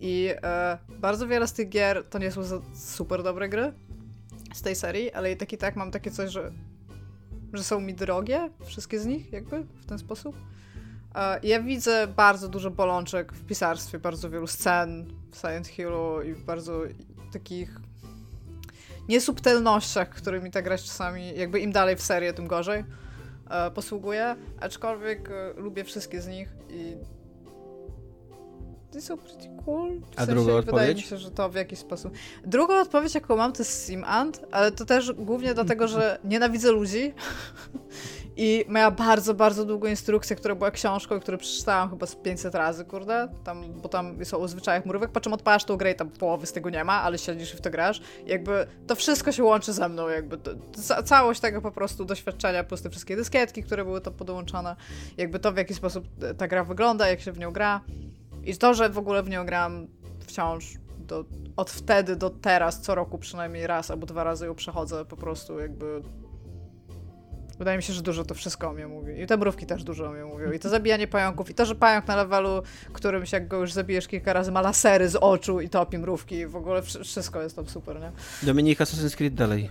I 0.00 0.28
e, 0.42 0.78
bardzo 0.98 1.28
wiele 1.28 1.46
z 1.48 1.52
tych 1.52 1.68
gier 1.68 2.04
to 2.10 2.18
nie 2.18 2.30
są 2.30 2.42
za- 2.42 2.60
super 2.74 3.22
dobre 3.22 3.48
gry 3.48 3.72
z 4.54 4.62
tej 4.62 4.74
serii, 4.76 5.12
ale 5.12 5.32
i 5.32 5.36
tak 5.36 5.52
i 5.52 5.58
tak 5.58 5.76
mam 5.76 5.90
takie 5.90 6.10
coś, 6.10 6.30
że, 6.30 6.52
że 7.52 7.64
są 7.64 7.80
mi 7.80 7.94
drogie, 7.94 8.50
wszystkie 8.64 9.00
z 9.00 9.06
nich 9.06 9.32
jakby 9.32 9.60
w 9.62 9.86
ten 9.86 9.98
sposób. 9.98 10.36
E, 11.14 11.40
ja 11.42 11.62
widzę 11.62 12.06
bardzo 12.06 12.48
dużo 12.48 12.70
bolączek 12.70 13.32
w 13.32 13.46
pisarstwie, 13.46 13.98
bardzo 13.98 14.30
wielu 14.30 14.46
scen 14.46 15.06
w 15.30 15.36
Silent 15.36 15.66
Hillu 15.66 16.22
i 16.22 16.34
bardzo 16.34 16.80
takich 17.32 17.80
niesubtelnościach, 19.08 20.08
którymi 20.08 20.50
ta 20.50 20.62
gra 20.62 20.78
czasami, 20.78 21.36
jakby 21.36 21.60
im 21.60 21.72
dalej 21.72 21.96
w 21.96 22.02
serię, 22.02 22.32
tym 22.32 22.46
gorzej 22.46 22.84
e, 23.50 23.70
posługuje, 23.70 24.36
aczkolwiek 24.60 25.30
e, 25.30 25.60
lubię 25.60 25.84
wszystkie 25.84 26.20
z 26.22 26.26
nich 26.26 26.48
i 26.70 26.96
są 29.00 29.18
pretty 29.18 29.48
cool. 29.64 30.00
W 30.00 30.04
A 30.16 30.26
sensie, 30.26 30.32
druga 30.32 30.52
Wydaje 30.52 30.54
mi 30.54 30.90
odpowiedź? 30.90 31.06
się, 31.06 31.16
że 31.16 31.30
to 31.30 31.48
w 31.48 31.54
jakiś 31.54 31.78
sposób. 31.78 32.12
Drugą 32.46 32.80
odpowiedź, 32.80 33.14
jaką 33.14 33.36
mam, 33.36 33.52
to 33.52 33.58
jest 33.58 33.86
Sim 33.86 34.04
Ant, 34.04 34.40
ale 34.50 34.72
to 34.72 34.84
też 34.84 35.12
głównie 35.12 35.54
dlatego, 35.54 35.88
że 35.94 36.18
nienawidzę 36.24 36.72
ludzi 36.72 37.14
i 38.36 38.64
miała 38.68 38.90
bardzo, 38.90 39.34
bardzo 39.34 39.64
długą 39.64 39.88
instrukcję, 39.88 40.36
która 40.36 40.54
była 40.54 40.70
książką, 40.70 41.20
którą 41.20 41.38
przeczytałam 41.38 41.90
chyba 41.90 42.06
z 42.06 42.14
500 42.14 42.54
razy, 42.54 42.84
kurde, 42.84 43.28
tam, 43.44 43.72
bo 43.72 43.88
tam 43.88 44.24
są 44.24 44.38
o 44.38 44.48
zwyczajach 44.48 44.86
murówek, 44.86 45.10
po 45.10 45.20
czym 45.20 45.32
odpalasz 45.32 45.64
tą 45.64 45.76
grę 45.76 45.92
i 45.92 45.94
tam 45.94 46.10
połowy 46.10 46.46
z 46.46 46.52
tego 46.52 46.70
nie 46.70 46.84
ma, 46.84 47.02
ale 47.02 47.18
siedzisz 47.18 47.54
i 47.54 47.56
w 47.56 47.60
to 47.60 47.70
grasz. 47.70 48.00
Jakby 48.26 48.66
to 48.86 48.94
wszystko 48.94 49.32
się 49.32 49.44
łączy 49.44 49.72
ze 49.72 49.88
mną, 49.88 50.08
jakby 50.08 50.38
to, 50.38 50.50
ca 50.74 51.02
całość 51.02 51.40
tego 51.40 51.62
po 51.62 51.72
prostu 51.72 52.04
doświadczenia, 52.04 52.64
plus 52.64 52.82
te 52.82 52.90
wszystkie 52.90 53.16
dyskietki, 53.16 53.62
które 53.62 53.84
były 53.84 54.00
to 54.00 54.10
podłączone, 54.10 54.76
jakby 55.16 55.38
to 55.38 55.52
w 55.52 55.56
jaki 55.56 55.74
sposób 55.74 56.04
ta 56.38 56.48
gra 56.48 56.64
wygląda, 56.64 57.08
jak 57.08 57.20
się 57.20 57.32
w 57.32 57.38
nią 57.38 57.50
gra. 57.50 57.80
I 58.44 58.56
to, 58.56 58.74
że 58.74 58.88
w 58.88 58.98
ogóle 58.98 59.22
w 59.22 59.28
nią 59.28 59.46
gram 59.46 59.86
wciąż 60.20 60.74
do, 60.98 61.24
od 61.56 61.70
wtedy 61.70 62.16
do 62.16 62.30
teraz, 62.30 62.80
co 62.80 62.94
roku 62.94 63.18
przynajmniej 63.18 63.66
raz 63.66 63.90
albo 63.90 64.06
dwa 64.06 64.24
razy 64.24 64.46
ją 64.46 64.54
przechodzę, 64.54 65.04
po 65.04 65.16
prostu 65.16 65.58
jakby 65.58 66.02
Wydaje 67.58 67.76
mi 67.76 67.82
się, 67.82 67.92
że 67.92 68.02
dużo 68.02 68.24
to 68.24 68.34
wszystko 68.34 68.68
o 68.68 68.72
mnie 68.72 68.86
mówi. 68.86 69.20
I 69.22 69.26
te 69.26 69.36
mrówki 69.36 69.66
też 69.66 69.84
dużo 69.84 70.06
o 70.08 70.12
mnie 70.12 70.24
mówią. 70.24 70.52
I 70.52 70.58
to 70.58 70.68
zabijanie 70.68 71.06
pająków. 71.06 71.50
I 71.50 71.54
to, 71.54 71.66
że 71.66 71.74
pająk 71.74 72.06
na 72.06 72.16
levelu, 72.16 72.62
którymś 72.92 73.32
jak 73.32 73.48
go 73.48 73.56
już 73.60 73.72
zabijesz 73.72 74.08
kilka 74.08 74.32
razy, 74.32 74.52
ma 74.52 74.60
lasery 74.60 75.08
z 75.08 75.16
oczu 75.16 75.60
i 75.60 75.68
topi 75.68 75.98
mrówki. 75.98 76.34
I 76.34 76.46
w 76.46 76.56
ogóle 76.56 76.80
wsz- 76.82 77.04
wszystko 77.04 77.42
jest 77.42 77.56
tam 77.56 77.68
super, 77.68 78.00
nie? 78.00 78.12
Dominik 78.42 78.78
Assassin's 78.80 79.16
Creed 79.16 79.34
dalej. 79.34 79.70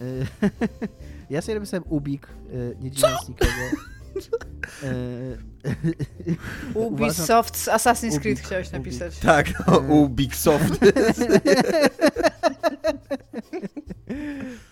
Ja 1.30 1.42
sobie 1.42 1.54
napisałem 1.54 1.84
Ubik, 1.88 2.28
y, 2.52 2.76
nie 2.80 2.90
dziwiąc 2.90 3.28
nikogo. 3.28 3.50
Uważam- 6.74 6.92
Ubisoft 6.92 7.56
z 7.56 7.66
Assassin's 7.68 8.20
Creed 8.20 8.38
Ubik, 8.38 8.46
chciałeś 8.46 8.68
Ubik. 8.68 8.78
napisać. 8.78 9.18
Tak, 9.18 9.68
o, 9.68 9.78
Ubisoft. 9.78 10.80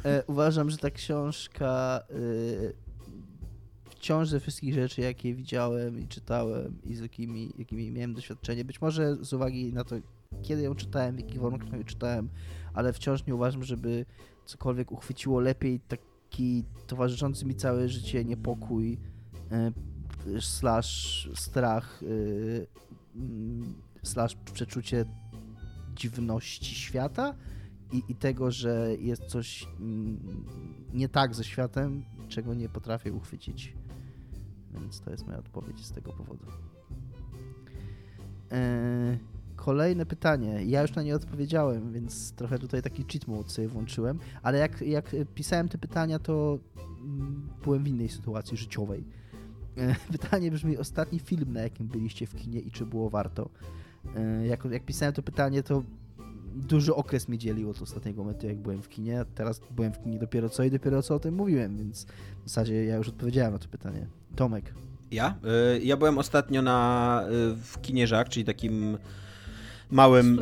E, 0.05 0.23
Uważam, 0.27 0.71
że 0.71 0.79
ta 0.79 0.91
książka 0.91 2.01
wciąż 3.91 4.29
ze 4.29 4.41
wszystkich 4.41 4.75
rzeczy, 4.75 5.01
jakie 5.01 5.35
widziałem 5.35 6.01
i 6.01 6.09
czytałem 6.09 6.79
i 6.85 6.95
z 6.95 7.01
jakimi, 7.01 7.53
jakimi 7.59 7.91
miałem 7.91 8.15
doświadczenie, 8.15 8.65
być 8.65 8.81
może 8.81 9.17
z 9.25 9.33
uwagi 9.33 9.73
na 9.73 9.85
to, 9.85 9.97
kiedy 10.43 10.63
ją 10.63 10.75
czytałem, 10.75 11.17
w 11.17 11.19
jakich 11.19 11.41
warunkach 11.41 11.73
ją 11.73 11.85
czytałem, 11.85 12.29
ale 12.75 12.93
wciąż 12.93 13.27
nie 13.27 13.35
uważam, 13.35 13.65
żeby 13.65 14.05
cokolwiek 14.47 14.93
uchwyciło 14.93 15.41
lepiej 15.41 15.81
taki 15.81 16.65
towarzyszący 16.87 17.45
mi 17.47 17.55
całe 17.55 17.89
życie 17.89 18.25
niepokój 18.25 18.99
slash 20.41 21.29
strach 21.35 22.03
y, 22.03 22.67
mm, 23.17 23.75
slash 24.03 24.37
przeczucie 24.55 25.05
dziwności 25.97 26.75
świata 26.75 27.35
i, 27.93 28.03
i 28.09 28.15
tego, 28.15 28.51
że 28.51 28.89
jest 28.99 29.23
coś 29.23 29.69
mm, 29.81 30.45
nie 30.93 31.09
tak 31.09 31.35
ze 31.35 31.45
światem, 31.45 32.05
czego 32.29 32.55
nie 32.55 32.69
potrafię 32.69 33.13
uchwycić. 33.13 33.75
Więc 34.73 35.01
to 35.01 35.11
jest 35.11 35.27
moja 35.27 35.39
odpowiedź 35.39 35.87
z 35.87 35.93
tego 35.93 36.13
powodu. 36.13 36.47
Eee, 38.51 39.19
kolejne 39.57 40.07
pytanie. 40.07 40.65
Ja 40.65 40.83
już 40.83 40.95
na 40.95 41.03
nie 41.03 41.17
odpowiedziałem, 41.17 41.93
więc 41.93 42.33
trochę 42.33 42.59
tutaj 42.59 42.83
taki 42.83 43.05
cheat 43.13 43.29
mode 43.29 43.51
sobie 43.51 43.69
włączyłem, 43.69 44.19
ale 44.43 44.59
jak, 44.59 44.81
jak 44.81 45.11
pisałem 45.35 45.69
te 45.69 45.79
pytania, 45.79 46.19
to 46.19 46.59
mm, 47.01 47.49
byłem 47.65 47.85
w 47.85 47.89
innej 47.89 48.09
sytuacji 48.09 48.57
życiowej. 48.57 49.05
Eee, 49.77 49.95
pytanie 50.13 50.51
brzmi, 50.51 50.79
ostatni 50.79 51.19
film, 51.19 51.53
na 51.53 51.61
jakim 51.61 51.87
byliście 51.87 52.27
w 52.27 52.35
kinie 52.35 52.61
i 52.61 52.71
czy 52.71 52.87
było 52.87 53.11
warto? 53.11 53.51
Eee, 54.17 54.49
jak, 54.49 54.65
jak 54.65 54.85
pisałem 54.85 55.15
to 55.15 55.23
pytanie, 55.23 55.63
to 55.63 55.83
duży 56.55 56.95
okres 56.95 57.29
mi 57.29 57.39
dzielił 57.39 57.71
od 57.71 57.83
ostatniego 57.83 58.23
momentu, 58.23 58.47
jak 58.47 58.57
byłem 58.57 58.83
w 58.83 58.89
kinie. 58.89 59.25
Teraz 59.35 59.61
byłem 59.71 59.93
w 59.93 60.03
kinie 60.03 60.19
dopiero 60.19 60.49
co 60.49 60.65
i 60.65 60.71
dopiero 60.71 61.03
co 61.03 61.15
o 61.15 61.19
tym 61.19 61.35
mówiłem, 61.35 61.77
więc 61.77 62.07
w 62.45 62.49
zasadzie 62.49 62.85
ja 62.85 62.97
już 62.97 63.09
odpowiedziałem 63.09 63.53
na 63.53 63.59
to 63.59 63.69
pytanie. 63.69 64.07
Tomek. 64.37 64.75
Ja? 65.11 65.35
Y, 65.77 65.81
ja 65.85 65.97
byłem 65.97 66.19
ostatnio 66.19 66.63
na, 66.63 67.23
w 67.63 67.81
kinie 67.83 68.07
Żak, 68.07 68.29
czyli 68.29 68.45
takim 68.45 68.99
małym, 69.91 70.41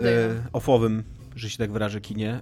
ofowym, 0.52 1.02
że 1.41 1.51
się 1.51 1.59
tak 1.59 1.73
wyrażę, 1.73 2.01
kinie. 2.01 2.41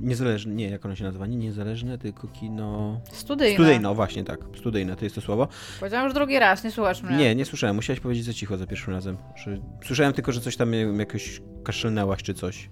Niezależne, 0.00 0.54
nie, 0.54 0.70
jak 0.70 0.84
ono 0.84 0.96
się 0.96 1.04
nazywa? 1.04 1.26
Nie 1.26 1.36
niezależne, 1.36 1.98
tylko 1.98 2.28
kino... 2.28 3.00
Studyjne. 3.12 3.54
Studyjne, 3.54 3.90
o 3.90 3.94
właśnie 3.94 4.24
tak. 4.24 4.40
Studyjne, 4.58 4.96
to 4.96 5.04
jest 5.04 5.14
to 5.14 5.20
słowo. 5.20 5.48
Powiedziałam 5.80 6.06
już 6.06 6.14
drugi 6.14 6.38
raz, 6.38 6.64
nie 6.64 6.70
słuchasz 6.70 7.02
mnie. 7.02 7.16
Nie, 7.16 7.34
nie 7.34 7.44
słyszałem. 7.44 7.76
Musiałeś 7.76 8.00
powiedzieć 8.00 8.24
za 8.24 8.32
cicho 8.32 8.56
za 8.56 8.66
pierwszym 8.66 8.94
razem. 8.94 9.16
Że... 9.36 9.58
Słyszałem 9.84 10.12
tylko, 10.12 10.32
że 10.32 10.40
coś 10.40 10.56
tam 10.56 10.72
jakoś 10.98 11.40
kaszlnęłaś 11.64 12.22
czy 12.22 12.34
coś. 12.34 12.70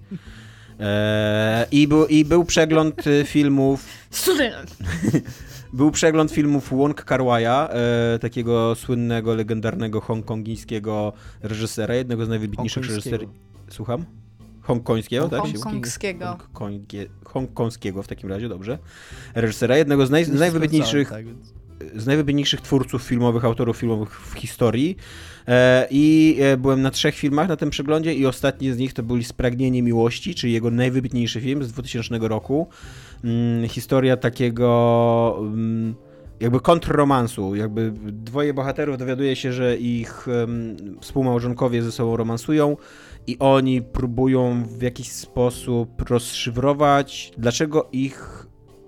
E, 0.81 1.67
i, 1.71 1.89
był, 1.89 2.07
I 2.07 2.25
był 2.25 2.45
przegląd 2.45 3.07
y, 3.07 3.25
filmów 3.27 3.87
Studyjne. 4.11 4.65
Był 5.73 5.91
przegląd 5.91 6.31
filmów 6.33 6.71
Wong 6.71 7.05
Kar-wai'a, 7.05 7.69
e, 7.71 8.19
takiego 8.19 8.75
słynnego, 8.75 9.35
legendarnego 9.35 10.01
hongkongijskiego 10.01 11.13
reżysera, 11.43 11.95
jednego 11.95 12.27
z 12.27 12.29
najwybitniejszych 12.29 12.87
reżyserów. 12.89 13.31
Słucham? 13.69 14.05
Hongkońskiego, 14.67 15.29
tak? 15.29 15.41
Hongkońskiego. 15.41 16.27
Hongkongskiego. 16.27 17.11
Hongkońskiego 17.25 18.03
w 18.03 18.09
takim 18.09 18.31
razie, 18.31 18.49
dobrze. 18.49 18.79
Reżysera, 19.35 19.77
jednego 19.77 20.07
z, 20.07 20.11
naj, 20.11 20.25
z 20.25 20.33
najwybitniejszych 20.33 21.09
Tak, 21.09 21.25
z 21.95 22.07
najwybitniejszych 22.07 22.61
twórców 22.61 23.03
filmowych, 23.03 23.45
autorów 23.45 23.77
filmowych 23.77 24.21
w 24.21 24.35
historii. 24.35 24.97
E, 25.49 25.87
I 25.91 26.37
e, 26.41 26.57
byłem 26.57 26.83
na 26.83 26.91
trzech 26.91 27.15
filmach 27.15 27.49
na 27.49 27.57
tym 27.57 27.71
przeglądzie 27.71 28.15
i 28.15 28.27
ostatni 28.27 28.73
z 28.73 28.79
nich 28.79 28.93
to 28.93 29.03
był 29.03 29.23
Spragnienie 29.23 29.83
Miłości, 29.83 30.35
czyli 30.35 30.53
jego 30.53 30.71
najwybitniejszy 30.71 31.41
film 31.41 31.65
z 31.65 31.73
2000 31.73 32.29
roku. 32.29 32.69
Mm, 33.25 33.69
historia 33.69 34.17
takiego 34.17 35.37
mm, 35.39 35.95
jakby 36.41 36.61
kontrromansu, 36.61 37.55
jakby 37.55 37.93
dwoje 38.13 38.55
bohaterów 38.55 38.99
dowiaduje 38.99 39.37
się, 39.37 39.53
że 39.53 39.77
ich 39.77 40.27
współmałżonkowie 41.01 41.83
ze 41.83 41.93
sobą 41.93 42.17
romansują 42.17 42.77
i 43.27 43.39
oni 43.39 43.83
próbują 43.83 44.65
w 44.65 44.83
jakiś 44.83 45.13
sposób 45.13 46.11
rozszyfrować, 46.11 47.33
dlaczego 47.39 47.89
ich 47.93 48.47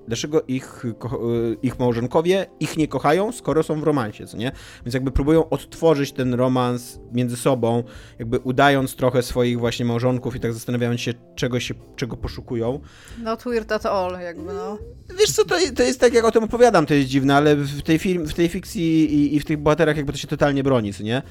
dlaczego 0.09 0.43
ich, 0.48 0.85
y, 0.85 1.56
ich 1.62 1.78
małżonkowie 1.78 2.47
ich 2.60 2.77
nie 2.77 2.89
kochają, 2.89 3.32
skoro 3.32 3.62
są 3.62 3.81
w 3.81 3.82
romansie, 3.82 4.27
co 4.27 4.36
nie? 4.36 4.52
Więc 4.85 4.94
jakby 4.94 5.10
próbują 5.10 5.48
odtworzyć 5.48 6.12
ten 6.12 6.35
romans 6.35 7.01
między 7.12 7.36
sobą, 7.36 7.82
jakby 8.19 8.39
udając 8.39 8.97
trochę 8.97 9.23
swoich 9.23 9.59
właśnie 9.59 9.85
małżonków 9.85 10.36
i 10.36 10.40
tak 10.40 10.52
zastanawiając 10.52 11.01
się, 11.01 11.15
czego 11.35 11.60
się, 11.60 11.74
czego 11.97 12.16
poszukują. 12.16 12.81
Not 13.23 13.44
weird 13.44 13.73
at 13.73 13.86
all, 13.86 14.20
jakby 14.20 14.52
no. 14.52 14.78
Wiesz 15.19 15.31
co, 15.32 15.44
to, 15.44 15.55
to 15.77 15.82
jest 15.82 16.01
tak, 16.01 16.15
jak 16.15 16.24
o 16.24 16.31
tym 16.31 16.44
opowiadam, 16.44 16.86
to 16.86 16.94
jest 16.94 17.09
dziwne, 17.09 17.36
ale 17.36 17.56
w 17.56 17.82
tej, 17.82 17.98
film, 17.98 18.27
w 18.27 18.35
tej 18.35 18.48
fikcji 18.48 19.15
i, 19.15 19.36
i 19.36 19.40
w 19.40 19.44
tych 19.44 19.59
bohaterach 19.59 19.97
jakby 19.97 20.12
to 20.12 20.19
się 20.19 20.28
totalnie 20.28 20.62
broni, 20.62 20.94
co 20.94 21.02
nie? 21.02 21.23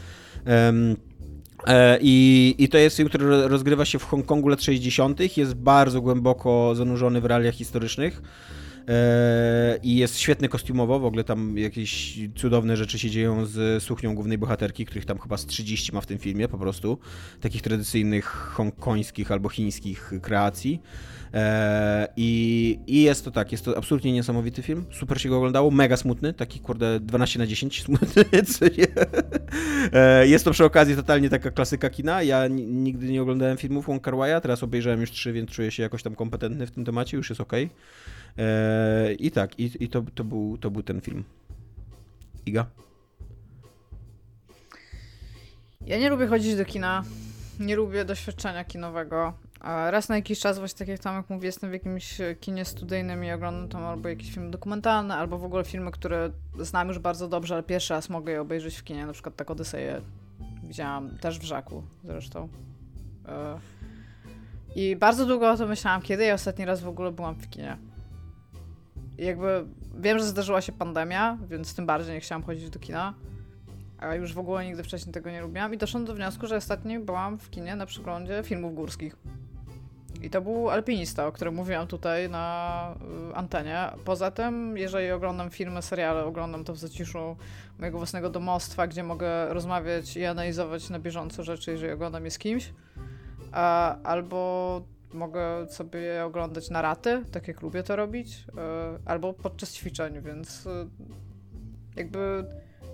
E, 0.47 0.73
I, 2.01 2.55
I 2.57 2.69
to 2.69 2.77
jest 2.77 2.97
film, 2.97 3.09
który 3.09 3.27
ro- 3.27 3.47
rozgrywa 3.47 3.85
się 3.85 3.99
w 3.99 4.03
Hongkongu 4.03 4.47
lat 4.47 4.63
60., 4.63 5.37
jest 5.37 5.53
bardzo 5.53 6.01
głęboko 6.01 6.75
zanurzony 6.75 7.21
w 7.21 7.25
realiach 7.25 7.55
historycznych. 7.55 8.21
E, 8.87 9.79
I 9.83 9.95
jest 9.95 10.19
świetny 10.19 10.49
kostiumowo, 10.49 10.99
w 10.99 11.05
ogóle 11.05 11.23
tam 11.23 11.57
jakieś 11.57 12.19
cudowne 12.35 12.77
rzeczy 12.77 12.99
się 12.99 13.09
dzieją 13.09 13.45
z 13.45 13.83
suchnią 13.83 14.15
głównej 14.15 14.37
bohaterki, 14.37 14.85
których 14.85 15.05
tam 15.05 15.19
chyba 15.19 15.37
z 15.37 15.45
30 15.45 15.95
ma 15.95 16.01
w 16.01 16.05
tym 16.05 16.17
filmie 16.19 16.47
po 16.47 16.57
prostu. 16.57 16.97
Takich 17.41 17.61
tradycyjnych 17.61 18.25
hongkońskich 18.25 19.31
albo 19.31 19.49
chińskich 19.49 20.11
kreacji. 20.21 20.81
E, 21.33 22.07
I, 22.17 22.79
I 22.87 23.01
jest 23.01 23.25
to 23.25 23.31
tak, 23.31 23.51
jest 23.51 23.65
to 23.65 23.77
absolutnie 23.77 24.11
niesamowity 24.13 24.61
film. 24.61 24.85
Super 24.91 25.21
się 25.21 25.29
go 25.29 25.37
oglądało, 25.37 25.71
mega 25.71 25.97
smutny, 25.97 26.33
taki 26.33 26.59
kurde 26.59 26.99
12 26.99 27.39
na 27.39 27.47
10 27.47 27.81
smutny. 27.85 28.25
E, 29.93 30.27
Jest 30.27 30.45
to 30.45 30.51
przy 30.51 30.65
okazji 30.65 30.95
totalnie 30.95 31.29
taka 31.29 31.51
klasyka 31.51 31.89
kina. 31.89 32.23
Ja 32.23 32.47
nigdy 32.47 33.07
nie 33.11 33.21
oglądałem 33.21 33.57
filmów 33.57 33.85
Wong 33.87 34.03
Kar-wai'a, 34.03 34.41
teraz 34.41 34.63
obejrzałem 34.63 35.01
już 35.01 35.11
trzy, 35.11 35.33
więc 35.33 35.49
czuję 35.51 35.71
się 35.71 35.83
jakoś 35.83 36.03
tam 36.03 36.15
kompetentny 36.15 36.67
w 36.67 36.71
tym 36.71 36.85
temacie, 36.85 37.17
już 37.17 37.29
jest 37.29 37.41
okej. 37.41 37.69
E, 38.37 39.13
I 39.13 39.31
tak, 39.31 39.59
i, 39.59 39.71
i 39.83 39.89
to, 39.89 40.03
to, 40.15 40.23
był, 40.23 40.57
to 40.57 40.71
był 40.71 40.83
ten 40.83 41.01
film. 41.01 41.23
Iga? 42.45 42.65
Ja 45.85 45.97
nie 45.99 46.09
lubię 46.09 46.27
chodzić 46.27 46.55
do 46.55 46.65
kina. 46.65 47.03
Nie 47.59 47.75
lubię 47.75 48.05
doświadczenia 48.05 48.63
kinowego. 48.63 49.33
Raz 49.63 50.09
na 50.09 50.15
jakiś 50.15 50.39
czas, 50.39 50.59
właśnie 50.59 50.79
tak 50.79 50.87
jak 50.87 50.99
Tomek 50.99 51.29
mówi, 51.29 51.45
jestem 51.45 51.69
w 51.69 51.73
jakimś 51.73 52.21
e, 52.21 52.35
kinie 52.35 52.65
studyjnym 52.65 53.23
i 53.23 53.31
oglądam 53.31 53.69
tam 53.69 53.83
albo 53.83 54.09
jakieś 54.09 54.31
filmy 54.31 54.51
dokumentalne, 54.51 55.15
albo 55.15 55.37
w 55.37 55.43
ogóle 55.43 55.63
filmy, 55.63 55.91
które 55.91 56.31
znam 56.59 56.87
już 56.87 56.99
bardzo 56.99 57.27
dobrze, 57.27 57.53
ale 57.53 57.63
pierwszy 57.63 57.93
raz 57.93 58.09
mogę 58.09 58.31
je 58.31 58.41
obejrzeć 58.41 58.75
w 58.75 58.83
kinie. 58.83 59.05
Na 59.05 59.13
przykład 59.13 59.35
tak 59.35 59.51
Odyseję 59.51 60.01
widziałam 60.63 61.17
też 61.17 61.39
w 61.39 61.43
Żaku 61.43 61.83
zresztą. 62.03 62.49
E, 63.27 63.59
I 64.75 64.95
bardzo 64.95 65.25
długo 65.25 65.51
o 65.51 65.57
tym 65.57 65.69
myślałam, 65.69 66.01
kiedy 66.01 66.23
ja 66.23 66.33
ostatni 66.33 66.65
raz 66.65 66.81
w 66.81 66.87
ogóle 66.87 67.11
byłam 67.11 67.35
w 67.35 67.49
kinie. 67.49 67.77
I 69.17 69.25
jakby 69.25 69.65
wiem, 69.99 70.19
że 70.19 70.25
zdarzyła 70.25 70.61
się 70.61 70.71
pandemia, 70.71 71.37
więc 71.49 71.75
tym 71.75 71.85
bardziej 71.85 72.13
nie 72.13 72.19
chciałam 72.19 72.43
chodzić 72.43 72.69
do 72.69 72.79
kina. 72.79 73.13
A 73.97 74.15
już 74.15 74.33
w 74.33 74.39
ogóle 74.39 74.65
nigdy 74.65 74.83
wcześniej 74.83 75.13
tego 75.13 75.31
nie 75.31 75.41
lubiłam 75.41 75.73
i 75.73 75.77
doszłam 75.77 76.05
do 76.05 76.15
wniosku, 76.15 76.47
że 76.47 76.55
ostatnio 76.55 76.99
byłam 76.99 77.37
w 77.37 77.49
kinie 77.49 77.75
na 77.75 77.85
przeglądzie 77.85 78.43
filmów 78.43 78.75
górskich. 78.75 79.15
I 80.21 80.29
to 80.29 80.41
był 80.41 80.69
Alpinista, 80.69 81.27
o 81.27 81.31
którym 81.31 81.55
mówiłam 81.55 81.87
tutaj 81.87 82.29
na 82.29 82.95
y, 83.31 83.35
antenie. 83.35 83.89
Poza 84.05 84.31
tym, 84.31 84.77
jeżeli 84.77 85.11
oglądam 85.11 85.49
filmy, 85.49 85.81
seriale, 85.81 86.25
oglądam 86.25 86.63
to 86.63 86.73
w 86.73 86.77
zaciszu 86.77 87.35
mojego 87.79 87.97
własnego 87.97 88.29
domostwa, 88.29 88.87
gdzie 88.87 89.03
mogę 89.03 89.53
rozmawiać 89.53 90.17
i 90.17 90.25
analizować 90.25 90.89
na 90.89 90.99
bieżąco 90.99 91.43
rzeczy, 91.43 91.71
jeżeli 91.71 91.91
oglądam 91.91 92.25
je 92.25 92.31
z 92.31 92.37
kimś. 92.37 92.73
A, 93.51 93.95
albo 94.03 94.81
mogę 95.13 95.67
sobie 95.69 96.25
oglądać 96.25 96.69
na 96.69 96.81
raty, 96.81 97.23
tak 97.31 97.47
jak 97.47 97.61
lubię 97.61 97.83
to 97.83 97.95
robić, 97.95 98.33
y, 98.33 98.51
albo 99.05 99.33
podczas 99.33 99.73
ćwiczeń, 99.73 100.21
więc 100.21 100.65
y, 100.65 100.69
jakby 101.95 102.45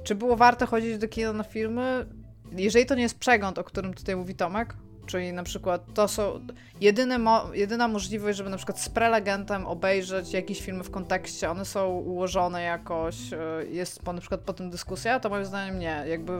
czy 0.03 0.15
było 0.15 0.35
warto 0.35 0.67
chodzić 0.67 0.97
do 0.97 1.07
kina 1.07 1.33
na 1.33 1.43
filmy? 1.43 2.05
Jeżeli 2.51 2.85
to 2.85 2.95
nie 2.95 3.03
jest 3.03 3.19
przegląd, 3.19 3.57
o 3.57 3.63
którym 3.63 3.93
tutaj 3.93 4.15
mówi 4.15 4.35
Tomek, 4.35 4.75
czyli 5.05 5.33
na 5.33 5.43
przykład 5.43 5.93
to 5.93 6.07
są 6.07 6.39
jedyne 6.81 7.17
mo- 7.17 7.53
jedyna 7.53 7.87
możliwość, 7.87 8.37
żeby 8.37 8.49
na 8.49 8.57
przykład 8.57 8.81
z 8.81 8.89
prelegentem 8.89 9.65
obejrzeć 9.65 10.33
jakieś 10.33 10.61
filmy 10.61 10.83
w 10.83 10.91
kontekście, 10.91 11.49
one 11.49 11.65
są 11.65 11.87
ułożone 11.89 12.61
jakoś, 12.61 13.15
y, 13.33 13.37
jest 13.71 14.01
po, 14.01 14.13
na 14.13 14.19
przykład 14.19 14.41
po 14.41 14.53
tym 14.53 14.69
dyskusja, 14.69 15.19
to 15.19 15.29
moim 15.29 15.45
zdaniem 15.45 15.79
nie, 15.79 16.03
jakby 16.07 16.33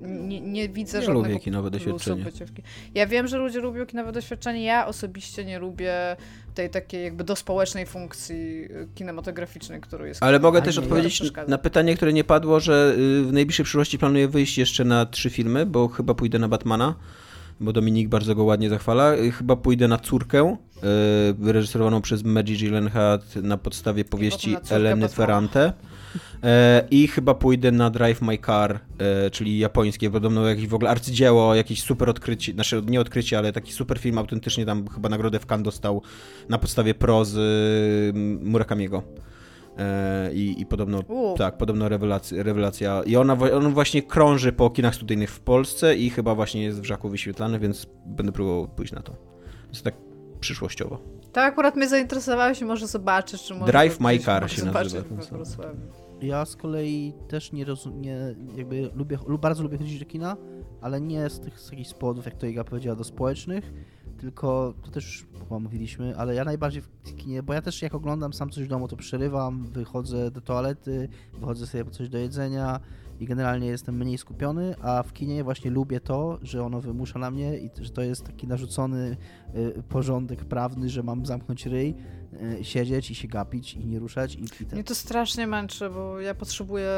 nie, 0.00 0.40
nie 0.40 0.68
widzę 0.68 0.98
Nie 0.98 1.04
żadnego 1.04 1.28
lubię 1.28 1.40
kinowe 1.40 1.70
doświadczenie. 1.70 2.24
Ja 2.94 3.06
wiem, 3.06 3.26
że 3.28 3.38
ludzie 3.38 3.60
lubią 3.60 3.86
kinowe 3.86 4.12
doświadczenie, 4.12 4.64
ja 4.64 4.86
osobiście 4.86 5.44
nie 5.44 5.58
lubię 5.58 6.16
tej 6.54 6.70
takiej 6.70 7.04
jakby 7.04 7.24
do 7.24 7.36
społecznej 7.36 7.86
funkcji 7.86 8.64
y, 8.64 8.88
kinematograficznej, 8.94 9.80
którą 9.80 10.04
jest 10.04 10.22
Ale 10.22 10.38
mogę 10.38 10.62
też 10.62 10.78
odpowiedzieć 10.78 11.22
na 11.48 11.58
pytanie, 11.58 11.96
które 11.96 12.12
nie 12.12 12.24
padło, 12.24 12.60
że 12.60 12.94
y, 12.98 13.24
w 13.24 13.32
najbliższej 13.32 13.64
przyszłości 13.64 13.98
planuję 13.98 14.28
wyjść 14.28 14.58
jeszcze 14.58 14.84
na 14.84 15.06
trzy 15.06 15.30
filmy, 15.30 15.66
bo 15.66 15.88
chyba 15.88 16.14
pójdę 16.14 16.38
na 16.38 16.48
Batmana, 16.48 16.94
bo 17.60 17.72
Dominik 17.72 18.08
bardzo 18.08 18.34
go 18.34 18.44
ładnie 18.44 18.68
zachwala. 18.68 19.14
Y, 19.14 19.32
Chyba 19.32 19.56
pójdę 19.56 19.88
na 19.88 19.98
Córkę, 19.98 20.56
y, 20.76 21.34
wyreżyserowaną 21.34 22.00
przez 22.00 22.24
Maggie 22.24 22.56
Gyllenhaal 22.56 23.18
na 23.42 23.56
podstawie 23.56 24.04
powieści 24.04 24.56
Eleny. 24.70 25.08
Ferrante. 25.08 25.72
E, 26.42 26.86
I 26.90 27.08
chyba 27.08 27.34
pójdę 27.34 27.72
na 27.72 27.90
Drive 27.90 28.22
My 28.22 28.38
Car, 28.38 28.80
e, 28.98 29.30
czyli 29.30 29.58
japońskie, 29.58 30.10
podobno 30.10 30.48
jakieś 30.48 30.66
w 30.66 30.74
ogóle 30.74 30.90
arcydzieło, 30.90 31.54
jakieś 31.54 31.82
super 31.82 32.10
odkrycie, 32.10 32.52
znaczy 32.52 32.82
nie 32.86 33.00
odkrycie, 33.00 33.38
ale 33.38 33.52
taki 33.52 33.72
super 33.72 33.98
film, 33.98 34.18
autentycznie 34.18 34.66
tam 34.66 34.88
chyba 34.88 35.08
nagrodę 35.08 35.38
w 35.38 35.46
Cannes 35.46 35.64
dostał 35.64 36.02
na 36.48 36.58
podstawie 36.58 36.94
prozy 36.94 37.40
Murakamiego. 38.42 39.02
E, 39.78 40.34
I, 40.34 40.60
I 40.60 40.66
podobno, 40.66 41.00
U. 41.08 41.34
tak, 41.38 41.58
podobno 41.58 41.88
rewelacja, 41.88 42.42
rewelacja. 42.42 43.02
I 43.02 43.16
ona, 43.16 43.36
on 43.54 43.74
właśnie 43.74 44.02
krąży 44.02 44.52
po 44.52 44.70
kinach 44.70 44.94
studyjnych 44.94 45.30
w 45.30 45.40
Polsce 45.40 45.96
i 45.96 46.10
chyba 46.10 46.34
właśnie 46.34 46.62
jest 46.62 46.80
w 46.80 46.84
Żaku 46.84 47.08
wyświetlany, 47.08 47.58
więc 47.58 47.86
będę 48.06 48.32
próbował 48.32 48.68
pójść 48.68 48.92
na 48.92 49.02
to. 49.02 49.16
Więc 49.64 49.82
tak 49.82 49.94
przyszłościowo. 50.40 50.98
To 51.32 51.40
akurat 51.40 51.76
mnie 51.76 51.88
zainteresowałeś 51.88 52.62
może 52.62 52.86
zobaczysz, 52.86 53.42
czy 53.42 53.54
może 53.54 53.72
Drive 53.72 54.00
My 54.00 54.18
Car 54.18 54.50
się 54.50 54.64
nazywa. 54.64 55.02
Ja 56.22 56.44
z 56.44 56.56
kolei 56.56 57.12
też 57.28 57.52
nie 57.52 57.64
rozumiem, 57.64 58.48
jakby 58.56 58.90
lubię, 58.94 59.18
lub 59.26 59.40
bardzo 59.40 59.62
lubię 59.62 59.78
chodzić 59.78 59.98
do 59.98 60.06
kina, 60.06 60.36
ale 60.80 61.00
nie 61.00 61.30
z 61.30 61.40
tych 61.40 61.60
z 61.60 61.70
jakichś 61.70 61.94
powodów, 61.94 62.24
jak 62.24 62.34
to 62.34 62.46
Iga 62.46 62.64
powiedziała, 62.64 62.96
do 62.96 63.04
społecznych, 63.04 63.72
tylko 64.20 64.74
to 64.82 64.90
też 64.90 65.26
chyba 65.38 65.58
mówiliśmy, 65.58 66.16
ale 66.16 66.34
ja 66.34 66.44
najbardziej 66.44 66.82
w 66.82 67.16
kinie, 67.16 67.42
bo 67.42 67.54
ja 67.54 67.62
też 67.62 67.82
jak 67.82 67.94
oglądam 67.94 68.32
sam 68.32 68.50
coś 68.50 68.64
w 68.64 68.68
domu, 68.68 68.88
to 68.88 68.96
przerywam, 68.96 69.66
wychodzę 69.66 70.30
do 70.30 70.40
toalety, 70.40 71.08
wychodzę 71.32 71.66
sobie 71.66 71.84
po 71.84 71.90
coś 71.90 72.08
do 72.08 72.18
jedzenia 72.18 72.80
i 73.20 73.26
generalnie 73.26 73.66
jestem 73.66 73.96
mniej 73.96 74.18
skupiony, 74.18 74.74
a 74.82 75.02
w 75.02 75.12
kinie 75.12 75.44
właśnie 75.44 75.70
lubię 75.70 76.00
to, 76.00 76.38
że 76.42 76.64
ono 76.64 76.80
wymusza 76.80 77.18
na 77.18 77.30
mnie 77.30 77.58
i 77.58 77.70
że 77.80 77.90
to 77.90 78.02
jest 78.02 78.24
taki 78.24 78.46
narzucony 78.46 79.16
y, 79.54 79.82
porządek 79.88 80.44
prawny, 80.44 80.88
że 80.88 81.02
mam 81.02 81.26
zamknąć 81.26 81.66
ryj, 81.66 81.94
siedzieć 82.62 83.10
i 83.10 83.14
się 83.14 83.28
gapić 83.28 83.74
i 83.74 83.86
nie 83.86 83.98
ruszać 83.98 84.34
i, 84.34 84.44
i 84.44 84.48
ten, 84.48 84.68
Mnie 84.72 84.84
to 84.84 84.94
strasznie 84.94 85.46
męczy, 85.46 85.90
bo 85.90 86.20
ja 86.20 86.34
potrzebuję 86.34 86.90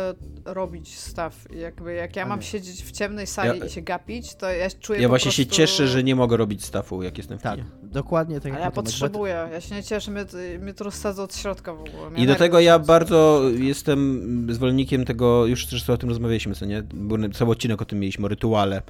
robić 0.44 0.98
staw. 0.98 1.46
Jakby 1.60 1.94
jak 1.94 2.16
ja 2.16 2.26
mam 2.26 2.42
siedzieć 2.42 2.82
w 2.84 2.90
ciemnej 2.90 3.26
sali 3.26 3.58
Ja- 3.60 3.66
i 3.66 3.70
się 3.70 3.82
gapić, 3.82 4.34
to 4.34 4.50
ja 4.50 4.70
czuję 4.80 5.00
Ja 5.00 5.08
po 5.08 5.12
właśnie 5.12 5.32
się 5.32 5.42
prostu... 5.42 5.56
cieszę, 5.56 5.88
że 5.88 6.02
nie 6.04 6.16
mogę 6.16 6.36
robić 6.36 6.64
stafu, 6.64 7.02
jak 7.02 7.18
jestem 7.18 7.38
w 7.38 7.42
Tak, 7.42 7.54
kinie. 7.56 7.66
dokładnie 7.82 8.40
tak 8.40 8.52
A 8.52 8.54
jak 8.54 8.64
ja 8.64 8.70
potrzebuję, 8.70 9.48
ja 9.52 9.60
się 9.60 9.74
nie 9.74 9.82
cieszę, 9.82 10.10
mnie, 10.10 10.24
mnie 10.60 10.74
to 10.74 10.84
rozsadza 10.84 11.22
od 11.22 11.36
środka 11.36 11.74
w 11.74 11.80
ogóle. 11.80 12.10
Mnie 12.10 12.24
I 12.24 12.26
do 12.26 12.34
tego 12.34 12.60
ja 12.60 12.78
bardzo 12.78 13.42
jestem 13.56 14.46
zwolennikiem 14.50 15.04
tego, 15.04 15.46
już 15.46 15.66
zresztą 15.66 15.92
o 15.92 15.96
tym 15.96 16.08
rozmawialiśmy, 16.08 16.54
co 16.54 16.66
nie? 16.66 16.82
Bo 16.94 17.16
cały 17.34 17.50
odcinek 17.50 17.82
o 17.82 17.84
tym 17.84 18.00
mieliśmy, 18.00 18.24
o 18.26 18.28
rytuale. 18.28 18.82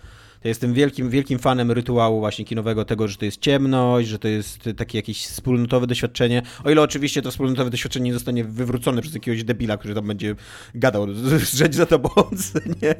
Ja 0.44 0.48
jestem 0.48 0.74
wielkim, 0.74 1.10
wielkim 1.10 1.38
fanem 1.38 1.70
rytuału 1.70 2.20
właśnie 2.20 2.44
kinowego, 2.44 2.84
tego, 2.84 3.08
że 3.08 3.16
to 3.16 3.24
jest 3.24 3.40
ciemność, 3.40 4.08
że 4.08 4.18
to 4.18 4.28
jest 4.28 4.68
takie 4.76 4.98
jakieś 4.98 5.26
wspólnotowe 5.26 5.86
doświadczenie. 5.86 6.42
O 6.64 6.70
ile 6.70 6.82
oczywiście 6.82 7.22
to 7.22 7.30
wspólnotowe 7.30 7.70
doświadczenie 7.70 8.04
nie 8.04 8.12
zostanie 8.12 8.44
wywrócone 8.44 9.02
przez 9.02 9.14
jakiegoś 9.14 9.44
debila, 9.44 9.76
który 9.76 9.94
tam 9.94 10.06
będzie 10.06 10.34
gadał, 10.74 11.06
rzecz 11.54 11.74
za 11.74 11.86
tobą, 11.86 12.10
nie? 12.82 12.94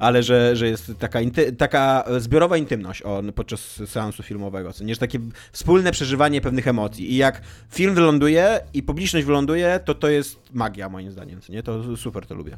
Ale 0.00 0.22
że, 0.22 0.56
że 0.56 0.68
jest 0.68 0.92
taka, 0.98 1.20
inty, 1.20 1.52
taka 1.52 2.04
zbiorowa 2.18 2.56
intymność 2.56 3.02
o, 3.02 3.22
podczas 3.34 3.82
seansu 3.86 4.22
filmowego, 4.22 4.72
co 4.72 4.84
nie? 4.84 4.94
Że 4.94 5.00
takie 5.00 5.18
wspólne 5.52 5.92
przeżywanie 5.92 6.40
pewnych 6.40 6.68
emocji. 6.68 7.12
I 7.12 7.16
jak 7.16 7.42
film 7.70 7.94
wyląduje 7.94 8.60
i 8.74 8.82
publiczność 8.82 9.26
wyląduje, 9.26 9.80
to 9.84 9.94
to 9.94 10.08
jest 10.08 10.38
magia 10.54 10.88
moim 10.88 11.10
zdaniem, 11.10 11.40
co 11.40 11.52
nie? 11.52 11.62
To 11.62 11.96
super 11.96 12.26
to 12.26 12.34
lubię. 12.34 12.56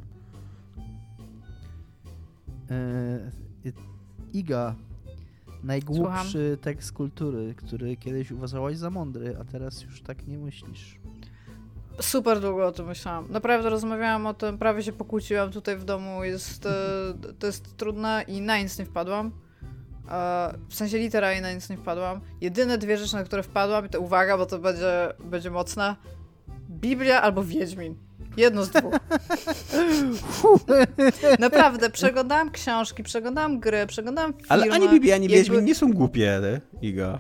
E, 2.70 3.40
Iga, 4.32 4.74
najgłupszy 5.64 6.58
tekst 6.60 6.92
kultury, 6.92 7.54
który 7.56 7.96
kiedyś 7.96 8.30
uważałaś 8.30 8.76
za 8.76 8.90
mądry, 8.90 9.36
a 9.40 9.44
teraz 9.44 9.82
już 9.82 10.02
tak 10.02 10.26
nie 10.26 10.38
myślisz. 10.38 10.98
Super 12.00 12.40
długo 12.40 12.66
o 12.66 12.72
tym 12.72 12.86
myślałam. 12.86 13.26
Naprawdę 13.30 13.70
rozmawiałam 13.70 14.26
o 14.26 14.34
tym, 14.34 14.58
prawie 14.58 14.82
się 14.82 14.92
pokłóciłam 14.92 15.50
tutaj 15.50 15.76
w 15.76 15.84
domu. 15.84 16.24
Jest, 16.24 16.66
e, 16.66 16.70
to 17.38 17.46
jest 17.46 17.76
trudne 17.76 18.24
i 18.28 18.40
na 18.40 18.58
nic 18.58 18.78
nie 18.78 18.84
wpadłam. 18.84 19.30
E, 20.08 20.54
W 20.68 20.74
sensie 20.74 20.98
literalnie 20.98 21.40
na 21.40 21.52
nic 21.52 21.70
nie 21.70 21.76
wpadłam. 21.76 22.20
Jedyne 22.40 22.78
dwie 22.78 22.98
rzeczy, 22.98 23.14
na 23.14 23.24
które 23.24 23.42
wpadłam, 23.42 23.86
i 23.86 23.88
to 23.88 24.00
uwaga, 24.00 24.38
bo 24.38 24.46
to 24.46 24.58
będzie, 24.58 25.12
będzie 25.24 25.50
mocne. 25.50 25.96
Biblia 26.70 27.22
albo 27.22 27.44
Wiedźmin. 27.44 27.94
Jedno 28.36 28.64
z 28.64 28.70
dwóch. 28.70 28.94
Naprawdę, 31.38 31.90
przeglądałam 31.90 32.50
książki, 32.50 33.02
przeglądałam 33.02 33.60
gry, 33.60 33.86
przeglądałam 33.86 34.32
filmy. 34.32 34.46
Ale 34.48 34.66
ani 34.72 34.88
Biblia, 34.88 35.14
ani 35.14 35.24
jakby- 35.24 35.36
Wiedźmin 35.38 35.64
nie 35.64 35.74
są 35.74 35.92
głupie? 35.92 36.40
Iga. 36.82 37.18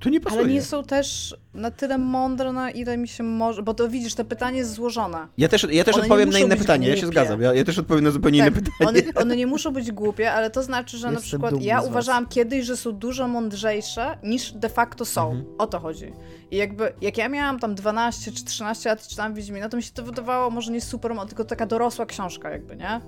To 0.00 0.08
nie 0.10 0.20
pasuje. 0.20 0.42
Ale 0.42 0.52
nie 0.52 0.62
są 0.62 0.84
też 0.84 1.36
na 1.54 1.70
tyle 1.70 1.98
mądre, 1.98 2.52
na 2.52 2.70
ile 2.70 2.96
mi 2.96 3.08
się 3.08 3.22
może. 3.22 3.62
Bo 3.62 3.74
to 3.74 3.88
widzisz, 3.88 4.14
to 4.14 4.24
pytanie 4.24 4.58
jest 4.58 4.72
złożone. 4.72 5.26
Ja 5.38 5.48
też, 5.48 5.66
ja 5.70 5.84
też 5.84 5.94
One 5.94 6.02
odpowiem 6.04 6.30
na 6.30 6.38
inne 6.38 6.56
pytanie, 6.56 6.88
ja 6.88 6.96
się 6.96 7.02
głupie. 7.02 7.12
zgadzam. 7.20 7.40
Ja, 7.42 7.54
ja 7.54 7.64
też 7.64 7.78
odpowiem 7.78 8.04
na 8.04 8.10
zupełnie 8.10 8.38
inne 8.38 8.52
Tak, 8.52 8.62
pytanie. 8.62 9.02
one, 9.12 9.14
one 9.22 9.36
nie 9.36 9.46
muszą 9.46 9.70
być 9.72 9.92
głupie, 9.92 10.32
ale 10.32 10.50
to 10.50 10.62
znaczy, 10.62 10.98
że 10.98 11.06
na 11.06 11.12
Jestem 11.12 11.28
przykład 11.28 11.50
dumny 11.52 11.66
ja 11.66 11.80
uważałam 11.82 12.26
kiedyś, 12.26 12.66
że 12.66 12.76
są 12.76 12.92
dużo 12.92 13.28
mądrzejsze 13.28 14.18
niż 14.22 14.52
de 14.52 14.68
facto 14.68 15.04
są. 15.04 15.30
Mhm. 15.30 15.54
O 15.58 15.66
to 15.66 15.78
chodzi. 15.78 16.12
I 16.50 16.56
jakby, 16.56 16.92
jak 17.00 17.18
ja 17.18 17.28
miałam 17.28 17.58
tam 17.58 17.74
12 17.74 18.32
czy 18.32 18.44
13 18.44 18.88
lat 18.88 19.06
i 19.06 19.08
czytałam 19.08 19.34
Wiedźmina, 19.34 19.68
to 19.68 19.76
mi 19.76 19.82
się 19.82 19.90
to 19.94 20.02
wydawało 20.02 20.50
może 20.50 20.72
nie 20.72 20.80
super, 20.80 21.12
tylko 21.28 21.44
taka 21.44 21.66
dorosła 21.66 22.06
książka 22.06 22.50
jakby, 22.50 22.76
nie? 22.76 23.00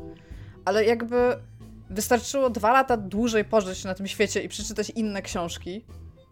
Ale 0.64 0.84
jakby 0.84 1.16
wystarczyło 1.90 2.50
dwa 2.50 2.72
lata 2.72 2.96
dłużej 2.96 3.44
pożyć 3.44 3.84
na 3.84 3.94
tym 3.94 4.06
świecie 4.06 4.42
i 4.42 4.48
przeczytać 4.48 4.90
inne 4.90 5.22
książki. 5.22 5.84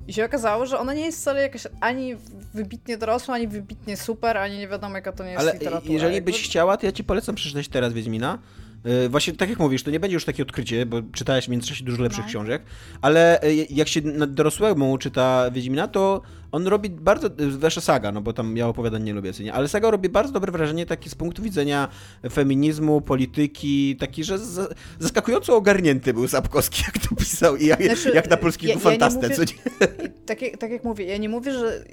I 0.06 0.12
się 0.12 0.24
okazało, 0.24 0.66
że 0.66 0.78
ona 0.78 0.94
nie 0.94 1.04
jest 1.04 1.20
wcale 1.20 1.42
jakaś 1.42 1.62
ani 1.80 2.16
wybitnie 2.54 2.98
dorosła, 2.98 3.34
ani 3.34 3.48
wybitnie 3.48 3.96
super, 3.96 4.36
ani 4.36 4.58
nie 4.58 4.68
wiadomo 4.68 4.94
jaka 4.94 5.12
to 5.12 5.24
nie 5.24 5.30
jest 5.30 5.42
Ale 5.42 5.52
literatura. 5.52 5.92
jeżeli 5.92 6.14
Jakby- 6.14 6.32
byś 6.32 6.42
chciała, 6.44 6.76
to 6.76 6.86
ja 6.86 6.92
ci 6.92 7.04
polecam 7.04 7.34
przeczytać 7.34 7.68
teraz 7.68 7.92
Wiedźmina. 7.92 8.38
Yy, 8.84 9.08
Właśnie 9.08 9.32
tak 9.32 9.50
jak 9.50 9.58
mówisz, 9.58 9.82
to 9.82 9.90
nie 9.90 10.00
będzie 10.00 10.14
już 10.14 10.24
takie 10.24 10.42
odkrycie, 10.42 10.86
bo 10.86 11.02
czytałeś 11.12 11.44
w 11.44 11.48
międzyczasie 11.48 11.84
dużo 11.84 12.02
lepszych 12.02 12.24
No. 12.24 12.28
książek, 12.28 12.62
ale 13.02 13.40
yy, 13.42 13.66
jak 13.70 13.88
się 13.88 14.00
dorosłemu 14.26 14.98
czyta 14.98 15.50
Wiedźmina, 15.50 15.88
to 15.88 16.22
on 16.52 16.66
robi 16.66 16.90
bardzo, 16.90 17.28
zwłaszcza 17.50 17.80
Saga, 17.80 18.12
no 18.12 18.20
bo 18.20 18.32
tam 18.32 18.56
ja 18.56 18.68
opowiadań 18.68 19.02
nie 19.02 19.12
lubię, 19.12 19.32
nie, 19.40 19.52
ale 19.52 19.68
Saga 19.68 19.90
robi 19.90 20.08
bardzo 20.08 20.32
dobre 20.32 20.52
wrażenie 20.52 20.86
takie 20.86 21.10
z 21.10 21.14
punktu 21.14 21.42
widzenia 21.42 21.88
feminizmu, 22.32 23.00
polityki, 23.00 23.96
taki, 23.96 24.24
że 24.24 24.38
z, 24.38 24.74
zaskakująco 24.98 25.56
ogarnięty 25.56 26.14
był 26.14 26.28
Sapkowski, 26.28 26.82
jak 26.86 26.98
to 27.08 27.14
pisał 27.16 27.56
i 27.56 27.66
jak, 27.66 27.82
Znaczy, 27.82 28.10
jak 28.14 28.30
na 28.30 28.36
polskiego 28.36 28.72
ja- 28.72 28.78
fantastę, 28.78 29.28
mówię- 29.28 29.44
tak, 30.26 30.42
jak- 30.42 30.56
tak 30.56 30.70
jak 30.70 30.84
mówię, 30.84 31.04
ja 31.04 31.16
nie 31.16 31.28
mówię, 31.28 31.52
że, 31.52 31.84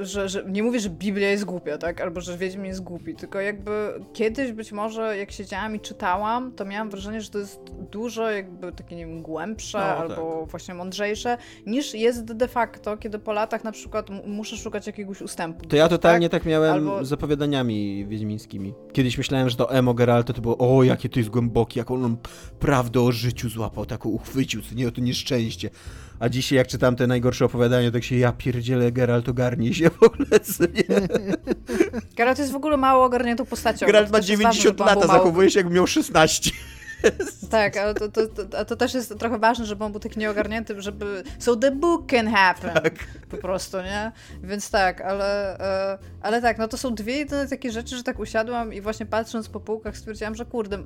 że, 0.00 0.28
że 0.28 0.44
nie 0.48 0.62
mówię, 0.62 0.80
że 0.80 0.90
Biblia 0.90 1.30
jest 1.30 1.44
głupia, 1.44 1.78
tak? 1.78 2.00
Albo 2.00 2.20
że 2.20 2.38
Wiedźmin 2.38 2.66
jest 2.66 2.82
głupi, 2.82 3.14
tylko 3.14 3.40
jakby 3.40 3.92
kiedyś 4.12 4.52
być 4.52 4.72
może 4.72 5.16
jak 5.18 5.32
siedziałam 5.32 5.76
i 5.76 5.80
czytałam, 5.80 6.52
to 6.52 6.64
miałam 6.64 6.90
wrażenie, 6.90 7.20
że 7.20 7.30
to 7.30 7.38
jest 7.38 7.60
dużo 7.92 8.30
jakby 8.30 8.72
takie, 8.72 8.96
nie 8.96 9.06
wiem, 9.06 9.22
głębsze 9.22 9.78
No, 9.78 9.84
albo 9.84 10.46
właśnie 10.46 10.74
mądrzejsze, 10.74 11.38
niż 11.66 11.94
jest 11.94 12.24
de 12.24 12.48
facto, 12.48 12.96
kiedy 12.96 13.18
po 13.18 13.32
latach 13.32 13.64
na 13.64 13.72
przykład 13.72 13.95
m- 14.10 14.20
muszę 14.26 14.56
szukać 14.56 14.86
jakiegoś 14.86 15.22
ustępu. 15.22 15.66
To 15.66 15.76
ja 15.76 15.88
totalnie 15.88 16.28
tak, 16.28 16.44
miałem 16.44 16.72
Albo- 16.74 17.04
z 17.04 17.12
opowiadaniami 17.12 18.06
wiedźmińskimi. 18.08 18.74
Kiedyś 18.92 19.18
myślałem, 19.18 19.50
że 19.50 19.56
to 19.56 19.72
emo 19.74 19.94
Geralta 19.94 20.32
to 20.32 20.40
było, 20.42 20.58
o 20.78 20.82
jakie 20.82 21.08
to 21.08 21.18
jest 21.20 21.30
głębokie, 21.30 21.80
jaką 21.80 22.04
on 22.04 22.16
prawdę 22.60 23.00
o 23.00 23.12
życiu 23.12 23.48
złapał, 23.48 23.86
taką 23.86 24.08
uchwycił, 24.08 24.62
co 24.62 24.74
nie, 24.74 24.88
o 24.88 24.90
to 24.90 25.00
nieszczęście. 25.00 25.70
A 26.18 26.28
dzisiaj 26.28 26.56
jak 26.56 26.66
czytam 26.68 26.96
te 26.96 27.06
najgorsze 27.06 27.44
opowiadania, 27.44 27.90
tak 27.90 28.04
się 28.04 28.16
ja 28.16 28.32
pierdzielę, 28.32 28.92
Geralt 28.92 29.28
ogarnij 29.28 29.74
się 29.74 29.90
w 29.90 30.02
ogóle, 30.02 30.26
nie? 30.74 31.08
Geralt 32.16 32.38
jest 32.38 32.52
w 32.52 32.56
ogóle 32.56 32.76
mało 32.76 33.04
ogarniętą 33.04 33.44
postacią. 33.46 33.86
Geralt 33.86 34.12
ma 34.12 34.18
też 34.18 34.28
jest 34.28 34.42
ważne, 34.42 34.62
90 34.62 34.78
żeby 34.78 34.90
on 34.90 34.98
był 34.98 35.00
lat, 35.08 35.10
zachowuje 35.18 35.50
się 35.50 35.58
jakby 35.58 35.74
miał 35.74 35.86
16. 35.86 36.50
Tak, 37.50 37.76
ale 37.76 37.94
to, 37.94 38.08
to, 38.08 38.26
to, 38.26 38.58
a 38.58 38.64
to 38.64 38.76
też 38.76 38.94
jest 38.94 39.18
trochę 39.18 39.38
ważne, 39.38 39.64
żeby 39.64 39.84
on 39.84 39.92
był 39.92 40.00
taki 40.00 40.18
nieogarnięty, 40.18 40.82
żeby... 40.82 41.22
So 41.38 41.56
the 41.56 41.70
book 41.70 42.10
can 42.10 42.28
happen. 42.28 42.74
Tak. 42.74 42.94
Po 43.30 43.36
prostu, 43.36 43.76
nie? 43.76 44.12
Więc 44.42 44.70
tak, 44.70 45.00
ale, 45.00 45.58
e, 45.94 45.98
ale 46.20 46.42
tak, 46.42 46.58
no 46.58 46.68
to 46.68 46.76
są 46.76 46.94
dwie 46.94 47.16
jedyne 47.16 47.48
takie 47.48 47.72
rzeczy, 47.72 47.96
że 47.96 48.02
tak 48.02 48.18
usiadłam 48.18 48.74
i 48.74 48.80
właśnie 48.80 49.06
patrząc 49.06 49.48
po 49.48 49.60
półkach 49.60 49.96
stwierdziłam, 49.96 50.34
że 50.34 50.44
kurde... 50.44 50.78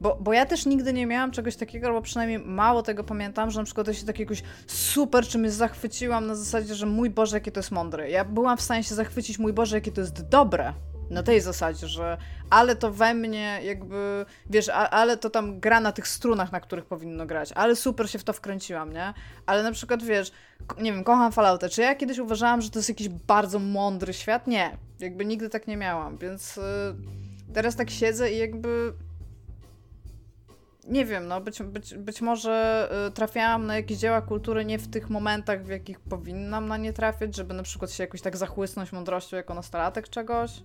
Bo, 0.00 0.18
bo 0.20 0.32
ja 0.32 0.46
też 0.46 0.66
nigdy 0.66 0.92
nie 0.92 1.06
miałam 1.06 1.30
czegoś 1.30 1.56
takiego, 1.56 1.86
albo 1.86 2.02
przynajmniej 2.02 2.38
mało 2.38 2.82
tego 2.82 3.04
pamiętam, 3.04 3.50
że 3.50 3.60
na 3.60 3.64
przykład 3.64 3.86
ja 3.86 3.94
się 3.94 4.06
takiegoś 4.06 4.42
super 4.66 5.26
czymś 5.26 5.50
zachwyciłam 5.50 6.26
na 6.26 6.34
zasadzie, 6.34 6.74
że 6.74 6.86
mój 6.86 7.10
Boże, 7.10 7.36
jakie 7.36 7.52
to 7.52 7.60
jest 7.60 7.70
mądre. 7.70 8.10
Ja 8.10 8.24
byłam 8.24 8.56
w 8.56 8.62
stanie 8.62 8.84
się 8.84 8.94
zachwycić, 8.94 9.38
mój 9.38 9.52
Boże, 9.52 9.76
jakie 9.76 9.92
to 9.92 10.00
jest 10.00 10.28
dobre. 10.28 10.72
Na 11.10 11.22
tej 11.22 11.40
zasadzie, 11.40 11.88
że 11.88 12.16
ale 12.50 12.76
to 12.76 12.90
we 12.90 13.14
mnie 13.14 13.60
jakby, 13.64 14.26
wiesz, 14.50 14.68
a, 14.68 14.90
ale 14.90 15.16
to 15.16 15.30
tam 15.30 15.60
gra 15.60 15.80
na 15.80 15.92
tych 15.92 16.08
strunach, 16.08 16.52
na 16.52 16.60
których 16.60 16.84
powinno 16.84 17.26
grać, 17.26 17.52
ale 17.52 17.76
super 17.76 18.10
się 18.10 18.18
w 18.18 18.24
to 18.24 18.32
wkręciłam, 18.32 18.92
nie? 18.92 19.14
Ale 19.46 19.62
na 19.62 19.72
przykład, 19.72 20.02
wiesz, 20.02 20.32
nie 20.78 20.92
wiem, 20.92 21.04
kocham 21.04 21.32
Falloutę. 21.32 21.68
Czy 21.68 21.82
ja 21.82 21.94
kiedyś 21.94 22.18
uważałam, 22.18 22.62
że 22.62 22.70
to 22.70 22.78
jest 22.78 22.88
jakiś 22.88 23.08
bardzo 23.08 23.58
mądry 23.58 24.12
świat? 24.12 24.46
Nie. 24.46 24.76
Jakby 25.00 25.24
nigdy 25.24 25.48
tak 25.48 25.66
nie 25.66 25.76
miałam, 25.76 26.18
więc 26.18 26.58
y, 26.58 26.62
teraz 27.54 27.76
tak 27.76 27.90
siedzę 27.90 28.32
i 28.32 28.38
jakby 28.38 28.92
nie 30.88 31.04
wiem, 31.04 31.28
no 31.28 31.40
być, 31.40 31.62
być, 31.62 31.94
być 31.94 32.20
może 32.20 32.88
y, 33.08 33.12
trafiałam 33.12 33.66
na 33.66 33.76
jakieś 33.76 33.98
dzieła 33.98 34.22
kultury 34.22 34.64
nie 34.64 34.78
w 34.78 34.88
tych 34.88 35.10
momentach, 35.10 35.64
w 35.64 35.68
jakich 35.68 36.00
powinnam 36.00 36.68
na 36.68 36.76
nie 36.76 36.92
trafiać, 36.92 37.36
żeby 37.36 37.54
na 37.54 37.62
przykład 37.62 37.90
się 37.90 38.02
jakoś 38.02 38.20
tak 38.20 38.36
zachłysnąć 38.36 38.92
mądrością 38.92 39.36
jako 39.36 39.54
nastolatek 39.54 40.08
czegoś. 40.08 40.62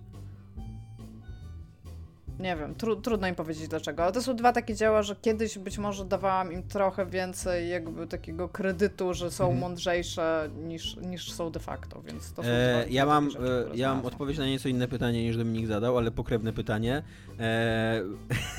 Nie 2.40 2.56
wiem, 2.56 2.74
tru, 2.74 2.96
trudno 2.96 3.28
im 3.28 3.34
powiedzieć 3.34 3.68
dlaczego, 3.68 4.02
ale 4.02 4.12
to 4.12 4.22
są 4.22 4.36
dwa 4.36 4.52
takie 4.52 4.74
dzieła, 4.74 5.02
że 5.02 5.16
kiedyś 5.16 5.58
być 5.58 5.78
może 5.78 6.04
dawałam 6.04 6.52
im 6.52 6.62
trochę 6.62 7.06
więcej 7.06 7.68
jakby 7.68 8.06
takiego 8.06 8.48
kredytu, 8.48 9.14
że 9.14 9.30
są 9.30 9.44
Mhm. 9.44 9.60
mądrzejsze 9.60 10.50
niż, 10.64 10.96
niż 10.96 11.32
są 11.32 11.50
de 11.50 11.60
facto, 11.60 12.02
więc 12.02 12.32
to 12.32 12.42
są 12.42 12.48
E, 12.48 12.84
dwa, 12.84 12.92
ja 12.94 13.06
mam, 13.06 13.30
rzeczy, 13.30 13.44
e, 13.72 13.76
ja 13.76 13.94
mam 13.94 14.06
odpowiedź 14.06 14.38
na 14.38 14.46
nieco 14.46 14.68
inne 14.68 14.88
pytanie 14.88 15.22
niż 15.24 15.36
Dominik 15.36 15.66
zadał, 15.66 15.98
ale 15.98 16.10
pokrewne 16.10 16.52
pytanie. 16.52 17.02
E, 17.40 18.02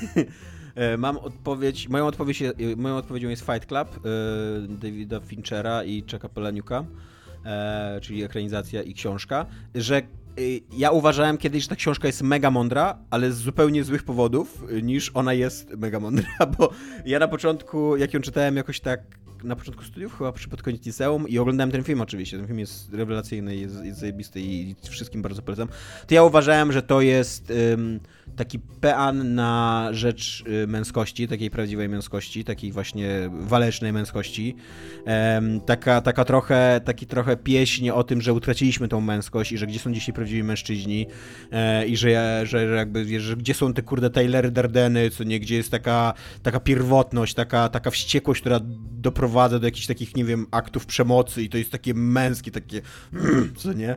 e, 0.74 0.96
mam 0.96 1.18
odpowiedź, 1.18 1.88
moją, 1.88 2.06
odpowiedź, 2.06 2.42
moją 2.76 2.96
odpowiedzią 2.96 3.28
jest 3.28 3.46
Fight 3.46 3.66
Club 3.66 3.88
e, 3.96 3.98
Davida 4.68 5.20
Finchera 5.20 5.84
i 5.84 6.04
Chucka 6.10 6.28
Palahniuka. 6.28 6.84
e, 7.44 8.00
czyli 8.02 8.22
ekranizacja 8.24 8.82
i 8.82 8.94
książka, 8.94 9.46
że 9.74 10.02
ja 10.76 10.90
uważałem 10.90 11.38
kiedyś, 11.38 11.62
że 11.62 11.68
ta 11.68 11.76
książka 11.76 12.06
jest 12.06 12.22
mega 12.22 12.50
mądra, 12.50 12.98
ale 13.10 13.32
z 13.32 13.36
zupełnie 13.36 13.84
złych 13.84 14.02
powodów, 14.02 14.64
y, 14.70 14.82
niż 14.82 15.10
ona 15.14 15.34
jest 15.34 15.76
mega 15.76 16.00
mądra, 16.00 16.28
bo 16.58 16.70
ja 17.06 17.18
na 17.18 17.28
początku, 17.28 17.96
jak 17.96 18.14
ją 18.14 18.20
czytałem 18.20 18.56
jakoś 18.56 18.80
tak 18.80 19.00
na 19.44 19.56
początku 19.56 19.84
studiów, 19.84 20.18
chyba 20.18 20.32
przy 20.32 20.48
pod 20.48 20.62
koniec 20.62 20.86
liceum 20.86 21.28
i 21.28 21.38
oglądałem 21.38 21.70
ten 21.70 21.84
film 21.84 22.00
oczywiście, 22.00 22.36
ten 22.36 22.46
film 22.46 22.58
jest 22.58 22.94
rewelacyjny, 22.94 23.56
jest, 23.56 23.84
jest 23.84 24.00
zajebisty 24.00 24.40
i 24.40 24.74
wszystkim 24.90 25.22
bardzo 25.22 25.42
polecam, 25.42 25.68
to 26.06 26.14
ja 26.14 26.24
uważałem, 26.24 26.72
że 26.72 26.82
to 26.82 27.00
jest 27.00 27.52
taki 28.36 28.58
pean 28.58 29.34
na 29.34 29.88
rzecz 29.92 30.44
y, 30.62 30.66
męskości, 30.66 31.28
takiej 31.28 31.50
prawdziwej 31.50 31.88
męskości, 31.88 32.44
takiej 32.44 32.72
właśnie 32.72 33.30
walecznej 33.32 33.92
męskości. 33.92 34.56
Taka, 35.66 36.00
taka 36.00 36.24
trochę, 36.24 36.80
taki 36.84 37.06
trochę 37.06 37.36
pieśń 37.36 37.90
o 37.90 38.04
tym, 38.04 38.22
że 38.22 38.32
utraciliśmy 38.32 38.88
tą 38.88 39.00
męskość 39.00 39.52
i 39.52 39.58
że 39.58 39.66
gdzie 39.66 39.78
są 39.78 39.92
dzisiaj 39.92 40.14
prawdziwi 40.14 40.42
mężczyźni 40.42 41.06
e, 41.52 41.86
i 41.86 41.96
że, 41.96 42.40
że, 42.44 42.68
że 42.68 42.76
jakby, 42.76 43.20
że 43.20 43.36
gdzie 43.36 43.54
są 43.54 43.74
te 43.74 43.82
kurde 43.82 44.10
Taylery 44.10 44.50
Dardeny, 44.50 45.10
co 45.10 45.24
nie, 45.24 45.40
gdzie 45.40 45.56
jest 45.56 45.70
taka, 45.70 46.14
taka 46.42 46.60
pierwotność, 46.60 47.34
taka, 47.34 47.68
taka 47.68 47.90
wściekłość, 47.90 48.40
która 48.40 48.60
doprowadza 48.62 49.27
do 49.60 49.66
jakichś 49.66 49.86
takich, 49.86 50.16
nie 50.16 50.24
wiem, 50.24 50.46
aktów 50.50 50.86
przemocy 50.86 51.42
i 51.42 51.48
to 51.48 51.58
jest 51.58 51.70
takie 51.70 51.94
męskie, 51.94 52.50
takie 52.50 52.82
co 53.58 53.72
nie? 53.72 53.96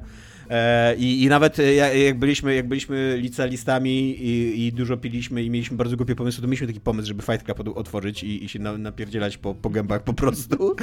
E, 0.52 0.96
I, 0.96 1.24
I 1.24 1.30
nawet 1.30 1.60
e, 1.60 1.74
jak 1.74 2.20
byliśmy, 2.20 2.56
jak 2.56 2.68
byliśmy 2.68 3.18
licealistami 3.18 4.10
i, 4.10 4.66
i, 4.68 4.74
dużo 4.74 4.98
piliśmy 4.98 5.44
i 5.44 5.50
mieliśmy 5.50 5.78
bardzo 5.78 5.98
głupie 5.98 6.16
pomysły, 6.16 6.42
to 6.42 6.48
mieliśmy 6.48 6.68
taki 6.68 6.80
pomysł, 6.80 7.08
żeby 7.08 7.24
Fight 7.24 7.44
Club 7.44 7.78
otworzyć 7.78 8.24
i, 8.24 8.46
i 8.46 8.50
się 8.50 8.60
na, 8.60 8.78
napierdzielać 8.78 9.38
po, 9.38 9.56
po 9.56 9.70
gębach 9.70 10.04
po 10.04 10.14
prostu. 10.14 10.76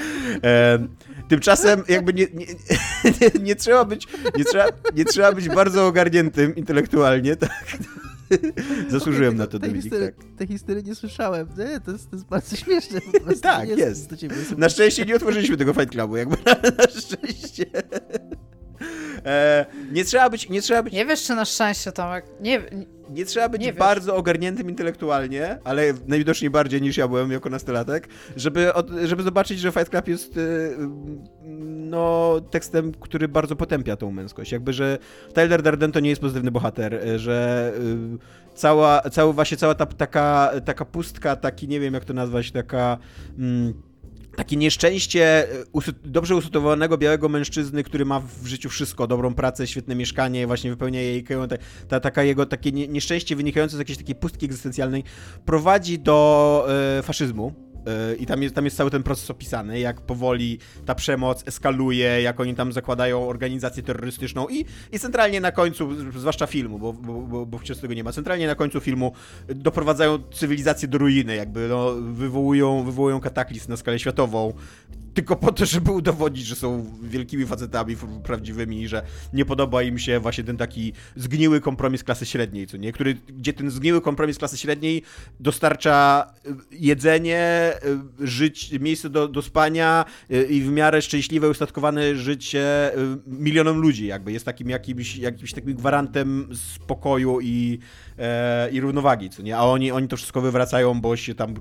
E, 0.44 0.78
tymczasem 1.28 1.82
jakby 1.88 2.14
nie, 2.14 2.26
nie, 2.34 2.46
nie, 3.20 3.40
nie, 3.42 3.56
trzeba 3.56 3.84
być, 3.84 4.06
nie, 4.36 4.44
trzeba, 4.44 4.66
nie 4.94 5.04
trzeba 5.04 5.32
być 5.32 5.48
bardzo 5.48 5.86
ogarniętym 5.86 6.56
intelektualnie, 6.56 7.36
tak? 7.36 7.78
Zasłużyłem 8.88 9.28
okay, 9.28 9.38
na 9.38 9.46
to, 9.46 9.58
Dominik. 9.58 9.90
Tak. 9.90 10.14
Tej 10.38 10.46
historii 10.46 10.84
nie 10.84 10.94
słyszałem. 10.94 11.48
Nie, 11.58 11.80
to, 11.80 11.90
jest, 11.90 12.10
to 12.10 12.16
jest 12.16 12.28
bardzo 12.28 12.56
śmieszne 12.56 13.00
po 13.00 13.20
prostu. 13.20 13.40
tak, 13.40 13.68
jest. 13.68 14.22
jest. 14.22 14.58
Na 14.58 14.68
szczęście 14.68 15.04
nie 15.04 15.16
otworzyliśmy 15.16 15.56
tego 15.56 15.72
Fight 15.72 15.90
Clubu, 15.90 16.16
jakby 16.16 16.36
na, 16.46 16.52
na 16.78 16.86
szczęście. 17.00 17.66
E, 19.24 19.66
nie 19.92 20.04
trzeba 20.04 20.30
być, 20.30 20.48
nie 20.48 20.62
trzeba 20.62 20.82
być... 20.82 20.92
Nie 20.94 21.06
wiesz, 21.06 21.22
czy 21.22 21.34
na 21.34 21.44
szczęście, 21.44 21.92
Tomek. 21.92 22.24
Nie, 22.40 22.58
nie, 22.72 22.86
nie 23.10 23.24
trzeba 23.24 23.48
być 23.48 23.62
nie 23.62 23.72
bardzo 23.72 24.16
ogarniętym 24.16 24.70
intelektualnie, 24.70 25.58
ale 25.64 25.94
najwidoczniej 26.06 26.50
bardziej 26.50 26.82
niż 26.82 26.96
ja 26.96 27.08
byłem 27.08 27.32
jako 27.32 27.50
nastolatek, 27.50 28.08
żeby, 28.36 28.74
od, 28.74 28.90
żeby 29.04 29.22
zobaczyć, 29.22 29.60
że 29.60 29.72
Fight 29.72 29.88
Club 29.88 30.08
jest 30.08 30.36
y, 30.36 30.76
no, 31.66 32.34
tekstem, 32.50 32.92
który 33.00 33.28
bardzo 33.28 33.56
potępia 33.56 33.96
tą 33.96 34.10
męskość. 34.10 34.52
Jakby, 34.52 34.72
że 34.72 34.98
Tyler 35.34 35.62
Darden 35.62 35.92
to 35.92 36.00
nie 36.00 36.10
jest 36.10 36.20
pozytywny 36.20 36.50
bohater, 36.50 36.94
y, 36.94 37.18
że 37.18 37.72
y, 38.14 38.54
cała, 38.54 39.00
cała 39.00 39.32
właśnie 39.32 39.56
cała 39.56 39.74
ta 39.74 39.86
taka, 39.86 40.52
taka 40.64 40.84
pustka, 40.84 41.36
taki, 41.36 41.68
nie 41.68 41.80
wiem 41.80 41.94
jak 41.94 42.04
to 42.04 42.14
nazwać, 42.14 42.50
taka... 42.50 42.98
Mm, 43.38 43.87
takie 44.38 44.56
nieszczęście 44.56 45.52
e, 45.52 45.92
dobrze 46.04 46.36
usytuowanego 46.36 46.98
białego 46.98 47.28
mężczyzny, 47.28 47.82
który 47.82 48.04
ma 48.04 48.20
w 48.20 48.46
życiu 48.46 48.68
wszystko, 48.68 49.06
dobrą 49.06 49.34
pracę, 49.34 49.66
świetne 49.66 49.94
mieszkanie, 49.94 50.46
właśnie 50.46 50.70
wypełnia 50.70 51.00
jej 51.00 51.24
ta, 51.24 51.46
ta, 51.88 52.00
taka 52.00 52.22
jego 52.22 52.46
takie 52.46 52.72
nieszczęście 52.72 53.36
wynikające 53.36 53.76
z 53.76 53.78
jakiejś 53.78 53.98
takiej 53.98 54.14
pustki 54.14 54.46
egzystencjalnej 54.46 55.04
prowadzi 55.44 55.98
do 55.98 56.66
e, 56.98 57.02
faszyzmu 57.02 57.67
i 58.18 58.26
tam 58.26 58.42
jest, 58.42 58.54
tam 58.54 58.64
jest 58.64 58.76
cały 58.76 58.90
ten 58.90 59.02
proces 59.02 59.30
opisany, 59.30 59.80
jak 59.80 60.00
powoli 60.00 60.58
ta 60.86 60.94
przemoc 60.94 61.48
eskaluje, 61.48 62.22
jak 62.22 62.40
oni 62.40 62.54
tam 62.54 62.72
zakładają 62.72 63.28
organizację 63.28 63.82
terrorystyczną 63.82 64.48
i, 64.48 64.64
i 64.92 64.98
centralnie 64.98 65.40
na 65.40 65.52
końcu, 65.52 65.88
zwłaszcza 66.18 66.46
filmu, 66.46 66.78
bo, 66.78 66.92
bo, 66.92 67.22
bo, 67.22 67.46
bo 67.46 67.58
wciąż 67.58 67.78
tego 67.78 67.94
nie 67.94 68.04
ma, 68.04 68.12
centralnie 68.12 68.46
na 68.46 68.54
końcu 68.54 68.80
filmu 68.80 69.12
doprowadzają 69.48 70.18
cywilizację 70.32 70.88
do 70.88 70.98
ruiny, 70.98 71.36
jakby 71.36 71.68
no, 71.68 71.94
wywołują, 71.94 72.84
wywołują 72.84 73.20
kataklizm 73.20 73.70
na 73.70 73.76
skalę 73.76 73.98
światową, 73.98 74.52
tylko 75.18 75.36
po 75.36 75.52
to, 75.52 75.66
żeby 75.66 75.92
udowodnić, 75.92 76.46
że 76.46 76.56
są 76.56 76.94
wielkimi 77.02 77.46
facetami 77.46 77.96
prawdziwymi 78.22 78.82
i 78.82 78.88
że 78.88 79.02
nie 79.32 79.44
podoba 79.44 79.82
im 79.82 79.98
się 79.98 80.20
właśnie 80.20 80.44
ten 80.44 80.56
taki 80.56 80.92
zgniły 81.16 81.60
kompromis 81.60 82.04
klasy 82.04 82.26
średniej, 82.26 82.66
co 82.66 82.76
nie? 82.76 82.92
Który, 82.92 83.14
gdzie 83.28 83.52
ten 83.52 83.70
zgniły 83.70 84.00
kompromis 84.00 84.38
klasy 84.38 84.58
średniej 84.58 85.02
dostarcza 85.40 86.26
y, 86.46 86.54
jedzenie, 86.70 87.72
y, 88.20 88.26
żyć, 88.26 88.72
miejsce 88.80 89.10
do, 89.10 89.28
do 89.28 89.42
spania 89.42 90.04
y, 90.30 90.44
i 90.44 90.62
w 90.62 90.70
miarę 90.70 91.02
szczęśliwe, 91.02 91.48
ustatkowane 91.48 92.16
życie 92.16 92.92
milionom 93.26 93.78
ludzi, 93.78 94.06
jakby 94.06 94.32
jest 94.32 94.44
takim 94.44 94.70
jakimś, 94.70 95.16
jakimś 95.16 95.52
takim 95.52 95.74
gwarantem 95.74 96.48
spokoju 96.54 97.40
i, 97.40 97.78
e, 98.18 98.70
i 98.70 98.80
równowagi, 98.80 99.30
co 99.30 99.42
nie? 99.42 99.56
A 99.56 99.62
oni, 99.62 99.92
oni 99.92 100.08
to 100.08 100.16
wszystko 100.16 100.40
wywracają, 100.40 101.00
bo 101.00 101.16
się 101.16 101.34
tam 101.34 101.54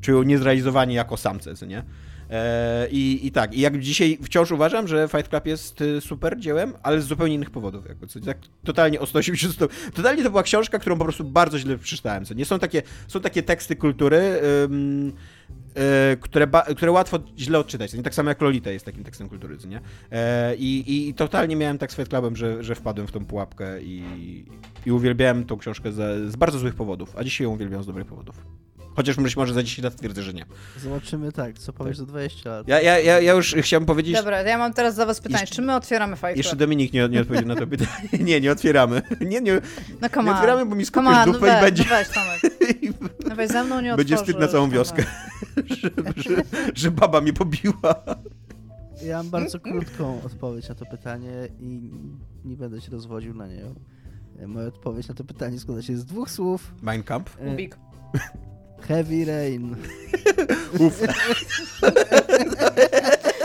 czują 0.00 0.22
niezrealizowani 0.22 0.94
jako 0.94 1.16
samce, 1.16 1.54
co 1.54 1.66
nie? 1.66 1.82
E, 2.30 2.88
I, 2.90 3.26
I 3.26 3.32
tak, 3.32 3.54
i 3.54 3.60
jak 3.60 3.78
dzisiaj 3.78 4.18
wciąż 4.22 4.50
uważam, 4.50 4.88
że 4.88 5.08
Fight 5.08 5.28
Club 5.28 5.46
jest 5.46 5.80
y, 5.80 6.00
super 6.00 6.38
dziełem, 6.38 6.72
ale 6.82 7.00
z 7.00 7.04
zupełnie 7.04 7.34
innych 7.34 7.50
powodów. 7.50 7.88
Jakby, 7.88 8.06
co, 8.06 8.20
tak 8.20 8.38
totalnie 8.64 9.00
o 9.00 9.06
180 9.06 9.54
stopni. 9.54 9.78
Totalnie 9.94 10.22
to 10.22 10.30
była 10.30 10.42
książka, 10.42 10.78
którą 10.78 10.98
po 10.98 11.04
prostu 11.04 11.24
bardzo 11.24 11.58
źle 11.58 11.78
przeczytałem. 11.78 12.24
Co 12.24 12.34
nie 12.34 12.44
są 12.44 12.58
takie, 12.58 12.82
są 13.08 13.20
takie 13.20 13.42
teksty 13.42 13.76
kultury, 13.76 14.40
ym, 14.64 15.08
y, 15.08 16.16
które, 16.20 16.46
ba, 16.46 16.62
które 16.62 16.92
łatwo 16.92 17.18
źle 17.38 17.58
odczytać. 17.58 17.92
Nie 17.92 18.02
tak 18.02 18.14
samo 18.14 18.28
jak 18.28 18.40
Lolita 18.40 18.70
jest 18.70 18.84
takim 18.84 19.04
tekstem 19.04 19.28
kultury, 19.28 19.56
nie? 19.68 19.80
E, 20.10 20.56
i, 20.56 21.08
I 21.08 21.14
totalnie 21.14 21.56
miałem 21.56 21.78
tak 21.78 21.92
z 21.92 21.96
Fight 21.96 22.10
Clubem, 22.10 22.36
że, 22.36 22.64
że 22.64 22.74
wpadłem 22.74 23.06
w 23.06 23.12
tą 23.12 23.24
pułapkę 23.24 23.82
i, 23.82 24.04
i 24.86 24.92
uwielbiałem 24.92 25.44
tą 25.44 25.58
książkę 25.58 25.92
z 25.92 26.36
bardzo 26.36 26.58
złych 26.58 26.74
powodów, 26.74 27.16
a 27.16 27.24
dzisiaj 27.24 27.44
ją 27.44 27.50
uwielbiam 27.50 27.82
z 27.82 27.86
dobrych 27.86 28.06
powodów. 28.06 28.67
Chociaż 28.98 29.16
być 29.16 29.36
może 29.36 29.54
za 29.54 29.62
10 29.62 29.84
lat 29.84 29.96
twierdzę, 29.96 30.22
że 30.22 30.34
nie. 30.34 30.44
Zobaczymy 30.82 31.32
tak, 31.32 31.58
co 31.58 31.72
powiesz 31.72 31.96
tak. 31.96 32.06
za 32.06 32.12
20 32.12 32.50
lat. 32.50 32.68
Ja, 32.68 32.80
ja, 32.80 32.98
ja, 32.98 33.20
ja 33.20 33.32
już 33.32 33.54
chciałem 33.62 33.86
powiedzieć... 33.86 34.14
Dobra, 34.14 34.42
ja 34.42 34.58
mam 34.58 34.72
teraz 34.72 34.94
dla 34.94 35.06
was 35.06 35.20
pytanie, 35.20 35.40
jeszcze, 35.40 35.56
czy 35.56 35.62
my 35.62 35.74
otwieramy 35.74 36.16
Fight 36.16 36.36
Jeszcze 36.36 36.56
Dominik 36.56 36.92
nie, 36.92 37.08
nie 37.08 37.20
odpowiedział 37.20 37.48
na 37.48 37.56
to 37.56 37.66
pytanie. 37.66 38.08
nie, 38.24 38.40
nie 38.40 38.52
otwieramy. 38.52 39.02
Nie, 39.20 39.40
nie, 39.40 39.60
no 40.00 40.08
come 40.08 40.30
nie 40.30 40.36
otwieramy, 40.36 40.66
bo 40.66 40.74
mi 40.74 40.86
skupisz 40.86 41.08
on, 41.08 41.32
dupę 41.32 41.46
no 41.46 41.58
i 41.58 41.60
będzie... 41.60 41.84
No 41.84 41.90
weź, 41.90 42.08
Tomek. 42.08 42.40
No 43.28 43.36
weź, 43.36 43.50
ze 43.50 43.64
mną 43.64 43.80
nie 43.80 43.96
Będzie 43.96 44.16
wstyd 44.16 44.38
na 44.38 44.48
całą 44.48 44.70
wioskę, 44.70 45.04
że, 45.82 45.90
że, 46.16 46.42
że 46.74 46.90
baba 46.90 47.20
mnie 47.20 47.32
pobiła. 47.32 47.94
Ja 49.02 49.16
mam 49.16 49.30
bardzo 49.30 49.60
krótką 49.60 50.22
odpowiedź 50.24 50.68
na 50.68 50.74
to 50.74 50.86
pytanie 50.86 51.48
i 51.60 51.90
nie 52.44 52.56
będę 52.56 52.80
się 52.80 52.90
rozwodził 52.90 53.34
na 53.34 53.46
nie. 53.46 53.64
Moja 54.46 54.66
odpowiedź 54.66 55.08
na 55.08 55.14
to 55.14 55.24
pytanie 55.24 55.58
składa 55.58 55.82
się 55.82 55.96
z 55.96 56.04
dwóch 56.04 56.30
słów. 56.30 56.74
Mein 56.82 57.02
Kampf? 57.02 57.36
Big. 57.56 57.78
Heavy 58.80 59.24
Rain. 59.24 59.76
Uf. 60.78 61.02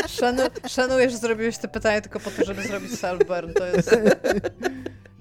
Szanu, 0.07 0.41
szanuję, 0.67 1.09
że 1.09 1.17
zrobiłeś 1.17 1.57
to 1.57 1.67
pytanie 1.67 2.01
tylko 2.01 2.19
po 2.19 2.31
to, 2.31 2.45
żeby 2.45 2.63
zrobić 2.63 2.91
self-burn. 2.91 3.53
To 3.53 3.65
jest... 3.65 3.97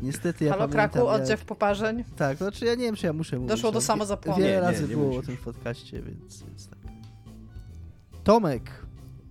Niestety 0.02 0.44
ja 0.44 0.52
Halo 0.52 0.68
Kraku, 0.68 1.06
oddziew 1.06 1.40
jak... 1.40 1.46
poparzeń? 1.46 2.04
Tak, 2.16 2.38
to 2.38 2.44
znaczy 2.44 2.64
ja 2.64 2.74
nie 2.74 2.84
wiem, 2.84 2.96
czy 2.96 3.06
ja 3.06 3.12
muszę 3.12 3.36
mówić. 3.36 3.48
Doszło 3.50 3.72
do 3.72 3.80
samozapłonu. 3.80 4.38
Wiele 4.42 4.60
razy 4.60 4.82
nie, 4.82 4.88
nie 4.88 4.94
było 4.94 5.06
musisz. 5.06 5.24
o 5.24 5.26
tym 5.26 5.36
w 5.36 5.40
podcaście, 5.40 6.02
więc, 6.02 6.42
więc 6.42 6.68
tak. 6.68 6.78
Tomek, 8.24 8.70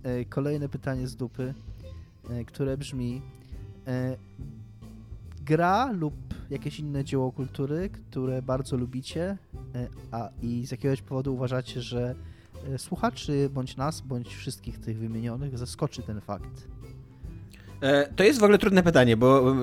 e, 0.02 0.24
kolejne 0.24 0.68
pytanie 0.68 1.06
z 1.06 1.16
dupy, 1.16 1.54
e, 2.30 2.44
które 2.44 2.76
brzmi 2.76 3.22
e, 3.86 4.16
gra 5.44 5.92
lub 5.92 6.31
jakieś 6.52 6.78
inne 6.78 7.04
dzieło 7.04 7.32
kultury, 7.32 7.90
które 7.90 8.42
bardzo 8.42 8.76
lubicie, 8.76 9.38
e, 9.74 9.88
a 10.10 10.28
i 10.42 10.66
z 10.66 10.70
jakiegoś 10.70 11.02
powodu 11.02 11.34
uważacie, 11.34 11.82
że 11.82 12.14
e, 12.74 12.78
słuchaczy, 12.78 13.50
bądź 13.54 13.76
nas, 13.76 14.00
bądź 14.00 14.34
wszystkich 14.34 14.78
tych 14.78 14.98
wymienionych 14.98 15.58
zaskoczy 15.58 16.02
ten 16.02 16.20
fakt? 16.20 16.68
E, 17.80 18.08
to 18.16 18.24
jest 18.24 18.40
w 18.40 18.42
ogóle 18.42 18.58
trudne 18.58 18.82
pytanie, 18.82 19.16
bo 19.16 19.56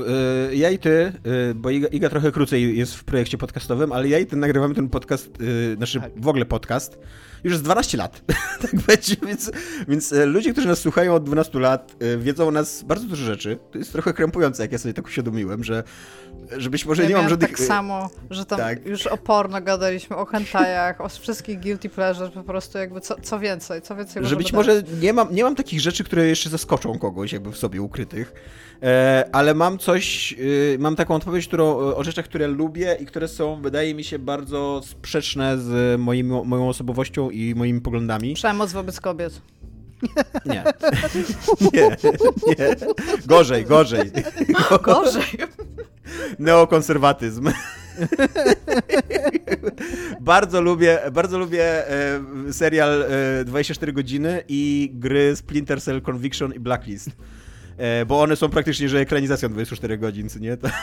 ja 0.51 0.69
i 0.69 0.79
ty, 0.79 1.13
bo 1.55 1.69
Iga, 1.69 1.87
Iga, 1.87 2.09
trochę 2.09 2.31
krócej 2.31 2.77
jest 2.77 2.95
w 2.95 3.03
projekcie 3.03 3.37
podcastowym, 3.37 3.91
ale 3.91 4.07
ja 4.07 4.19
i 4.19 4.25
ty 4.25 4.35
nagrywamy 4.35 4.75
ten 4.75 4.89
podcast, 4.89 5.37
znaczy 5.77 5.99
tak. 5.99 6.11
w 6.15 6.27
ogóle 6.27 6.45
podcast, 6.45 6.99
już 7.43 7.53
jest 7.53 7.63
12 7.63 7.97
lat. 7.97 8.21
tak 8.61 8.75
będzie, 8.75 9.15
więc, 9.27 9.51
więc 9.87 10.13
ludzie, 10.25 10.51
którzy 10.51 10.67
nas 10.67 10.79
słuchają 10.79 11.13
od 11.13 11.23
12 11.23 11.59
lat, 11.59 11.95
wiedzą 12.17 12.47
o 12.47 12.51
nas 12.51 12.83
bardzo 12.83 13.07
dużo 13.07 13.25
rzeczy. 13.25 13.59
To 13.71 13.77
jest 13.77 13.91
trochę 13.91 14.13
krępujące, 14.13 14.63
jak 14.63 14.71
ja 14.71 14.77
sobie 14.77 14.93
tak 14.93 15.05
uświadomiłem, 15.05 15.63
że 15.63 15.83
że 16.57 16.69
być 16.69 16.85
może 16.85 17.03
ja 17.03 17.09
nie 17.09 17.15
mam 17.15 17.29
żadnych... 17.29 17.49
tak 17.49 17.59
samo, 17.59 18.09
że 18.29 18.45
tam 18.45 18.59
tak. 18.59 18.85
już 18.85 19.07
oporno 19.07 19.61
gadaliśmy 19.61 20.15
o 20.15 20.25
hentajach, 20.25 21.01
o 21.01 21.09
wszystkich 21.09 21.59
guilty 21.59 21.89
pleasures, 21.89 22.31
po 22.31 22.43
prostu 22.43 22.77
jakby 22.77 23.01
co, 23.01 23.15
co 23.21 23.39
więcej, 23.39 23.81
co 23.81 23.95
więcej 23.95 24.25
Że 24.25 24.35
być 24.35 24.53
może 24.53 24.83
nie 25.01 25.13
mam, 25.13 25.35
nie 25.35 25.43
mam 25.43 25.55
takich 25.55 25.81
rzeczy, 25.81 26.03
które 26.03 26.27
jeszcze 26.27 26.49
zaskoczą 26.49 26.99
kogoś 26.99 27.33
jakby 27.33 27.51
w 27.51 27.57
sobie 27.57 27.81
ukrytych, 27.81 28.33
e, 28.83 29.29
ale 29.31 29.53
mam 29.53 29.77
coś, 29.77 30.33
e, 30.33 30.77
mam 30.77 30.95
taką 30.95 31.15
odpowiedź 31.15 31.47
którą, 31.47 31.77
o 31.77 32.03
rzeczach, 32.03 32.25
które 32.25 32.47
lubię 32.47 32.97
i 32.99 33.05
które 33.05 33.27
są, 33.27 33.61
wydaje 33.61 33.95
mi 33.95 34.03
się, 34.03 34.19
bardzo 34.19 34.81
sprzeczne 34.85 35.57
z 35.57 35.99
moim, 35.99 36.27
moją 36.45 36.69
osobowością 36.69 37.29
i 37.29 37.55
moimi 37.55 37.81
poglądami. 37.81 38.33
Przemoc 38.33 38.71
wobec 38.71 39.01
kobiet. 39.01 39.41
Nie. 40.45 40.63
nie, 41.73 41.97
nie. 42.47 42.75
Gorzej, 43.25 43.65
gorzej. 43.65 44.11
Gorzej. 44.83 45.37
Neokonserwatyzm. 46.39 47.49
bardzo 50.19 50.61
lubię, 50.61 50.99
bardzo 51.11 51.39
lubię 51.39 51.89
e, 51.89 52.19
serial 52.51 53.05
e, 53.41 53.45
24 53.45 53.93
godziny 53.93 54.43
i 54.47 54.91
gry 54.93 55.35
Splinter 55.35 55.81
Cell 55.81 56.01
Conviction 56.01 56.53
i 56.53 56.59
Blacklist. 56.59 57.09
E, 57.79 58.05
bo 58.05 58.21
one 58.21 58.35
są 58.35 58.49
praktycznie, 58.49 58.89
że 58.89 58.99
ekranizacją 58.99 59.49
24 59.49 59.97
godzin, 59.97 60.27
nie? 60.39 60.57
To... 60.57 60.67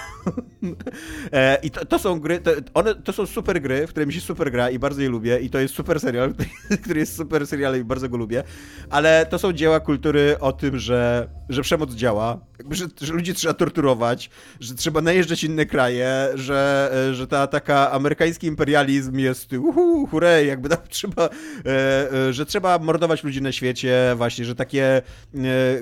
E, 1.33 1.59
I 1.63 1.71
to, 1.71 1.85
to, 1.87 1.99
są 1.99 2.21
gry, 2.21 2.41
to, 2.41 2.51
one, 2.75 2.95
to 2.95 3.13
są 3.13 3.27
super 3.27 3.61
gry, 3.61 3.87
w 3.87 3.91
które 3.91 4.07
mi 4.07 4.13
się 4.13 4.21
super 4.21 4.53
gra 4.53 4.71
i 4.71 4.79
bardzo 4.79 5.03
je 5.03 5.09
lubię 5.09 5.39
i 5.39 5.51
to 5.51 5.59
jest 5.59 5.75
super 5.75 6.01
serial, 6.01 6.35
który 6.83 7.01
jest 7.01 7.17
super 7.17 7.47
serialem 7.47 7.81
i 7.81 7.85
bardzo 7.85 8.09
go 8.09 8.17
lubię, 8.17 8.43
ale 8.91 9.27
to 9.31 9.39
są 9.39 9.53
dzieła 9.53 9.81
kultury 9.81 10.37
o 10.41 10.53
tym, 10.53 10.79
że, 10.79 11.29
że 11.49 11.63
przemoc 11.63 11.95
działa, 11.95 12.41
jakby, 12.59 12.75
że, 12.75 12.87
że 13.01 13.13
ludzi 13.13 13.35
trzeba 13.35 13.55
torturować, 13.55 14.31
że 14.61 14.75
trzeba 14.75 15.01
najeżdżać 15.01 15.45
inne 15.45 15.67
kraje, 15.67 16.29
że, 16.35 16.93
że 17.13 17.27
ta 17.27 17.47
taka 17.47 17.91
amerykański 17.93 18.47
imperializm 18.47 19.19
jest 19.19 19.53
uhu, 19.53 20.07
hurej, 20.07 20.49
jakby 20.49 20.69
tam 20.69 20.79
trzeba, 20.89 21.29
e, 21.67 22.33
że 22.33 22.47
trzeba 22.47 22.79
mordować 22.79 23.25
ludzi 23.25 23.43
na 23.43 23.53
świecie, 23.53 24.15
właśnie, 24.17 24.45
że 24.45 24.55
takie 24.55 25.03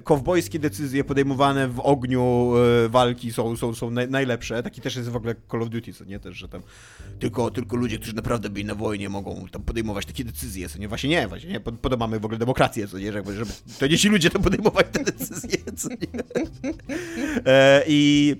kowbojskie 0.04 0.58
decyzje 0.58 1.04
podejmowane 1.04 1.68
w 1.68 1.80
ogniu 1.80 2.52
e, 2.84 2.88
walki 2.88 3.32
są, 3.32 3.56
są, 3.56 3.74
są 3.74 3.90
naj, 3.90 4.08
najlepsze. 4.08 4.62
Taki 4.62 4.80
też 4.80 4.96
jest 4.96 5.08
w 5.08 5.16
ogóle 5.16 5.34
Call 5.50 5.62
of 5.62 5.68
Duty, 5.68 5.92
co 5.92 6.04
nie? 6.04 6.18
Też, 6.18 6.36
że 6.36 6.48
tam 6.48 6.62
tylko, 7.18 7.50
tylko 7.50 7.76
ludzie, 7.76 7.98
którzy 7.98 8.14
naprawdę 8.14 8.50
byli 8.50 8.64
na 8.64 8.74
wojnie 8.74 9.08
mogą 9.08 9.46
tam 9.50 9.62
podejmować 9.62 10.06
takie 10.06 10.24
decyzje, 10.24 10.68
co 10.68 10.78
nie? 10.78 10.88
Właśnie 10.88 11.10
nie, 11.10 11.28
właśnie 11.28 11.50
nie. 11.50 11.60
Podobamy 11.60 12.20
w 12.20 12.24
ogóle 12.24 12.38
demokrację, 12.38 12.88
co 12.88 12.98
nie? 12.98 13.12
Żeby, 13.12 13.34
żeby 13.34 13.50
to 13.78 13.86
nie 13.86 13.98
ci 13.98 14.08
ludzie 14.08 14.30
to 14.30 14.40
podejmować 14.40 14.86
te 14.92 15.04
decyzje, 15.04 15.53
E, 17.46 17.84
I... 17.86 18.36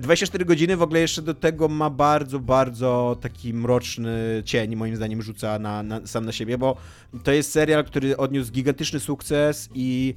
24 0.00 0.42
e, 0.42 0.46
godziny 0.46 0.76
w 0.76 0.82
ogóle 0.82 1.00
jeszcze 1.00 1.22
do 1.22 1.34
tego 1.34 1.68
ma 1.68 1.90
bardzo, 1.90 2.38
bardzo 2.38 3.18
taki 3.20 3.54
mroczny 3.54 4.42
cień, 4.44 4.76
moim 4.76 4.96
zdaniem, 4.96 5.22
rzuca 5.22 5.58
na, 5.58 5.82
na, 5.82 6.06
sam 6.06 6.24
na 6.24 6.32
siebie, 6.32 6.58
bo 6.58 6.76
to 7.24 7.32
jest 7.32 7.52
serial, 7.52 7.84
który 7.84 8.16
odniósł 8.16 8.52
gigantyczny 8.52 9.00
sukces 9.00 9.68
i 9.74 10.14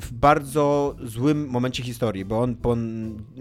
w 0.00 0.12
bardzo 0.12 0.96
złym 1.04 1.48
momencie 1.48 1.82
historii, 1.82 2.24
bo 2.24 2.40
on 2.40 2.56
po 2.56 2.76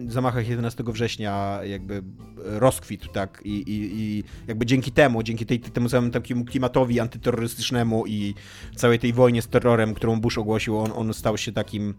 zamachach 0.07 0.47
11 0.47 0.83
września 0.87 1.59
jakby 1.63 2.03
rozkwitł, 2.35 3.07
tak, 3.07 3.41
i, 3.45 3.49
i, 3.49 4.01
i 4.01 4.23
jakby 4.47 4.65
dzięki 4.65 4.91
temu, 4.91 5.23
dzięki 5.23 5.45
tej, 5.45 5.59
temu 5.59 5.89
samemu 5.89 6.13
takiemu 6.13 6.45
klimatowi 6.45 6.99
antyterrorystycznemu 6.99 8.07
i 8.07 8.35
całej 8.75 8.99
tej 8.99 9.13
wojnie 9.13 9.41
z 9.41 9.47
terrorem, 9.47 9.93
którą 9.93 10.21
Bush 10.21 10.37
ogłosił, 10.37 10.79
on, 10.79 10.91
on 10.95 11.13
stał 11.13 11.37
się 11.37 11.51
takim 11.51 11.93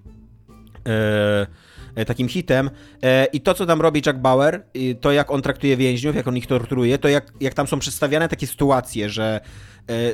e, 0.86 1.46
e 1.94 2.04
takim 2.04 2.28
hitem. 2.28 2.70
E, 3.02 3.24
I 3.24 3.40
to, 3.40 3.54
co 3.54 3.66
tam 3.66 3.80
robi 3.80 4.02
Jack 4.06 4.18
Bauer, 4.18 4.66
to 5.00 5.12
jak 5.12 5.30
on 5.30 5.42
traktuje 5.42 5.76
więźniów, 5.76 6.16
jak 6.16 6.28
on 6.28 6.36
ich 6.36 6.46
torturuje, 6.46 6.98
to 6.98 7.08
jak, 7.08 7.32
jak 7.40 7.54
tam 7.54 7.66
są 7.66 7.78
przedstawiane 7.78 8.28
takie 8.28 8.46
sytuacje, 8.46 9.10
że 9.10 9.40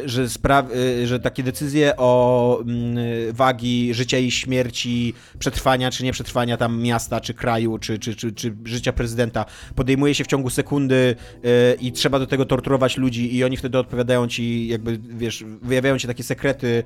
że, 0.04 0.24
spra- 0.24 0.66
e, 1.02 1.06
że 1.06 1.20
takie 1.20 1.42
decyzje 1.42 1.96
o 1.96 2.60
mm, 2.60 2.96
wagi 3.32 3.94
życia 3.94 4.18
i 4.18 4.30
śmierci, 4.30 5.14
przetrwania 5.38 5.90
czy 5.90 6.04
nieprzetrwania 6.04 6.56
tam 6.56 6.82
miasta, 6.82 7.20
czy 7.20 7.34
kraju, 7.34 7.78
czy, 7.78 7.98
czy, 7.98 8.16
czy, 8.16 8.32
czy 8.32 8.56
życia 8.64 8.92
prezydenta 8.92 9.44
podejmuje 9.74 10.14
się 10.14 10.24
w 10.24 10.26
ciągu 10.26 10.50
sekundy 10.50 11.16
e, 11.44 11.74
i 11.74 11.92
trzeba 11.92 12.18
do 12.18 12.26
tego 12.26 12.44
torturować 12.44 12.96
ludzi 12.96 13.36
i 13.36 13.44
oni 13.44 13.56
wtedy 13.56 13.78
odpowiadają 13.78 14.28
ci, 14.28 14.68
jakby, 14.68 14.98
wiesz, 15.08 15.44
wyjawiają 15.62 15.98
ci 15.98 16.06
takie 16.06 16.22
sekrety 16.22 16.84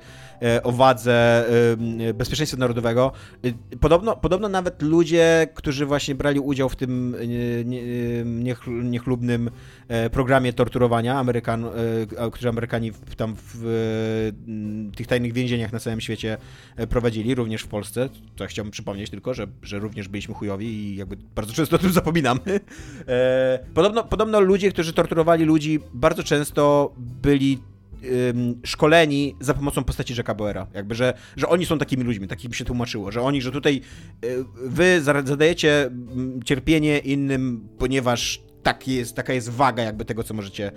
o 0.63 0.71
wadze 0.71 1.45
bezpieczeństwa 2.13 2.57
narodowego. 2.57 3.11
Podobno, 3.79 4.15
podobno 4.15 4.49
nawet 4.49 4.81
ludzie, 4.81 5.47
którzy 5.53 5.85
właśnie 5.85 6.15
brali 6.15 6.39
udział 6.39 6.69
w 6.69 6.75
tym 6.75 7.15
niechlubnym 8.83 9.49
programie 10.11 10.53
torturowania 10.53 11.19
Amerykan, 11.19 11.65
którzy 12.31 12.49
Amerykanie 12.49 12.72
Amerykanie 12.73 12.91
w, 12.91 13.15
tam 13.15 13.35
w, 13.35 13.51
w 14.91 14.95
tych 14.95 15.07
tajnych 15.07 15.33
więzieniach 15.33 15.73
na 15.73 15.79
całym 15.79 16.01
świecie 16.01 16.37
e, 16.75 16.87
prowadzili, 16.87 17.35
również 17.35 17.61
w 17.61 17.67
Polsce. 17.67 18.09
To 18.35 18.45
chciałbym 18.45 18.71
przypomnieć 18.71 19.09
tylko, 19.09 19.33
że, 19.33 19.47
że 19.61 19.79
również 19.79 20.07
byliśmy 20.07 20.33
chujowi 20.33 20.65
i 20.67 20.95
jakby 20.95 21.17
bardzo 21.35 21.53
często 21.53 21.75
o 21.75 21.79
tym 21.79 21.91
zapominamy. 22.01 22.59
E, 23.07 23.59
podobno, 23.73 24.03
podobno 24.03 24.39
ludzie, 24.39 24.71
którzy 24.71 24.93
torturowali 24.93 25.45
ludzi, 25.45 25.79
bardzo 25.93 26.23
często 26.23 26.93
byli 26.97 27.59
szkoleni 28.65 29.35
za 29.39 29.53
pomocą 29.53 29.83
postaci 29.83 30.13
Jacka 30.17 30.35
Bauera. 30.35 30.67
Jakby, 30.73 30.95
że, 30.95 31.13
że 31.35 31.49
oni 31.49 31.65
są 31.65 31.77
takimi 31.77 32.03
ludźmi, 32.03 32.27
tak 32.27 32.43
mi 32.43 32.55
się 32.55 32.65
tłumaczyło, 32.65 33.11
że 33.11 33.21
oni, 33.21 33.41
że 33.41 33.51
tutaj 33.51 33.81
e, 34.23 34.27
wy 34.55 35.01
zadajecie 35.01 35.91
cierpienie 36.45 36.99
innym, 36.99 37.67
ponieważ 37.77 38.41
tak 38.63 38.87
jest, 38.87 39.15
taka 39.15 39.33
jest 39.33 39.49
waga 39.49 39.83
jakby 39.83 40.05
tego, 40.05 40.23
co 40.23 40.33
możecie, 40.33 40.71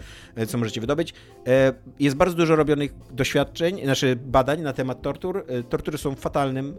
co 0.48 0.58
możecie 0.58 0.80
wydobyć. 0.80 1.14
E, 1.46 1.72
jest 2.00 2.16
bardzo 2.16 2.36
dużo 2.36 2.56
robionych 2.56 2.94
doświadczeń, 3.10 3.80
znaczy 3.84 4.16
badań 4.16 4.60
na 4.60 4.72
temat 4.72 5.02
tortur. 5.02 5.44
E, 5.48 5.62
tortury 5.62 5.98
są 5.98 6.14
fatalnym 6.14 6.76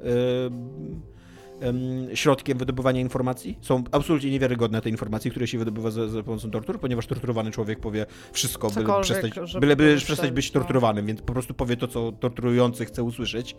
e, 2.11 2.15
środkiem 2.15 2.57
wydobywania 2.57 3.01
informacji. 3.01 3.57
Są 3.61 3.83
absolutnie 3.91 4.31
niewiarygodne 4.31 4.81
te 4.81 4.89
informacje, 4.89 5.31
które 5.31 5.47
się 5.47 5.57
wydobywa 5.57 5.91
za, 5.91 6.07
za 6.07 6.23
pomocą 6.23 6.51
tortur, 6.51 6.79
ponieważ 6.79 7.07
torturowany 7.07 7.51
człowiek 7.51 7.79
powie 7.79 8.05
wszystko, 8.31 8.71
byle 8.71 9.01
przestać, 9.01 9.33
byle, 9.59 9.75
byle 9.75 9.97
przestać 9.97 10.31
być 10.31 10.51
torturowanym, 10.51 11.05
więc 11.05 11.21
po 11.21 11.33
prostu 11.33 11.53
powie 11.53 11.77
to, 11.77 11.87
co 11.87 12.11
torturujący 12.11 12.85
chce 12.85 13.03
usłyszeć. 13.03 13.55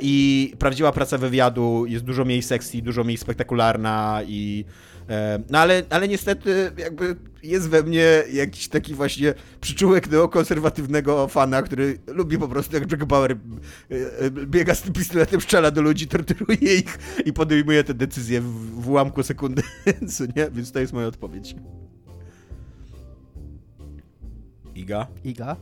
I 0.00 0.52
prawdziwa 0.58 0.92
praca 0.92 1.18
wywiadu 1.18 1.86
jest 1.86 2.04
dużo 2.04 2.24
mniej 2.24 2.42
sexy, 2.42 2.82
dużo 2.82 3.04
mniej 3.04 3.16
spektakularna 3.16 4.20
i 4.26 4.64
E, 4.93 4.93
no 5.50 5.58
ale, 5.58 5.82
ale 5.90 6.08
niestety 6.08 6.72
jakby 6.78 7.16
jest 7.42 7.68
we 7.68 7.82
mnie 7.82 8.22
jakiś 8.32 8.68
taki 8.68 8.94
właśnie 8.94 9.34
przyczółek 9.60 10.10
neokonserwatywnego 10.10 11.28
fana, 11.28 11.62
który 11.62 11.98
lubi 12.06 12.38
po 12.38 12.48
prostu 12.48 12.76
jak 12.76 12.92
Jack 12.92 13.04
Bauer 13.04 13.32
e, 13.32 13.36
e, 14.18 14.30
biega 14.30 14.74
z 14.74 14.82
tym 14.82 14.92
pistoletem, 14.92 15.40
strzela 15.40 15.70
do 15.70 15.82
ludzi, 15.82 16.06
torturuje 16.06 16.74
ich 16.74 16.98
i 17.24 17.32
podejmuje 17.32 17.84
te 17.84 17.94
decyzje 17.94 18.40
w, 18.40 18.80
w 18.82 18.88
ułamku 18.88 19.22
sekundy, 19.22 19.62
co 20.16 20.24
nie? 20.36 20.50
Więc 20.50 20.72
to 20.72 20.80
jest 20.80 20.92
moja 20.92 21.06
odpowiedź. 21.06 21.54
Iga? 24.74 25.06
Iga? 25.24 25.56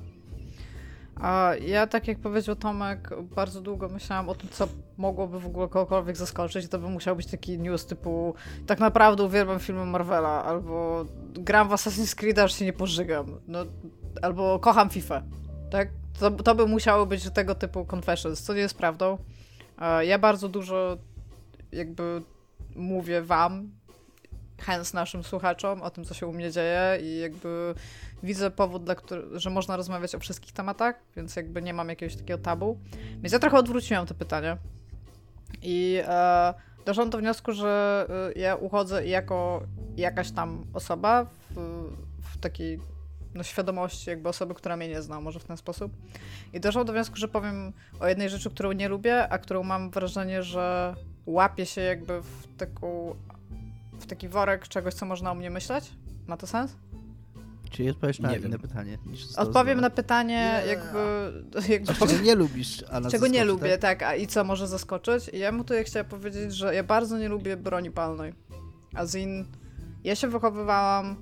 A 1.21 1.53
ja, 1.61 1.87
tak 1.87 2.09
jak 2.09 2.19
powiedział 2.19 2.57
Tomek, 2.57 3.11
bardzo 3.23 3.61
długo 3.61 3.89
myślałam 3.89 4.29
o 4.29 4.35
tym, 4.35 4.49
co 4.49 4.69
mogłoby 4.97 5.41
w 5.41 5.47
ogóle 5.47 5.69
kogokolwiek 5.69 6.17
zaskoczyć. 6.17 6.69
To 6.69 6.79
by 6.79 6.89
musiał 6.89 7.17
być 7.17 7.27
taki 7.27 7.59
news 7.59 7.87
typu 7.87 8.35
tak 8.67 8.81
naprawdę 8.81 9.23
uwielbiam 9.23 9.61
filmy 9.61 9.85
Marvela, 9.85 10.45
albo 10.45 11.05
gram 11.33 11.69
w 11.69 11.73
Assassin's 11.73 12.15
Creed, 12.15 12.39
aż 12.39 12.55
się 12.55 12.65
nie 12.65 12.73
pożygam. 12.73 13.27
No, 13.47 13.65
albo 14.23 14.59
kocham 14.59 14.91
FIFA. 14.91 15.23
Tak? 15.71 15.89
To, 16.19 16.31
to 16.31 16.55
by 16.55 16.67
musiało 16.67 17.07
być 17.07 17.31
tego 17.31 17.55
typu 17.55 17.87
confessions, 17.95 18.43
co 18.43 18.55
nie 18.55 18.61
jest 18.61 18.79
prawdą. 18.79 19.19
Ja 20.01 20.19
bardzo 20.19 20.49
dużo 20.49 20.97
jakby 21.73 22.23
mówię 22.77 23.23
wam, 23.23 23.71
hens 24.59 24.95
naszym 24.95 25.25
słuchaczom 25.25 25.83
o 25.83 25.91
tym, 25.91 26.05
co 26.05 26.15
się 26.15 26.27
u 26.27 26.33
mnie 26.33 26.51
dzieje 26.51 26.99
i 27.03 27.19
jakby 27.19 27.75
widzę 28.23 28.51
powód, 28.51 28.85
dla 28.85 28.95
który, 28.95 29.41
że 29.41 29.51
można 29.51 29.77
rozmawiać 29.77 30.15
o 30.15 30.19
wszystkich 30.19 30.53
tematach, 30.53 31.03
więc 31.17 31.37
jakby 31.37 31.63
nie 31.63 31.75
mam 31.75 31.89
jakiegoś 31.89 32.17
takiego 32.17 32.43
tabu. 32.43 32.79
Więc 33.21 33.33
ja 33.33 33.39
trochę 33.39 33.57
odwróciłam 33.57 34.07
te 34.07 34.15
pytania 34.15 34.59
i 35.63 35.99
e, 36.07 36.55
doszłam 36.87 37.11
do 37.11 37.19
wniosku, 37.19 37.53
że 37.53 38.07
e, 38.37 38.41
ja 38.41 38.57
uchodzę 38.57 39.07
jako 39.07 39.63
jakaś 39.97 40.31
tam 40.31 40.65
osoba 40.75 41.25
w, 41.25 41.55
w 42.23 42.39
takiej 42.41 42.81
no, 43.35 43.43
świadomości 43.43 44.11
jakby 44.11 44.29
osoby, 44.29 44.55
która 44.55 44.77
mnie 44.77 44.89
nie 44.89 45.03
zna, 45.03 45.21
może 45.21 45.41
w 45.41 45.45
ten 45.45 45.57
sposób. 45.57 45.93
I 46.53 46.61
doszłam 46.61 46.87
do 46.87 46.93
wniosku, 46.93 47.17
że 47.17 47.29
powiem 47.29 47.73
o 48.01 48.09
jednej 48.09 48.29
rzeczy, 48.29 48.51
którą 48.51 48.73
nie 48.73 48.89
lubię, 48.89 49.29
a 49.29 49.39
którą 49.39 49.63
mam 49.63 49.91
wrażenie, 49.91 50.43
że 50.43 50.95
łapie 51.27 51.67
się 51.67 51.81
jakby 51.81 52.23
w 52.23 52.57
taką 52.57 53.17
w 53.93 54.07
taki 54.07 54.29
worek 54.29 54.69
czegoś, 54.69 54.95
co 54.95 55.07
można 55.07 55.31
o 55.31 55.35
mnie 55.35 55.51
myśleć? 55.51 55.93
Ma 56.27 56.37
to 56.37 56.47
sens? 56.47 56.77
Czy 57.73 57.91
odpowiesz 57.91 58.19
na 58.21 58.31
nie 58.31 58.37
inne 58.37 58.49
wiem. 58.49 58.59
pytanie? 58.61 58.99
Odpowiem 59.37 59.81
na 59.81 59.91
pytanie, 59.91 60.63
jakby. 60.69 60.99
jakby 61.69 61.95
czego 61.95 62.23
nie 62.23 62.35
lubisz, 62.35 62.85
a 62.91 63.01
na 63.01 63.11
Czego 63.11 63.27
nie 63.27 63.45
lubię, 63.45 63.79
tak? 63.79 63.99
tak? 63.99 64.03
A 64.03 64.15
i 64.15 64.27
co 64.27 64.45
może 64.45 64.69
zaskoczyć? 64.69 65.29
I 65.29 65.39
ja 65.39 65.53
mu 65.53 65.65
tutaj 65.65 65.85
chciałam 65.85 66.09
powiedzieć, 66.09 66.55
że 66.55 66.75
ja 66.75 66.83
bardzo 66.83 67.19
nie 67.19 67.29
lubię 67.29 67.57
broni 67.57 67.91
palnej. 67.91 68.35
Azin. 68.95 69.45
Ja 70.05 70.15
się 70.15 70.29
wychowywałam 70.29 71.17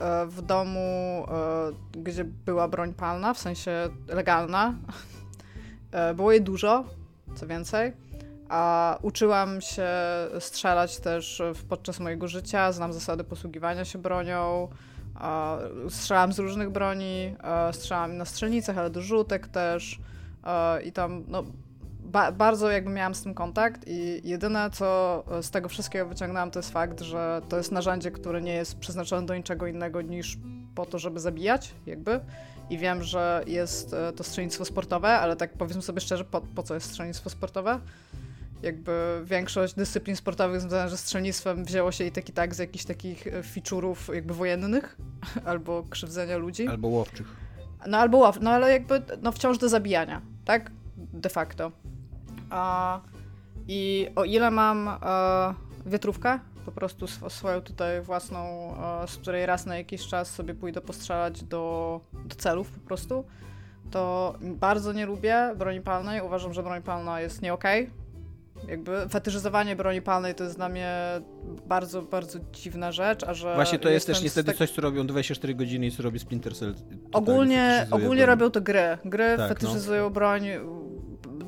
e, 0.00 0.26
w 0.26 0.42
domu, 0.42 1.26
e, 1.28 2.02
gdzie 2.02 2.24
była 2.24 2.68
broń 2.68 2.94
palna, 2.94 3.34
w 3.34 3.38
sensie 3.38 3.88
legalna. 4.08 4.74
E, 5.92 6.14
było 6.14 6.32
jej 6.32 6.42
dużo, 6.42 6.84
co 7.34 7.46
więcej. 7.46 7.92
A 8.48 8.98
uczyłam 9.02 9.60
się 9.60 9.88
strzelać 10.38 10.98
też 10.98 11.42
podczas 11.68 12.00
mojego 12.00 12.28
życia, 12.28 12.72
znam 12.72 12.92
zasady 12.92 13.24
posługiwania 13.24 13.84
się 13.84 13.98
bronią. 13.98 14.68
Strzelałam 15.88 16.32
z 16.32 16.38
różnych 16.38 16.70
broni, 16.70 17.36
strzelałam 17.72 18.16
na 18.16 18.24
strzelnicach, 18.24 18.78
ale 18.78 18.90
do 18.90 19.02
rzutek 19.02 19.48
też. 19.48 20.00
e, 20.44 20.82
i 20.82 20.92
tam 20.92 21.24
no, 21.28 21.44
ba 22.00 22.32
bardzo 22.32 22.70
jakby 22.70 22.90
miałam 22.90 23.14
z 23.14 23.22
tym 23.22 23.34
kontakt 23.34 23.84
i 23.86 24.28
jedyne 24.28 24.70
co 24.70 25.24
z 25.42 25.50
tego 25.50 25.68
wszystkiego 25.68 26.06
wyciągnęłam 26.06 26.50
to 26.50 26.58
jest 26.58 26.72
fakt, 26.72 27.00
że 27.00 27.42
to 27.48 27.56
jest 27.56 27.72
narzędzie, 27.72 28.10
które 28.10 28.42
nie 28.42 28.54
jest 28.54 28.78
przeznaczone 28.78 29.26
do 29.26 29.36
niczego 29.36 29.66
innego 29.66 30.02
niż 30.02 30.38
po 30.74 30.86
to, 30.86 30.98
żeby 30.98 31.20
zabijać 31.20 31.74
jakby 31.86 32.20
i 32.70 32.78
wiem, 32.78 33.02
że 33.02 33.42
jest 33.46 33.94
e, 33.94 34.12
to 34.12 34.24
strzelnictwo 34.24 34.64
sportowe, 34.64 35.08
ale 35.08 35.36
tak 35.36 35.52
powiedzmy 35.52 35.82
sobie 35.82 36.00
szczerze, 36.00 36.24
po, 36.24 36.40
po 36.40 36.62
co 36.62 36.74
jest 36.74 36.90
strzelnictwo 36.90 37.30
sportowe? 37.30 37.80
Jakby 38.62 39.22
większość 39.24 39.74
dyscyplin 39.74 40.16
sportowych 40.16 40.60
związanych 40.60 40.90
ze 40.90 40.96
strzelnictwem 40.96 41.64
wzięło 41.64 41.92
się 41.92 42.04
i 42.04 42.12
tak 42.12 42.28
i 42.28 42.32
tak 42.32 42.54
z 42.54 42.58
jakichś 42.58 42.84
takich 42.84 43.26
e, 43.26 43.42
feature'ów 43.42 44.14
jakby 44.14 44.34
wojennych, 44.34 44.96
albo 45.44 45.82
krzywdzenia 45.90 46.36
ludzi. 46.36 46.68
Albo 46.68 46.88
łowczych. 46.88 47.36
No 47.86 47.98
albo 47.98 48.18
ław, 48.18 48.38
no 48.40 48.50
ale 48.50 48.72
jakby 48.72 49.02
no 49.22 49.32
wciąż 49.32 49.58
do 49.58 49.68
zabijania, 49.68 50.22
tak? 50.44 50.70
De 50.96 51.28
facto. 51.28 51.72
A, 52.50 53.00
I 53.68 54.08
o 54.16 54.24
ile 54.24 54.50
mam 54.50 54.88
e, 54.88 54.98
wiatrówkę, 55.86 56.38
po 56.64 56.72
prostu 56.72 57.04
sw 57.04 57.30
swoją 57.30 57.60
tutaj 57.60 58.02
własną, 58.02 58.74
z 59.06 59.16
której 59.16 59.46
raz 59.46 59.66
na 59.66 59.76
jakiś 59.76 60.06
czas 60.06 60.30
sobie 60.30 60.54
pójdę 60.54 60.80
postrzelać 60.80 61.44
do, 61.44 62.00
do 62.24 62.34
celów 62.36 62.70
po 62.70 62.80
prostu, 62.80 63.24
to 63.90 64.34
bardzo 64.40 64.92
nie 64.92 65.06
lubię 65.06 65.54
broni 65.56 65.80
palnej. 65.80 66.20
Uważam, 66.22 66.54
że 66.54 66.62
broń 66.62 66.82
palna 66.82 67.20
jest 67.20 67.42
nie 67.42 67.52
okej. 67.52 67.84
Okay. 67.84 67.97
Jakby 68.68 69.08
fetyszyzowanie 69.08 69.76
broni 69.76 70.02
palnej 70.02 70.34
to 70.34 70.44
jest 70.44 70.56
dla 70.56 70.68
mnie 70.68 70.94
bardzo, 71.66 72.02
bardzo 72.02 72.38
dziwna 72.52 72.92
rzecz, 72.92 73.24
a 73.24 73.34
że... 73.34 73.54
Właśnie 73.54 73.78
to 73.78 73.88
jest 73.88 74.06
też 74.06 74.22
niestety 74.22 74.46
tak... 74.46 74.56
coś, 74.56 74.70
co 74.70 74.82
robią 74.82 75.06
24 75.06 75.54
godziny 75.54 75.86
i 75.86 75.90
co 75.90 76.02
robi 76.02 76.18
Splinter 76.18 76.54
Cell. 76.54 76.74
Ogólnie, 77.12 77.86
ogólnie 77.90 78.26
robią 78.26 78.50
to 78.50 78.60
gry. 78.60 78.98
Gry 79.04 79.36
tak, 79.36 79.38
no. 79.38 79.48
fetyszyzują 79.48 80.04
no. 80.04 80.10
broń 80.10 80.42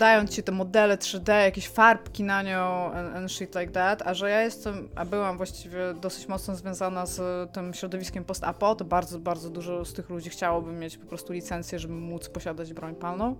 dając 0.00 0.30
ci 0.30 0.42
te 0.42 0.52
modele 0.52 0.96
3D, 0.96 1.44
jakieś 1.44 1.68
farbki 1.68 2.24
na 2.24 2.42
nią 2.42 2.92
and, 2.92 3.16
and 3.16 3.32
shit 3.32 3.54
like 3.54 3.72
that, 3.72 4.02
a 4.02 4.14
że 4.14 4.30
ja 4.30 4.42
jestem, 4.42 4.88
a 4.94 5.04
byłam 5.04 5.36
właściwie 5.36 5.94
dosyć 5.94 6.28
mocno 6.28 6.56
związana 6.56 7.06
z 7.06 7.52
tym 7.52 7.74
środowiskiem 7.74 8.24
post-apo, 8.24 8.74
to 8.74 8.84
bardzo, 8.84 9.18
bardzo 9.18 9.50
dużo 9.50 9.84
z 9.84 9.92
tych 9.92 10.10
ludzi 10.10 10.30
chciałoby 10.30 10.72
mieć 10.72 10.98
po 10.98 11.06
prostu 11.06 11.32
licencję, 11.32 11.78
żeby 11.78 11.94
móc 11.94 12.28
posiadać 12.28 12.72
broń 12.72 12.94
palną. 12.94 13.36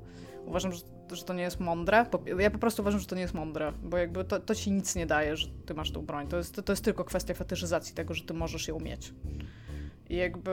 Uważam, 0.46 0.72
że, 0.72 0.80
że 1.16 1.24
to 1.24 1.34
nie 1.34 1.42
jest 1.42 1.60
mądre. 1.60 2.06
Ja 2.38 2.50
po 2.50 2.58
prostu 2.58 2.82
uważam, 2.82 3.00
że 3.00 3.06
to 3.06 3.14
nie 3.14 3.22
jest 3.22 3.34
mądre, 3.34 3.72
bo 3.82 3.96
jakby 3.96 4.24
to, 4.24 4.40
to 4.40 4.54
ci 4.54 4.70
nic 4.70 4.96
nie 4.96 5.06
daje, 5.06 5.36
że 5.36 5.48
ty 5.66 5.74
masz 5.74 5.90
tą 5.90 6.06
broń. 6.06 6.28
To 6.28 6.36
jest, 6.36 6.54
to, 6.54 6.62
to 6.62 6.72
jest 6.72 6.84
tylko 6.84 7.04
kwestia 7.04 7.34
fetyszyzacji 7.34 7.94
tego, 7.94 8.14
że 8.14 8.24
ty 8.24 8.34
możesz 8.34 8.68
ją 8.68 8.80
mieć. 8.80 9.14
I 10.08 10.16
jakby 10.16 10.50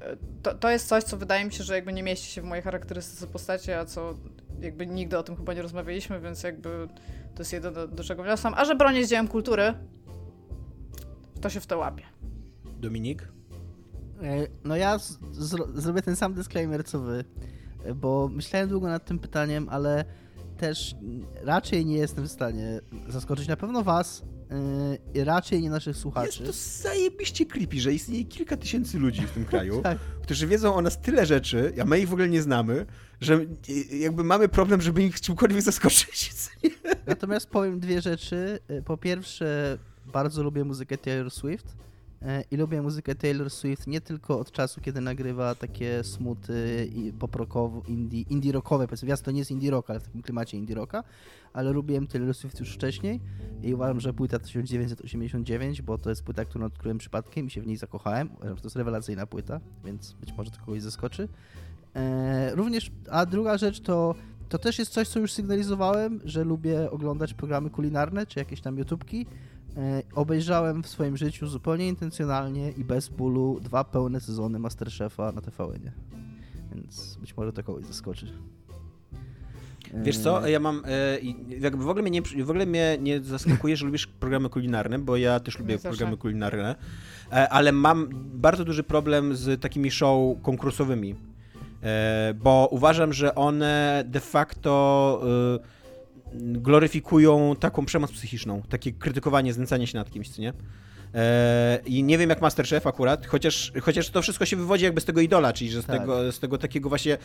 e, 0.00 0.16
to, 0.42 0.54
to 0.54 0.70
jest 0.70 0.88
coś, 0.88 1.04
co 1.04 1.16
wydaje 1.16 1.44
mi 1.44 1.52
się, 1.52 1.64
że 1.64 1.74
jakby 1.74 1.92
nie 1.92 2.02
mieści 2.02 2.32
się 2.32 2.42
w 2.42 2.44
mojej 2.44 2.62
charakterystyce 2.62 3.26
postaci, 3.26 3.72
a 3.72 3.84
co 3.84 4.14
jakby 4.60 4.86
nigdy 4.86 5.18
o 5.18 5.22
tym 5.22 5.36
chyba 5.36 5.54
nie 5.54 5.62
rozmawialiśmy, 5.62 6.20
więc 6.20 6.42
jakby 6.42 6.88
to 7.34 7.40
jest 7.40 7.52
jedyne, 7.52 7.88
do 7.88 8.04
czego 8.04 8.22
wniosłam. 8.22 8.54
A 8.56 8.64
że 8.64 8.74
broń 8.74 8.96
jest 8.96 9.10
dziełem 9.10 9.28
kultury, 9.28 9.74
to 11.40 11.50
się 11.50 11.60
w 11.60 11.66
to 11.66 11.78
łapie. 11.78 12.04
Dominik? 12.80 13.28
E, 14.22 14.46
no 14.64 14.76
ja 14.76 14.98
zrobię 15.74 16.02
ten 16.02 16.16
sam 16.16 16.34
disclaimer 16.34 16.84
co 16.84 17.00
wy, 17.00 17.24
bo 17.94 18.28
myślałem 18.32 18.68
długo 18.68 18.88
nad 18.88 19.04
tym 19.04 19.18
pytaniem, 19.18 19.68
ale 19.68 20.04
też 20.60 20.94
raczej 21.42 21.86
nie 21.86 21.96
jestem 21.96 22.24
w 22.24 22.30
stanie 22.30 22.80
zaskoczyć 23.08 23.48
na 23.48 23.56
pewno 23.56 23.82
was, 23.82 24.22
yy, 25.14 25.24
raczej 25.24 25.62
nie 25.62 25.70
naszych 25.70 25.96
słuchaczy. 25.96 26.42
Jest 26.42 26.82
to 26.82 26.88
zajebiście 26.88 27.46
creepy, 27.46 27.80
że 27.80 27.92
istnieje 27.92 28.24
kilka 28.24 28.56
tysięcy 28.56 28.98
ludzi 28.98 29.26
w 29.26 29.30
tym 29.30 29.44
kraju, 29.44 29.80
tak. 29.82 29.98
którzy 30.22 30.46
wiedzą 30.46 30.74
o 30.74 30.82
nas 30.82 31.00
tyle 31.00 31.26
rzeczy, 31.26 31.72
a 31.82 31.84
my 31.84 32.00
ich 32.00 32.08
w 32.08 32.12
ogóle 32.12 32.28
nie 32.28 32.42
znamy, 32.42 32.86
że 33.20 33.46
jakby 33.90 34.24
mamy 34.24 34.48
problem, 34.48 34.80
żeby 34.80 35.02
ich 35.02 35.20
czymkolwiek 35.20 35.62
zaskoczyć. 35.62 36.34
Natomiast 37.06 37.50
powiem 37.50 37.80
dwie 37.80 38.00
rzeczy. 38.00 38.58
Y, 38.70 38.82
po 38.82 38.96
pierwsze, 38.96 39.78
bardzo 40.12 40.42
lubię 40.42 40.64
muzykę 40.64 40.98
Taylor 40.98 41.30
Swift 41.30 41.76
I 42.50 42.56
lubię 42.56 42.82
muzykę 42.82 43.14
Taylor 43.14 43.50
Swift 43.50 43.86
nie 43.86 44.00
tylko 44.00 44.38
od 44.38 44.52
czasu, 44.52 44.80
kiedy 44.80 45.00
nagrywa 45.00 45.54
takie 45.54 46.04
smuty 46.04 46.90
pop 47.18 47.36
rockowe, 47.36 47.80
indie, 47.88 48.20
indie 48.20 48.52
rockowe, 48.52 48.86
powiedzmy, 48.86 49.16
to 49.16 49.30
nie 49.30 49.38
jest 49.38 49.50
indie 49.50 49.70
rock, 49.70 49.90
ale 49.90 50.00
w 50.00 50.02
takim 50.02 50.22
klimacie 50.22 50.58
indie 50.58 50.74
rocka, 50.74 51.04
ale 51.52 51.72
lubiłem 51.72 52.06
Taylor 52.06 52.34
Swift 52.34 52.60
już 52.60 52.74
wcześniej 52.74 53.20
i 53.62 53.74
uważam, 53.74 54.00
że 54.00 54.12
płyta 54.12 54.38
1989, 54.38 55.82
bo 55.82 55.98
to 55.98 56.10
jest 56.10 56.22
płyta, 56.22 56.44
którą 56.44 56.66
odkryłem 56.66 56.98
przypadkiem 56.98 57.46
i 57.46 57.50
się 57.50 57.60
w 57.60 57.66
niej 57.66 57.76
zakochałem. 57.76 58.30
Uważam, 58.36 58.56
że 58.56 58.62
to 58.62 58.66
jest 58.66 58.76
rewelacyjna 58.76 59.26
płyta, 59.26 59.60
więc 59.84 60.12
być 60.12 60.32
może 60.32 60.50
to 60.50 60.60
kogoś 60.60 60.82
zaskoczy. 60.82 61.28
E, 61.94 62.54
również, 62.54 62.92
a 63.10 63.26
druga 63.26 63.58
rzecz 63.58 63.80
to 63.80 64.14
to 64.50 64.58
też 64.58 64.78
jest 64.78 64.92
coś, 64.92 65.08
co 65.08 65.20
już 65.20 65.32
sygnalizowałem, 65.32 66.20
że 66.24 66.44
lubię 66.44 66.90
oglądać 66.90 67.34
programy 67.34 67.70
kulinarne, 67.70 68.26
czy 68.26 68.38
jakieś 68.38 68.60
tam 68.60 68.78
YouTubki. 68.78 69.26
E, 69.76 70.02
obejrzałem 70.14 70.82
w 70.82 70.88
swoim 70.88 71.16
życiu 71.16 71.46
zupełnie 71.46 71.88
intencjonalnie 71.88 72.70
i 72.70 72.84
bez 72.84 73.08
bólu 73.08 73.60
dwa 73.60 73.84
pełne 73.84 74.20
sezony 74.20 74.58
Masterchefa 74.58 75.32
na 75.32 75.40
tvn 75.40 75.90
Więc 76.74 77.16
być 77.20 77.36
może 77.36 77.52
to 77.52 77.62
kogoś 77.62 77.84
zaskoczy. 77.84 78.26
Wiesz 79.94 80.18
co, 80.18 80.48
ja 80.48 80.60
mam, 80.60 80.82
e, 80.86 81.18
jakby 81.58 81.84
w 81.84 81.88
ogóle 81.88 82.02
mnie 82.02 82.10
nie, 82.10 82.44
w 82.44 82.50
ogóle 82.50 82.66
mnie 82.66 82.98
nie 83.00 83.20
zaskakuje, 83.20 83.76
że 83.76 83.86
lubisz 83.86 84.06
programy 84.06 84.48
kulinarne, 84.48 84.98
bo 84.98 85.16
ja 85.16 85.40
też 85.40 85.58
lubię 85.58 85.78
programy 85.78 86.16
kulinarne, 86.16 86.76
e, 87.32 87.48
ale 87.48 87.72
mam 87.72 88.08
bardzo 88.34 88.64
duży 88.64 88.82
problem 88.82 89.36
z 89.36 89.60
takimi 89.60 89.90
show 89.90 90.42
konkursowymi, 90.42 91.14
bo 92.34 92.68
uważam, 92.70 93.12
że 93.12 93.34
one 93.34 94.04
de 94.06 94.20
facto 94.20 95.22
gloryfikują 96.34 97.56
taką 97.60 97.86
przemoc 97.86 98.12
psychiczną, 98.12 98.62
takie 98.68 98.92
krytykowanie, 98.92 99.52
znęcanie 99.52 99.86
się 99.86 99.98
nad 99.98 100.10
kimś, 100.10 100.28
co 100.28 100.42
nie? 100.42 100.52
E, 101.14 101.78
I 101.86 102.02
nie 102.02 102.18
wiem 102.18 102.30
jak 102.30 102.40
Masterchef 102.40 102.86
akurat, 102.86 103.26
chociaż, 103.26 103.72
chociaż 103.82 104.10
to 104.10 104.22
wszystko 104.22 104.46
się 104.46 104.56
wywodzi 104.56 104.84
jakby 104.84 105.00
z 105.00 105.04
tego 105.04 105.20
idola, 105.20 105.52
czyli 105.52 105.70
że 105.70 105.82
z, 105.82 105.86
tak. 105.86 106.00
tego, 106.00 106.32
z 106.32 106.38
tego 106.38 106.58
takiego 106.58 106.88
właśnie 106.88 107.12
e, 107.14 107.18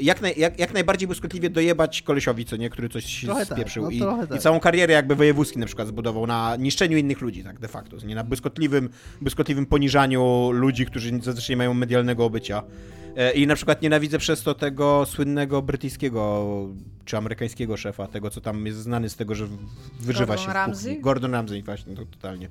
jak, 0.00 0.22
naj, 0.22 0.34
jak, 0.36 0.58
jak 0.58 0.74
najbardziej 0.74 1.06
błyskotliwie 1.06 1.50
dojebać 1.50 2.02
kolesiowi, 2.02 2.44
co 2.44 2.56
nie, 2.56 2.70
który 2.70 2.88
coś 2.88 3.24
trochę 3.24 3.46
tak, 3.46 3.58
spieprzył 3.58 3.84
tak, 3.84 3.94
no, 3.94 4.22
I, 4.24 4.26
tak. 4.28 4.38
i 4.38 4.40
całą 4.40 4.60
karierę 4.60 4.94
jakby 4.94 5.14
wojewódzki 5.14 5.58
na 5.58 5.66
przykład 5.66 5.88
zbudował 5.88 6.26
na 6.26 6.56
niszczeniu 6.56 6.98
innych 6.98 7.20
ludzi, 7.20 7.44
tak 7.44 7.58
de 7.58 7.68
facto, 7.68 7.96
nie 8.06 8.14
na 8.14 8.24
błyskotliwym, 8.24 8.88
błyskotliwym 9.20 9.66
poniżaniu 9.66 10.50
ludzi, 10.52 10.86
którzy 10.86 11.20
zazwyczaj 11.22 11.56
mają 11.56 11.74
medialnego 11.74 12.24
obycia. 12.24 12.62
E, 13.16 13.32
I 13.32 13.46
na 13.46 13.54
przykład 13.54 13.82
nienawidzę 13.82 14.18
przez 14.18 14.42
to 14.42 14.54
tego 14.54 15.06
słynnego 15.06 15.62
brytyjskiego 15.62 16.46
czy 17.04 17.16
amerykańskiego 17.16 17.76
szefa, 17.76 18.06
tego 18.06 18.30
co 18.30 18.40
tam 18.40 18.66
jest 18.66 18.78
znany 18.78 19.10
z 19.10 19.16
tego, 19.16 19.34
że 19.34 19.46
wyżywa 20.00 20.26
Gordon 20.26 20.44
się 20.44 20.50
w 20.50 20.54
Ramsay? 20.54 21.00
Gordon 21.00 21.32
Ramsay 21.32 21.62
właśnie, 21.62 21.96
to 21.96 22.06
totalnie. 22.06 22.48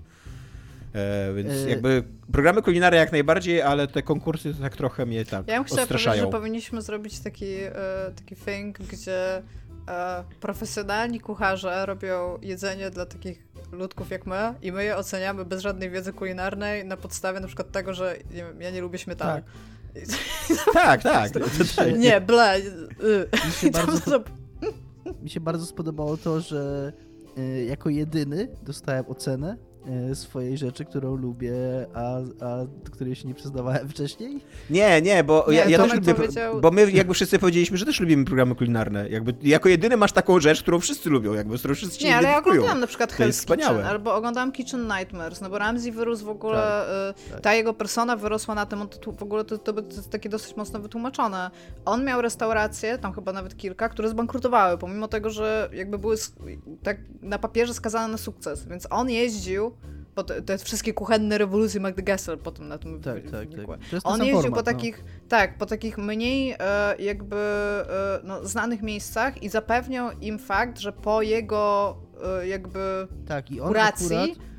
E, 0.94 1.34
więc 1.34 1.50
e... 1.50 1.70
jakby 1.70 2.04
programy 2.32 2.62
kulinarne 2.62 2.98
jak 2.98 3.12
najbardziej, 3.12 3.62
ale 3.62 3.88
te 3.88 4.02
konkursy 4.02 4.54
tak 4.62 4.76
trochę 4.76 5.06
mnie 5.06 5.26
tak 5.26 5.48
Ja 5.48 5.56
bym 5.56 5.64
chciała 5.64 5.88
powiedzieć, 5.88 6.16
że 6.16 6.28
powinniśmy 6.28 6.82
zrobić 6.82 7.20
taki, 7.20 7.54
e, 7.56 7.72
taki 8.16 8.36
thing, 8.36 8.80
gdzie 8.80 9.42
e, 9.88 10.24
profesjonalni 10.40 11.20
kucharze 11.20 11.86
robią 11.86 12.38
jedzenie 12.42 12.90
dla 12.90 13.06
takich 13.06 13.48
ludków 13.72 14.12
jak 14.12 14.26
my 14.26 14.54
i 14.62 14.72
my 14.72 14.84
je 14.84 14.98
oceniamy 14.98 15.46
bez 15.46 15.62
żadnej 15.62 15.90
wiedzy 15.90 16.14
kulinarnej 16.14 16.86
na 16.86 16.98
podstawie 16.98 17.40
na 17.40 17.48
przykład 17.48 17.72
tego, 17.72 17.94
że 17.94 18.18
nie 18.32 18.44
wiem, 18.44 18.62
ja 18.62 18.72
nie 18.72 18.82
lubię 18.82 19.00
śmietany. 19.00 19.42
Tak. 19.42 19.52
tak, 20.74 21.04
tak. 21.04 21.32
Nie, 21.98 22.22
ble. 22.22 22.60
Y. 22.60 23.30
Mi 23.46 23.52
się, 23.52 23.72
bardzo, 23.88 24.24
mi 25.22 25.30
się 25.30 25.40
bardzo 25.40 25.66
spodobało 25.66 26.18
to, 26.18 26.42
że 26.42 26.94
y, 27.38 27.66
jako 27.66 27.90
jedyny 27.90 28.48
dostałem 28.64 29.06
ocenę 29.08 29.58
swojej 30.14 30.58
rzeczy, 30.58 30.86
którą 30.86 31.16
lubię, 31.16 31.54
a, 31.94 32.18
a 32.46 32.66
której 32.92 33.16
się 33.16 33.28
nie 33.28 33.34
przyznawałem 33.34 33.90
wcześniej? 33.94 34.42
Nie, 34.70 35.02
nie, 35.02 35.24
bo 35.24 35.46
nie, 35.50 35.56
ja, 35.56 35.66
ja 35.66 35.78
też 35.78 35.94
lubię, 35.94 36.14
powiedział... 36.14 36.62
bo 36.62 36.72
my 36.72 36.92
jakby 36.92 37.14
wszyscy 37.14 37.40
powiedzieliśmy, 37.40 37.78
że 37.78 37.86
też 37.86 38.00
lubimy 38.00 38.26
programy 38.26 38.56
kulinarne. 38.56 39.10
Jakby 39.10 39.34
jako 39.42 39.70
jedyny 39.70 39.98
masz 39.98 40.12
taką 40.12 40.40
rzecz, 40.40 40.62
którą 40.62 40.80
wszyscy 40.80 41.10
lubią, 41.10 41.34
jakby, 41.34 41.58
z 41.58 41.60
którą 41.60 41.76
wszyscy 41.76 42.00
się 42.00 42.06
Nie, 42.06 42.16
ale 42.16 42.28
ja 42.28 42.38
oglądałam 42.38 42.80
na 42.80 42.88
przykład 42.88 43.14
Hell's 43.14 43.46
Kitchen, 43.46 43.86
albo 43.86 44.16
oglądałam 44.16 44.52
Kitchen 44.52 44.88
Nightmares, 44.88 45.42
no 45.42 45.50
bo 45.50 45.58
Ramsey 45.58 45.92
wyrósł 45.92 46.26
w 46.26 46.30
ogóle, 46.30 46.58
tak, 46.58 47.28
y, 47.28 47.32
tak. 47.32 47.42
ta 47.42 47.54
jego 47.54 47.74
persona 47.74 48.16
wyrosła 48.16 48.56
na 48.56 48.66
tym, 48.66 48.88
to, 48.88 49.12
w 49.12 49.24
ogóle 49.24 49.44
to, 49.44 49.58
to, 49.58 49.74
to 49.74 49.96
jest 49.96 50.10
takie 50.10 50.30
dosyć 50.30 50.56
mocno 50.56 50.80
wytłumaczone. 50.80 51.52
On 51.86 52.06
miał 52.06 52.22
restauracje, 52.22 52.98
tam 52.98 53.14
chyba 53.14 53.34
nawet 53.34 53.58
kilka, 53.58 53.90
które 53.90 54.10
zbankrutowały, 54.10 54.78
pomimo 54.78 55.08
tego, 55.08 55.30
że 55.30 55.70
jakby 55.74 55.98
były 55.98 56.16
tak 56.84 56.98
na 57.22 57.40
papierze 57.40 57.74
skazane 57.74 58.12
na 58.12 58.18
sukces, 58.18 58.66
więc 58.68 58.88
on 58.90 59.10
jeździł 59.10 59.72
te, 60.16 60.42
te, 60.42 60.58
wszystkie 60.58 60.94
kuchenne 60.94 61.38
rewolucje 61.38 61.80
Magdy 61.80 62.04
Gessler 62.04 62.40
potem 62.40 62.68
na 62.68 62.78
tym 62.78 63.02
tak, 63.02 63.24
tak, 63.24 63.48
tak. 63.50 64.02
On 64.04 64.20
jeździł 64.20 64.42
format, 64.42 64.66
po 64.66 64.72
no. 64.72 64.78
takich, 64.78 64.98
no. 64.98 65.12
tak, 65.30 65.58
po 65.58 65.66
takich 65.66 65.98
mniej 65.98 66.56
e, 66.60 66.96
jakby 67.00 67.36
e, 67.36 68.20
no, 68.24 68.46
znanych 68.46 68.82
miejscach 68.82 69.44
i 69.44 69.50
zapewniał 69.50 70.12
im 70.22 70.40
fakt, 70.40 70.80
że 70.80 70.94
po 70.94 71.22
jego 71.22 71.98
e, 72.42 72.48
jakby 72.48 73.08
tak, 73.28 73.52
i 73.52 73.62
on 73.62 73.68
kuracji 73.68 74.16
akurat 74.16 74.51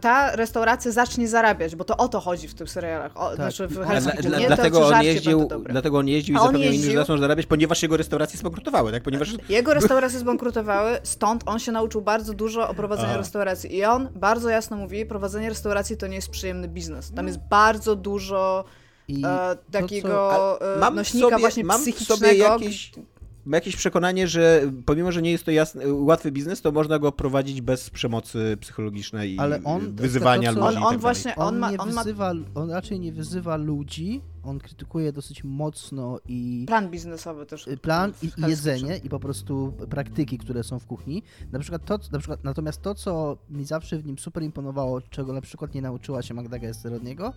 ta 0.00 0.36
restauracja 0.36 0.92
zacznie 0.92 1.28
zarabiać, 1.28 1.76
bo 1.76 1.84
to 1.84 1.96
o 1.96 2.08
to 2.08 2.20
chodzi 2.20 2.48
w 2.48 2.54
tych 2.54 2.70
serialach. 2.70 3.12
O, 3.16 3.26
Tak. 3.26 3.36
Znaczy 3.36 3.68
w 3.68 3.80
A 3.80 3.84
Helsinki. 3.84 4.22
Dla, 4.22 4.38
nie 4.38 4.46
dlatego, 4.46 4.80
to, 4.80 4.86
on 4.86 5.02
jeździł, 5.02 5.48
dlatego 5.68 5.98
on 5.98 6.08
jeździł 6.08 6.34
i 6.34 6.38
zapewniał 6.38 6.60
innym, 6.62 6.72
że 6.72 6.76
jeździł? 6.76 7.00
zaczną 7.00 7.18
zarabiać, 7.18 7.46
ponieważ 7.46 7.82
jego 7.82 7.96
restauracje 7.96 8.38
zbankrutowały, 8.38 8.92
tak? 8.92 9.02
Ponieważ 9.02 9.28
Jego 9.48 9.74
restauracje 9.74 10.18
zbankrutowały, 10.18 10.98
stąd 11.02 11.42
on 11.46 11.58
się 11.58 11.72
nauczył 11.72 12.02
bardzo 12.02 12.34
dużo 12.34 12.68
o 12.68 12.74
prowadzeniu 12.74 13.08
Aha. 13.08 13.18
restauracji. 13.18 13.76
I 13.76 13.84
on 13.84 14.08
bardzo 14.14 14.48
jasno 14.48 14.76
mówi, 14.76 15.06
prowadzenie 15.06 15.48
restauracji 15.48 15.96
to 15.96 16.06
nie 16.06 16.16
jest 16.16 16.30
przyjemny 16.30 16.68
biznes. 16.68 17.12
Tam 17.16 17.26
jest 17.26 17.38
bardzo 17.50 17.96
dużo 17.96 18.64
e, 19.10 19.14
to, 19.22 19.56
takiego 19.72 20.08
co- 20.08 20.74
e, 20.76 20.78
mam 20.78 20.94
nośnika 20.94 21.26
sobie, 21.28 21.38
właśnie 21.40 21.64
mam 21.64 21.80
psychicznego. 21.80 22.34
jakieś, 22.44 22.92
mam 23.44 23.52
jakieś 23.52 23.76
przekonanie, 23.76 24.28
że 24.28 24.72
pomimo, 24.86 25.12
że 25.12 25.22
nie 25.22 25.30
jest 25.30 25.44
to 25.44 25.50
jasny, 25.50 25.92
łatwy 25.92 26.32
biznes, 26.32 26.62
to 26.62 26.72
można 26.72 26.98
go 26.98 27.12
prowadzić 27.12 27.60
bez 27.60 27.90
przemocy 27.90 28.56
psychologicznej 28.60 29.34
i 29.34 29.38
Ale 29.38 29.60
on- 29.64 29.94
wyzywania 29.96 30.54
to, 30.54 30.60
co- 30.60 30.66
ludzi. 30.66 30.76
On, 30.76 30.82
i 30.82 30.86
on 30.86 30.92
tak 30.92 31.00
właśnie, 31.00 31.36
on, 31.36 31.48
on 31.48 31.58
ma, 31.58 31.70
nie 31.70 31.78
on 31.78 31.92
ma 31.92 32.02
wyzywa, 32.04 32.32
on 32.54 32.70
raczej 32.70 33.00
nie 33.00 33.12
wyzywa 33.12 33.56
ludzi, 33.56 34.20
on 34.42 34.58
krytykuje 34.58 35.12
dosyć 35.12 35.44
mocno 35.44 36.18
i 36.28 36.64
plan 36.66 36.90
biznesowy 36.90 37.46
też. 37.46 37.68
y, 37.68 37.76
plan 37.76 38.12
w 38.12 38.24
i, 38.24 38.26
i 38.26 38.30
Hell's 38.30 38.48
jedzenie 38.48 38.96
i 38.96 39.08
po 39.08 39.20
prostu 39.20 39.72
praktyki, 39.90 40.38
które 40.38 40.62
są 40.62 40.78
w 40.78 40.86
kuchni. 40.86 41.22
Na 41.52 41.58
przykład 41.58 41.84
to, 41.84 41.98
na 42.12 42.18
przykład, 42.18 42.44
natomiast 42.44 42.82
to, 42.82 42.94
co 42.94 43.36
mi 43.50 43.64
zawsze 43.64 43.98
w 43.98 44.06
nim 44.06 44.18
super 44.18 44.42
imponowało, 44.42 45.00
czego 45.00 45.32
na 45.32 45.40
przykład 45.40 45.74
nie 45.74 45.82
nauczyła 45.82 46.22
się 46.22 46.34
Magda 46.34 46.58
Gessler 46.58 46.94
od 46.94 47.02
niego, 47.04 47.26
e, 47.28 47.32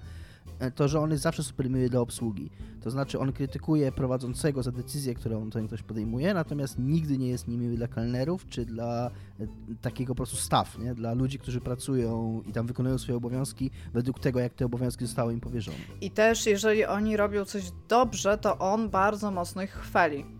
to, 0.76 0.88
że 0.88 1.00
on 1.00 1.12
jest 1.12 1.24
zawsze 1.24 1.44
super 1.44 1.70
miły 1.70 1.90
dla 1.90 2.00
obsługi. 2.00 2.50
To 2.82 2.92
znaczy 2.92 3.20
on 3.20 3.34
krytykuje 3.34 3.92
prowadzącego 3.92 4.64
za 4.64 4.72
decyzję, 4.72 5.16
którą 5.16 5.50
ten 5.50 5.68
ktoś 5.68 5.84
podejmuje, 5.84 6.34
natomiast 6.34 6.80
nigdy 6.80 7.18
nie 7.18 7.30
jest 7.30 7.48
niemiły 7.48 7.76
dla 7.76 7.88
kelnerów, 7.88 8.46
czy 8.50 8.66
dla 8.66 9.12
e, 9.40 9.48
takiego 9.82 10.14
po 10.14 10.18
prostu 10.18 10.38
staff, 10.38 10.80
nie? 10.80 10.96
Dla 10.96 11.14
ludzi, 11.14 11.40
którzy 11.40 11.62
pracują 11.62 12.42
i 12.48 12.54
tam 12.54 12.68
wykonują 12.68 12.98
swoje 12.98 13.18
obowiązki 13.18 13.72
według 13.94 14.20
tego, 14.20 14.40
jak 14.40 14.54
te 14.54 14.66
obowiązki 14.66 15.06
zostały 15.06 15.34
im 15.34 15.40
powierzone. 15.40 15.78
I 16.02 16.12
też, 16.12 16.46
jeżeli 16.46 16.86
oni 16.86 17.18
robią 17.18 17.46
coś 17.46 17.72
dobrze, 17.88 18.38
to 18.38 18.58
on 18.58 18.90
bardzo 18.90 19.32
mocno 19.32 19.62
ich 19.62 19.72
chwali. 19.72 20.37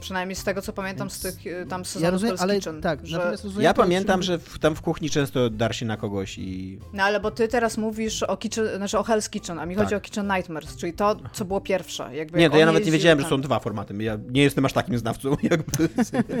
Przynajmniej 0.00 0.36
z 0.36 0.44
tego, 0.44 0.62
co 0.62 0.72
pamiętam 0.72 1.10
z 1.10 1.20
tych 1.20 1.46
y, 1.46 1.66
tam 1.68 1.80
Ja 1.80 1.84
sezonów 1.84 2.12
rozumiem, 2.12 2.36
Hell's 2.36 2.42
ale 2.42 2.54
Kitchen, 2.54 2.80
tak, 2.80 3.06
że... 3.06 3.30
rozumiem 3.30 3.62
Ja 3.62 3.74
pamiętam, 3.74 4.22
że 4.22 4.38
w, 4.38 4.58
tam 4.58 4.74
w 4.74 4.80
kuchni 4.82 5.10
często 5.10 5.50
dar 5.50 5.76
się 5.76 5.86
na 5.86 5.96
kogoś 5.96 6.38
i... 6.38 6.78
No 6.92 7.02
ale 7.02 7.20
bo 7.20 7.30
ty 7.30 7.48
teraz 7.48 7.78
mówisz 7.78 8.22
o 8.22 8.36
kitchen, 8.36 8.66
znaczy 8.76 8.98
o 8.98 9.02
Hell's 9.02 9.30
Kitchen, 9.30 9.58
a 9.58 9.66
mi 9.66 9.76
Tak. 9.76 9.84
chodzi 9.84 9.94
o 9.94 10.00
Kitchen 10.00 10.28
Nightmares, 10.36 10.76
czyli 10.76 10.92
to, 10.92 11.16
co 11.32 11.44
było 11.44 11.60
pierwsze. 11.60 12.16
Jakby 12.16 12.38
Nie, 12.38 12.50
to 12.50 12.56
ja 12.56 12.66
nawet 12.66 12.86
nie 12.86 12.92
wiedziałem, 12.92 13.20
że 13.20 13.28
są 13.28 13.40
dwa 13.40 13.58
formaty. 13.58 13.94
Ja 13.98 14.18
nie 14.30 14.42
jestem 14.42 14.64
aż 14.64 14.72
takim 14.72 14.98
znawcą, 14.98 15.36
jakby. 15.50 15.88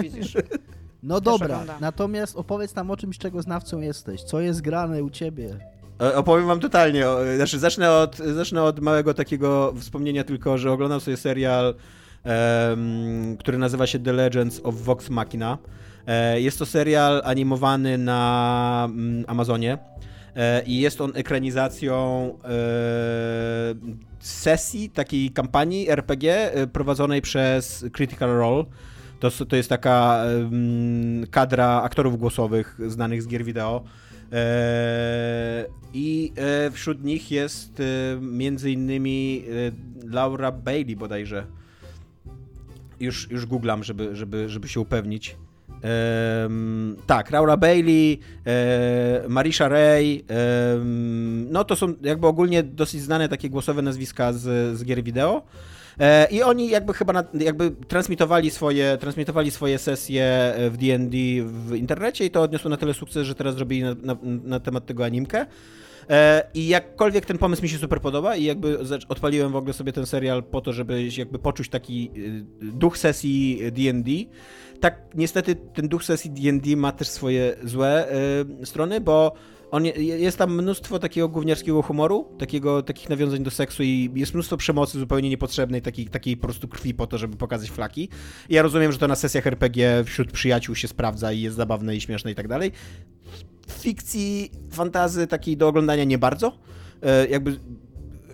Widzisz. 0.02 0.32
No 1.02 1.20
dobra, 1.20 1.64
natomiast 1.80 2.36
opowiedz 2.36 2.74
nam 2.74 2.90
o 2.90 2.96
czymś, 2.96 3.18
czego 3.18 3.42
znawcą 3.42 3.80
jesteś. 3.80 4.22
Co 4.22 4.40
jest 4.40 4.60
grane 4.60 5.02
u 5.02 5.10
ciebie? 5.10 5.56
E, 6.00 6.16
Opowiem 6.16 6.46
wam 6.46 6.60
totalnie. 6.60 7.04
Znaczy, 7.36 7.58
zacznę 7.58 7.92
od, 7.92 8.16
zacznę 8.16 8.62
od 8.62 8.80
małego 8.80 9.14
takiego 9.14 9.74
wspomnienia 9.80 10.24
tylko, 10.24 10.58
że 10.58 10.72
oglądam 10.72 11.00
sobie 11.00 11.16
serial, 11.16 11.74
który 13.38 13.58
nazywa 13.58 13.86
się 13.86 13.98
The 13.98 14.12
Legends 14.12 14.60
of 14.64 14.74
Vox 14.74 15.10
Machina. 15.10 15.58
E, 16.08 16.40
jest 16.40 16.58
to 16.58 16.66
serial 16.66 17.22
animowany 17.24 17.98
na 17.98 18.88
mm, 18.90 19.24
Amazonie. 19.26 19.78
E, 20.36 20.62
I 20.66 20.80
jest 20.80 21.00
on 21.00 21.12
ekranizacją 21.14 21.94
e, 22.44 22.48
sesji, 24.18 24.90
takiej 24.90 25.30
kampanii 25.30 25.88
RPG 25.88 26.52
prowadzonej 26.72 27.22
przez 27.22 27.84
Critical 27.92 28.30
Role. 28.30 28.64
To, 29.20 29.30
to 29.30 29.56
jest 29.56 29.68
taka 29.68 30.24
kadra 31.30 31.82
aktorów 31.82 32.18
głosowych 32.18 32.78
znanych 32.86 33.22
z 33.22 33.26
gier 33.26 33.44
wideo. 33.44 33.84
I 35.92 36.32
wśród 36.72 37.04
nich 37.04 37.30
jest 37.30 37.82
między 38.20 38.70
innymi 38.70 39.44
Laura 40.04 40.52
Bailey 40.52 40.96
bodajże. 40.96 41.46
Już, 43.00 43.30
już 43.30 43.46
googlam, 43.46 43.84
żeby, 43.84 44.16
żeby, 44.16 44.48
żeby 44.48 44.68
się 44.68 44.80
upewnić. 44.80 45.36
Em, 45.82 46.96
tak, 47.06 47.30
Laura 47.30 47.56
Bailey, 47.56 48.20
e, 48.46 49.28
Marisha 49.28 49.68
Ray, 49.68 50.24
no 51.50 51.64
to 51.64 51.76
są 51.76 51.94
jakby 52.02 52.26
ogólnie 52.26 52.62
dosyć 52.62 53.02
znane 53.02 53.28
takie 53.28 53.50
głosowe 53.50 53.82
nazwiska 53.82 54.32
z, 54.32 54.78
z 54.78 54.84
gier 54.84 55.02
wideo. 55.02 55.42
E, 56.00 56.28
I 56.30 56.42
oni 56.42 56.68
jakby 56.68 56.94
chyba 56.94 57.12
na, 57.12 57.24
jakby 57.34 57.70
transmitowali 57.70 58.50
swoje, 58.50 58.98
transmitowali 59.00 59.50
swoje 59.50 59.78
sesje 59.78 60.54
w 60.70 60.76
D&D 60.76 61.16
w 61.42 61.74
internecie 61.74 62.24
i 62.24 62.30
to 62.30 62.42
odniosło 62.42 62.70
na 62.70 62.76
tyle 62.76 62.94
sukces, 62.94 63.26
że 63.26 63.34
teraz 63.34 63.54
zrobili 63.54 63.82
na, 63.82 63.94
na, 64.02 64.16
na 64.22 64.60
temat 64.60 64.86
tego 64.86 65.04
animkę. 65.04 65.46
E, 66.10 66.50
I 66.54 66.68
jakkolwiek 66.68 67.26
ten 67.26 67.38
pomysł 67.38 67.62
mi 67.62 67.68
się 67.68 67.78
super 67.78 68.00
podoba 68.00 68.36
i 68.36 68.44
jakby 68.44 68.78
odpaliłem 69.08 69.52
w 69.52 69.56
ogóle 69.56 69.72
sobie 69.72 69.92
ten 69.92 70.06
serial 70.06 70.42
po 70.42 70.60
to, 70.60 70.72
żeby 70.72 71.08
jakby 71.16 71.38
poczuć 71.38 71.68
taki 71.68 72.10
y, 72.16 72.44
duch 72.72 72.98
sesji 72.98 73.60
D&D, 73.72 74.10
tak 74.80 75.02
niestety 75.14 75.56
ten 75.56 75.88
duch 75.88 76.04
sesji 76.04 76.30
D&D 76.30 76.76
ma 76.76 76.92
też 76.92 77.08
swoje 77.08 77.56
złe 77.64 78.12
y, 78.62 78.66
strony, 78.66 79.00
bo 79.00 79.34
on 79.70 79.84
je, 79.84 79.92
jest 79.92 80.38
tam 80.38 80.54
mnóstwo 80.54 80.98
takiego 80.98 81.28
gówniarskiego 81.28 81.82
humoru, 81.82 82.36
takiego, 82.38 82.82
takich 82.82 83.08
nawiązań 83.08 83.42
do 83.42 83.50
seksu 83.50 83.82
i 83.82 84.10
jest 84.14 84.34
mnóstwo 84.34 84.56
przemocy 84.56 84.98
zupełnie 84.98 85.28
niepotrzebnej, 85.28 85.82
takiej, 85.82 86.06
takiej 86.06 86.36
po 86.36 86.46
prostu 86.46 86.68
krwi 86.68 86.94
po 86.94 87.06
to, 87.06 87.18
żeby 87.18 87.36
pokazać 87.36 87.70
flaki. 87.70 88.08
I 88.48 88.54
ja 88.54 88.62
rozumiem, 88.62 88.92
że 88.92 88.98
to 88.98 89.08
na 89.08 89.16
sesjach 89.16 89.46
RPG 89.46 90.04
wśród 90.04 90.32
przyjaciół 90.32 90.74
się 90.74 90.88
sprawdza 90.88 91.32
i 91.32 91.40
jest 91.40 91.56
zabawne 91.56 91.96
i 91.96 92.00
śmieszne 92.00 92.30
i 92.30 92.34
tak 92.34 92.48
dalej. 92.48 92.72
Fikcji, 93.72 94.50
fantazy 94.70 95.26
takiej 95.26 95.56
do 95.56 95.68
oglądania 95.68 96.04
nie 96.04 96.18
bardzo. 96.18 96.58
E, 97.02 97.26
jakby 97.26 97.58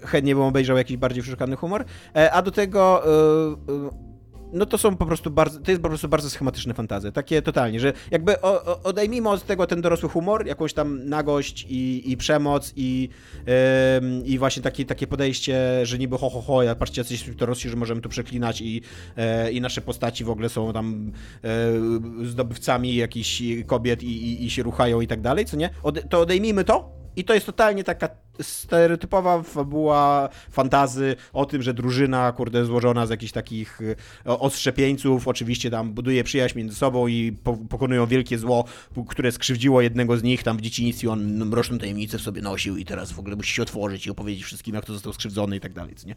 chętnie 0.03 0.35
bym 0.35 0.45
obejrzał 0.45 0.77
jakiś 0.77 0.97
bardziej 0.97 1.23
przeszukany 1.23 1.57
humor. 1.57 1.85
E, 2.17 2.33
a 2.33 2.43
do 2.43 2.51
tego 2.51 3.03
e, 3.05 4.14
no 4.55 4.67
to 4.67 4.79
są 4.79 4.97
po 4.97 5.07
prostu 5.07 5.31
bardzo, 5.31 5.61
to 5.61 5.71
jest 5.71 5.83
po 5.83 5.89
prostu 5.89 6.09
bardzo 6.09 6.31
schematyczne 6.31 6.75
fantazy, 6.75 7.13
takie 7.13 7.43
totalnie, 7.43 7.81
że 7.81 7.93
jakby 8.11 8.41
o, 8.41 8.65
o, 8.65 8.83
odejmijmy 8.83 9.29
od 9.29 9.47
tego 9.47 9.67
ten 9.67 9.81
dorosły 9.81 10.09
humor, 10.09 10.47
jakąś 10.47 10.73
tam 10.73 11.09
nagość 11.09 11.67
i, 11.69 12.13
i 12.13 12.17
przemoc 12.17 12.73
i, 12.77 13.09
em, 13.47 14.27
i 14.27 14.39
właśnie 14.39 14.63
takie, 14.63 14.85
takie 14.85 15.07
podejście, 15.07 15.87
że 15.87 15.99
niby 15.99 16.19
ho, 16.19 16.31
ho, 16.31 16.43
ho, 16.43 16.63
ja 16.63 16.75
patrzcie 16.75 17.01
jacyś 17.01 17.31
dorośli, 17.31 17.71
że 17.71 17.77
możemy 17.77 18.01
tu 18.01 18.09
przeklinać 18.09 18.61
i, 18.61 18.83
e, 19.17 19.53
i 19.53 19.61
nasze 19.61 19.81
postaci 19.81 20.25
w 20.25 20.31
ogóle 20.31 20.49
są 20.49 20.73
tam 20.73 21.13
e, 21.45 22.27
zdobywcami 22.27 22.95
jakichś 22.95 23.43
kobiet 23.67 24.03
i, 24.03 24.07
i, 24.07 24.45
i 24.45 24.51
się 24.51 24.63
ruchają 24.63 25.01
i 25.01 25.07
tak 25.07 25.21
dalej, 25.21 25.45
co 25.45 25.57
nie? 25.57 25.71
Ode, 25.83 26.03
to 26.03 26.21
odejmijmy 26.21 26.65
to 26.65 27.04
i 27.17 27.25
to 27.25 27.35
jest 27.35 27.47
totalnie 27.47 27.85
taka 27.85 28.09
stereotypowa 28.43 29.43
fabuła 29.43 30.29
fantazy 30.51 31.17
o 31.33 31.47
tym, 31.47 31.63
że 31.63 31.75
drużyna, 31.75 32.33
kurde, 32.33 32.65
złożona 32.65 33.07
z 33.07 33.11
jakichś 33.11 33.33
takich 33.33 33.81
y, 33.81 33.97
o- 34.25 34.41
ostrzepieńców, 34.41 35.29
oczywiście 35.29 35.71
tam 35.71 35.93
buduje 35.93 36.25
przyjaźń 36.25 36.59
między 36.59 36.77
sobą 36.77 37.07
i 37.07 37.33
po, 37.33 37.57
pokonują 37.57 38.07
wielkie 38.07 38.39
zło, 38.39 38.65
które 39.09 39.33
skrzywdziło 39.33 39.81
jednego 39.81 40.17
z 40.17 40.23
nich 40.23 40.43
tam 40.43 40.57
w 40.57 40.61
dzieciństwie, 40.61 41.11
on 41.11 41.45
mroczną 41.45 41.79
tajemnicę 41.79 42.19
w 42.19 42.23
sobie 42.23 42.43
nosił 42.43 42.77
i 42.77 42.85
teraz 42.85 43.13
w 43.13 43.19
ogóle 43.19 43.37
musi 43.37 43.55
się 43.55 43.63
otworzyć 43.63 44.07
i 44.07 44.11
opowiedzieć 44.11 44.45
wszystkim, 44.45 44.75
jak 44.75 44.85
to 44.85 44.93
został 44.93 45.13
skrzywdzony 45.13 45.57
i 45.57 45.61
tak 45.61 45.73
dalej, 45.73 45.95
nie? 46.07 46.17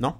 No. 0.00 0.18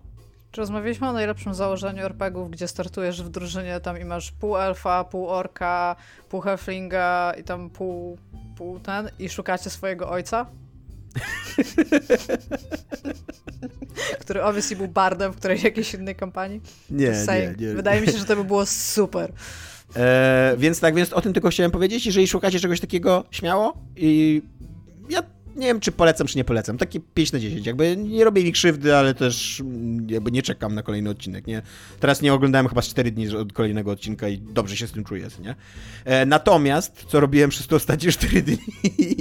Czy 0.53 0.61
rozmawialiśmy 0.61 1.09
o 1.09 1.13
najlepszym 1.13 1.55
założeniu 1.55 2.05
RPGów, 2.05 2.51
gdzie 2.51 2.69
startujesz 2.69 3.23
w 3.23 3.29
drużynie 3.29 3.81
tam 3.81 4.01
i 4.01 4.05
masz 4.05 4.33
pół 4.33 4.57
elfa, 4.57 5.05
pół 5.05 5.29
orka, 5.29 5.97
pół 6.29 6.41
halflinga 6.41 7.35
i 7.41 7.45
tam 7.45 7.71
pół, 7.71 8.19
pół 8.57 8.81
ten 8.81 9.11
i 9.19 9.29
szukacie 9.29 9.71
swojego 9.71 10.11
ojca? 10.11 10.47
Który 14.21 14.43
obviously 14.43 14.77
był 14.77 14.89
bardem 14.89 15.33
w 15.33 15.37
którejś 15.37 15.63
jakiejś 15.63 15.95
innej 15.95 16.17
kampanii. 16.17 16.61
Nie, 16.91 17.07
Just 17.07 17.25
saying. 17.25 17.57
Wydaje 17.57 18.01
mi 18.01 18.07
się, 18.07 18.19
że 18.19 18.25
to 18.25 18.37
by 18.37 18.45
było 18.45 18.67
super. 18.67 19.33
E, 19.97 20.55
więc 20.59 20.81
tak, 20.81 20.95
więc 20.95 21.13
o 21.13 21.21
tym 21.21 21.33
tylko 21.33 21.49
chciałem 21.49 21.73
powiedzieć. 21.73 22.07
Jeżeli 22.07 22.29
szukacie 22.29 22.61
czegoś 22.61 22.81
takiego, 22.81 23.25
śmiało. 23.31 23.77
I 23.97 24.43
ja 25.11 25.23
nie 25.57 25.67
wiem, 25.67 25.81
czy 25.81 25.93
polecam, 25.93 26.27
czy 26.27 26.39
nie 26.39 26.45
polecam. 26.45 26.79
Takie 26.79 27.01
5 27.15 27.33
na 27.33 27.39
10. 27.39 27.67
Jakby 27.67 27.97
nie 27.97 28.25
robię 28.25 28.45
mi 28.45 28.53
krzywdy, 28.53 28.97
ale 28.97 29.15
też 29.15 29.63
jakby 30.07 30.31
nie 30.31 30.43
czekam 30.43 30.75
na 30.75 30.83
kolejny 30.83 31.11
odcinek, 31.11 31.47
nie? 31.47 31.63
Teraz 32.01 32.23
nie 32.23 32.35
oglądałem 32.35 32.69
chyba 32.69 32.83
z 32.83 32.89
4 32.89 33.11
dni 33.11 33.37
od 33.37 33.53
kolejnego 33.53 33.91
odcinka 33.91 34.29
i 34.29 34.39
dobrze 34.39 34.77
się 34.77 34.87
z 34.87 34.93
tym 34.93 35.05
czuję, 35.05 35.29
nie? 35.43 35.55
E, 36.05 36.27
natomiast, 36.27 37.05
co 37.09 37.21
robiłem 37.21 37.51
przez 37.51 37.67
te 37.67 37.77
ostatnie 37.77 38.13
4 38.19 38.43
dni 38.43 38.59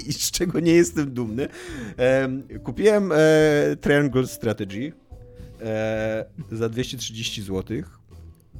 i 0.07 0.13
z 0.13 0.31
czego 0.31 0.59
nie 0.59 0.73
jestem 0.73 1.13
dumny, 1.13 1.47
e, 1.97 2.29
kupiłem 2.63 3.11
e, 3.11 3.17
Triangle 3.81 4.27
Strategy 4.27 4.93
e, 5.61 6.25
za 6.51 6.69
230 6.69 7.41
złotych. 7.41 7.97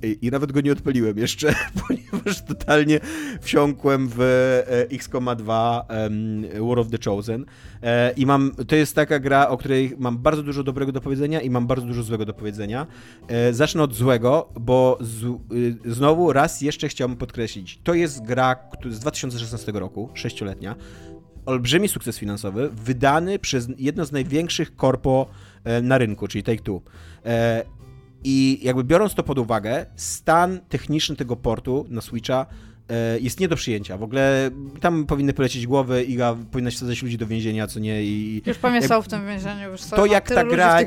I, 0.04 0.30
nawet 0.32 0.52
go 0.52 0.62
nie 0.62 0.72
odpaliłem 0.72 1.18
jeszcze, 1.18 1.54
ponieważ 1.88 2.42
totalnie 2.42 3.00
wsiąkłem 3.42 4.10
w 4.16 4.22
e, 4.22 4.96
XCOM 4.96 5.30
2 5.38 5.86
em, 5.90 6.46
War 6.68 6.80
of 6.80 6.88
the 6.90 6.98
Chosen. 7.06 7.46
E, 7.84 8.12
I 8.12 8.26
mam, 8.26 8.52
to 8.68 8.76
jest 8.76 8.96
taka 8.96 9.20
gra, 9.20 9.50
o 9.50 9.58
której 9.58 9.96
mam 10.00 10.18
bardzo 10.18 10.44
dużo 10.44 10.64
dobrego 10.64 10.92
do 10.92 11.02
powiedzenia 11.02 11.42
i 11.42 11.50
mam 11.50 11.68
bardzo 11.68 11.86
dużo 11.86 12.04
złego 12.04 12.26
do 12.26 12.34
powiedzenia. 12.34 12.88
E, 13.28 13.54
zacznę 13.54 13.84
od 13.84 13.94
złego, 13.94 14.50
bo 14.60 14.98
z, 15.02 15.24
y, 15.54 15.94
znowu 15.94 16.34
raz 16.34 16.62
jeszcze 16.62 16.88
chciałbym 16.88 17.18
podkreślić. 17.18 17.80
To 17.84 17.94
jest 17.94 18.26
gra 18.26 18.56
z 18.90 19.00
2016 19.00 19.72
roku, 19.72 20.10
sześcioletnia. 20.14 20.76
olbrzymi 21.46 21.88
sukces 21.88 22.18
finansowy, 22.18 22.70
wydany 22.70 23.40
przez 23.40 23.68
jedno 23.78 24.06
z 24.06 24.12
największych 24.12 24.76
korpo 24.76 25.28
na 25.82 25.98
rynku, 25.98 26.28
czyli 26.28 26.44
Take-Two. 26.44 26.82
I 28.24 28.60
jakby 28.62 28.84
biorąc 28.84 29.16
to 29.16 29.24
pod 29.24 29.40
uwagę, 29.40 29.86
stan 29.96 30.60
techniczny 30.70 31.16
tego 31.16 31.36
portu 31.36 31.86
na 31.90 32.02
Switcha 32.02 32.46
jest 33.22 33.40
nie 33.40 33.48
do 33.48 33.56
przyjęcia. 33.56 33.98
W 33.98 34.04
ogóle 34.04 34.52
tam 34.82 35.06
powinny 35.06 35.34
polecieć 35.34 35.68
głowy, 35.68 36.04
Iga 36.04 36.36
powinna 36.52 36.72
się 36.72 36.78
wsadzać 36.78 37.04
ludzi 37.04 37.18
do 37.18 37.28
więzienia, 37.28 37.68
co 37.68 37.80
nie 37.80 38.04
i... 38.04 38.42
Już 38.46 38.58
pewnie 38.58 38.88
są 38.88 39.02
w 39.02 39.08
tym 39.08 39.28
więzieniu, 39.28 39.72
już 39.72 39.82
to 39.82 40.06
jak 40.06 40.30
ta 40.30 40.44
gra, 40.44 40.80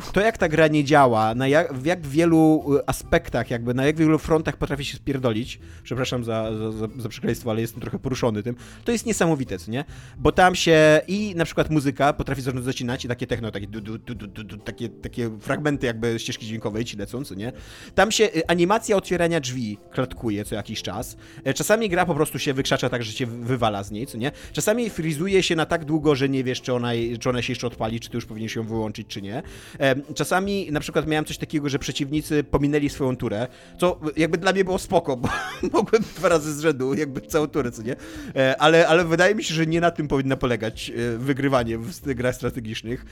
w 0.00 0.12
To 0.12 0.20
jak 0.20 0.38
ta 0.38 0.48
gra 0.48 0.68
nie 0.68 0.84
działa, 0.84 1.34
na 1.34 1.48
jak, 1.48 1.74
w 1.74 1.86
jak 1.86 2.06
wielu 2.06 2.64
y, 2.76 2.86
aspektach, 2.86 3.50
jakby 3.50 3.74
na 3.74 3.86
jak 3.86 3.96
wielu 3.96 4.18
frontach 4.18 4.56
potrafi 4.56 4.84
się 4.84 4.96
spierdolić, 4.96 5.58
przepraszam 5.82 6.24
za, 6.24 6.50
za, 6.72 6.88
za 6.98 7.08
przekleństwo, 7.08 7.50
ale 7.50 7.60
jestem 7.60 7.80
trochę 7.80 7.98
poruszony 7.98 8.42
tym, 8.42 8.56
to 8.84 8.92
jest 8.92 9.06
niesamowite, 9.06 9.58
co 9.58 9.70
nie? 9.70 9.84
Bo 10.16 10.32
tam 10.32 10.54
się 10.54 11.00
i 11.08 11.34
na 11.36 11.44
przykład 11.44 11.70
muzyka 11.70 12.12
potrafi 12.12 12.42
zacząć 12.42 12.64
zacinać 12.64 13.04
i 13.04 13.08
takie 13.08 13.26
techno, 13.26 13.50
takie, 13.50 13.66
du, 13.66 13.80
du, 13.80 13.98
du, 13.98 14.56
takie, 14.56 14.88
takie 14.88 15.30
fragmenty 15.40 15.86
jakby 15.86 16.18
ścieżki 16.18 16.46
dźwiękowej 16.46 16.84
ci 16.84 16.96
lecą, 16.96 17.24
co 17.24 17.34
nie? 17.34 17.52
Tam 17.94 18.12
się 18.12 18.28
animacja 18.48 18.96
otwierania 18.96 19.40
drzwi 19.40 19.78
klatkuje 19.90 20.44
co 20.44 20.54
jakiś 20.54 20.82
czas, 20.82 21.16
E, 21.16 21.27
czasami 21.54 21.88
gra 21.88 22.06
po 22.06 22.14
prostu 22.14 22.38
się 22.38 22.54
wykrzacza 22.54 22.88
tak, 22.88 23.02
że 23.02 23.12
cię 23.12 23.26
wywala 23.26 23.82
z 23.82 23.90
niej, 23.90 24.06
co 24.06 24.18
nie? 24.18 24.32
Czasami 24.52 24.90
frizuje 24.90 25.42
się 25.42 25.56
na 25.56 25.66
tak 25.66 25.84
długo, 25.84 26.14
że 26.14 26.28
nie 26.28 26.44
wiesz, 26.44 26.62
czy 26.62 26.74
ona, 26.74 26.90
czy 27.20 27.30
ona 27.30 27.42
się 27.42 27.52
jeszcze 27.52 27.66
odpali, 27.66 28.00
czy 28.00 28.10
ty 28.10 28.16
już 28.16 28.26
powinieneś 28.26 28.56
ją 28.56 28.66
wyłączyć, 28.66 29.06
czy 29.08 29.22
nie. 29.22 29.42
E, 29.80 30.12
czasami 30.14 30.72
na 30.72 30.80
przykład 30.80 31.06
miałem 31.06 31.24
coś 31.24 31.38
takiego, 31.38 31.68
że 31.68 31.78
przeciwnicy 31.78 32.44
pominęli 32.44 32.88
swoją 32.88 33.16
turę, 33.16 33.46
co 33.78 34.00
jakby 34.16 34.38
dla 34.38 34.52
mnie 34.52 34.64
było 34.64 34.78
spoko, 34.78 35.16
bo 35.16 35.28
mogłem 35.72 36.02
dwa 36.16 36.28
razy 36.28 36.54
z 36.54 36.60
rzędu 36.60 36.94
jakby 36.94 37.20
całą 37.20 37.46
turę, 37.46 37.70
co 37.70 37.82
nie? 37.82 37.96
E, 38.36 38.56
ale, 38.60 38.88
ale 38.88 39.04
wydaje 39.04 39.34
mi 39.34 39.44
się, 39.44 39.54
że 39.54 39.66
nie 39.66 39.80
na 39.80 39.90
tym 39.90 40.08
powinna 40.08 40.36
polegać 40.36 40.92
wygrywanie 41.18 41.78
w 41.78 42.14
grach 42.14 42.34
strategicznych. 42.34 43.04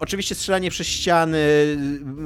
Oczywiście 0.00 0.34
strzelanie 0.34 0.70
przez 0.70 0.86
ściany, 0.86 1.38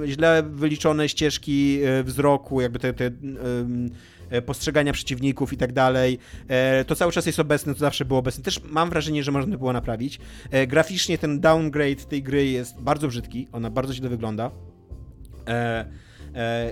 źle 0.07 0.43
wyliczone 0.43 1.09
ścieżki 1.09 1.81
wzroku, 2.05 2.61
jakby 2.61 2.79
te, 2.79 2.93
te 2.93 3.07
E, 3.07 4.18
postrzegania 4.47 4.93
przeciwników 4.93 5.53
i 5.53 5.57
tak 5.57 5.73
dalej. 5.73 6.19
E, 6.49 6.85
to 6.85 6.97
cały 6.97 7.13
czas 7.13 7.27
jest 7.27 7.41
obecne, 7.41 7.75
to 7.75 7.81
zawsze 7.81 8.05
było 8.05 8.19
obecne. 8.21 8.45
Też 8.45 8.63
mam 8.65 8.91
wrażenie, 8.91 9.25
że 9.25 9.33
można 9.33 9.57
było 9.57 9.73
naprawić. 9.73 10.19
E, 10.51 10.67
graficznie 10.67 11.19
ten 11.19 11.41
downgrade 11.41 12.09
tej 12.09 12.23
gry 12.23 12.47
jest 12.47 12.81
bardzo 12.81 13.09
brzydki, 13.09 13.49
ona 13.53 13.71
bardzo 13.71 13.95
źle 13.95 14.09
wygląda. 14.09 14.51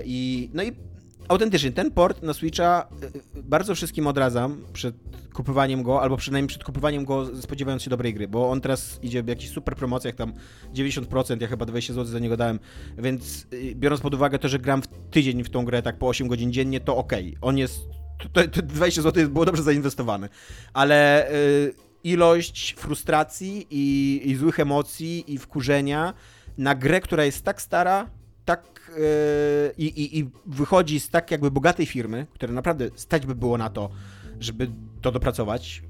I, 0.05 0.49
no 0.53 0.63
i 0.63 0.71
autentycznie, 1.27 1.71
ten 1.71 1.91
port 1.91 2.23
na 2.23 2.33
Switcha 2.33 2.87
bardzo 3.35 3.75
wszystkim 3.75 4.07
odradzam 4.07 4.63
przed 4.73 4.95
kupowaniem 5.33 5.83
go, 5.83 6.01
albo 6.01 6.17
przynajmniej 6.17 6.47
przed 6.47 6.63
kupowaniem 6.63 7.05
go 7.05 7.41
spodziewając 7.41 7.83
się 7.83 7.89
dobrej 7.89 8.13
gry, 8.13 8.27
bo 8.27 8.49
on 8.49 8.61
teraz 8.61 8.99
idzie 9.01 9.23
w 9.23 9.27
jakichś 9.27 9.53
super 9.53 9.75
promocjach, 9.75 10.15
tam 10.15 10.33
90%, 10.73 11.41
ja 11.41 11.47
chyba 11.47 11.65
20 11.65 11.93
zł 11.93 12.05
za 12.05 12.19
niego 12.19 12.37
dałem, 12.37 12.59
więc 12.97 13.47
y, 13.53 13.75
biorąc 13.75 14.01
pod 14.01 14.13
uwagę 14.13 14.39
to, 14.39 14.47
że 14.47 14.59
gram 14.59 14.81
w 14.81 14.87
tydzień 15.11 15.43
w 15.43 15.49
tą 15.49 15.65
grę 15.65 15.81
tak 15.81 15.97
po 15.97 16.07
8 16.07 16.27
godzin 16.27 16.53
dziennie, 16.53 16.79
to 16.79 16.97
okej. 16.97 17.27
Okay. 17.27 17.39
On 17.41 17.57
jest, 17.57 17.79
to, 18.33 18.47
to 18.47 18.61
20 18.61 19.01
zł 19.01 19.29
było 19.29 19.45
dobrze 19.45 19.63
zainwestowane, 19.63 20.29
ale 20.73 21.31
y, 21.31 21.73
ilość 22.03 22.75
frustracji 22.77 23.67
i, 23.69 24.21
i 24.25 24.35
złych 24.35 24.59
emocji 24.59 25.33
i 25.33 25.37
wkurzenia 25.37 26.13
na 26.57 26.75
grę, 26.75 27.01
która 27.01 27.25
jest 27.25 27.43
tak 27.43 27.61
stara, 27.61 28.09
tak 28.45 28.86
yy, 28.86 28.86
i, 29.77 30.19
i, 30.19 30.29
wychodzi 30.45 30.99
z 30.99 31.09
tak 31.09 31.31
jakby 31.31 31.51
bogatej 31.51 31.85
firmy, 31.85 32.27
która 32.33 32.53
naprawdę 32.53 32.89
stać 32.95 33.25
by 33.25 33.35
było 33.35 33.57
na 33.57 33.69
to, 33.69 33.89
żeby 34.39 34.69
to 35.01 35.11
dopracować 35.11 35.83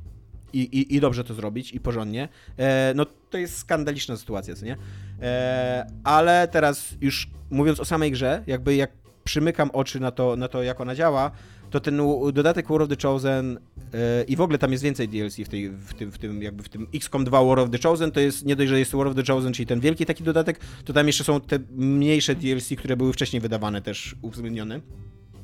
i, 0.53 0.59
i, 0.59 0.95
i 0.95 0.99
dobrze 0.99 1.23
to 1.23 1.33
zrobić 1.33 1.73
i 1.73 1.79
porządnie, 1.79 2.29
e, 2.57 2.93
no 2.95 3.05
to 3.29 3.37
jest 3.37 3.57
skandaliczna 3.57 4.17
sytuacja, 4.17 4.55
co 4.55 4.65
nie? 4.65 4.77
E, 5.21 5.87
ale 6.03 6.47
teraz 6.47 6.95
już 7.01 7.29
mówiąc 7.49 7.79
o 7.79 7.85
samej 7.85 8.11
grze, 8.11 8.43
jakby 8.47 8.75
jak 8.75 8.91
przymykam 9.27 9.69
oczy 9.71 9.99
na 9.99 10.11
to, 10.11 10.35
na 10.35 10.47
to 10.47 10.63
jak 10.63 10.81
ona 10.81 10.95
działa, 10.95 11.31
to 11.69 11.79
ten 11.79 11.97
dodatek 12.33 12.67
War 12.67 12.81
of 12.81 12.89
the 12.89 12.95
Chosen 13.01 13.59
e, 13.93 14.23
i 14.23 14.35
w 14.35 14.41
ogóle 14.41 14.57
tam 14.57 14.71
jest 14.71 14.83
więcej 14.83 15.09
DLC 15.09 15.35
w, 15.35 15.49
tej, 15.49 15.69
w, 15.69 15.93
tym, 15.93 16.11
w 16.11 16.17
tym 16.17 16.41
jakby 16.41 16.63
w 16.63 16.69
tym 16.69 16.87
XCOM 16.95 17.25
2 17.25 17.43
War 17.43 17.59
of 17.59 17.69
the 17.69 17.77
Chosen, 17.83 18.11
to 18.11 18.19
jest 18.19 18.45
nie 18.45 18.55
dość, 18.55 18.69
że 18.69 18.79
jest 18.79 18.95
War 18.95 19.07
of 19.07 19.15
the 19.15 19.33
Chosen, 19.33 19.53
czyli 19.53 19.65
ten 19.65 19.79
wielki 19.79 20.05
taki 20.05 20.23
dodatek, 20.23 20.59
to 20.85 20.93
tam 20.93 21.07
jeszcze 21.07 21.23
są 21.23 21.41
te 21.41 21.59
mniejsze 21.71 22.35
DLC, 22.35 22.69
które 22.77 22.97
były 22.97 23.13
wcześniej 23.13 23.41
wydawane 23.41 23.81
też 23.81 24.15
uwzględnione. 24.21 24.81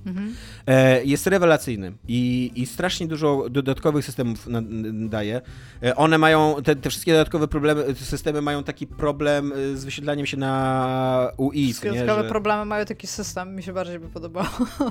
Mhm. 0.05 0.35
Jest 1.03 1.27
rewelacyjny 1.27 1.93
i, 2.07 2.51
i 2.55 2.65
strasznie 2.65 3.07
dużo 3.07 3.49
dodatkowych 3.49 4.05
systemów 4.05 4.47
daje. 5.09 5.41
E, 5.83 5.95
one 5.95 6.17
mają, 6.17 6.55
te, 6.63 6.75
te, 6.75 6.89
wszystkie 6.89 7.11
dodatkowe 7.11 7.47
problemy, 7.47 7.95
systemy 7.95 8.41
mają 8.41 8.63
taki 8.63 8.87
problem 8.87 9.53
e, 9.53 9.77
z 9.77 9.85
wyświetlaniem 9.85 10.25
się 10.25 10.37
na 10.37 11.31
UI. 11.37 11.63
Wszystkie 11.63 11.89
dodatkowe 11.89 12.23
że... 12.23 12.29
problemy 12.29 12.65
mają 12.65 12.85
taki 12.85 13.07
system, 13.07 13.55
mi 13.55 13.63
się 13.63 13.73
bardziej 13.73 13.99
by 13.99 14.09
podobało. 14.09 14.49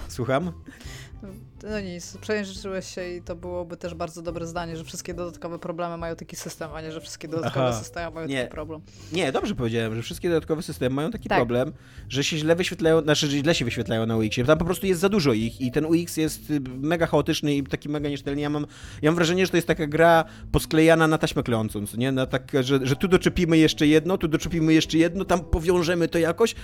Słucham? 0.09 0.53
No 1.63 1.81
nic, 1.81 2.17
przejrzyłeś 2.17 2.87
się 2.87 3.09
i 3.09 3.23
to 3.23 3.37
byłoby 3.37 3.77
też 3.77 3.95
bardzo 3.95 4.23
dobre 4.23 4.47
zdanie, 4.47 4.77
że 4.77 4.85
wszystkie 4.85 5.15
dodatkowe 5.15 5.59
problemy 5.59 5.97
mają 5.97 6.17
taki 6.17 6.37
system, 6.37 6.71
a 6.75 6.81
nie, 6.81 6.93
że 6.93 7.01
wszystkie 7.01 7.29
dodatkowe 7.29 7.67
Aha. 7.69 7.79
systemy 7.79 8.15
mają 8.15 8.29
nie. 8.29 8.43
taki 8.43 8.51
problem. 8.51 8.81
Nie, 9.13 9.33
dobrze 9.33 9.55
powiedziałem, 9.55 9.95
że 9.95 10.03
wszystkie 10.03 10.29
dodatkowe 10.29 10.63
systemy 10.63 10.95
mają 10.95 11.11
taki 11.11 11.29
tak. 11.29 11.39
problem, 11.39 11.73
że 12.09 12.25
się 12.25 12.39
źle 12.39 12.57
wyświetlają, 12.57 13.03
znaczy, 13.03 13.27
że 13.27 13.39
źle 13.39 13.55
się 13.55 13.65
wyświetlają 13.65 14.07
na 14.07 14.17
UX-ie. 14.17 14.47
Tam 14.47 14.59
po 14.59 14.65
prostu 14.65 14.87
jest 14.87 15.01
za 15.01 15.09
dużo 15.09 15.33
ich 15.33 15.61
i 15.61 15.73
ten 15.73 15.85
UX 15.85 16.17
jest 16.17 16.51
y, 16.51 16.61
mega 16.61 17.07
chaotyczny 17.07 17.55
i 17.55 17.63
taki 17.63 17.89
mega 17.89 18.09
niesztelny. 18.09 18.41
Ja 18.41 18.51
mam, 18.51 18.67
ja 19.03 19.11
mam 19.11 19.15
wrażenie, 19.15 19.47
że 19.47 19.51
to 19.51 19.57
jest 19.57 19.69
taka 19.69 19.87
gra 19.87 20.25
posklejana 20.53 21.09
na 21.09 21.19
taśmę 21.19 21.43
kleącą, 21.43 21.85
nie? 21.97 22.13
Na 22.13 22.27
tak, 22.27 22.53
że, 22.61 22.87
że 22.87 22.97
tu 22.97 23.09
doczepimy 23.09 23.59
jeszcze 23.59 23.87
jedno, 23.87 24.19
tu 24.19 24.29
doczepimy 24.29 24.75
jeszcze 24.75 24.99
jedno, 24.99 25.25
tam 25.25 25.41
powiążemy 25.41 26.09
to 26.09 26.19
jakoś 26.19 26.55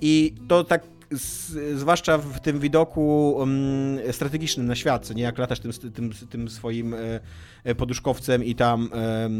i 0.00 0.34
to 0.48 0.64
tak 0.64 0.97
zwłaszcza 1.74 2.18
w 2.18 2.40
tym 2.40 2.60
widoku 2.60 3.30
um, 3.30 3.98
strategicznym 4.12 4.66
na 4.66 4.74
świat, 4.74 5.06
co 5.06 5.14
nie 5.14 5.22
jak 5.22 5.38
latasz 5.38 5.60
tym, 5.60 5.72
tym, 5.72 6.12
tym 6.30 6.48
swoim 6.48 6.94
e, 7.64 7.74
poduszkowcem 7.74 8.44
i 8.44 8.54
tam 8.54 8.90
e, 8.92 9.30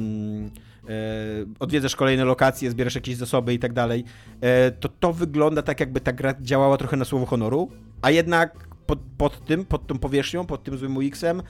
odwiedzasz 1.58 1.96
kolejne 1.96 2.24
lokacje, 2.24 2.70
zbierasz 2.70 2.94
jakieś 2.94 3.16
zasoby 3.16 3.54
i 3.54 3.58
tak 3.58 3.72
dalej, 3.72 4.04
e, 4.40 4.70
to 4.70 4.88
to 4.88 5.12
wygląda 5.12 5.62
tak, 5.62 5.80
jakby 5.80 6.00
ta 6.00 6.12
gra 6.12 6.34
działała 6.40 6.76
trochę 6.76 6.96
na 6.96 7.04
słowo 7.04 7.26
honoru, 7.26 7.70
a 8.02 8.10
jednak 8.10 8.68
pod, 8.86 8.98
pod 9.18 9.44
tym, 9.44 9.64
pod 9.64 9.86
tą 9.86 9.98
powierzchnią, 9.98 10.46
pod 10.46 10.64
tym 10.64 10.78
złym 10.78 10.96
UX-em 10.96 11.42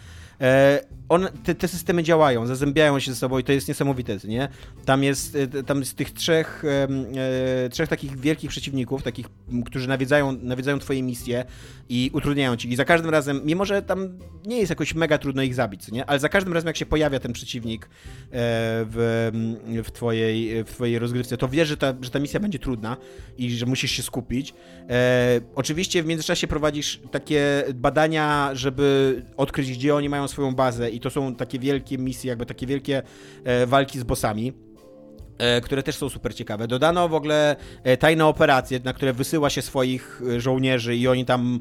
Te, 1.45 1.55
te, 1.55 1.69
systemy 1.69 2.03
działają, 2.03 2.47
zazębiają 2.47 2.99
się 3.01 3.13
ze 3.13 3.17
sobą 3.17 3.39
i 3.39 3.45
to 3.45 3.53
jest 3.53 3.69
niesamowite, 3.69 4.17
nie? 4.25 4.49
Tam 4.85 5.03
jest, 5.03 5.37
e, 5.37 5.63
tam 5.63 5.85
z 5.85 5.95
tych 5.95 6.11
trzech, 6.13 6.65
e, 7.65 7.69
trzech 7.69 7.89
takich 7.89 8.21
wielkich 8.21 8.51
przeciwników, 8.51 9.03
takich, 9.03 9.27
którzy 9.67 9.89
nawiedzają, 9.89 10.33
nawiedzają 10.33 10.79
twoje 10.79 11.03
misje 11.03 11.45
i 11.89 12.11
utrudniają 12.13 12.57
ci. 12.57 12.73
I 12.73 12.77
za 12.77 12.85
każdym 12.85 13.11
razem, 13.11 13.41
mimo 13.45 13.65
że 13.65 13.83
tam 13.83 14.19
nie 14.47 14.59
jest 14.59 14.71
jakoś 14.71 14.95
mega 14.95 15.19
trudno 15.19 15.43
ich 15.43 15.55
zabić, 15.55 15.91
nie? 15.91 16.07
Ale 16.07 16.19
za 16.19 16.29
każdym 16.29 16.53
razem, 16.53 16.67
jak 16.67 16.77
się 16.77 16.87
pojawia 16.87 17.21
ten 17.21 17.33
przeciwnik 17.33 17.87
e, 17.87 17.89
w, 18.31 19.31
w, 19.85 19.91
twojej, 19.91 20.65
w 20.65 20.71
twojej 20.71 20.99
rozgrywce, 20.99 21.37
to 21.37 21.49
wiesz, 21.49 21.69
że 21.69 21.77
ta, 21.77 21.95
że 22.01 22.11
ta 22.11 22.19
misja 22.19 22.41
będzie 22.41 22.59
trudna 22.59 22.97
i 23.39 23.51
że 23.51 23.67
musisz 23.67 23.91
się 23.91 24.03
skupić. 24.03 24.55
E, 24.91 25.41
oczywiście 25.55 26.03
w 26.03 26.07
międzyczasie 26.07 26.47
prowadzisz 26.47 27.01
takie 27.11 27.65
badania, 27.75 28.51
żeby 28.53 29.23
odkryć, 29.37 29.73
gdzie 29.73 29.95
oni 29.95 30.09
mają 30.09 30.29
swoją 30.29 30.55
bazę 30.55 30.91
i 30.99 31.01
to 31.01 31.11
są 31.11 31.35
takie 31.35 31.59
wielkie 31.59 31.99
misje, 31.99 32.29
jakby 32.29 32.47
takie 32.47 32.67
wielkie 32.67 33.03
e, 33.45 33.67
walki 33.67 33.99
z 33.99 34.05
bossami 34.05 34.53
które 35.63 35.83
też 35.83 35.97
są 35.97 36.09
super 36.09 36.35
ciekawe. 36.35 36.69
Dodano 36.69 37.09
w 37.09 37.15
ogóle 37.15 37.57
e, 37.85 37.97
tajne 37.97 38.27
operacje, 38.27 38.81
na 38.85 38.93
które 38.93 39.13
wysyła 39.13 39.51
się 39.51 39.63
swoich 39.63 40.23
żołnierzy 40.39 40.97
i 40.97 41.09
oni 41.09 41.25
tam 41.25 41.61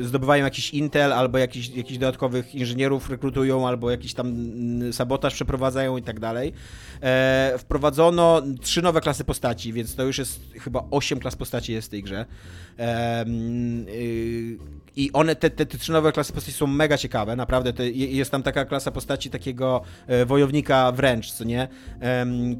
zdobywają 0.00 0.44
jakiś 0.44 0.70
intel 0.70 1.12
albo 1.12 1.38
jakiś, 1.38 1.68
jakichś 1.68 1.98
dodatkowych 1.98 2.54
inżynierów 2.54 3.10
rekrutują, 3.10 3.68
albo 3.68 3.90
jakiś 3.90 4.14
tam 4.14 4.26
mm, 4.26 4.92
sabotaż 4.92 5.34
przeprowadzają 5.34 5.96
i 5.96 6.02
tak 6.02 6.20
dalej. 6.20 6.52
Wprowadzono 7.58 8.42
trzy 8.60 8.82
nowe 8.82 9.00
klasy 9.00 9.24
postaci, 9.24 9.72
więc 9.72 9.94
to 9.94 10.02
już 10.02 10.18
jest 10.18 10.40
chyba 10.60 10.84
osiem 10.90 11.18
klas 11.18 11.36
postaci 11.36 11.72
jest 11.72 11.88
w 11.88 11.90
tej 11.90 12.02
grze. 12.02 12.26
Y, 12.78 14.58
I 14.96 15.10
one, 15.12 15.36
te, 15.36 15.50
te, 15.50 15.66
te 15.66 15.78
trzy 15.78 15.92
nowe 15.92 16.12
klasy 16.12 16.32
postaci 16.32 16.56
są 16.56 16.66
mega 16.66 16.98
ciekawe, 16.98 17.36
naprawdę. 17.36 17.90
Jest 17.90 18.30
tam 18.30 18.42
taka 18.42 18.64
klasa 18.64 18.90
postaci 18.90 19.30
takiego 19.30 19.82
e, 20.06 20.26
wojownika 20.26 20.92
wręcz, 20.92 21.32
co 21.32 21.44
nie? 21.44 21.68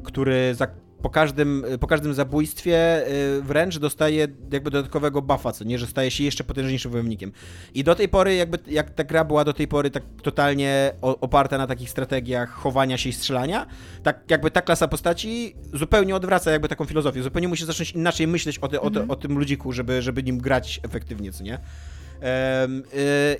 Który 0.03 0.22
za 0.53 0.67
po 1.03 1.09
każdym, 1.09 1.65
po 1.79 1.87
każdym 1.87 2.13
zabójstwie 2.13 3.07
y, 3.07 3.41
wręcz 3.41 3.77
dostaje 3.77 4.27
jakby 4.51 4.71
dodatkowego 4.71 5.21
buffa, 5.21 5.51
co 5.51 5.63
nie, 5.63 5.79
że 5.79 5.87
staje 5.87 6.11
się 6.11 6.23
jeszcze 6.23 6.43
potężniejszym 6.43 6.91
wojownikiem. 6.91 7.31
I 7.73 7.83
do 7.83 7.95
tej 7.95 8.09
pory, 8.09 8.35
jakby 8.35 8.59
jak 8.67 8.89
ta 8.89 9.03
gra 9.03 9.23
była 9.23 9.45
do 9.45 9.53
tej 9.53 9.67
pory 9.67 9.89
tak 9.89 10.03
totalnie 10.21 10.91
oparta 11.01 11.57
na 11.57 11.67
takich 11.67 11.89
strategiach 11.89 12.49
chowania 12.49 12.97
się 12.97 13.09
i 13.09 13.13
strzelania, 13.13 13.65
tak 14.03 14.31
jakby 14.31 14.51
ta 14.51 14.61
klasa 14.61 14.87
postaci 14.87 15.55
zupełnie 15.73 16.15
odwraca 16.15 16.51
jakby 16.51 16.67
taką 16.67 16.85
filozofię, 16.85 17.23
zupełnie 17.23 17.47
musi 17.47 17.65
zacząć 17.65 17.91
inaczej 17.91 18.27
myśleć 18.27 18.59
o, 18.59 18.67
te, 18.67 18.81
o, 18.81 18.89
te, 18.89 18.99
mhm. 18.99 19.11
o 19.11 19.15
tym 19.15 19.39
ludziku, 19.39 19.71
żeby, 19.71 20.01
żeby 20.01 20.23
nim 20.23 20.37
grać 20.37 20.79
efektywnie, 20.83 21.31
co 21.31 21.43
nie? 21.43 21.59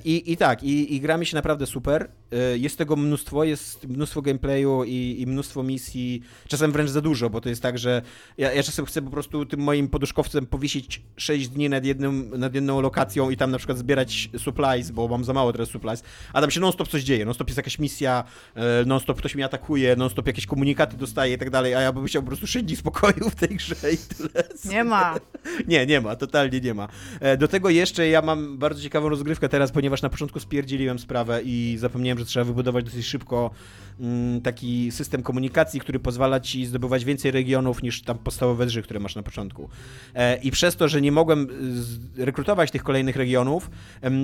I, 0.05 0.31
I 0.31 0.37
tak, 0.37 0.63
i, 0.63 0.95
i 0.95 1.01
gra 1.01 1.17
mi 1.17 1.25
się 1.25 1.35
naprawdę 1.35 1.65
super. 1.65 2.09
E, 2.33 2.57
jest 2.57 2.77
tego 2.77 2.95
mnóstwo, 2.95 3.43
jest 3.43 3.87
mnóstwo 3.87 4.21
gameplayu 4.21 4.83
i, 4.83 5.15
i 5.19 5.27
mnóstwo 5.27 5.63
misji, 5.63 6.21
czasem 6.47 6.71
wręcz 6.71 6.89
za 6.89 7.01
dużo, 7.01 7.29
bo 7.29 7.41
to 7.41 7.49
jest 7.49 7.61
tak, 7.61 7.77
że 7.77 8.01
ja, 8.37 8.53
ja 8.53 8.63
czasem 8.63 8.85
chcę 8.85 9.01
po 9.01 9.09
prostu 9.09 9.45
tym 9.45 9.59
moim 9.59 9.87
poduszkowcem 9.87 10.45
powiesić 10.45 11.01
6 11.17 11.47
dni 11.47 11.69
nad, 11.69 11.85
jednym, 11.85 12.31
nad 12.39 12.55
jedną 12.55 12.81
lokacją 12.81 13.29
i 13.29 13.37
tam 13.37 13.51
na 13.51 13.57
przykład 13.57 13.77
zbierać 13.77 14.29
supplies, 14.37 14.91
bo 14.91 15.07
mam 15.07 15.23
za 15.23 15.33
mało 15.33 15.51
teraz 15.51 15.69
supplies, 15.69 16.03
a 16.33 16.41
tam 16.41 16.51
się 16.51 16.59
non-stop 16.59 16.87
coś 16.87 17.03
dzieje, 17.03 17.25
non-stop 17.25 17.47
jest 17.47 17.57
jakaś 17.57 17.79
misja, 17.79 18.23
e, 18.55 18.85
non-stop 18.85 19.17
ktoś 19.17 19.35
mnie 19.35 19.45
atakuje, 19.45 19.95
non-stop 19.95 20.27
jakieś 20.27 20.45
komunikaty 20.45 20.97
dostaje 20.97 21.33
i 21.33 21.37
tak 21.37 21.49
dalej, 21.49 21.75
a 21.75 21.81
ja 21.81 21.91
bym 21.93 22.05
chciał 22.05 22.21
po 22.21 22.27
prostu 22.27 22.47
6 22.47 22.65
dni 22.65 22.75
spokoju 22.75 23.29
w 23.29 23.35
tej 23.35 23.49
grze 23.49 23.75
i 23.93 23.97
tyle. 23.97 24.43
Nie 24.65 24.83
ma. 24.83 25.15
Nie, 25.67 25.85
nie 25.85 26.01
ma, 26.01 26.15
totalnie 26.15 26.59
nie 26.59 26.73
ma. 26.73 26.87
E, 27.19 27.37
Do 27.37 27.47
tego 27.47 27.69
jeszcze 27.69 28.07
ja 28.07 28.21
mam 28.21 28.57
bardzo 28.57 28.81
ciekawą 28.81 29.09
rozgrywkę 29.09 29.49
teraz, 29.49 29.71
ponieważ 29.71 30.01
na 30.01 30.09
początku 30.09 30.39
spierdzieliłem 30.39 30.99
sprawę 30.99 31.41
i 31.45 31.75
zapomniałem, 31.79 32.19
że 32.19 32.22
trzeba 32.25 32.45
wybudować 32.45 32.85
dosyć 32.85 33.05
szybko 33.05 33.51
mm, 33.99 34.41
taki 34.41 34.91
system 34.91 35.23
komunikacji, 35.23 35.79
który 35.79 35.99
pozwala 35.99 36.39
ci 36.39 36.65
zdobywać 36.65 37.05
więcej 37.05 37.31
regionów 37.31 37.83
niż 37.83 38.01
tam 38.01 38.17
podstawowe 38.17 38.65
drży, 38.65 38.81
które 38.81 38.99
masz 38.99 39.15
na 39.15 39.23
początku. 39.23 39.69
E, 40.15 40.37
I 40.37 40.51
przez 40.51 40.75
to, 40.75 40.87
że 40.87 41.01
nie 41.01 41.11
mogłem 41.11 41.47
z- 41.73 42.19
rekrutować 42.19 42.71
tych 42.71 42.83
kolejnych 42.83 43.15
regionów, 43.15 43.69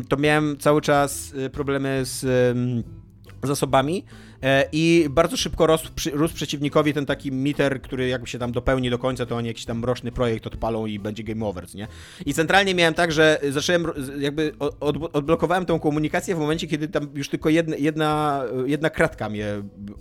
to 0.10 0.18
miałem 0.18 0.58
cały 0.58 0.82
czas 0.82 1.34
y, 1.34 1.50
problemy 1.50 2.02
z 2.04 2.26
zasobami 3.44 4.04
e, 4.06 4.29
i 4.72 5.08
bardzo 5.10 5.38
szybko 5.38 5.68
rósł, 5.68 5.90
rósł 6.14 6.36
przeciwnikowi 6.36 6.94
ten 6.94 7.06
taki 7.06 7.32
meter, 7.32 7.82
który 7.82 8.08
jakby 8.08 8.28
się 8.28 8.40
tam 8.40 8.52
dopełni 8.52 8.90
do 8.90 9.00
końca, 9.00 9.26
to 9.26 9.36
oni 9.36 9.48
jakiś 9.48 9.66
tam 9.66 9.80
mroczny 9.80 10.12
projekt 10.12 10.48
odpalą 10.48 10.86
i 10.86 11.00
będzie 11.00 11.24
game 11.24 11.46
over, 11.46 11.66
nie? 11.76 11.88
I 12.26 12.34
centralnie 12.34 12.76
miałem 12.76 12.94
tak, 12.94 13.12
że 13.12 13.40
zacząłem, 13.50 13.86
jakby 14.20 14.52
od- 14.60 15.16
odblokowałem 15.16 15.66
tą 15.66 15.80
komunikację 15.80 16.36
w 16.36 16.40
momencie, 16.40 16.68
kiedy 16.68 16.88
tam 16.88 17.08
już 17.14 17.30
tylko 17.30 17.50
jedna, 17.50 17.76
jedna, 17.76 18.44
jedna 18.66 18.90
kratka 18.90 19.30
mnie 19.30 19.46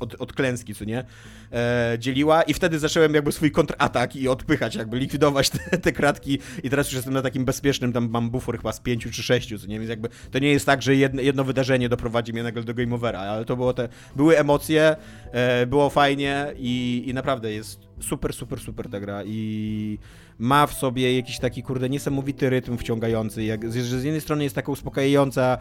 od, 0.01 0.15
od 0.19 0.33
klęski, 0.33 0.75
co 0.75 0.85
nie? 0.85 1.05
E, 1.53 1.97
dzieliła 1.99 2.43
i 2.43 2.55
wtedy 2.55 2.79
zacząłem 2.79 3.15
jakby 3.15 3.33
swój 3.33 3.51
kontratak 3.51 4.17
i 4.17 4.29
odpychać, 4.29 4.75
jakby 4.75 4.99
likwidować 4.99 5.51
te, 5.51 5.79
te 5.79 5.93
kratki 5.93 6.39
i 6.63 6.71
teraz 6.71 6.87
już 6.87 6.95
jestem 6.95 7.15
na 7.15 7.23
takim 7.23 7.45
bezpiecznym, 7.45 7.93
tam 7.93 8.09
mam 8.11 8.31
bufor 8.31 8.57
chyba 8.57 8.73
z 8.73 8.81
pięciu 8.81 9.11
czy 9.11 9.23
sześciu, 9.23 9.59
co 9.59 9.67
nie? 9.67 9.79
Więc 9.79 9.91
jakby 9.91 10.09
to 10.31 10.39
nie 10.39 10.51
jest 10.51 10.67
tak, 10.67 10.83
że 10.83 10.97
jedno, 10.97 11.23
jedno 11.23 11.45
wydarzenie 11.45 11.89
doprowadzi 11.89 12.33
mnie 12.33 12.43
nagle 12.43 12.63
do 12.63 12.75
game 12.75 12.95
overa, 12.95 13.21
ale 13.21 13.45
to 13.45 13.57
było 13.57 13.73
te, 13.73 13.89
były 14.17 14.28
emocje, 14.37 14.97
e, 15.33 15.67
było 15.67 15.91
fajnie 15.91 16.47
i, 16.57 17.05
i 17.07 17.15
naprawdę 17.15 17.53
jest 17.53 17.81
super, 18.01 18.33
super, 18.33 18.61
super 18.61 18.89
ta 18.89 19.01
gra 19.01 19.23
i 19.25 19.99
ma 20.39 20.67
w 20.67 20.73
sobie 20.75 21.17
jakiś 21.17 21.39
taki, 21.39 21.63
kurde, 21.63 21.89
niesamowity 21.89 22.51
rytm 22.51 22.77
wciągający, 22.77 23.45
jak, 23.45 23.71
z 23.71 24.05
jednej 24.05 24.21
strony 24.21 24.45
jest 24.45 24.55
taka 24.55 24.73
uspokajająca 24.73 25.59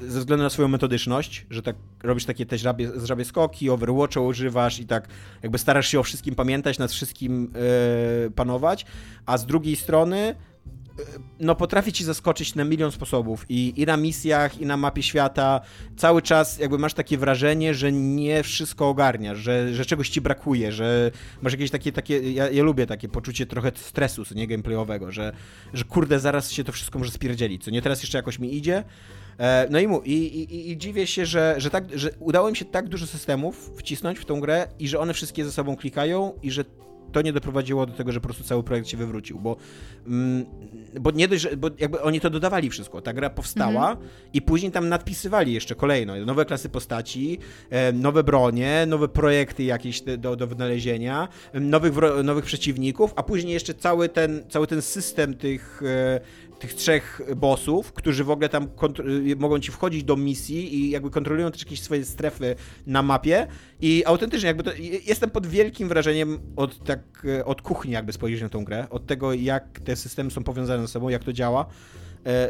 ze 0.00 0.18
względu 0.18 0.42
na 0.42 0.50
swoją 0.50 0.68
metodyczność, 0.68 1.46
że 1.50 1.62
tak 1.62 1.76
robisz 2.02 2.24
takie 2.24 2.46
te 2.46 2.58
żrabie, 2.58 2.90
żrabie 2.96 3.24
skoki, 3.24 3.70
Overwatcha 3.70 4.20
używasz 4.20 4.80
i 4.80 4.86
tak 4.86 5.08
jakby 5.42 5.58
starasz 5.58 5.88
się 5.88 6.00
o 6.00 6.02
wszystkim 6.02 6.34
pamiętać, 6.34 6.78
nad 6.78 6.92
wszystkim 6.92 7.52
e, 8.26 8.30
panować, 8.30 8.86
a 9.26 9.38
z 9.38 9.46
drugiej 9.46 9.76
strony 9.76 10.34
no 11.40 11.54
potrafi 11.54 11.92
ci 11.92 12.04
zaskoczyć 12.04 12.54
na 12.54 12.64
milion 12.64 12.92
sposobów 12.92 13.46
I, 13.48 13.72
i 13.76 13.86
na 13.86 13.96
misjach, 13.96 14.60
i 14.60 14.66
na 14.66 14.76
mapie 14.76 15.02
świata. 15.02 15.60
Cały 15.96 16.22
czas 16.22 16.58
jakby 16.58 16.78
masz 16.78 16.94
takie 16.94 17.18
wrażenie, 17.18 17.74
że 17.74 17.92
nie 17.92 18.42
wszystko 18.42 18.88
ogarniasz, 18.88 19.38
że, 19.38 19.74
że 19.74 19.84
czegoś 19.84 20.08
ci 20.08 20.20
brakuje, 20.20 20.72
że 20.72 21.10
masz 21.42 21.52
jakieś 21.52 21.70
takie, 21.70 21.92
takie 21.92 22.32
ja, 22.32 22.50
ja 22.50 22.62
lubię 22.62 22.86
takie 22.86 23.08
poczucie 23.08 23.46
trochę 23.46 23.72
stresu, 23.74 24.24
co 24.24 24.34
nie 24.34 24.46
gameplayowego, 24.46 25.12
że, 25.12 25.32
że 25.72 25.84
kurde, 25.84 26.20
zaraz 26.20 26.50
się 26.50 26.64
to 26.64 26.72
wszystko 26.72 26.98
może 26.98 27.10
spierdzielić, 27.10 27.64
co 27.64 27.70
nie, 27.70 27.82
teraz 27.82 28.02
jeszcze 28.02 28.18
jakoś 28.18 28.38
mi 28.38 28.56
idzie. 28.56 28.84
E, 29.38 29.66
No 29.70 29.78
i, 29.78 29.86
mu, 29.86 30.00
i, 30.00 30.12
i, 30.12 30.70
i 30.70 30.78
dziwię 30.78 31.06
się, 31.06 31.26
że, 31.26 31.54
że, 31.58 31.70
tak, 31.70 31.98
że 31.98 32.10
udało 32.18 32.48
im 32.48 32.54
się 32.54 32.64
tak 32.64 32.88
dużo 32.88 33.06
systemów 33.06 33.70
wcisnąć 33.76 34.18
w 34.18 34.24
tą 34.24 34.40
grę 34.40 34.68
i 34.78 34.88
że 34.88 34.98
one 34.98 35.14
wszystkie 35.14 35.44
ze 35.44 35.52
sobą 35.52 35.76
klikają 35.76 36.32
i 36.42 36.50
że 36.50 36.64
to 37.12 37.22
nie 37.22 37.32
doprowadziło 37.32 37.86
do 37.86 37.92
tego, 37.92 38.12
że 38.12 38.20
po 38.20 38.28
prostu 38.28 38.44
cały 38.44 38.62
projekt 38.62 38.88
się 38.88 38.96
wywrócił, 38.96 39.38
bo, 39.38 39.56
mm, 40.06 40.44
bo 41.00 41.10
nie 41.10 41.28
dość, 41.28 41.42
że 41.42 41.56
bo 41.56 41.70
jakby 41.78 42.00
oni 42.00 42.20
to 42.20 42.30
dodawali 42.30 42.70
wszystko. 42.70 43.02
Ta 43.02 43.12
gra 43.12 43.30
powstała 43.30 43.96
i 44.32 44.42
później 44.42 44.72
tam 44.72 44.88
nadpisywali 44.88 45.52
jeszcze 45.52 45.74
kolejno. 45.74 46.16
Nowe 46.26 46.44
klasy 46.44 46.68
postaci, 46.68 47.38
e, 47.70 47.92
nowe 47.92 48.24
bronie, 48.24 48.84
nowe 48.88 49.08
projekty 49.08 49.62
jakieś 49.62 50.02
do, 50.18 50.36
do 50.36 50.46
wynalezienia, 50.46 51.28
em, 51.52 51.70
nowych, 51.70 51.92
nowych 52.24 52.44
przeciwników, 52.44 53.12
a 53.16 53.22
później 53.22 53.54
jeszcze 53.54 53.74
cały 53.74 54.08
ten, 54.08 54.42
cały 54.48 54.66
ten 54.66 54.82
system 54.82 55.34
tych, 55.34 55.82
e, 55.82 56.20
tych 56.62 56.74
trzech 56.74 57.20
bossów, 57.36 57.92
którzy 57.92 58.24
w 58.24 58.30
ogóle 58.30 58.48
tam 58.48 58.68
y, 59.28 59.36
mogą 59.36 59.58
ci 59.58 59.72
wchodzić 59.72 60.04
do 60.04 60.16
misji 60.16 60.74
i 60.74 60.90
jakby 60.90 61.10
kontrolują 61.10 61.50
też 61.50 61.60
jakieś 61.60 61.80
swoje 61.80 62.04
strefy 62.04 62.56
na 62.86 63.02
mapie. 63.02 63.46
I 63.80 64.02
autentycznie 64.06 64.46
jakby 64.46 64.62
to, 64.62 64.70
jestem 65.06 65.30
pod 65.30 65.46
wielkim 65.46 65.88
wrażeniem 65.88 66.38
od 66.56 66.84
tak, 66.84 67.00
e, 67.38 67.44
od 67.44 67.62
kuchni 67.62 67.92
jakby 67.92 68.12
spojrzeć 68.12 68.42
na 68.42 68.48
tą 68.48 68.64
grę, 68.64 68.86
od 68.90 69.06
tego 69.06 69.32
jak 69.32 69.80
te 69.80 69.96
systemy 69.96 70.30
są 70.30 70.44
powiązane 70.44 70.82
ze 70.82 70.88
sobą, 70.88 71.08
jak 71.08 71.24
to 71.24 71.32
działa, 71.32 71.66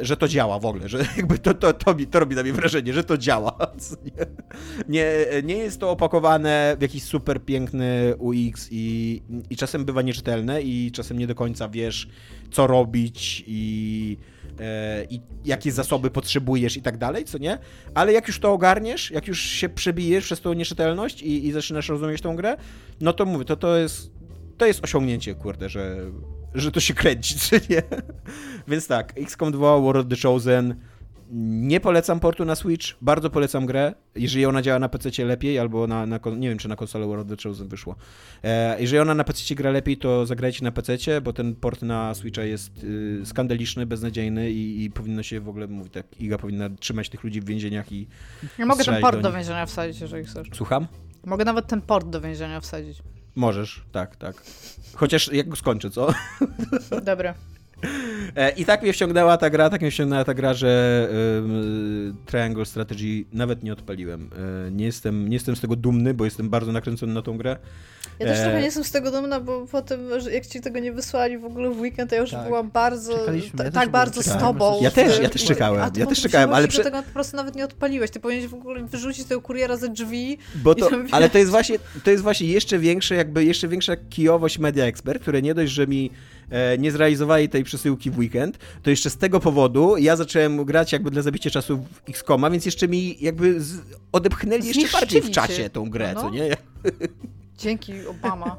że 0.00 0.16
to 0.16 0.28
działa 0.28 0.58
w 0.58 0.66
ogóle, 0.66 0.88
że 0.88 0.98
jakby 1.16 1.38
to, 1.38 1.54
to, 1.54 1.72
to, 1.72 1.94
to 2.10 2.20
robi 2.20 2.36
na 2.36 2.42
mnie 2.42 2.52
wrażenie, 2.52 2.92
że 2.92 3.04
to 3.04 3.18
działa. 3.18 3.58
Nie, 4.04 4.26
nie, 4.88 5.26
nie 5.44 5.56
jest 5.56 5.80
to 5.80 5.90
opakowane 5.90 6.76
w 6.78 6.82
jakiś 6.82 7.04
super 7.04 7.44
piękny 7.44 8.14
UX 8.18 8.68
i, 8.70 9.22
i 9.50 9.56
czasem 9.56 9.84
bywa 9.84 10.02
nieczytelne 10.02 10.62
i 10.62 10.90
czasem 10.92 11.18
nie 11.18 11.26
do 11.26 11.34
końca 11.34 11.68
wiesz, 11.68 12.08
co 12.50 12.66
robić 12.66 13.44
i, 13.46 14.16
e, 14.60 15.04
i 15.10 15.20
jakie 15.44 15.72
zasoby 15.72 16.10
potrzebujesz 16.10 16.76
i 16.76 16.82
tak 16.82 16.98
dalej, 16.98 17.24
co 17.24 17.38
nie? 17.38 17.58
Ale 17.94 18.12
jak 18.12 18.28
już 18.28 18.40
to 18.40 18.52
ogarniesz, 18.52 19.10
jak 19.10 19.28
już 19.28 19.40
się 19.40 19.68
przebijesz 19.68 20.24
przez 20.24 20.40
tą 20.40 20.52
nieczytelność 20.52 21.22
i, 21.22 21.46
i 21.46 21.52
zaczynasz 21.52 21.88
rozumieć 21.88 22.20
tą 22.20 22.36
grę, 22.36 22.56
no 23.00 23.12
to 23.12 23.24
mówię, 23.24 23.44
to, 23.44 23.56
to 23.56 23.76
jest 23.76 24.10
to 24.58 24.66
jest 24.66 24.84
osiągnięcie, 24.84 25.34
kurde, 25.34 25.68
że, 25.68 25.96
że 26.54 26.72
to 26.72 26.80
się 26.80 26.94
kręci, 26.94 27.34
czy 27.48 27.60
nie? 27.70 27.82
Więc 28.68 28.86
tak, 28.86 29.12
XCOM 29.16 29.52
2, 29.52 29.80
War 29.80 29.96
of 29.96 30.06
the 30.08 30.16
Chosen. 30.22 30.74
Nie 31.34 31.80
polecam 31.80 32.20
portu 32.20 32.44
na 32.44 32.54
Switch, 32.54 32.86
bardzo 33.00 33.30
polecam 33.30 33.66
grę, 33.66 33.94
jeżeli 34.14 34.46
ona 34.46 34.62
działa 34.62 34.78
na 34.78 34.88
PC 34.88 35.24
lepiej, 35.24 35.58
albo 35.58 35.86
na, 35.86 36.06
na 36.06 36.20
nie 36.36 36.48
wiem, 36.48 36.58
czy 36.58 36.68
na 36.68 36.76
konsolę 36.76 37.06
War 37.06 37.18
of 37.18 37.26
the 37.26 37.36
Chosen 37.48 37.68
wyszło. 37.68 37.96
E, 38.44 38.80
jeżeli 38.80 39.00
ona 39.00 39.14
na 39.14 39.24
PC 39.24 39.54
gra 39.54 39.70
lepiej, 39.70 39.96
to 39.96 40.26
zagrajcie 40.26 40.64
na 40.64 40.72
PC, 40.72 41.20
bo 41.20 41.32
ten 41.32 41.54
port 41.54 41.82
na 41.82 42.14
Switcha 42.14 42.42
jest 42.42 42.84
y, 42.84 43.20
skandaliczny, 43.24 43.86
beznadziejny 43.86 44.50
i, 44.50 44.84
i 44.84 44.90
powinno 44.90 45.22
się 45.22 45.40
w 45.40 45.48
ogóle, 45.48 45.66
mówię 45.66 45.90
tak, 45.90 46.20
Iga 46.20 46.38
powinna 46.38 46.70
trzymać 46.80 47.08
tych 47.08 47.24
ludzi 47.24 47.40
w 47.40 47.44
więzieniach 47.44 47.92
i... 47.92 48.08
Ja 48.58 48.66
mogę 48.66 48.84
ten 48.84 49.00
port 49.00 49.16
do 49.16 49.22
do 49.22 49.32
więzienia 49.32 49.66
wsadzić, 49.66 50.00
jeżeli 50.00 50.24
chcesz. 50.24 50.48
Słucham? 50.54 50.86
Mogę 51.24 51.44
nawet 51.44 51.66
ten 51.66 51.82
port 51.82 52.08
do 52.08 52.20
więzienia 52.20 52.60
wsadzić. 52.60 53.02
Możesz, 53.34 53.84
tak, 53.92 54.16
tak. 54.16 54.42
Chociaż 54.94 55.32
jak 55.32 55.48
go 55.48 55.56
skończę, 55.56 55.90
co? 55.90 56.14
Dobra. 57.02 57.34
E, 58.36 58.50
I 58.50 58.64
tak 58.64 58.82
mnie 58.82 58.92
wciągnęła 58.92 59.36
ta 59.36 59.50
gra, 59.50 59.70
tak 59.70 59.80
mnie 59.80 59.90
wciągnęła 59.90 60.24
ta 60.24 60.34
gra, 60.34 60.54
że 60.54 61.08
Triangle 62.26 62.66
Strategy 62.66 63.24
nawet 63.32 63.62
nie 63.62 63.72
odpaliłem. 63.72 64.30
E, 64.66 64.70
nie, 64.70 64.84
jestem, 64.84 65.28
nie 65.28 65.34
jestem 65.36 65.56
z 65.56 65.60
tego 65.60 65.76
dumny, 65.76 66.14
bo 66.14 66.24
jestem 66.24 66.48
bardzo 66.50 66.72
nakręcony 66.72 67.14
na 67.14 67.22
tą 67.22 67.36
grę. 67.38 67.56
Ja 68.18 68.26
też 68.26 68.38
E, 68.38 68.42
trochę 68.42 68.58
nie 68.58 68.64
jestem 68.64 68.84
z 68.84 68.90
tego 68.90 69.10
dumna, 69.10 69.40
bo 69.40 69.66
potem, 69.66 70.00
że 70.20 70.32
jak 70.32 70.46
ci 70.46 70.60
tego 70.60 70.78
nie 70.78 70.92
wysłali 70.92 71.38
w 71.38 71.44
ogóle 71.44 71.70
w 71.70 71.80
weekend, 71.80 72.10
to 72.10 72.16
ja 72.16 72.20
już 72.20 72.30
Tak. 72.30 72.46
byłam 72.46 72.70
bardzo, 72.70 73.26
ja 73.64 73.70
tak 73.70 73.88
bardzo 73.90 74.22
z 74.22 74.38
tobą. 74.38 74.78
Ja 74.82 74.90
też- 74.90 75.18
ja 75.20 75.28
też 75.28 75.44
czekałem, 75.44 75.90
ja 75.96 76.06
też 76.06 76.20
czekałem, 76.22 76.52
ale 76.52 76.68
prze- 76.68 76.84
tego 76.84 77.02
po 77.02 77.10
prostu 77.12 77.36
nawet 77.36 77.54
nie 77.56 77.64
odpaliłeś. 77.64 78.10
Ty 78.10 78.20
powinieneś 78.20 78.48
w 78.50 78.54
ogóle 78.54 78.84
wyrzucić 78.86 79.24
tego 79.26 79.40
kuriera 79.40 79.76
ze 79.76 79.88
drzwi. 79.88 80.38
Bo 80.54 80.74
to, 80.74 80.90
tam 80.90 81.06
ale 81.10 81.30
to 81.30 81.38
jest 81.38 81.50
właśnie, 81.50 81.76
to 82.04 82.10
jest 82.10 82.22
właśnie 82.22 82.46
jeszcze 82.46 82.78
większe, 82.78 83.14
jakby 83.14 83.44
jeszcze 83.44 83.68
większa 83.68 83.96
kijowość 83.96 84.58
Media 84.58 84.84
Expert, 84.84 85.22
które 85.22 85.42
nie 85.42 85.54
dość, 85.54 85.72
że 85.72 85.86
mi 85.86 86.10
nie 86.78 86.92
zrealizowali 86.92 87.48
tej 87.48 87.64
przesyłki 87.64 88.10
w 88.10 88.18
weekend, 88.18 88.58
to 88.82 88.90
jeszcze 88.90 89.10
z 89.10 89.16
tego 89.16 89.40
powodu 89.40 89.96
ja 89.96 90.16
zacząłem 90.16 90.64
grać 90.64 90.92
jakby 90.92 91.10
dla 91.10 91.22
zabicia 91.22 91.50
czasu 91.50 91.78
w 91.78 92.08
XCOMa, 92.08 92.50
więc 92.50 92.66
jeszcze 92.66 92.88
mi 92.88 93.16
jakby 93.20 93.60
z, 93.60 93.80
odepchnęli 94.12 94.66
jeszcze 94.66 94.98
bardziej 95.00 95.22
w 95.22 95.30
czasie 95.30 95.70
tą 95.70 95.90
grę, 95.90 96.12
No. 96.14 96.20
co 96.20 96.30
nie? 96.30 96.56
Dzięki 97.58 97.92
Obama. 98.06 98.56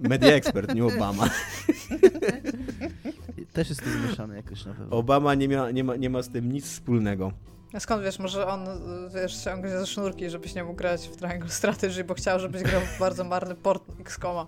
Media 0.00 0.32
Expert, 0.32 0.74
nie 0.74 0.84
Obama. 0.84 1.30
Też 3.52 3.68
jest 3.68 3.84
to 3.84 3.90
zmieszane 3.90 4.36
jakoś 4.36 4.64
na 4.64 4.74
pewno. 4.74 4.96
Obama 4.96 5.34
nie 5.34 5.48
ma, 5.48 5.70
nie 5.70 5.84
ma, 5.84 5.96
nie 5.96 6.10
ma 6.10 6.22
z 6.22 6.28
tym 6.28 6.52
nic 6.52 6.64
wspólnego. 6.66 7.32
A 7.72 7.80
skąd 7.80 8.02
wiesz, 8.02 8.18
może 8.18 8.46
on, 8.46 8.66
wiesz, 9.14 9.36
ciągnie 9.36 9.70
ze 9.70 9.86
sznurki, 9.86 10.30
żebyś 10.30 10.54
nie 10.54 10.64
mógł 10.64 10.76
grać 10.76 11.08
w 11.08 11.16
Triangle 11.16 11.50
Strategy, 11.50 12.04
bo 12.04 12.14
chciał, 12.14 12.40
żebyś 12.40 12.62
grał 12.62 12.80
w 12.80 12.98
bardzo 13.00 13.24
marny 13.24 13.54
port 13.54 13.82
XCOMa. 14.00 14.46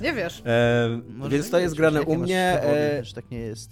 Nie 0.00 0.12
wiesz. 0.12 0.42
E, 0.46 1.00
więc 1.28 1.50
to 1.50 1.58
jest 1.58 1.74
grane 1.74 2.02
u 2.02 2.16
mnie. 2.16 2.62
E, 2.62 3.02
tak 3.14 3.30
nie 3.30 3.38
jest. 3.38 3.70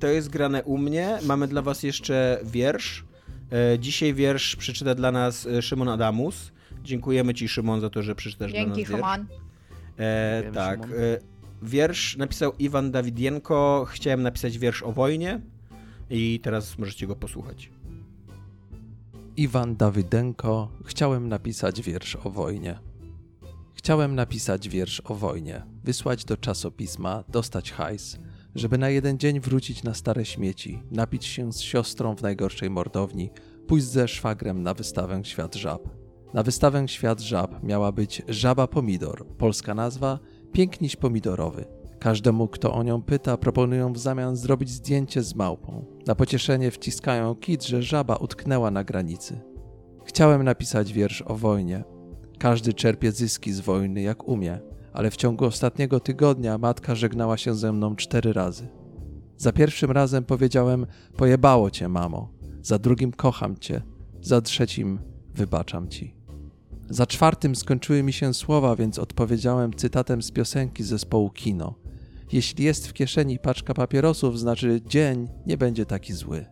to 0.00 0.06
jest 0.06 0.28
grane 0.28 0.64
u 0.64 0.78
mnie. 0.78 1.18
Mamy 1.22 1.48
dla 1.48 1.62
was 1.62 1.82
jeszcze 1.82 2.40
wiersz. 2.44 3.04
E, 3.52 3.78
dzisiaj 3.78 4.14
wiersz 4.14 4.56
przeczyta 4.56 4.94
dla 4.94 5.12
nas 5.12 5.46
e, 5.46 5.62
Szymon 5.62 5.88
Adamus. 5.88 6.52
Dziękujemy 6.82 7.34
ci, 7.34 7.48
Szymon, 7.48 7.80
za 7.80 7.90
to, 7.90 8.02
że 8.02 8.14
przeczytasz 8.14 8.52
dla 8.52 8.66
nas 8.66 8.76
Dzięki, 8.76 8.90
wiersz. 8.90 9.00
Human. 9.00 9.26
E, 9.98 10.42
tak. 10.54 10.82
Szymon. 10.82 10.98
E, 10.98 11.18
wiersz 11.62 12.16
napisał 12.16 12.52
Iwan 12.58 12.90
Dawidienko. 12.90 13.86
Chciałem 13.90 14.22
napisać 14.22 14.58
wiersz 14.58 14.82
o 14.82 14.92
wojnie 14.92 15.40
i 16.10 16.40
teraz 16.42 16.78
możecie 16.78 17.06
go 17.06 17.16
posłuchać. 17.16 17.70
Iwan 19.36 19.76
Dawydenko. 19.76 20.68
Chciałem 20.84 21.28
napisać 21.28 21.82
wiersz 21.82 22.16
o 22.16 22.30
wojnie. 22.30 22.78
Chciałem 23.76 24.14
napisać 24.14 24.68
wiersz 24.68 25.02
o 25.04 25.14
wojnie, 25.14 25.62
wysłać 25.84 26.24
do 26.24 26.36
czasopisma, 26.36 27.24
dostać 27.28 27.72
hajs, 27.72 28.18
żeby 28.54 28.78
na 28.78 28.88
jeden 28.88 29.18
dzień 29.18 29.40
wrócić 29.40 29.82
na 29.82 29.94
stare 29.94 30.24
śmieci, 30.24 30.82
napić 30.90 31.24
się 31.24 31.52
z 31.52 31.60
siostrą 31.60 32.16
w 32.16 32.22
najgorszej 32.22 32.70
mordowni, 32.70 33.30
pójść 33.66 33.86
ze 33.86 34.08
szwagrem 34.08 34.62
na 34.62 34.74
wystawę 34.74 35.24
Świat 35.24 35.54
Żab. 35.54 35.88
Na 36.34 36.42
wystawę 36.42 36.88
Świat 36.88 37.20
Żab 37.20 37.62
miała 37.62 37.92
być 37.92 38.22
Żaba 38.28 38.66
Pomidor, 38.66 39.26
polska 39.26 39.74
nazwa 39.74 40.18
Piękniś 40.52 40.96
Pomidorowy. 40.96 41.64
Każdemu, 41.98 42.48
kto 42.48 42.74
o 42.74 42.82
nią 42.82 43.02
pyta, 43.02 43.36
proponują 43.36 43.92
w 43.92 43.98
zamian 43.98 44.36
zrobić 44.36 44.70
zdjęcie 44.70 45.22
z 45.22 45.34
małpą. 45.34 45.84
Na 46.06 46.14
pocieszenie 46.14 46.70
wciskają 46.70 47.34
kit, 47.34 47.64
że 47.64 47.82
żaba 47.82 48.16
utknęła 48.16 48.70
na 48.70 48.84
granicy. 48.84 49.40
Chciałem 50.04 50.42
napisać 50.42 50.92
wiersz 50.92 51.22
o 51.26 51.34
wojnie. 51.34 51.95
Każdy 52.38 52.74
czerpie 52.74 53.12
zyski 53.12 53.52
z 53.52 53.60
wojny 53.60 54.02
jak 54.02 54.28
umie, 54.28 54.58
ale 54.92 55.10
w 55.10 55.16
ciągu 55.16 55.44
ostatniego 55.44 56.00
tygodnia 56.00 56.58
matka 56.58 56.94
żegnała 56.94 57.36
się 57.36 57.54
ze 57.54 57.72
mną 57.72 57.96
cztery 57.96 58.32
razy. 58.32 58.68
Za 59.36 59.52
pierwszym 59.52 59.90
razem 59.90 60.24
powiedziałem: 60.24 60.86
Pojebało 61.16 61.70
cię, 61.70 61.88
mamo. 61.88 62.28
Za 62.62 62.78
drugim 62.78 63.12
kocham 63.12 63.56
cię. 63.56 63.82
Za 64.20 64.40
trzecim 64.40 64.98
wybaczam 65.34 65.88
ci. 65.88 66.14
Za 66.90 67.06
czwartym 67.06 67.56
skończyły 67.56 68.02
mi 68.02 68.12
się 68.12 68.34
słowa, 68.34 68.76
więc 68.76 68.98
odpowiedziałem 68.98 69.74
cytatem 69.74 70.22
z 70.22 70.30
piosenki 70.30 70.84
zespołu 70.84 71.30
Kino. 71.30 71.74
Jeśli 72.32 72.64
jest 72.64 72.88
w 72.88 72.92
kieszeni 72.92 73.38
paczka 73.38 73.74
papierosów, 73.74 74.40
znaczy 74.40 74.80
dzień 74.86 75.28
nie 75.46 75.56
będzie 75.56 75.86
taki 75.86 76.12
zły. 76.12 76.46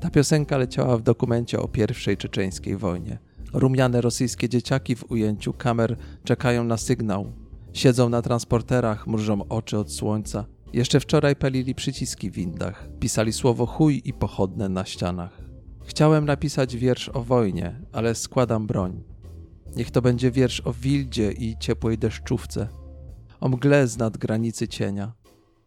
Ta 0.00 0.10
piosenka 0.10 0.56
leciała 0.56 0.96
w 0.96 1.02
dokumencie 1.02 1.60
o 1.60 1.68
pierwszej 1.68 2.16
czeczeńskiej 2.16 2.76
wojnie. 2.76 3.18
Rumiane 3.52 4.00
rosyjskie 4.00 4.48
dzieciaki 4.48 4.96
w 4.96 5.10
ujęciu 5.10 5.52
kamer 5.52 5.96
czekają 6.24 6.64
na 6.64 6.76
sygnał. 6.76 7.32
Siedzą 7.72 8.08
na 8.08 8.22
transporterach, 8.22 9.06
mrużą 9.06 9.48
oczy 9.48 9.78
od 9.78 9.92
słońca. 9.92 10.44
Jeszcze 10.72 11.00
wczoraj 11.00 11.36
palili 11.36 11.74
przyciski 11.74 12.30
w 12.30 12.34
windach, 12.34 12.88
pisali 13.00 13.32
słowo 13.32 13.66
chuj 13.66 14.02
i 14.04 14.12
pochodne 14.12 14.68
na 14.68 14.84
ścianach. 14.84 15.40
Chciałem 15.84 16.24
napisać 16.24 16.76
wiersz 16.76 17.08
o 17.08 17.22
wojnie, 17.22 17.80
ale 17.92 18.14
składam 18.14 18.66
broń. 18.66 19.02
Niech 19.76 19.90
to 19.90 20.02
będzie 20.02 20.30
wiersz 20.30 20.62
o 20.64 20.72
wildzie 20.72 21.32
i 21.32 21.56
ciepłej 21.60 21.98
deszczówce, 21.98 22.68
o 23.40 23.48
mgle 23.48 23.88
z 23.88 23.98
nad 23.98 24.16
granicy 24.16 24.68
cienia, 24.68 25.12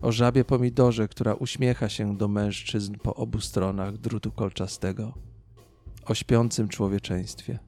o 0.02 0.12
żabie 0.12 0.46
pomidorze, 0.46 1.08
która 1.08 1.34
uśmiecha 1.34 1.90
się 1.90 2.18
do 2.18 2.28
mężczyzn 2.28 2.96
po 3.04 3.16
obu 3.16 3.40
stronach 3.40 3.98
drutu 3.98 4.32
kolczastego, 4.32 5.14
o 6.06 6.16
śpiącym 6.16 6.68
człowieczeństwie. 6.68 7.60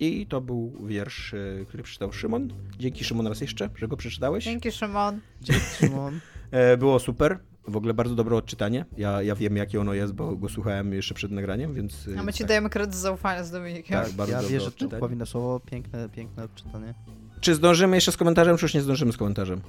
I 0.00 0.26
to 0.26 0.40
był 0.40 0.72
wiersz, 0.86 1.34
e, 1.34 1.64
który 1.68 1.82
przeczytał 1.82 2.12
Szymon. 2.12 2.48
Dzięki 2.78 3.04
Szymon 3.04 3.26
raz 3.26 3.40
jeszcze, 3.40 3.70
że 3.76 3.88
go 3.88 3.96
przeczytałeś. 3.96 4.44
Dzięki 4.44 4.72
Szymon. 4.72 5.20
Dzięki, 5.42 5.64
Szymon. 5.66 6.20
E, 6.50 6.76
Było 6.76 6.98
super. 6.98 7.38
W 7.68 7.76
ogóle 7.76 7.94
bardzo 7.94 8.14
dobre 8.14 8.36
odczytanie. 8.36 8.84
Ja, 8.96 9.22
ja 9.22 9.34
wiem, 9.34 9.56
jakie 9.56 9.80
ono 9.80 9.94
jest, 9.94 10.12
bo 10.12 10.36
go 10.36 10.48
słuchałem 10.48 10.92
jeszcze 10.92 11.14
przed 11.14 11.30
nagraniem, 11.30 11.74
więc... 11.74 12.08
e, 12.16 12.20
A 12.20 12.22
my 12.22 12.32
ci 12.32 12.38
tak, 12.38 12.48
dajemy 12.48 12.70
kredyt 12.70 12.94
zaufania 12.94 13.44
z 13.44 13.50
Dominikiem. 13.50 14.02
Tak, 14.02 14.12
bardzo 14.12 14.32
Ja 14.32 14.38
dobre 14.38 14.52
wierzę 14.52 14.66
odczytanie. 14.66 14.90
Tomkowi 14.90 15.16
na 15.16 15.26
słowo, 15.26 15.60
piękne, 15.60 16.08
piękne 16.08 16.44
odczytanie. 16.44 16.94
Czy 17.40 17.54
zdążymy 17.54 17.96
jeszcze 17.96 18.12
z 18.12 18.16
komentarzem, 18.16 18.56
czy 18.56 18.64
już 18.64 18.74
nie 18.74 18.80
zdążymy 18.82 19.12
z 19.12 19.16
komentarzem? 19.16 19.60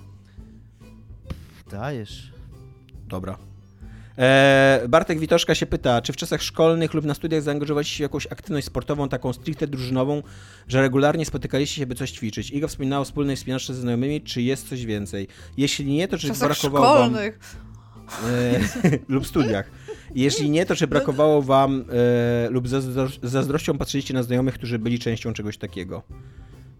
Dajesz. 1.72 2.34
Dobra. 3.08 3.38
E, 4.18 4.86
Bartek 4.90 5.20
Witoszka 5.20 5.56
się 5.56 5.66
pyta, 5.66 6.02
czy 6.02 6.14
w 6.14 6.16
czasach 6.16 6.42
szkolnych 6.42 6.94
lub 6.94 7.06
na 7.06 7.14
studiach 7.14 7.42
zaangażowaliście 7.42 7.98
się 7.98 8.02
w 8.02 8.08
jakąś 8.08 8.28
aktywność 8.28 8.68
sportową, 8.68 9.10
taką 9.10 9.34
stricte 9.34 9.68
drużynową, 9.68 10.24
że 10.68 10.82
regularnie 10.82 11.26
spotykaliście 11.26 11.76
się, 11.82 11.86
by 11.86 11.96
coś 11.96 12.12
ćwiczyć? 12.12 12.52
Iga 12.52 12.68
wspominała 12.68 13.02
o 13.02 13.06
wspólnej 13.06 13.36
wspinaczce 13.36 13.74
ze 13.74 13.82
znajomymi, 13.82 14.22
czy 14.22 14.42
jest 14.42 14.70
coś 14.70 14.86
więcej? 14.86 15.28
Jeśli 15.58 15.86
nie, 15.86 16.08
to 16.08 16.18
W 16.18 16.20
czy 16.20 16.28
czasach 16.28 16.48
brakowało 16.50 16.86
wam... 16.86 17.10
szkolnych. 17.10 17.40
E, 18.26 18.60
lub 19.14 19.28
studiach. 19.28 19.70
Jeśli 20.16 20.50
nie, 20.50 20.66
to 20.66 20.76
czy 20.76 20.88
brakowało 20.88 21.42
wam 21.42 21.86
e, 22.46 22.50
lub 22.50 22.68
zazdro- 22.68 23.20
zazdrością 23.28 23.78
patrzyliście 23.78 24.14
na 24.14 24.24
znajomych, 24.24 24.54
którzy 24.54 24.80
byli 24.80 25.00
częścią 25.00 25.34
czegoś 25.34 25.58
takiego? 25.58 26.04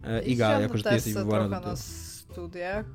E, 0.04 0.24
Iga, 0.24 0.60
jako 0.60 0.78
że 0.78 0.84
ty 0.84 0.94
jesteś 0.94 1.14
wywołana 1.14 1.50
do 1.50 1.56
tego. 1.56 1.70
na 1.70 1.76
studiach, 1.76 2.86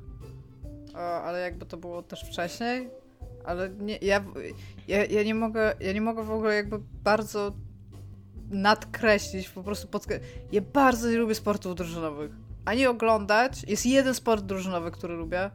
o, 0.93 0.97
ale 1.23 1.39
jakby 1.39 1.65
to 1.65 1.77
było 1.77 2.03
też 2.03 2.23
wcześniej. 2.23 3.00
Ale 3.45 3.69
nie, 3.69 3.97
ja, 3.97 4.23
ja, 4.87 5.05
ja, 5.05 5.23
nie 5.23 5.35
mogę, 5.35 5.73
ja 5.79 5.93
nie 5.93 6.01
mogę 6.01 6.23
w 6.23 6.31
ogóle 6.31 6.55
jakby 6.55 6.79
bardzo 7.03 7.51
nadkreślić, 8.49 9.49
po 9.49 9.63
prostu 9.63 9.87
podkre... 9.87 10.19
Ja 10.51 10.61
bardzo 10.73 11.09
nie 11.09 11.17
lubię 11.17 11.35
sportów 11.35 11.75
drużynowych. 11.75 12.31
Ani 12.65 12.87
oglądać. 12.87 13.63
Jest 13.67 13.85
jeden 13.85 14.13
sport 14.15 14.45
drużynowy, 14.45 14.91
który 14.91 15.15
lubię. 15.15 15.51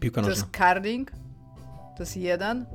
Piłka 0.00 0.22
To 0.22 0.28
nożna. 0.28 0.44
jest 0.44 0.56
curling. 0.56 1.10
To 1.96 2.02
jest 2.02 2.16
jeden. 2.16 2.66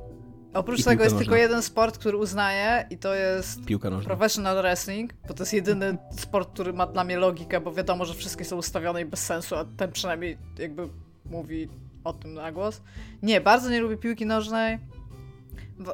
Oprócz 0.54 0.80
I 0.80 0.84
tego 0.84 1.02
jest 1.02 1.14
nożna. 1.14 1.24
tylko 1.24 1.36
jeden 1.36 1.62
sport, 1.62 1.98
który 1.98 2.16
uznaję 2.16 2.86
i 2.90 2.98
to 2.98 3.14
jest 3.14 3.64
Piłka 3.64 3.90
nożna. 3.90 4.06
Professional 4.08 4.56
wrestling, 4.56 5.14
bo 5.28 5.34
to 5.34 5.42
jest 5.42 5.52
jedyny 5.52 5.98
sport, 6.16 6.52
który 6.52 6.72
ma 6.72 6.86
dla 6.86 7.04
mnie 7.04 7.16
logikę, 7.18 7.60
bo 7.60 7.72
wiadomo, 7.72 8.04
że 8.04 8.14
wszystkie 8.14 8.44
są 8.44 8.56
ustawione 8.56 9.02
i 9.02 9.04
bez 9.04 9.26
sensu, 9.26 9.54
a 9.56 9.64
ten 9.76 9.92
przynajmniej 9.92 10.38
jakby 10.58 10.88
mówi 11.24 11.68
o 12.04 12.12
tym 12.12 12.34
na 12.34 12.52
głos. 12.52 12.82
Nie, 13.22 13.40
bardzo 13.40 13.70
nie 13.70 13.80
lubię 13.80 13.96
piłki 13.96 14.26
nożnej. 14.26 14.78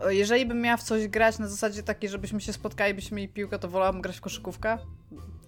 Jeżeli 0.09 0.47
bym 0.47 0.61
miała 0.61 0.77
w 0.77 0.83
coś 0.83 1.09
grać 1.09 1.39
na 1.39 1.49
zasadzie 1.49 1.83
takiej, 1.83 2.11
żebyśmy 2.11 2.41
się 2.41 2.53
spotkali, 2.53 2.95
byśmy 2.95 3.17
mieli 3.17 3.29
piłkę, 3.29 3.59
to 3.59 3.69
wolałabym 3.69 4.03
grać 4.03 4.17
w 4.17 4.21
koszykówkę. 4.21 4.79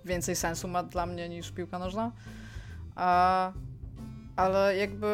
Więcej 0.05 0.37
sensu 0.37 0.69
ma 0.69 0.83
dla 0.83 1.07
mnie 1.07 1.29
niż 1.29 1.51
piłka 1.51 1.79
nożna. 1.79 2.13
A, 2.95 3.53
ale 4.37 4.77
jakby... 4.77 5.07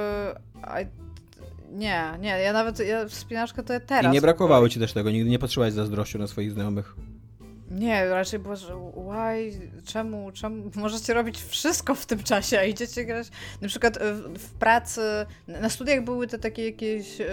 Nie, 1.73 2.19
nie, 2.21 2.29
ja 2.29 2.53
nawet 2.53 2.79
ja 2.79 3.09
wspinaczkę 3.09 3.63
to 3.63 3.73
ja 3.73 3.81
teraz. 3.81 4.13
I 4.13 4.15
nie 4.15 4.21
brakowało 4.21 4.69
ci 4.69 4.81
też 4.81 4.93
tego, 4.93 5.11
nigdy 5.11 5.31
nie 5.31 5.39
patrzyłaś 5.39 5.73
zazdrością 5.73 6.19
na 6.19 6.27
swoich 6.27 6.53
znajomych. 6.53 6.97
Nie, 7.77 8.09
raczej 8.09 8.39
było, 8.39 8.57
że 8.57 8.75
why, 8.95 9.61
czemu, 9.85 10.33
czemu, 10.33 10.71
możecie 10.77 11.15
robić 11.15 11.43
wszystko 11.43 11.95
w 11.95 12.07
tym 12.07 12.23
czasie, 12.23 12.59
a 12.59 12.65
idziecie 12.65 13.05
grać, 13.05 13.29
na 13.61 13.69
przykład 13.69 13.97
e, 13.97 14.15
w, 14.15 14.39
w 14.39 14.51
pracy, 14.55 15.01
na 15.49 15.69
studiach 15.69 16.05
były 16.05 16.27
te 16.27 16.39
takie 16.39 16.65
jakieś, 16.67 17.21
e, 17.21 17.27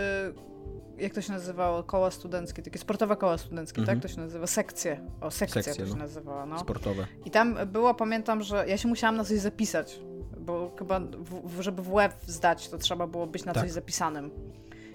jak 0.98 1.14
to 1.14 1.22
się 1.22 1.34
nazywało, 1.34 1.84
koła 1.84 2.12
studenckie, 2.12 2.62
takie 2.62 2.80
sportowe 2.80 3.16
koła 3.16 3.38
studenckie, 3.38 3.80
Mhm. 3.82 4.00
tak 4.02 4.10
to 4.10 4.16
się 4.16 4.22
nazywa, 4.22 4.48
sekcje, 4.48 5.00
o, 5.22 5.32
sekcja 5.32 5.64
Sekcje, 5.64 5.84
to 5.84 5.90
się 5.90 5.96
no. 5.98 6.04
nazywała, 6.04 6.46
no. 6.46 6.60
Sportowe. 6.60 7.08
I 7.26 7.32
tam 7.32 7.58
było, 7.68 7.94
pamiętam, 7.94 8.42
że 8.44 8.66
ja 8.68 8.78
się 8.78 8.88
musiałam 8.88 9.16
na 9.18 9.24
coś 9.24 9.40
zapisać, 9.40 10.00
bo 10.38 10.76
chyba, 10.80 11.00
w, 11.44 11.62
żeby 11.62 11.82
w 11.82 11.94
łeb 11.94 12.14
zdać, 12.28 12.70
to 12.70 12.78
trzeba 12.78 13.08
było 13.08 13.28
być 13.28 13.46
na 13.46 13.54
Tak. 13.54 13.64
coś 13.64 13.72
zapisanym. 13.72 14.32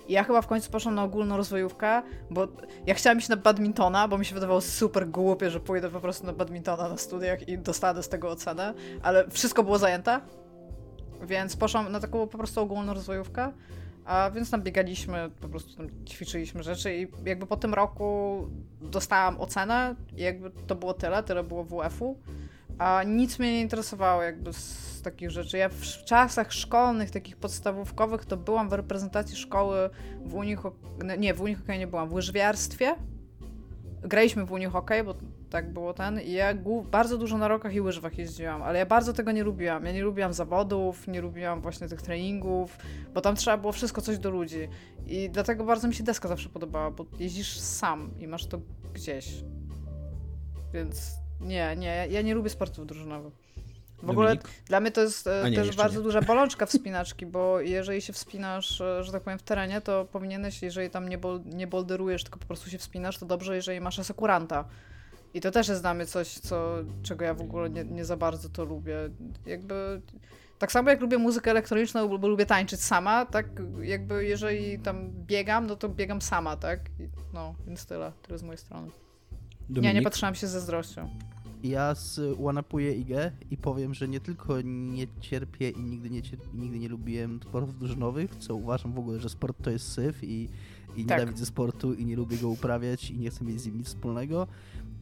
I 0.08 0.12
ja 0.12 0.24
chyba 0.24 0.42
w 0.42 0.46
końcu 0.46 0.70
poszłam 0.70 0.94
na 0.94 1.02
ogólną 1.02 1.36
rozwojówkę, 1.36 2.02
bo 2.30 2.48
ja 2.86 2.94
chciałam 2.94 3.18
iść 3.18 3.28
na 3.28 3.36
badmintona, 3.36 4.08
bo 4.08 4.18
mi 4.18 4.24
się 4.24 4.34
wydawało 4.34 4.60
super 4.60 5.08
głupie, 5.08 5.50
że 5.50 5.60
pójdę 5.60 5.90
po 5.90 6.00
prostu 6.00 6.26
na 6.26 6.32
badmintona 6.32 6.88
na 6.88 6.96
studiach 6.96 7.48
i 7.48 7.58
dostanę 7.58 8.02
z 8.02 8.08
tego 8.08 8.30
ocenę, 8.30 8.74
ale 9.02 9.30
wszystko 9.30 9.64
było 9.64 9.78
zajęte, 9.78 10.20
więc 11.22 11.56
poszłam 11.56 11.92
na 11.92 12.00
taką 12.00 12.26
po 12.26 12.38
prostu 12.38 12.60
ogólną 12.60 12.94
rozwojówkę, 12.94 13.52
a 14.04 14.30
więc 14.30 14.50
tam 14.50 14.62
biegaliśmy, 14.62 15.30
po 15.40 15.48
prostu 15.48 15.76
tam 15.76 15.88
ćwiczyliśmy 16.06 16.62
rzeczy 16.62 16.96
i 16.96 17.08
jakby 17.24 17.46
po 17.46 17.56
tym 17.56 17.74
roku 17.74 18.38
dostałam 18.80 19.40
ocenę 19.40 19.94
i 20.16 20.22
jakby 20.22 20.50
to 20.50 20.74
było 20.74 20.94
tyle, 20.94 21.22
tyle 21.22 21.44
było 21.44 21.64
WF-u, 21.64 22.18
a 22.78 23.02
nic 23.02 23.38
mnie 23.38 23.52
nie 23.52 23.60
interesowało 23.60 24.22
jakby 24.22 24.52
z 24.52 25.02
takich 25.02 25.30
rzeczy. 25.30 25.58
Ja 25.58 25.68
w 25.68 26.04
czasach 26.04 26.52
szkolnych, 26.52 27.10
takich 27.10 27.36
podstawówkowych, 27.36 28.24
to 28.24 28.36
byłam 28.36 28.68
w 28.68 28.72
reprezentacji 28.72 29.36
szkoły 29.36 29.90
w 30.24 30.34
Unii 30.34 30.56
Hok- 30.56 31.04
no 31.04 31.16
nie, 31.16 31.34
w 31.34 31.40
Unii 31.40 31.54
Hokej 31.54 31.78
nie 31.78 31.86
byłam, 31.86 32.08
w 32.08 32.12
łyżwiarstwie. 32.12 32.94
Graliśmy 34.02 34.46
w 34.46 34.52
Unii 34.52 34.66
Hokej, 34.66 35.04
bo 35.04 35.14
tak 35.50 35.72
było 35.72 35.94
ten 35.94 36.20
i 36.20 36.32
ja 36.32 36.54
bardzo 36.90 37.18
dużo 37.18 37.38
na 37.38 37.48
rokach 37.48 37.74
i 37.74 37.80
łyżwach 37.80 38.18
jeździłam, 38.18 38.62
ale 38.62 38.78
ja 38.78 38.86
bardzo 38.86 39.12
tego 39.12 39.32
nie 39.32 39.44
lubiłam. 39.44 39.84
Ja 39.84 39.92
nie 39.92 40.02
lubiłam 40.02 40.32
zawodów, 40.32 41.08
nie 41.08 41.20
lubiłam 41.20 41.60
właśnie 41.60 41.88
tych 41.88 42.02
treningów, 42.02 42.78
bo 43.14 43.20
tam 43.20 43.36
trzeba 43.36 43.56
było 43.56 43.72
wszystko 43.72 44.00
coś 44.00 44.18
do 44.18 44.30
ludzi. 44.30 44.68
I 45.06 45.30
dlatego 45.30 45.64
bardzo 45.64 45.88
mi 45.88 45.94
się 45.94 46.04
deska 46.04 46.28
zawsze 46.28 46.48
podobała, 46.48 46.90
bo 46.90 47.06
jeździsz 47.18 47.58
sam 47.58 48.10
i 48.18 48.28
masz 48.28 48.46
to 48.46 48.60
gdzieś. 48.94 49.44
Więc 50.72 51.12
nie, 51.40 51.76
nie, 51.76 52.06
ja- 52.10 52.22
nie 52.22 52.34
lubię 52.34 52.50
sportów 52.50 52.86
drużynowych. 52.86 53.32
W 54.02 54.10
ogóle 54.10 54.28
Dominik? 54.28 54.48
dla 54.66 54.80
mnie 54.80 54.90
to 54.90 55.00
jest 55.00 55.26
e, 55.26 55.50
nie, 55.50 55.56
też 55.56 55.76
bardzo 55.76 55.98
nie. 55.98 56.02
duża 56.04 56.22
bolączka 56.32 56.66
wspinaczki, 56.66 57.26
bo 57.26 57.60
jeżeli 57.60 58.02
się 58.02 58.12
wspinasz, 58.12 58.80
e, 58.80 59.04
że 59.04 59.12
tak 59.12 59.22
powiem, 59.22 59.38
w 59.38 59.42
terenie, 59.42 59.80
to 59.80 60.04
powinieneś, 60.04 60.62
jeżeli 60.62 60.90
tam 60.90 61.08
nie, 61.08 61.18
bol, 61.18 61.40
nie 61.44 61.66
bolderujesz, 61.66 62.22
tylko 62.24 62.38
po 62.38 62.46
prostu 62.46 62.70
się 62.70 62.78
wspinasz, 62.78 63.18
to 63.18 63.26
dobrze, 63.26 63.56
jeżeli 63.56 63.80
masz 63.80 63.98
asekuranta. 63.98 64.64
I 65.34 65.40
to 65.40 65.50
też 65.50 65.68
jest 65.68 65.80
dla 65.82 65.94
mnie 65.94 66.06
coś, 66.06 66.28
co, 66.28 66.74
czego 67.02 67.24
ja 67.24 67.34
w 67.34 67.40
ogóle 67.40 67.70
nie, 67.70 67.84
nie 67.84 68.04
za 68.04 68.16
bardzo 68.16 68.48
to 68.48 68.64
lubię. 68.64 68.96
Jakby 69.46 70.00
tak 70.58 70.72
samo 70.72 70.90
jak 70.90 71.00
lubię 71.00 71.18
muzykę 71.18 71.50
elektroniczną, 71.50 72.18
bo 72.18 72.28
lubię 72.28 72.46
tańczyć 72.46 72.82
sama, 72.82 73.26
tak 73.26 73.46
jakby 73.82 74.24
jeżeli 74.24 74.78
tam 74.78 75.10
biegam, 75.10 75.66
no 75.66 75.76
to 75.76 75.88
biegam 75.88 76.22
sama, 76.22 76.56
tak? 76.56 76.80
No, 77.32 77.54
więc 77.66 77.86
tyle, 77.86 78.12
tyle 78.22 78.38
z 78.38 78.42
mojej 78.42 78.58
strony. 78.58 78.90
Nie, 79.70 79.94
nie 79.94 80.02
patrzyłam 80.02 80.34
się 80.34 80.46
ze 80.46 80.52
zazdrością. 80.60 81.08
Ja 81.62 81.94
złanapuję 81.94 82.94
igę 82.94 83.30
i 83.50 83.56
powiem, 83.56 83.94
że 83.94 84.08
nie 84.08 84.20
tylko 84.20 84.60
nie 84.64 85.06
cierpię 85.20 85.70
i 85.70 85.80
nigdy 85.80 86.10
nie, 86.10 86.22
cierp- 86.22 86.54
nigdy 86.54 86.78
nie 86.78 86.88
lubiłem 86.88 87.40
sportów 87.42 87.78
drużynowych, 87.78 88.36
co 88.36 88.54
uważam 88.54 88.92
w 88.92 88.98
ogóle, 88.98 89.20
że 89.20 89.28
sport 89.28 89.56
to 89.62 89.70
jest 89.70 89.92
syf 89.92 90.24
i, 90.24 90.48
i 90.96 91.04
Tak. 91.04 91.18
nienawidzę 91.18 91.46
sportu 91.46 91.94
i 91.94 92.04
nie 92.06 92.16
lubię 92.16 92.36
go 92.38 92.48
uprawiać 92.48 93.10
i 93.10 93.18
nie 93.18 93.30
chcę 93.30 93.44
mieć 93.44 93.60
z 93.60 93.66
nim 93.66 93.78
nic 93.78 93.86
wspólnego. 93.86 94.46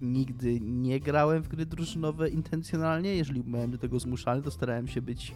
Nigdy 0.02 0.60
nie 0.60 1.00
grałem 1.00 1.42
w 1.42 1.48
gry 1.48 1.66
drużynowe 1.66 2.28
intencjonalnie. 2.28 3.14
Jeżeli 3.16 3.42
byłem 3.42 3.70
do 3.70 3.78
tego 3.78 3.98
zmuszany, 4.00 4.42
to 4.42 4.50
starałem 4.50 4.88
się 4.88 5.02
być 5.02 5.34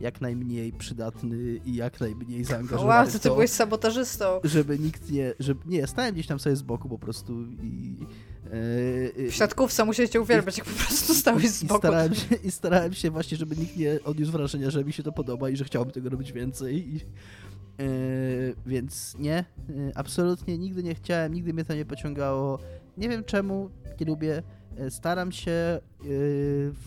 jak 0.00 0.20
najmniej 0.20 0.72
przydatny 0.72 1.60
i 1.64 1.74
jak 1.74 2.00
najmniej 2.00 2.44
zaangażowany 2.44 2.88
Wow, 3.00 3.06
w 3.06 3.12
to 3.12 3.18
ty 3.18 3.28
to, 3.28 3.34
byłeś 3.34 3.50
sabotażystą. 3.50 4.24
żeby 4.44 4.78
nikt 4.78 5.10
nie... 5.10 5.34
Żeby, 5.38 5.60
nie, 5.66 5.86
stałem 5.86 6.14
gdzieś 6.14 6.26
tam 6.26 6.38
sobie 6.38 6.56
z 6.56 6.62
boku 6.62 6.88
po 6.88 6.98
prostu 6.98 7.42
i... 7.62 7.96
Yy, 9.16 9.30
W 9.30 9.34
siatkówce 9.34 9.84
musieliście 9.84 10.20
uwielbiać, 10.20 10.58
jak 10.58 10.66
po 10.66 10.84
prostu 10.84 11.14
stałeś 11.14 11.48
z 11.50 11.62
i 11.62 11.66
boku. 11.66 11.80
starałem, 11.80 12.14
się, 12.14 12.34
I 12.44 12.50
starałem 12.50 12.92
się 12.94 13.10
właśnie, 13.10 13.36
żeby 13.36 13.56
nikt 13.56 13.76
nie 13.76 13.98
odniósł 14.04 14.32
wrażenia, 14.32 14.70
że 14.70 14.84
mi 14.84 14.92
się 14.92 15.02
to 15.02 15.12
podoba 15.12 15.50
i 15.50 15.56
że 15.56 15.64
chciałbym 15.64 15.92
tego 15.92 16.10
robić 16.10 16.32
więcej. 16.32 16.88
I, 16.88 16.94
yy, 16.94 17.00
więc 18.66 19.16
nie, 19.18 19.44
yy, 19.68 19.92
absolutnie 19.94 20.58
nigdy 20.58 20.82
nie 20.82 20.94
chciałem, 20.94 21.34
nigdy 21.34 21.52
mnie 21.54 21.64
to 21.64 21.74
nie 21.74 21.84
pociągało. 21.84 22.58
Nie 22.96 23.08
wiem 23.08 23.24
czemu, 23.24 23.70
nie 24.00 24.06
lubię. 24.06 24.42
Yy, 24.78 24.90
Staram 24.90 25.32
się 25.32 25.80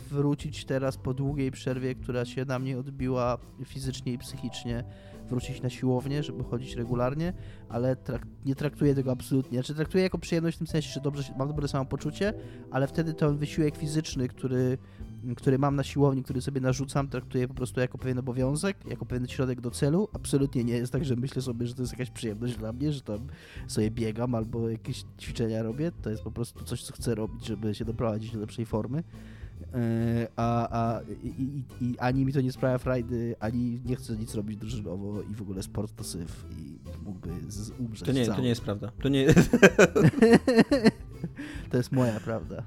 wrócić 0.09 0.65
teraz 0.65 0.97
po 0.97 1.13
długiej 1.13 1.51
przerwie, 1.51 1.95
która 1.95 2.25
się 2.25 2.45
na 2.45 2.59
mnie 2.59 2.79
odbiła 2.79 3.37
fizycznie 3.65 4.13
i 4.13 4.17
psychicznie, 4.17 4.83
wrócić 5.33 5.61
na 5.61 5.69
siłownię, 5.69 6.23
żeby 6.23 6.43
chodzić 6.43 6.75
regularnie, 6.75 7.33
ale 7.69 7.97
nie 8.45 8.55
traktuję 8.55 8.95
tego 8.95 9.11
absolutnie. 9.11 9.57
Znaczy 9.57 9.75
traktuję 9.75 10.03
jako 10.03 10.17
przyjemność 10.17 10.57
w 10.57 10.59
tym 10.59 10.67
sensie, 10.67 10.89
że 10.93 11.01
dobrze, 11.01 11.23
mam 11.37 11.47
dobre 11.47 11.67
samopoczucie, 11.67 12.33
ale 12.71 12.87
wtedy 12.87 13.13
ten 13.13 13.37
wysiłek 13.37 13.77
fizyczny, 13.77 14.27
który, 14.27 14.77
który 15.37 15.59
mam 15.59 15.75
na 15.75 15.83
siłowni, 15.83 16.23
który 16.23 16.41
sobie 16.41 16.61
narzucam, 16.61 17.07
traktuję 17.07 17.47
po 17.47 17.53
prostu 17.53 17.79
jako 17.79 17.97
pewien 17.97 18.19
obowiązek, 18.19 18.77
jako 18.87 19.05
pewien 19.05 19.27
środek 19.27 19.61
do 19.61 19.71
celu. 19.71 20.07
Absolutnie 20.13 20.63
nie 20.63 20.73
jest 20.73 20.93
tak, 20.93 21.05
że 21.05 21.15
myślę 21.15 21.41
sobie, 21.41 21.67
że 21.67 21.75
to 21.75 21.81
jest 21.81 21.93
jakaś 21.93 22.09
przyjemność 22.09 22.57
dla 22.57 22.73
mnie, 22.73 22.91
że 22.91 23.01
tam 23.01 23.27
sobie 23.67 23.91
biegam 23.91 24.35
albo 24.35 24.69
jakieś 24.69 25.03
ćwiczenia 25.19 25.63
robię. 25.63 25.91
To 26.01 26.09
jest 26.09 26.23
po 26.23 26.31
prostu 26.31 26.63
coś, 26.63 26.83
co 26.83 26.93
chcę 26.93 27.15
robić, 27.15 27.45
żeby 27.45 27.75
się 27.75 27.85
doprowadzić 27.85 28.31
do 28.31 28.39
lepszej 28.39 28.65
formy. 28.65 29.03
Yy, 29.73 30.27
A, 30.35 30.67
a 30.95 31.01
i, 31.23 31.27
i, 31.27 31.63
i 31.85 31.99
ani 31.99 32.25
mi 32.25 32.33
to 32.33 32.41
nie 32.41 32.51
sprawia 32.51 32.77
frajdy, 32.77 33.35
ani 33.39 33.81
nie 33.85 33.95
chcę 33.95 34.17
nic 34.17 34.35
robić 34.35 34.57
drużynowo 34.57 35.21
i 35.21 35.35
w 35.35 35.41
ogóle 35.41 35.63
sport 35.63 35.95
to 35.95 36.03
syf 36.03 36.45
i 36.51 36.79
mógłby 37.05 37.29
z, 37.47 37.69
umrzeć 37.79 38.05
To 38.05 38.11
nie, 38.11 38.25
cały. 38.25 38.35
to 38.37 38.41
nie 38.43 38.49
jest 38.49 38.61
prawda. 38.61 38.91
To 39.03 39.09
nie... 39.09 39.27
to 41.71 41.77
jest 41.77 41.91
moja 41.91 42.19
prawda. 42.19 42.63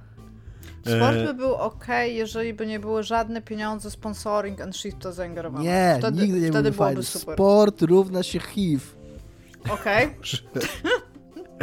Sport 0.81 1.17
E, 1.17 1.25
by 1.27 1.35
był 1.35 1.55
ok, 1.55 1.87
jeżeli 2.07 2.55
by 2.55 2.67
nie 2.67 2.81
były 2.81 3.03
żadne 3.03 3.43
pieniądze, 3.43 3.91
sponsoring 3.91 4.61
and 4.61 4.77
shit 4.77 4.99
to 4.99 5.13
zaingerowane. 5.13 5.65
Nie, 5.65 5.97
wtedy, 5.99 6.23
nigdy 6.23 6.41
nie 6.41 6.49
wtedy 6.49 6.63
byłby 6.71 6.77
byłoby 6.77 6.95
fajny. 6.95 7.03
super. 7.03 7.35
Sport 7.35 7.83
równa 7.83 8.23
się 8.23 8.41
HIV. 8.41 8.85
Okej. 9.71 10.05
E, 10.05 10.11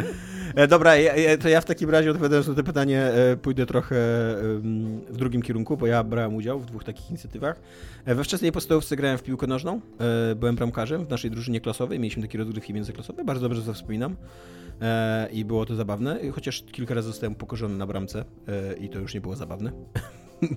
Dobra, 0.68 0.96
ja, 0.96 1.38
to 1.38 1.48
ja 1.48 1.60
w 1.60 1.64
takim 1.64 1.90
razie 1.90 2.10
odpowiadając 2.10 2.48
na 2.48 2.54
to 2.54 2.64
pytanie, 2.64 3.00
e, 3.00 3.36
pójdę 3.36 3.66
trochę 3.66 3.96
w 5.08 5.16
drugim 5.16 5.42
kierunku, 5.42 5.76
bo 5.76 5.86
ja 5.86 6.04
brałem 6.04 6.34
udział 6.34 6.60
w 6.60 6.66
dwóch 6.66 6.84
takich 6.84 7.10
inicjatywach. 7.10 7.60
E, 8.04 8.14
We 8.14 8.24
wczesnej 8.24 8.52
podstawówce 8.52 8.96
grałem 8.96 9.18
w 9.18 9.22
piłkę 9.22 9.46
nożną, 9.46 9.80
e, 10.30 10.34
byłem 10.34 10.56
bramkarzem 10.56 11.06
w 11.06 11.10
naszej 11.10 11.30
drużynie 11.30 11.60
klasowej, 11.60 11.98
mieliśmy 12.00 12.22
takie 12.22 12.38
rozgrywki 12.38 12.74
międzyklasowe, 12.74 13.24
bardzo 13.24 13.40
dobrze 13.40 13.62
to 13.62 13.74
wspominam 13.74 14.16
e, 14.80 15.28
i 15.32 15.44
było 15.44 15.66
to 15.66 15.74
zabawne, 15.74 16.18
chociaż 16.32 16.64
kilka 16.72 16.94
razy 16.94 17.08
zostałem 17.08 17.32
upokorzony 17.32 17.76
na 17.76 17.86
bramce 17.86 18.24
e, 18.48 18.76
i 18.76 18.88
to 18.88 18.98
już 18.98 19.14
nie 19.14 19.20
było 19.20 19.36
zabawne. 19.36 19.72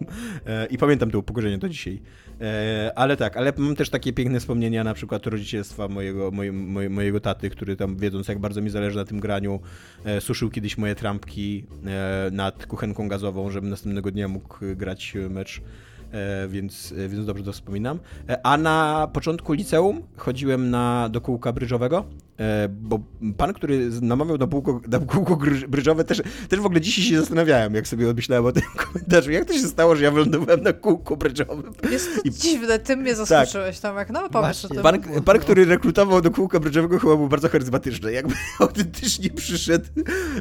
E, 0.47 0.65
I 0.65 0.77
pamiętam 0.77 1.11
to 1.11 1.19
upokorzenie 1.19 1.57
do 1.57 1.69
dzisiaj. 1.69 2.01
E, 2.41 2.91
Ale 2.95 3.17
tak, 3.17 3.37
ale 3.37 3.53
mam 3.57 3.75
też 3.75 3.89
takie 3.89 4.13
piękne 4.13 4.39
wspomnienia, 4.39 4.83
na 4.83 4.93
przykład 4.93 5.27
rodzicielstwa 5.27 5.87
mojego, 5.87 6.31
moje, 6.31 6.51
moje, 6.51 6.89
mojego 6.89 7.19
taty, 7.19 7.49
który 7.49 7.75
tam 7.75 7.97
wiedząc, 7.97 8.27
jak 8.27 8.39
bardzo 8.39 8.61
mi 8.61 8.69
zależy 8.69 8.97
na 8.97 9.05
tym 9.05 9.19
graniu, 9.19 9.59
e, 10.05 10.21
suszył 10.21 10.49
kiedyś 10.49 10.77
moje 10.77 10.95
trampki 10.95 11.65
nad 12.31 12.65
kuchenką 12.65 13.07
gazową, 13.07 13.49
żebym 13.49 13.69
następnego 13.69 14.11
dnia 14.11 14.27
mógł 14.27 14.57
grać 14.75 15.13
mecz. 15.29 15.61
E, 16.11 16.47
więc, 16.47 16.93
e, 16.97 17.09
więc 17.09 17.25
dobrze 17.25 17.43
to 17.43 17.53
wspominam. 17.53 17.99
E, 18.29 18.45
a 18.45 18.57
na 18.57 19.07
początku 19.13 19.53
liceum 19.53 20.01
chodziłem 20.17 20.69
na, 20.69 21.09
do 21.09 21.21
kółka 21.21 21.53
brydżowego, 21.53 22.05
e, 22.39 22.69
bo 22.69 22.99
pan, 23.37 23.53
który 23.53 23.89
namawiał 24.01 24.37
na 24.37 24.47
kółko, 24.47 24.81
na 24.87 24.99
kółko 24.99 25.37
brydżowe, 25.67 26.03
też, 26.03 26.21
też 26.49 26.59
w 26.59 26.65
ogóle 26.65 26.81
dzisiaj 26.81 27.05
się 27.05 27.19
zastanawiałem, 27.19 27.73
jak 27.75 27.87
sobie 27.87 28.13
myślałem 28.13 28.45
o 28.45 28.51
tym 28.51 28.63
komentarzu, 28.85 29.31
jak 29.31 29.45
to 29.45 29.53
się 29.53 29.67
stało, 29.67 29.95
że 29.95 30.03
ja 30.03 30.11
wylądowałem 30.11 30.63
na 30.63 30.73
kółku 30.73 31.17
brydżowym. 31.17 31.73
Jest 31.91 32.25
I- 32.25 32.31
dziwne, 32.31 32.79
ty 32.79 32.97
mnie 32.97 33.15
zaskoczyłeś, 33.15 33.79
Tomek. 33.79 34.09
No 34.09 34.29
powiedz 34.29 34.65
o 34.65 34.69
tym. 34.69 34.83
Pan, 34.83 34.99
pan, 35.25 35.39
który 35.39 35.65
rekrutował 35.65 36.21
do 36.21 36.31
kółka 36.31 36.59
brydżowego 36.59 36.99
chyba 36.99 37.15
był 37.15 37.27
bardzo 37.29 37.49
charyzmatyczny. 37.49 38.11
Jakby 38.11 38.33
autentycznie 38.59 39.29
przyszedł, 39.29 39.85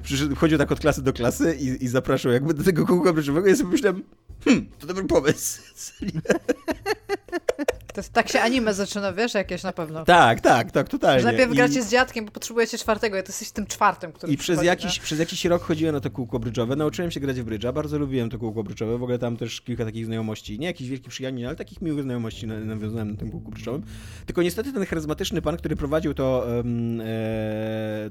przyszedł 0.03 0.37
chodził 0.37 0.59
tak 0.59 0.73
od 0.73 0.81
klasy 0.81 1.03
do 1.03 1.13
klasy 1.13 1.57
i, 1.61 1.85
i 1.85 1.89
zapraszał 1.89 2.33
jakby 2.33 2.55
do 2.55 2.65
tego 2.65 2.87
kółka 2.87 3.13
brydżowego 3.13 3.47
i 3.47 3.51
ja 3.51 3.57
sobie 3.57 3.71
myślałem, 3.71 4.03
hmm, 4.45 4.67
to 4.79 4.87
dobry 4.87 5.05
pomysł. 5.05 5.63
To 7.97 8.01
jest, 8.01 8.13
tak 8.13 8.29
się 8.29 8.41
anime 8.41 8.75
zaczyna, 8.75 9.13
wiesz, 9.13 9.35
jakieś 9.35 9.63
na 9.63 9.73
pewno. 9.73 10.05
tak, 10.05 10.41
tak, 10.41 10.71
tak, 10.71 10.89
totalnie. 10.89 11.21
Że 11.21 11.27
najpierw 11.27 11.53
I- 11.53 11.57
gracie 11.57 11.83
z 11.83 11.91
dziadkiem, 11.91 12.25
bo 12.25 12.31
potrzebujecie 12.31 12.79
czwartego, 12.79 13.17
ja 13.17 13.23
to 13.23 13.29
jesteś 13.29 13.51
tym 13.51 13.67
czwartym, 13.67 14.13
który 14.13 14.33
I 14.33 14.37
przez 14.37 14.63
jakiś, 14.63 14.97
nie? 14.99 15.03
przez 15.03 15.19
jakiś 15.19 15.45
rok 15.45 15.63
chodziłem 15.63 15.95
na 15.95 16.01
to 16.01 16.11
kółko 16.11 16.39
brydżowe, 16.39 16.77
nauczyłem 16.77 17.11
się 17.11 17.21
grać 17.21 17.41
w 17.41 17.45
brydża, 17.45 17.73
bardzo 17.73 17.99
lubiłem 17.99 18.31
to 18.31 18.39
kółko 18.39 18.63
brydżowe, 18.63 18.99
w 18.99 19.03
ogóle 19.03 19.19
tam 19.19 19.37
też 19.37 19.61
kilka 19.61 19.85
takich 19.85 20.07
znajomości, 20.07 20.59
nie 20.59 20.67
jakichś 20.67 20.91
wielkich 20.91 21.09
przyjaciół, 21.09 21.47
ale 21.47 21.57
takich 21.57 21.83
miłych 21.83 22.03
znajomości 22.03 22.47
na- 22.47 22.61
nawiązałem 22.61 23.11
na 23.13 23.17
tym 23.17 23.31
kółku 23.31 23.51
brydżowym. 23.51 23.83
Tylko 24.27 24.43
niestety 24.43 24.73
ten 24.73 24.87
charyzmatyczny 24.87 25.43
pan, 25.43 25.57
który 25.57 25.77
prowadził 25.77 26.15
to, 26.15 26.59
em, 26.61 27.01
e, 27.01 27.05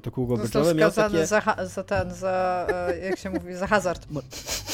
to 0.02 0.10
kółko 0.10 0.36
Został 0.36 0.62
brydżowe, 0.62 0.80
miał 0.80 0.90
takie... 0.92 1.26
za, 1.26 1.40
ha- 1.40 1.66
za 1.66 1.84
ten, 1.84 2.14
za, 2.14 2.66
e, 2.88 2.98
jak 2.98 3.18
się 3.18 3.30
mówi, 3.30 3.54
za 3.54 3.66
hazard. 3.66 4.06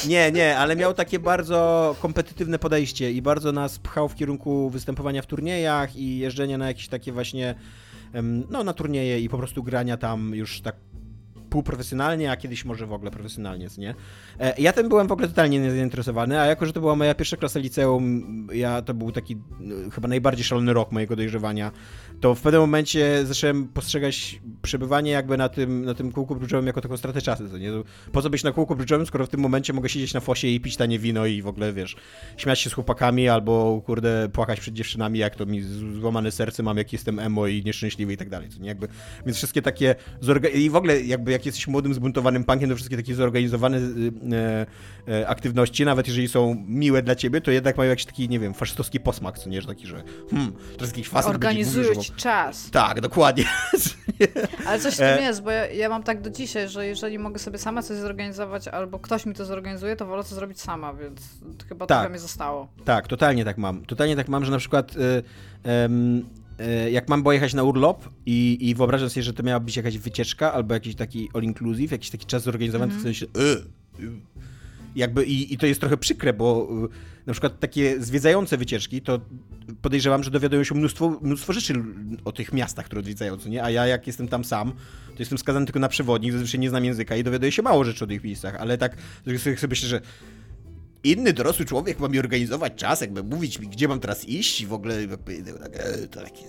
Nie, 0.07 0.31
nie, 0.31 0.57
ale 0.57 0.75
miał 0.75 0.93
takie 0.93 1.19
bardzo 1.19 1.95
kompetytywne 2.01 2.59
podejście 2.59 3.11
i 3.11 3.21
bardzo 3.21 3.51
nas 3.51 3.79
pchał 3.79 4.09
w 4.09 4.15
kierunku 4.15 4.69
występowania 4.69 5.02
w 5.21 5.25
turniejach 5.25 5.95
i 5.95 6.17
jeżdżenia 6.17 6.57
na 6.57 6.67
jakieś 6.67 6.87
takie 6.87 7.11
właśnie, 7.11 7.55
no 8.49 8.63
na 8.63 8.73
turnieje 8.73 9.19
i 9.19 9.29
po 9.29 9.37
prostu 9.37 9.63
grania 9.63 9.97
tam 9.97 10.35
już 10.35 10.61
tak 10.61 10.75
półprofesjonalnie, 11.53 12.31
a 12.31 12.37
kiedyś 12.37 12.65
może 12.65 12.87
w 12.87 12.93
ogóle 12.93 13.11
profesjonalnie, 13.11 13.67
nie? 13.77 13.95
E, 14.39 14.61
Ja 14.61 14.73
tym 14.73 14.89
byłem 14.89 15.07
w 15.07 15.11
ogóle 15.11 15.27
totalnie 15.27 15.59
niezainteresowany, 15.59 16.39
a 16.39 16.45
jako, 16.45 16.65
że 16.65 16.73
to 16.73 16.79
była 16.79 16.95
moja 16.95 17.15
pierwsza 17.15 17.37
klasa 17.37 17.59
liceum, 17.59 18.47
ja 18.53 18.81
to 18.81 18.93
był 18.93 19.11
taki 19.11 19.33
e, 19.33 19.91
chyba 19.91 20.07
najbardziej 20.07 20.43
szalony 20.43 20.73
rok 20.73 20.91
mojego 20.91 21.15
dojrzewania, 21.15 21.71
to 22.21 22.35
w 22.35 22.41
pewnym 22.41 22.61
momencie 22.61 23.25
zacząłem 23.25 23.67
postrzegać 23.67 24.41
przebywanie 24.61 25.11
jakby 25.11 25.37
na 25.37 25.49
tym, 25.49 25.85
na 25.85 25.93
tym 25.93 26.11
kółku 26.11 26.35
brydżowym 26.35 26.67
jako 26.67 26.81
taką 26.81 26.97
stratę 26.97 27.21
czasu, 27.21 27.49
co 27.49 27.57
nie? 27.57 27.71
Po 28.11 28.21
co 28.21 28.29
być 28.29 28.43
na 28.43 28.51
kółku 28.51 28.75
brydżowym, 28.75 29.05
skoro 29.05 29.25
w 29.25 29.29
tym 29.29 29.39
momencie 29.39 29.73
mogę 29.73 29.89
siedzieć 29.89 30.13
na 30.13 30.19
fosie 30.19 30.47
i 30.47 30.59
pić 30.59 30.77
tanie 30.77 30.99
wino 30.99 31.25
i 31.25 31.41
w 31.41 31.47
ogóle, 31.47 31.73
wiesz, 31.73 31.95
śmiać 32.37 32.59
się 32.59 32.69
z 32.69 32.73
chłopakami 32.73 33.29
albo, 33.29 33.81
kurde, 33.85 34.29
płakać 34.33 34.59
przed 34.59 34.73
dziewczynami, 34.73 35.19
jak 35.19 35.35
to 35.35 35.45
mi 35.45 35.61
złamane 35.99 36.31
serce 36.31 36.63
mam, 36.63 36.77
jak 36.77 36.93
jestem 36.93 37.19
emo 37.19 37.47
i 37.47 37.63
nieszczęśliwy 37.63 38.13
i 38.13 38.17
tak 38.17 38.29
dalej, 38.29 38.49
co 38.49 38.59
nie? 38.59 38.67
Jakby, 38.67 38.87
więc 39.25 39.37
wszystkie 39.37 39.61
takie 39.61 39.95
zorga- 40.21 40.55
i 40.55 40.69
w 40.69 40.75
ogóle 40.75 41.01
jakby 41.01 41.31
jak 41.31 41.45
jesteś 41.45 41.67
młodym, 41.67 41.93
zbuntowanym 41.93 42.43
punkiem, 42.43 42.69
to 42.69 42.75
wszystkie 42.75 42.97
takie 42.97 43.15
zorganizowane 43.15 43.77
e, 43.77 44.65
e, 45.07 45.27
aktywności, 45.27 45.85
nawet 45.85 46.07
jeżeli 46.07 46.27
są 46.27 46.63
miłe 46.67 47.01
dla 47.01 47.15
ciebie, 47.15 47.41
to 47.41 47.51
jednak 47.51 47.77
mają 47.77 47.89
jakiś 47.89 48.05
taki, 48.05 48.29
nie 48.29 48.39
wiem, 48.39 48.53
faszystowski 48.53 48.99
posmak, 48.99 49.39
co 49.39 49.49
nie, 49.49 49.61
że 49.61 49.67
taki, 49.67 49.87
że 49.87 50.03
hmm, 50.29 50.53
teraz 50.77 50.89
jakiś 50.89 51.09
facet 51.09 51.31
Organizują 51.31 52.02
czas. 52.11 52.71
Tak, 52.71 53.01
dokładnie. 53.01 53.45
Ale 54.67 54.79
coś 54.79 54.93
w 54.93 54.97
tym 54.97 55.05
E. 55.05 55.21
jest, 55.21 55.41
bo 55.41 55.51
ja, 55.51 55.65
ja 55.67 55.89
mam 55.89 56.03
tak 56.03 56.21
do 56.21 56.29
dzisiaj, 56.29 56.69
że 56.69 56.87
jeżeli 56.87 57.19
mogę 57.19 57.39
sobie 57.39 57.57
sama 57.57 57.83
coś 57.83 57.97
zorganizować, 57.97 58.67
albo 58.67 58.99
ktoś 58.99 59.25
mi 59.25 59.33
to 59.33 59.45
zorganizuje, 59.45 59.95
to 59.95 60.05
wolę 60.05 60.23
to 60.23 60.35
zrobić 60.35 60.61
sama, 60.61 60.93
więc 60.93 61.21
chyba 61.69 61.85
Tak. 61.87 61.99
trochę 61.99 62.13
mi 62.13 62.19
zostało. 62.19 62.67
Tak, 62.85 63.07
totalnie 63.07 63.45
tak 63.45 63.57
mam. 63.57 63.85
Totalnie 63.85 64.15
tak 64.15 64.27
mam, 64.27 64.45
że 64.45 64.51
na 64.51 64.57
przykład 64.57 64.95
y, 64.95 65.23
em, 65.63 66.25
y, 66.85 66.91
jak 66.91 67.09
mam 67.09 67.23
pojechać 67.23 67.53
na 67.53 67.63
urlop 67.63 68.09
i, 68.25 68.57
i 68.69 68.75
wyobrażam 68.75 69.09
sobie, 69.09 69.23
że 69.23 69.33
to 69.33 69.43
miała 69.43 69.59
być 69.59 69.77
jakaś 69.77 69.97
wycieczka 69.97 70.53
albo 70.53 70.73
jakiś 70.73 70.95
taki 70.95 71.29
all 71.33 71.43
inclusive, 71.43 71.91
jakiś 71.91 72.09
taki 72.09 72.25
czas 72.25 72.43
zorganizowany, 72.43 72.93
to 72.93 72.99
w 72.99 73.03
sensie 73.03 73.25
y, 73.25 74.03
y, 74.03 74.11
jakby 74.95 75.25
i, 75.25 75.53
i 75.53 75.57
to 75.57 75.65
jest 75.65 75.79
trochę 75.79 75.97
przykre, 75.97 76.33
bo 76.33 76.67
y, 76.85 77.12
na 77.25 77.33
przykład 77.33 77.59
takie 77.59 78.01
zwiedzające 78.01 78.57
wycieczki, 78.57 79.01
to 79.01 79.19
podejrzewam, 79.81 80.23
że 80.23 80.31
dowiadują 80.31 80.63
się 80.63 80.75
mnóstwo, 80.75 81.19
mnóstwo 81.21 81.53
rzeczy 81.53 81.73
o 82.25 82.31
tych 82.31 82.53
miastach, 82.53 82.85
które 82.85 82.99
odwiedzają, 82.99 83.37
co 83.37 83.49
nie? 83.49 83.63
A 83.63 83.69
ja 83.69 83.87
jak 83.87 84.07
jestem 84.07 84.27
tam 84.27 84.43
sam, 84.43 84.71
to 85.07 85.19
jestem 85.19 85.37
skazany 85.37 85.65
tylko 85.65 85.79
na 85.79 85.89
przewodnik, 85.89 86.33
zazwyczaj 86.33 86.59
nie 86.59 86.69
znam 86.69 86.85
języka 86.85 87.15
i 87.15 87.23
dowiaduję 87.23 87.51
się 87.51 87.61
mało 87.61 87.83
rzeczy 87.83 88.03
o 88.03 88.07
tych 88.07 88.23
miejscach, 88.23 88.55
ale 88.55 88.77
tak 88.77 88.97
sobie 89.25 89.39
sobie 89.39 89.57
myślę, 89.69 89.89
że 89.89 90.01
inny 91.03 91.33
dorosły 91.33 91.65
człowiek 91.65 91.99
ma 91.99 92.07
mi 92.07 92.19
organizować 92.19 92.73
czas, 92.75 93.01
jakby 93.01 93.23
mówić 93.23 93.59
mi, 93.59 93.67
gdzie 93.67 93.87
mam 93.87 93.99
teraz 93.99 94.25
iść 94.25 94.61
i 94.61 94.67
w 94.67 94.73
ogóle 94.73 95.01
jakby, 95.01 95.43
to 96.11 96.21
takie... 96.21 96.43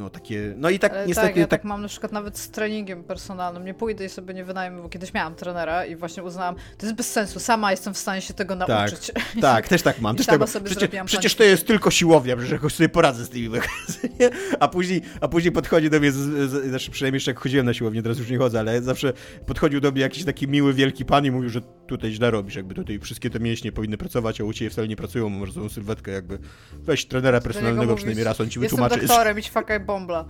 No 0.00 0.10
takie, 0.10 0.54
no 0.56 0.70
i 0.70 0.78
tak 0.78 0.92
Ale 0.92 1.06
niestety 1.06 1.28
tak, 1.28 1.36
ja 1.36 1.46
tak, 1.46 1.60
tak 1.60 1.64
mam 1.64 1.82
na 1.82 1.88
przykład 1.88 2.12
nawet 2.12 2.38
z 2.38 2.50
treningiem 2.50 3.04
personalnym. 3.04 3.64
Nie 3.64 3.74
pójdę 3.74 4.04
i 4.04 4.08
sobie 4.08 4.34
nie 4.34 4.44
wynajmę, 4.44 4.82
bo 4.82 4.88
kiedyś 4.88 5.14
miałam 5.14 5.34
trenera 5.34 5.84
i 5.84 5.96
właśnie 5.96 6.22
uznałam, 6.22 6.54
to 6.78 6.86
jest 6.86 6.96
bez 6.96 7.12
sensu, 7.12 7.40
sama 7.40 7.70
jestem 7.70 7.94
w 7.94 7.98
stanie 7.98 8.20
się 8.22 8.34
tego 8.34 8.54
nauczyć. 8.54 9.12
tak, 9.40 9.68
też 9.72 9.82
tak 9.82 10.00
mam. 10.00 10.16
Też 10.16 10.26
tego, 10.26 10.46
sobie 10.46 10.70
przecież, 11.04 11.34
to 11.34 11.44
jest 11.44 11.66
tylko 11.66 11.90
siłownia, 11.90 12.36
przecież 12.36 12.52
jakoś 12.52 12.74
sobie 12.74 12.88
poradzę 12.88 13.24
z 13.24 13.28
tymi 13.28 13.48
wykazami. 13.48 14.14
A 14.60 14.68
później, 14.68 15.02
a 15.20 15.28
później 15.28 15.52
podchodzi 15.52 15.90
do 15.90 16.00
mnie, 16.00 16.12
z, 16.12 16.16
z, 16.50 16.68
znaczy 16.68 16.90
przynajmniej 16.90 17.16
jeszcze 17.16 17.30
jak 17.30 17.40
chodziłem 17.40 17.66
na 17.66 17.74
siłownię, 17.74 18.02
teraz 18.02 18.18
już 18.18 18.30
nie 18.30 18.38
chodzę, 18.38 18.58
ale 18.60 18.82
zawsze 18.82 19.12
podchodził 19.46 19.80
do 19.80 19.90
mnie 19.92 20.00
jakiś 20.00 20.24
taki 20.24 20.48
miły, 20.48 20.74
wielki 20.74 21.04
pan 21.04 21.26
i 21.26 21.30
mówił, 21.30 21.50
że 21.50 21.60
tutaj 21.86 22.10
źle 22.12 22.30
robisz, 22.30 22.54
jakby 22.54 22.74
tutaj 22.74 22.98
wszystkie 22.98 23.30
te 23.30 23.40
mięśnie 23.40 23.72
powinny 23.72 23.96
pracować, 23.96 24.40
a 24.40 24.44
u 24.44 24.52
ciebie 24.52 24.70
wcale 24.70 24.88
nie 24.88 24.96
pracują, 24.96 25.28
masz 25.28 25.54
tą 25.54 25.68
sylwetkę 25.68 26.10
jakby. 26.12 26.38
Weź 26.72 27.06
trenera 27.06 27.40
personalnego 27.40 27.96
przynajmniej 27.96 28.24
raz, 28.24 28.40
on 28.40 28.50
ci 28.50 28.60
Jestem 28.60 28.76
wytłumaczy. 28.76 29.06
doktorem, 29.06 29.38
idź 29.38 29.50
fakaj 29.90 30.00
bombla. 30.00 30.24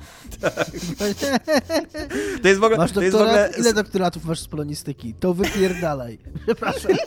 To 2.42 2.48
jest 2.48 2.60
w 2.60 2.64
ogóle, 2.64 2.78
Masz 2.78 2.92
to 2.92 3.02
jest 3.02 3.16
w 3.16 3.20
ogóle 3.20 3.32
doktorat? 3.32 3.58
Ile 3.58 3.72
doktoratów 3.72 4.24
masz 4.24 4.40
z 4.40 4.48
polonistyki? 4.48 5.14
To 5.14 5.34
wypierdalaj. 5.34 6.18
Przepraszam. 6.46 6.92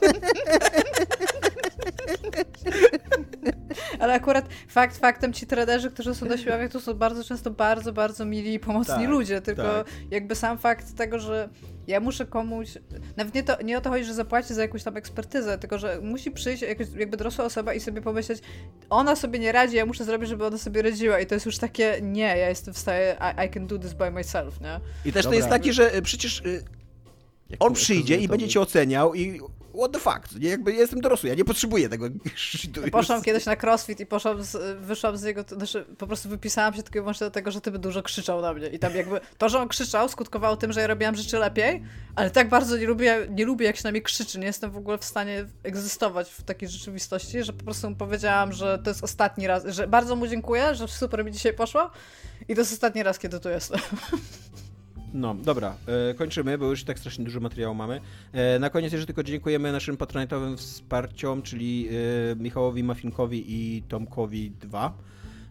Ale 4.00 4.14
akurat 4.14 4.46
fakt 4.68 4.98
faktem 4.98 5.34
ci 5.34 5.48
trenerzy, 5.48 5.92
którzy 5.92 6.16
są 6.16 6.26
na 6.26 6.38
siłowniach, 6.38 6.72
to 6.72 6.80
są 6.80 6.94
bardzo 6.94 7.24
często 7.24 7.52
bardzo, 7.52 7.94
bardzo 7.94 8.26
mili 8.26 8.54
i 8.54 8.60
pomocni 8.60 8.96
Tak, 8.96 9.10
ludzie, 9.10 9.42
tylko 9.42 9.64
tak. 9.64 9.88
jakby 10.12 10.36
sam 10.36 10.58
fakt 10.58 10.96
tego, 10.96 11.20
że 11.20 11.50
ja 11.88 12.00
muszę 12.00 12.26
komuś, 12.26 12.78
nawet 13.18 13.36
nie, 13.36 13.44
to, 13.44 13.62
nie 13.64 13.78
o 13.78 13.82
to 13.82 13.90
chodzi, 13.90 14.06
że 14.06 14.14
zapłaci 14.14 14.54
za 14.54 14.62
jakąś 14.62 14.84
tam 14.84 14.98
ekspertyzę, 14.98 15.58
tylko 15.58 15.78
że 15.78 16.00
musi 16.02 16.32
przyjść 16.32 16.62
jakaś, 16.62 16.88
jakby 16.98 17.18
dorosła 17.18 17.46
osoba 17.46 17.74
i 17.74 17.80
sobie 17.80 18.02
pomyśleć, 18.02 18.42
ona 18.90 19.16
sobie 19.16 19.40
nie 19.40 19.52
radzi, 19.52 19.76
ja 19.76 19.86
muszę 19.86 20.06
zrobić, 20.06 20.30
żeby 20.30 20.46
ona 20.46 20.58
sobie 20.58 20.82
radziła 20.82 21.20
i 21.20 21.26
to 21.26 21.36
jest 21.36 21.46
już 21.46 21.58
takie, 21.58 22.00
nie, 22.02 22.38
ja 22.38 22.50
jestem 22.50 22.74
w 22.74 22.78
stanie, 22.78 23.16
I, 23.44 23.46
I 23.46 23.50
can 23.50 23.68
do 23.68 23.80
this 23.80 23.94
by 23.94 24.12
myself, 24.12 24.62
nie? 24.62 24.80
I 25.06 25.14
też 25.14 25.24
to 25.24 25.30
Dobra. 25.30 25.38
jest 25.38 25.50
takie, 25.50 25.74
że 25.74 25.96
y, 25.96 26.02
przecież 26.02 26.40
y, 26.40 26.64
on 27.60 27.74
przyjdzie 27.74 28.18
i 28.18 28.28
będzie 28.28 28.48
cię 28.48 28.62
oceniał 28.62 29.16
i 29.16 29.42
what 29.78 29.92
the 29.92 30.00
fuck, 30.00 30.40
nie? 30.40 30.50
Jakby 30.50 30.74
ja 30.74 30.80
jestem 30.80 31.02
dorosły, 31.02 31.30
ja 31.30 31.36
nie 31.36 31.46
potrzebuję 31.46 31.90
tego. 31.90 32.06
Poszłam 32.92 33.22
kiedyś 33.22 33.46
na 33.46 33.56
crossfit 33.64 34.00
i 34.00 34.06
poszłam 34.06 34.44
z, 34.44 34.80
wyszłam 34.80 35.18
z 35.18 35.24
niego, 35.24 35.44
to 35.44 35.56
znaczy 35.56 35.86
po 35.98 36.08
prostu 36.08 36.30
wypisałam 36.30 36.74
się 36.74 36.84
tylko 36.84 37.00
i 37.00 37.02
wyłącznie 37.02 37.28
do 37.28 37.32
tego, 37.32 37.52
że 37.52 37.62
ty 37.62 37.72
by 37.72 37.80
dużo 37.80 38.04
krzyczał 38.04 38.42
na 38.42 38.54
mnie. 38.54 38.68
I 38.68 38.80
tam 38.80 38.96
jakby 38.96 39.20
to, 39.38 39.50
że 39.50 39.60
on 39.60 39.68
krzyczał, 39.68 40.10
skutkowało 40.10 40.58
tym, 40.58 40.74
że 40.74 40.82
ja 40.82 40.88
robiłam 40.88 41.16
rzeczy 41.16 41.38
lepiej, 41.38 41.84
ale 42.16 42.30
tak 42.32 42.50
bardzo 42.50 42.78
nie 42.78 42.86
lubię, 42.86 43.28
nie 43.30 43.46
lubię 43.46 43.66
jak 43.66 43.78
się 43.78 43.84
na 43.84 43.92
mnie 43.92 44.02
krzyczy. 44.02 44.40
Nie 44.40 44.46
jestem 44.46 44.72
w 44.72 44.78
ogóle 44.78 44.98
w 44.98 45.06
stanie 45.06 45.46
egzystować 45.64 46.30
w 46.30 46.44
takiej 46.44 46.70
rzeczywistości, 46.70 47.44
że 47.44 47.54
po 47.54 47.64
prostu 47.64 47.90
mu 47.90 47.96
powiedziałam, 47.96 48.54
że 48.54 48.80
to 48.80 48.90
jest 48.90 49.04
ostatni 49.04 49.48
raz, 49.48 49.66
że 49.66 49.88
bardzo 49.88 50.16
mu 50.16 50.28
dziękuję, 50.28 50.76
że 50.76 50.88
super 50.88 51.26
mi 51.26 51.32
dzisiaj 51.32 51.54
poszło 51.54 51.92
i 52.48 52.56
to 52.56 52.62
jest 52.62 52.74
ostatni 52.74 53.04
raz, 53.04 53.20
kiedy 53.20 53.40
tu 53.40 53.50
jestem. 53.50 53.80
No, 55.14 55.36
dobra, 55.36 55.76
e, 55.88 56.14
kończymy, 56.14 56.58
bo 56.58 56.66
już 56.70 56.84
tak 56.84 57.00
strasznie 57.00 57.26
dużo 57.26 57.40
materiału 57.40 57.76
mamy. 57.76 58.02
E, 58.32 58.60
na 58.60 58.70
koniec 58.70 58.92
jeszcze 58.92 59.06
tylko 59.06 59.24
dziękujemy 59.24 59.72
naszym 59.72 59.98
patronatowym 59.98 60.58
wsparciom, 60.58 61.42
czyli 61.42 61.88
e, 62.32 62.36
Michałowi 62.36 62.84
Mafinkowi 62.84 63.44
i 63.48 63.82
Tomkowi 63.82 64.52
2. 64.52 64.98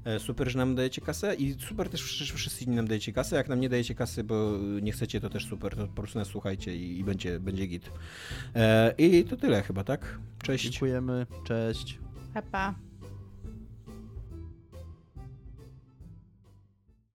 E, 0.05 0.21
super, 0.21 0.51
że 0.51 0.59
nam 0.59 0.75
dajecie 0.75 1.01
kasę 1.01 1.35
i 1.35 1.55
super 1.61 1.89
też 1.89 2.01
że 2.01 2.35
wszyscy 2.35 2.65
inni 2.65 2.77
nam 2.77 2.89
dajecie 2.89 3.13
kasę. 3.13 3.37
Jak 3.37 3.49
nam 3.49 3.61
nie 3.61 3.69
dajecie 3.69 3.95
kasy, 3.95 4.25
bo 4.25 4.59
nie 4.83 4.93
chcecie, 4.93 5.21
to 5.21 5.31
też 5.31 5.47
super, 5.47 5.77
to 5.77 5.87
po 5.87 6.03
prostu 6.03 6.19
nas 6.19 6.29
słuchajcie 6.29 6.77
i, 6.77 6.99
i 6.99 7.05
będzie, 7.05 7.41
będzie 7.41 7.67
git. 7.67 7.91
E, 8.55 8.95
I 8.99 9.25
to 9.25 9.37
tyle 9.37 9.63
chyba, 9.63 9.85
tak? 9.85 10.19
Cześć. 10.43 10.65
Dziękujemy. 10.65 11.27
Cześć. 11.45 11.99
Pa, 12.35 12.43
pa. 12.43 12.92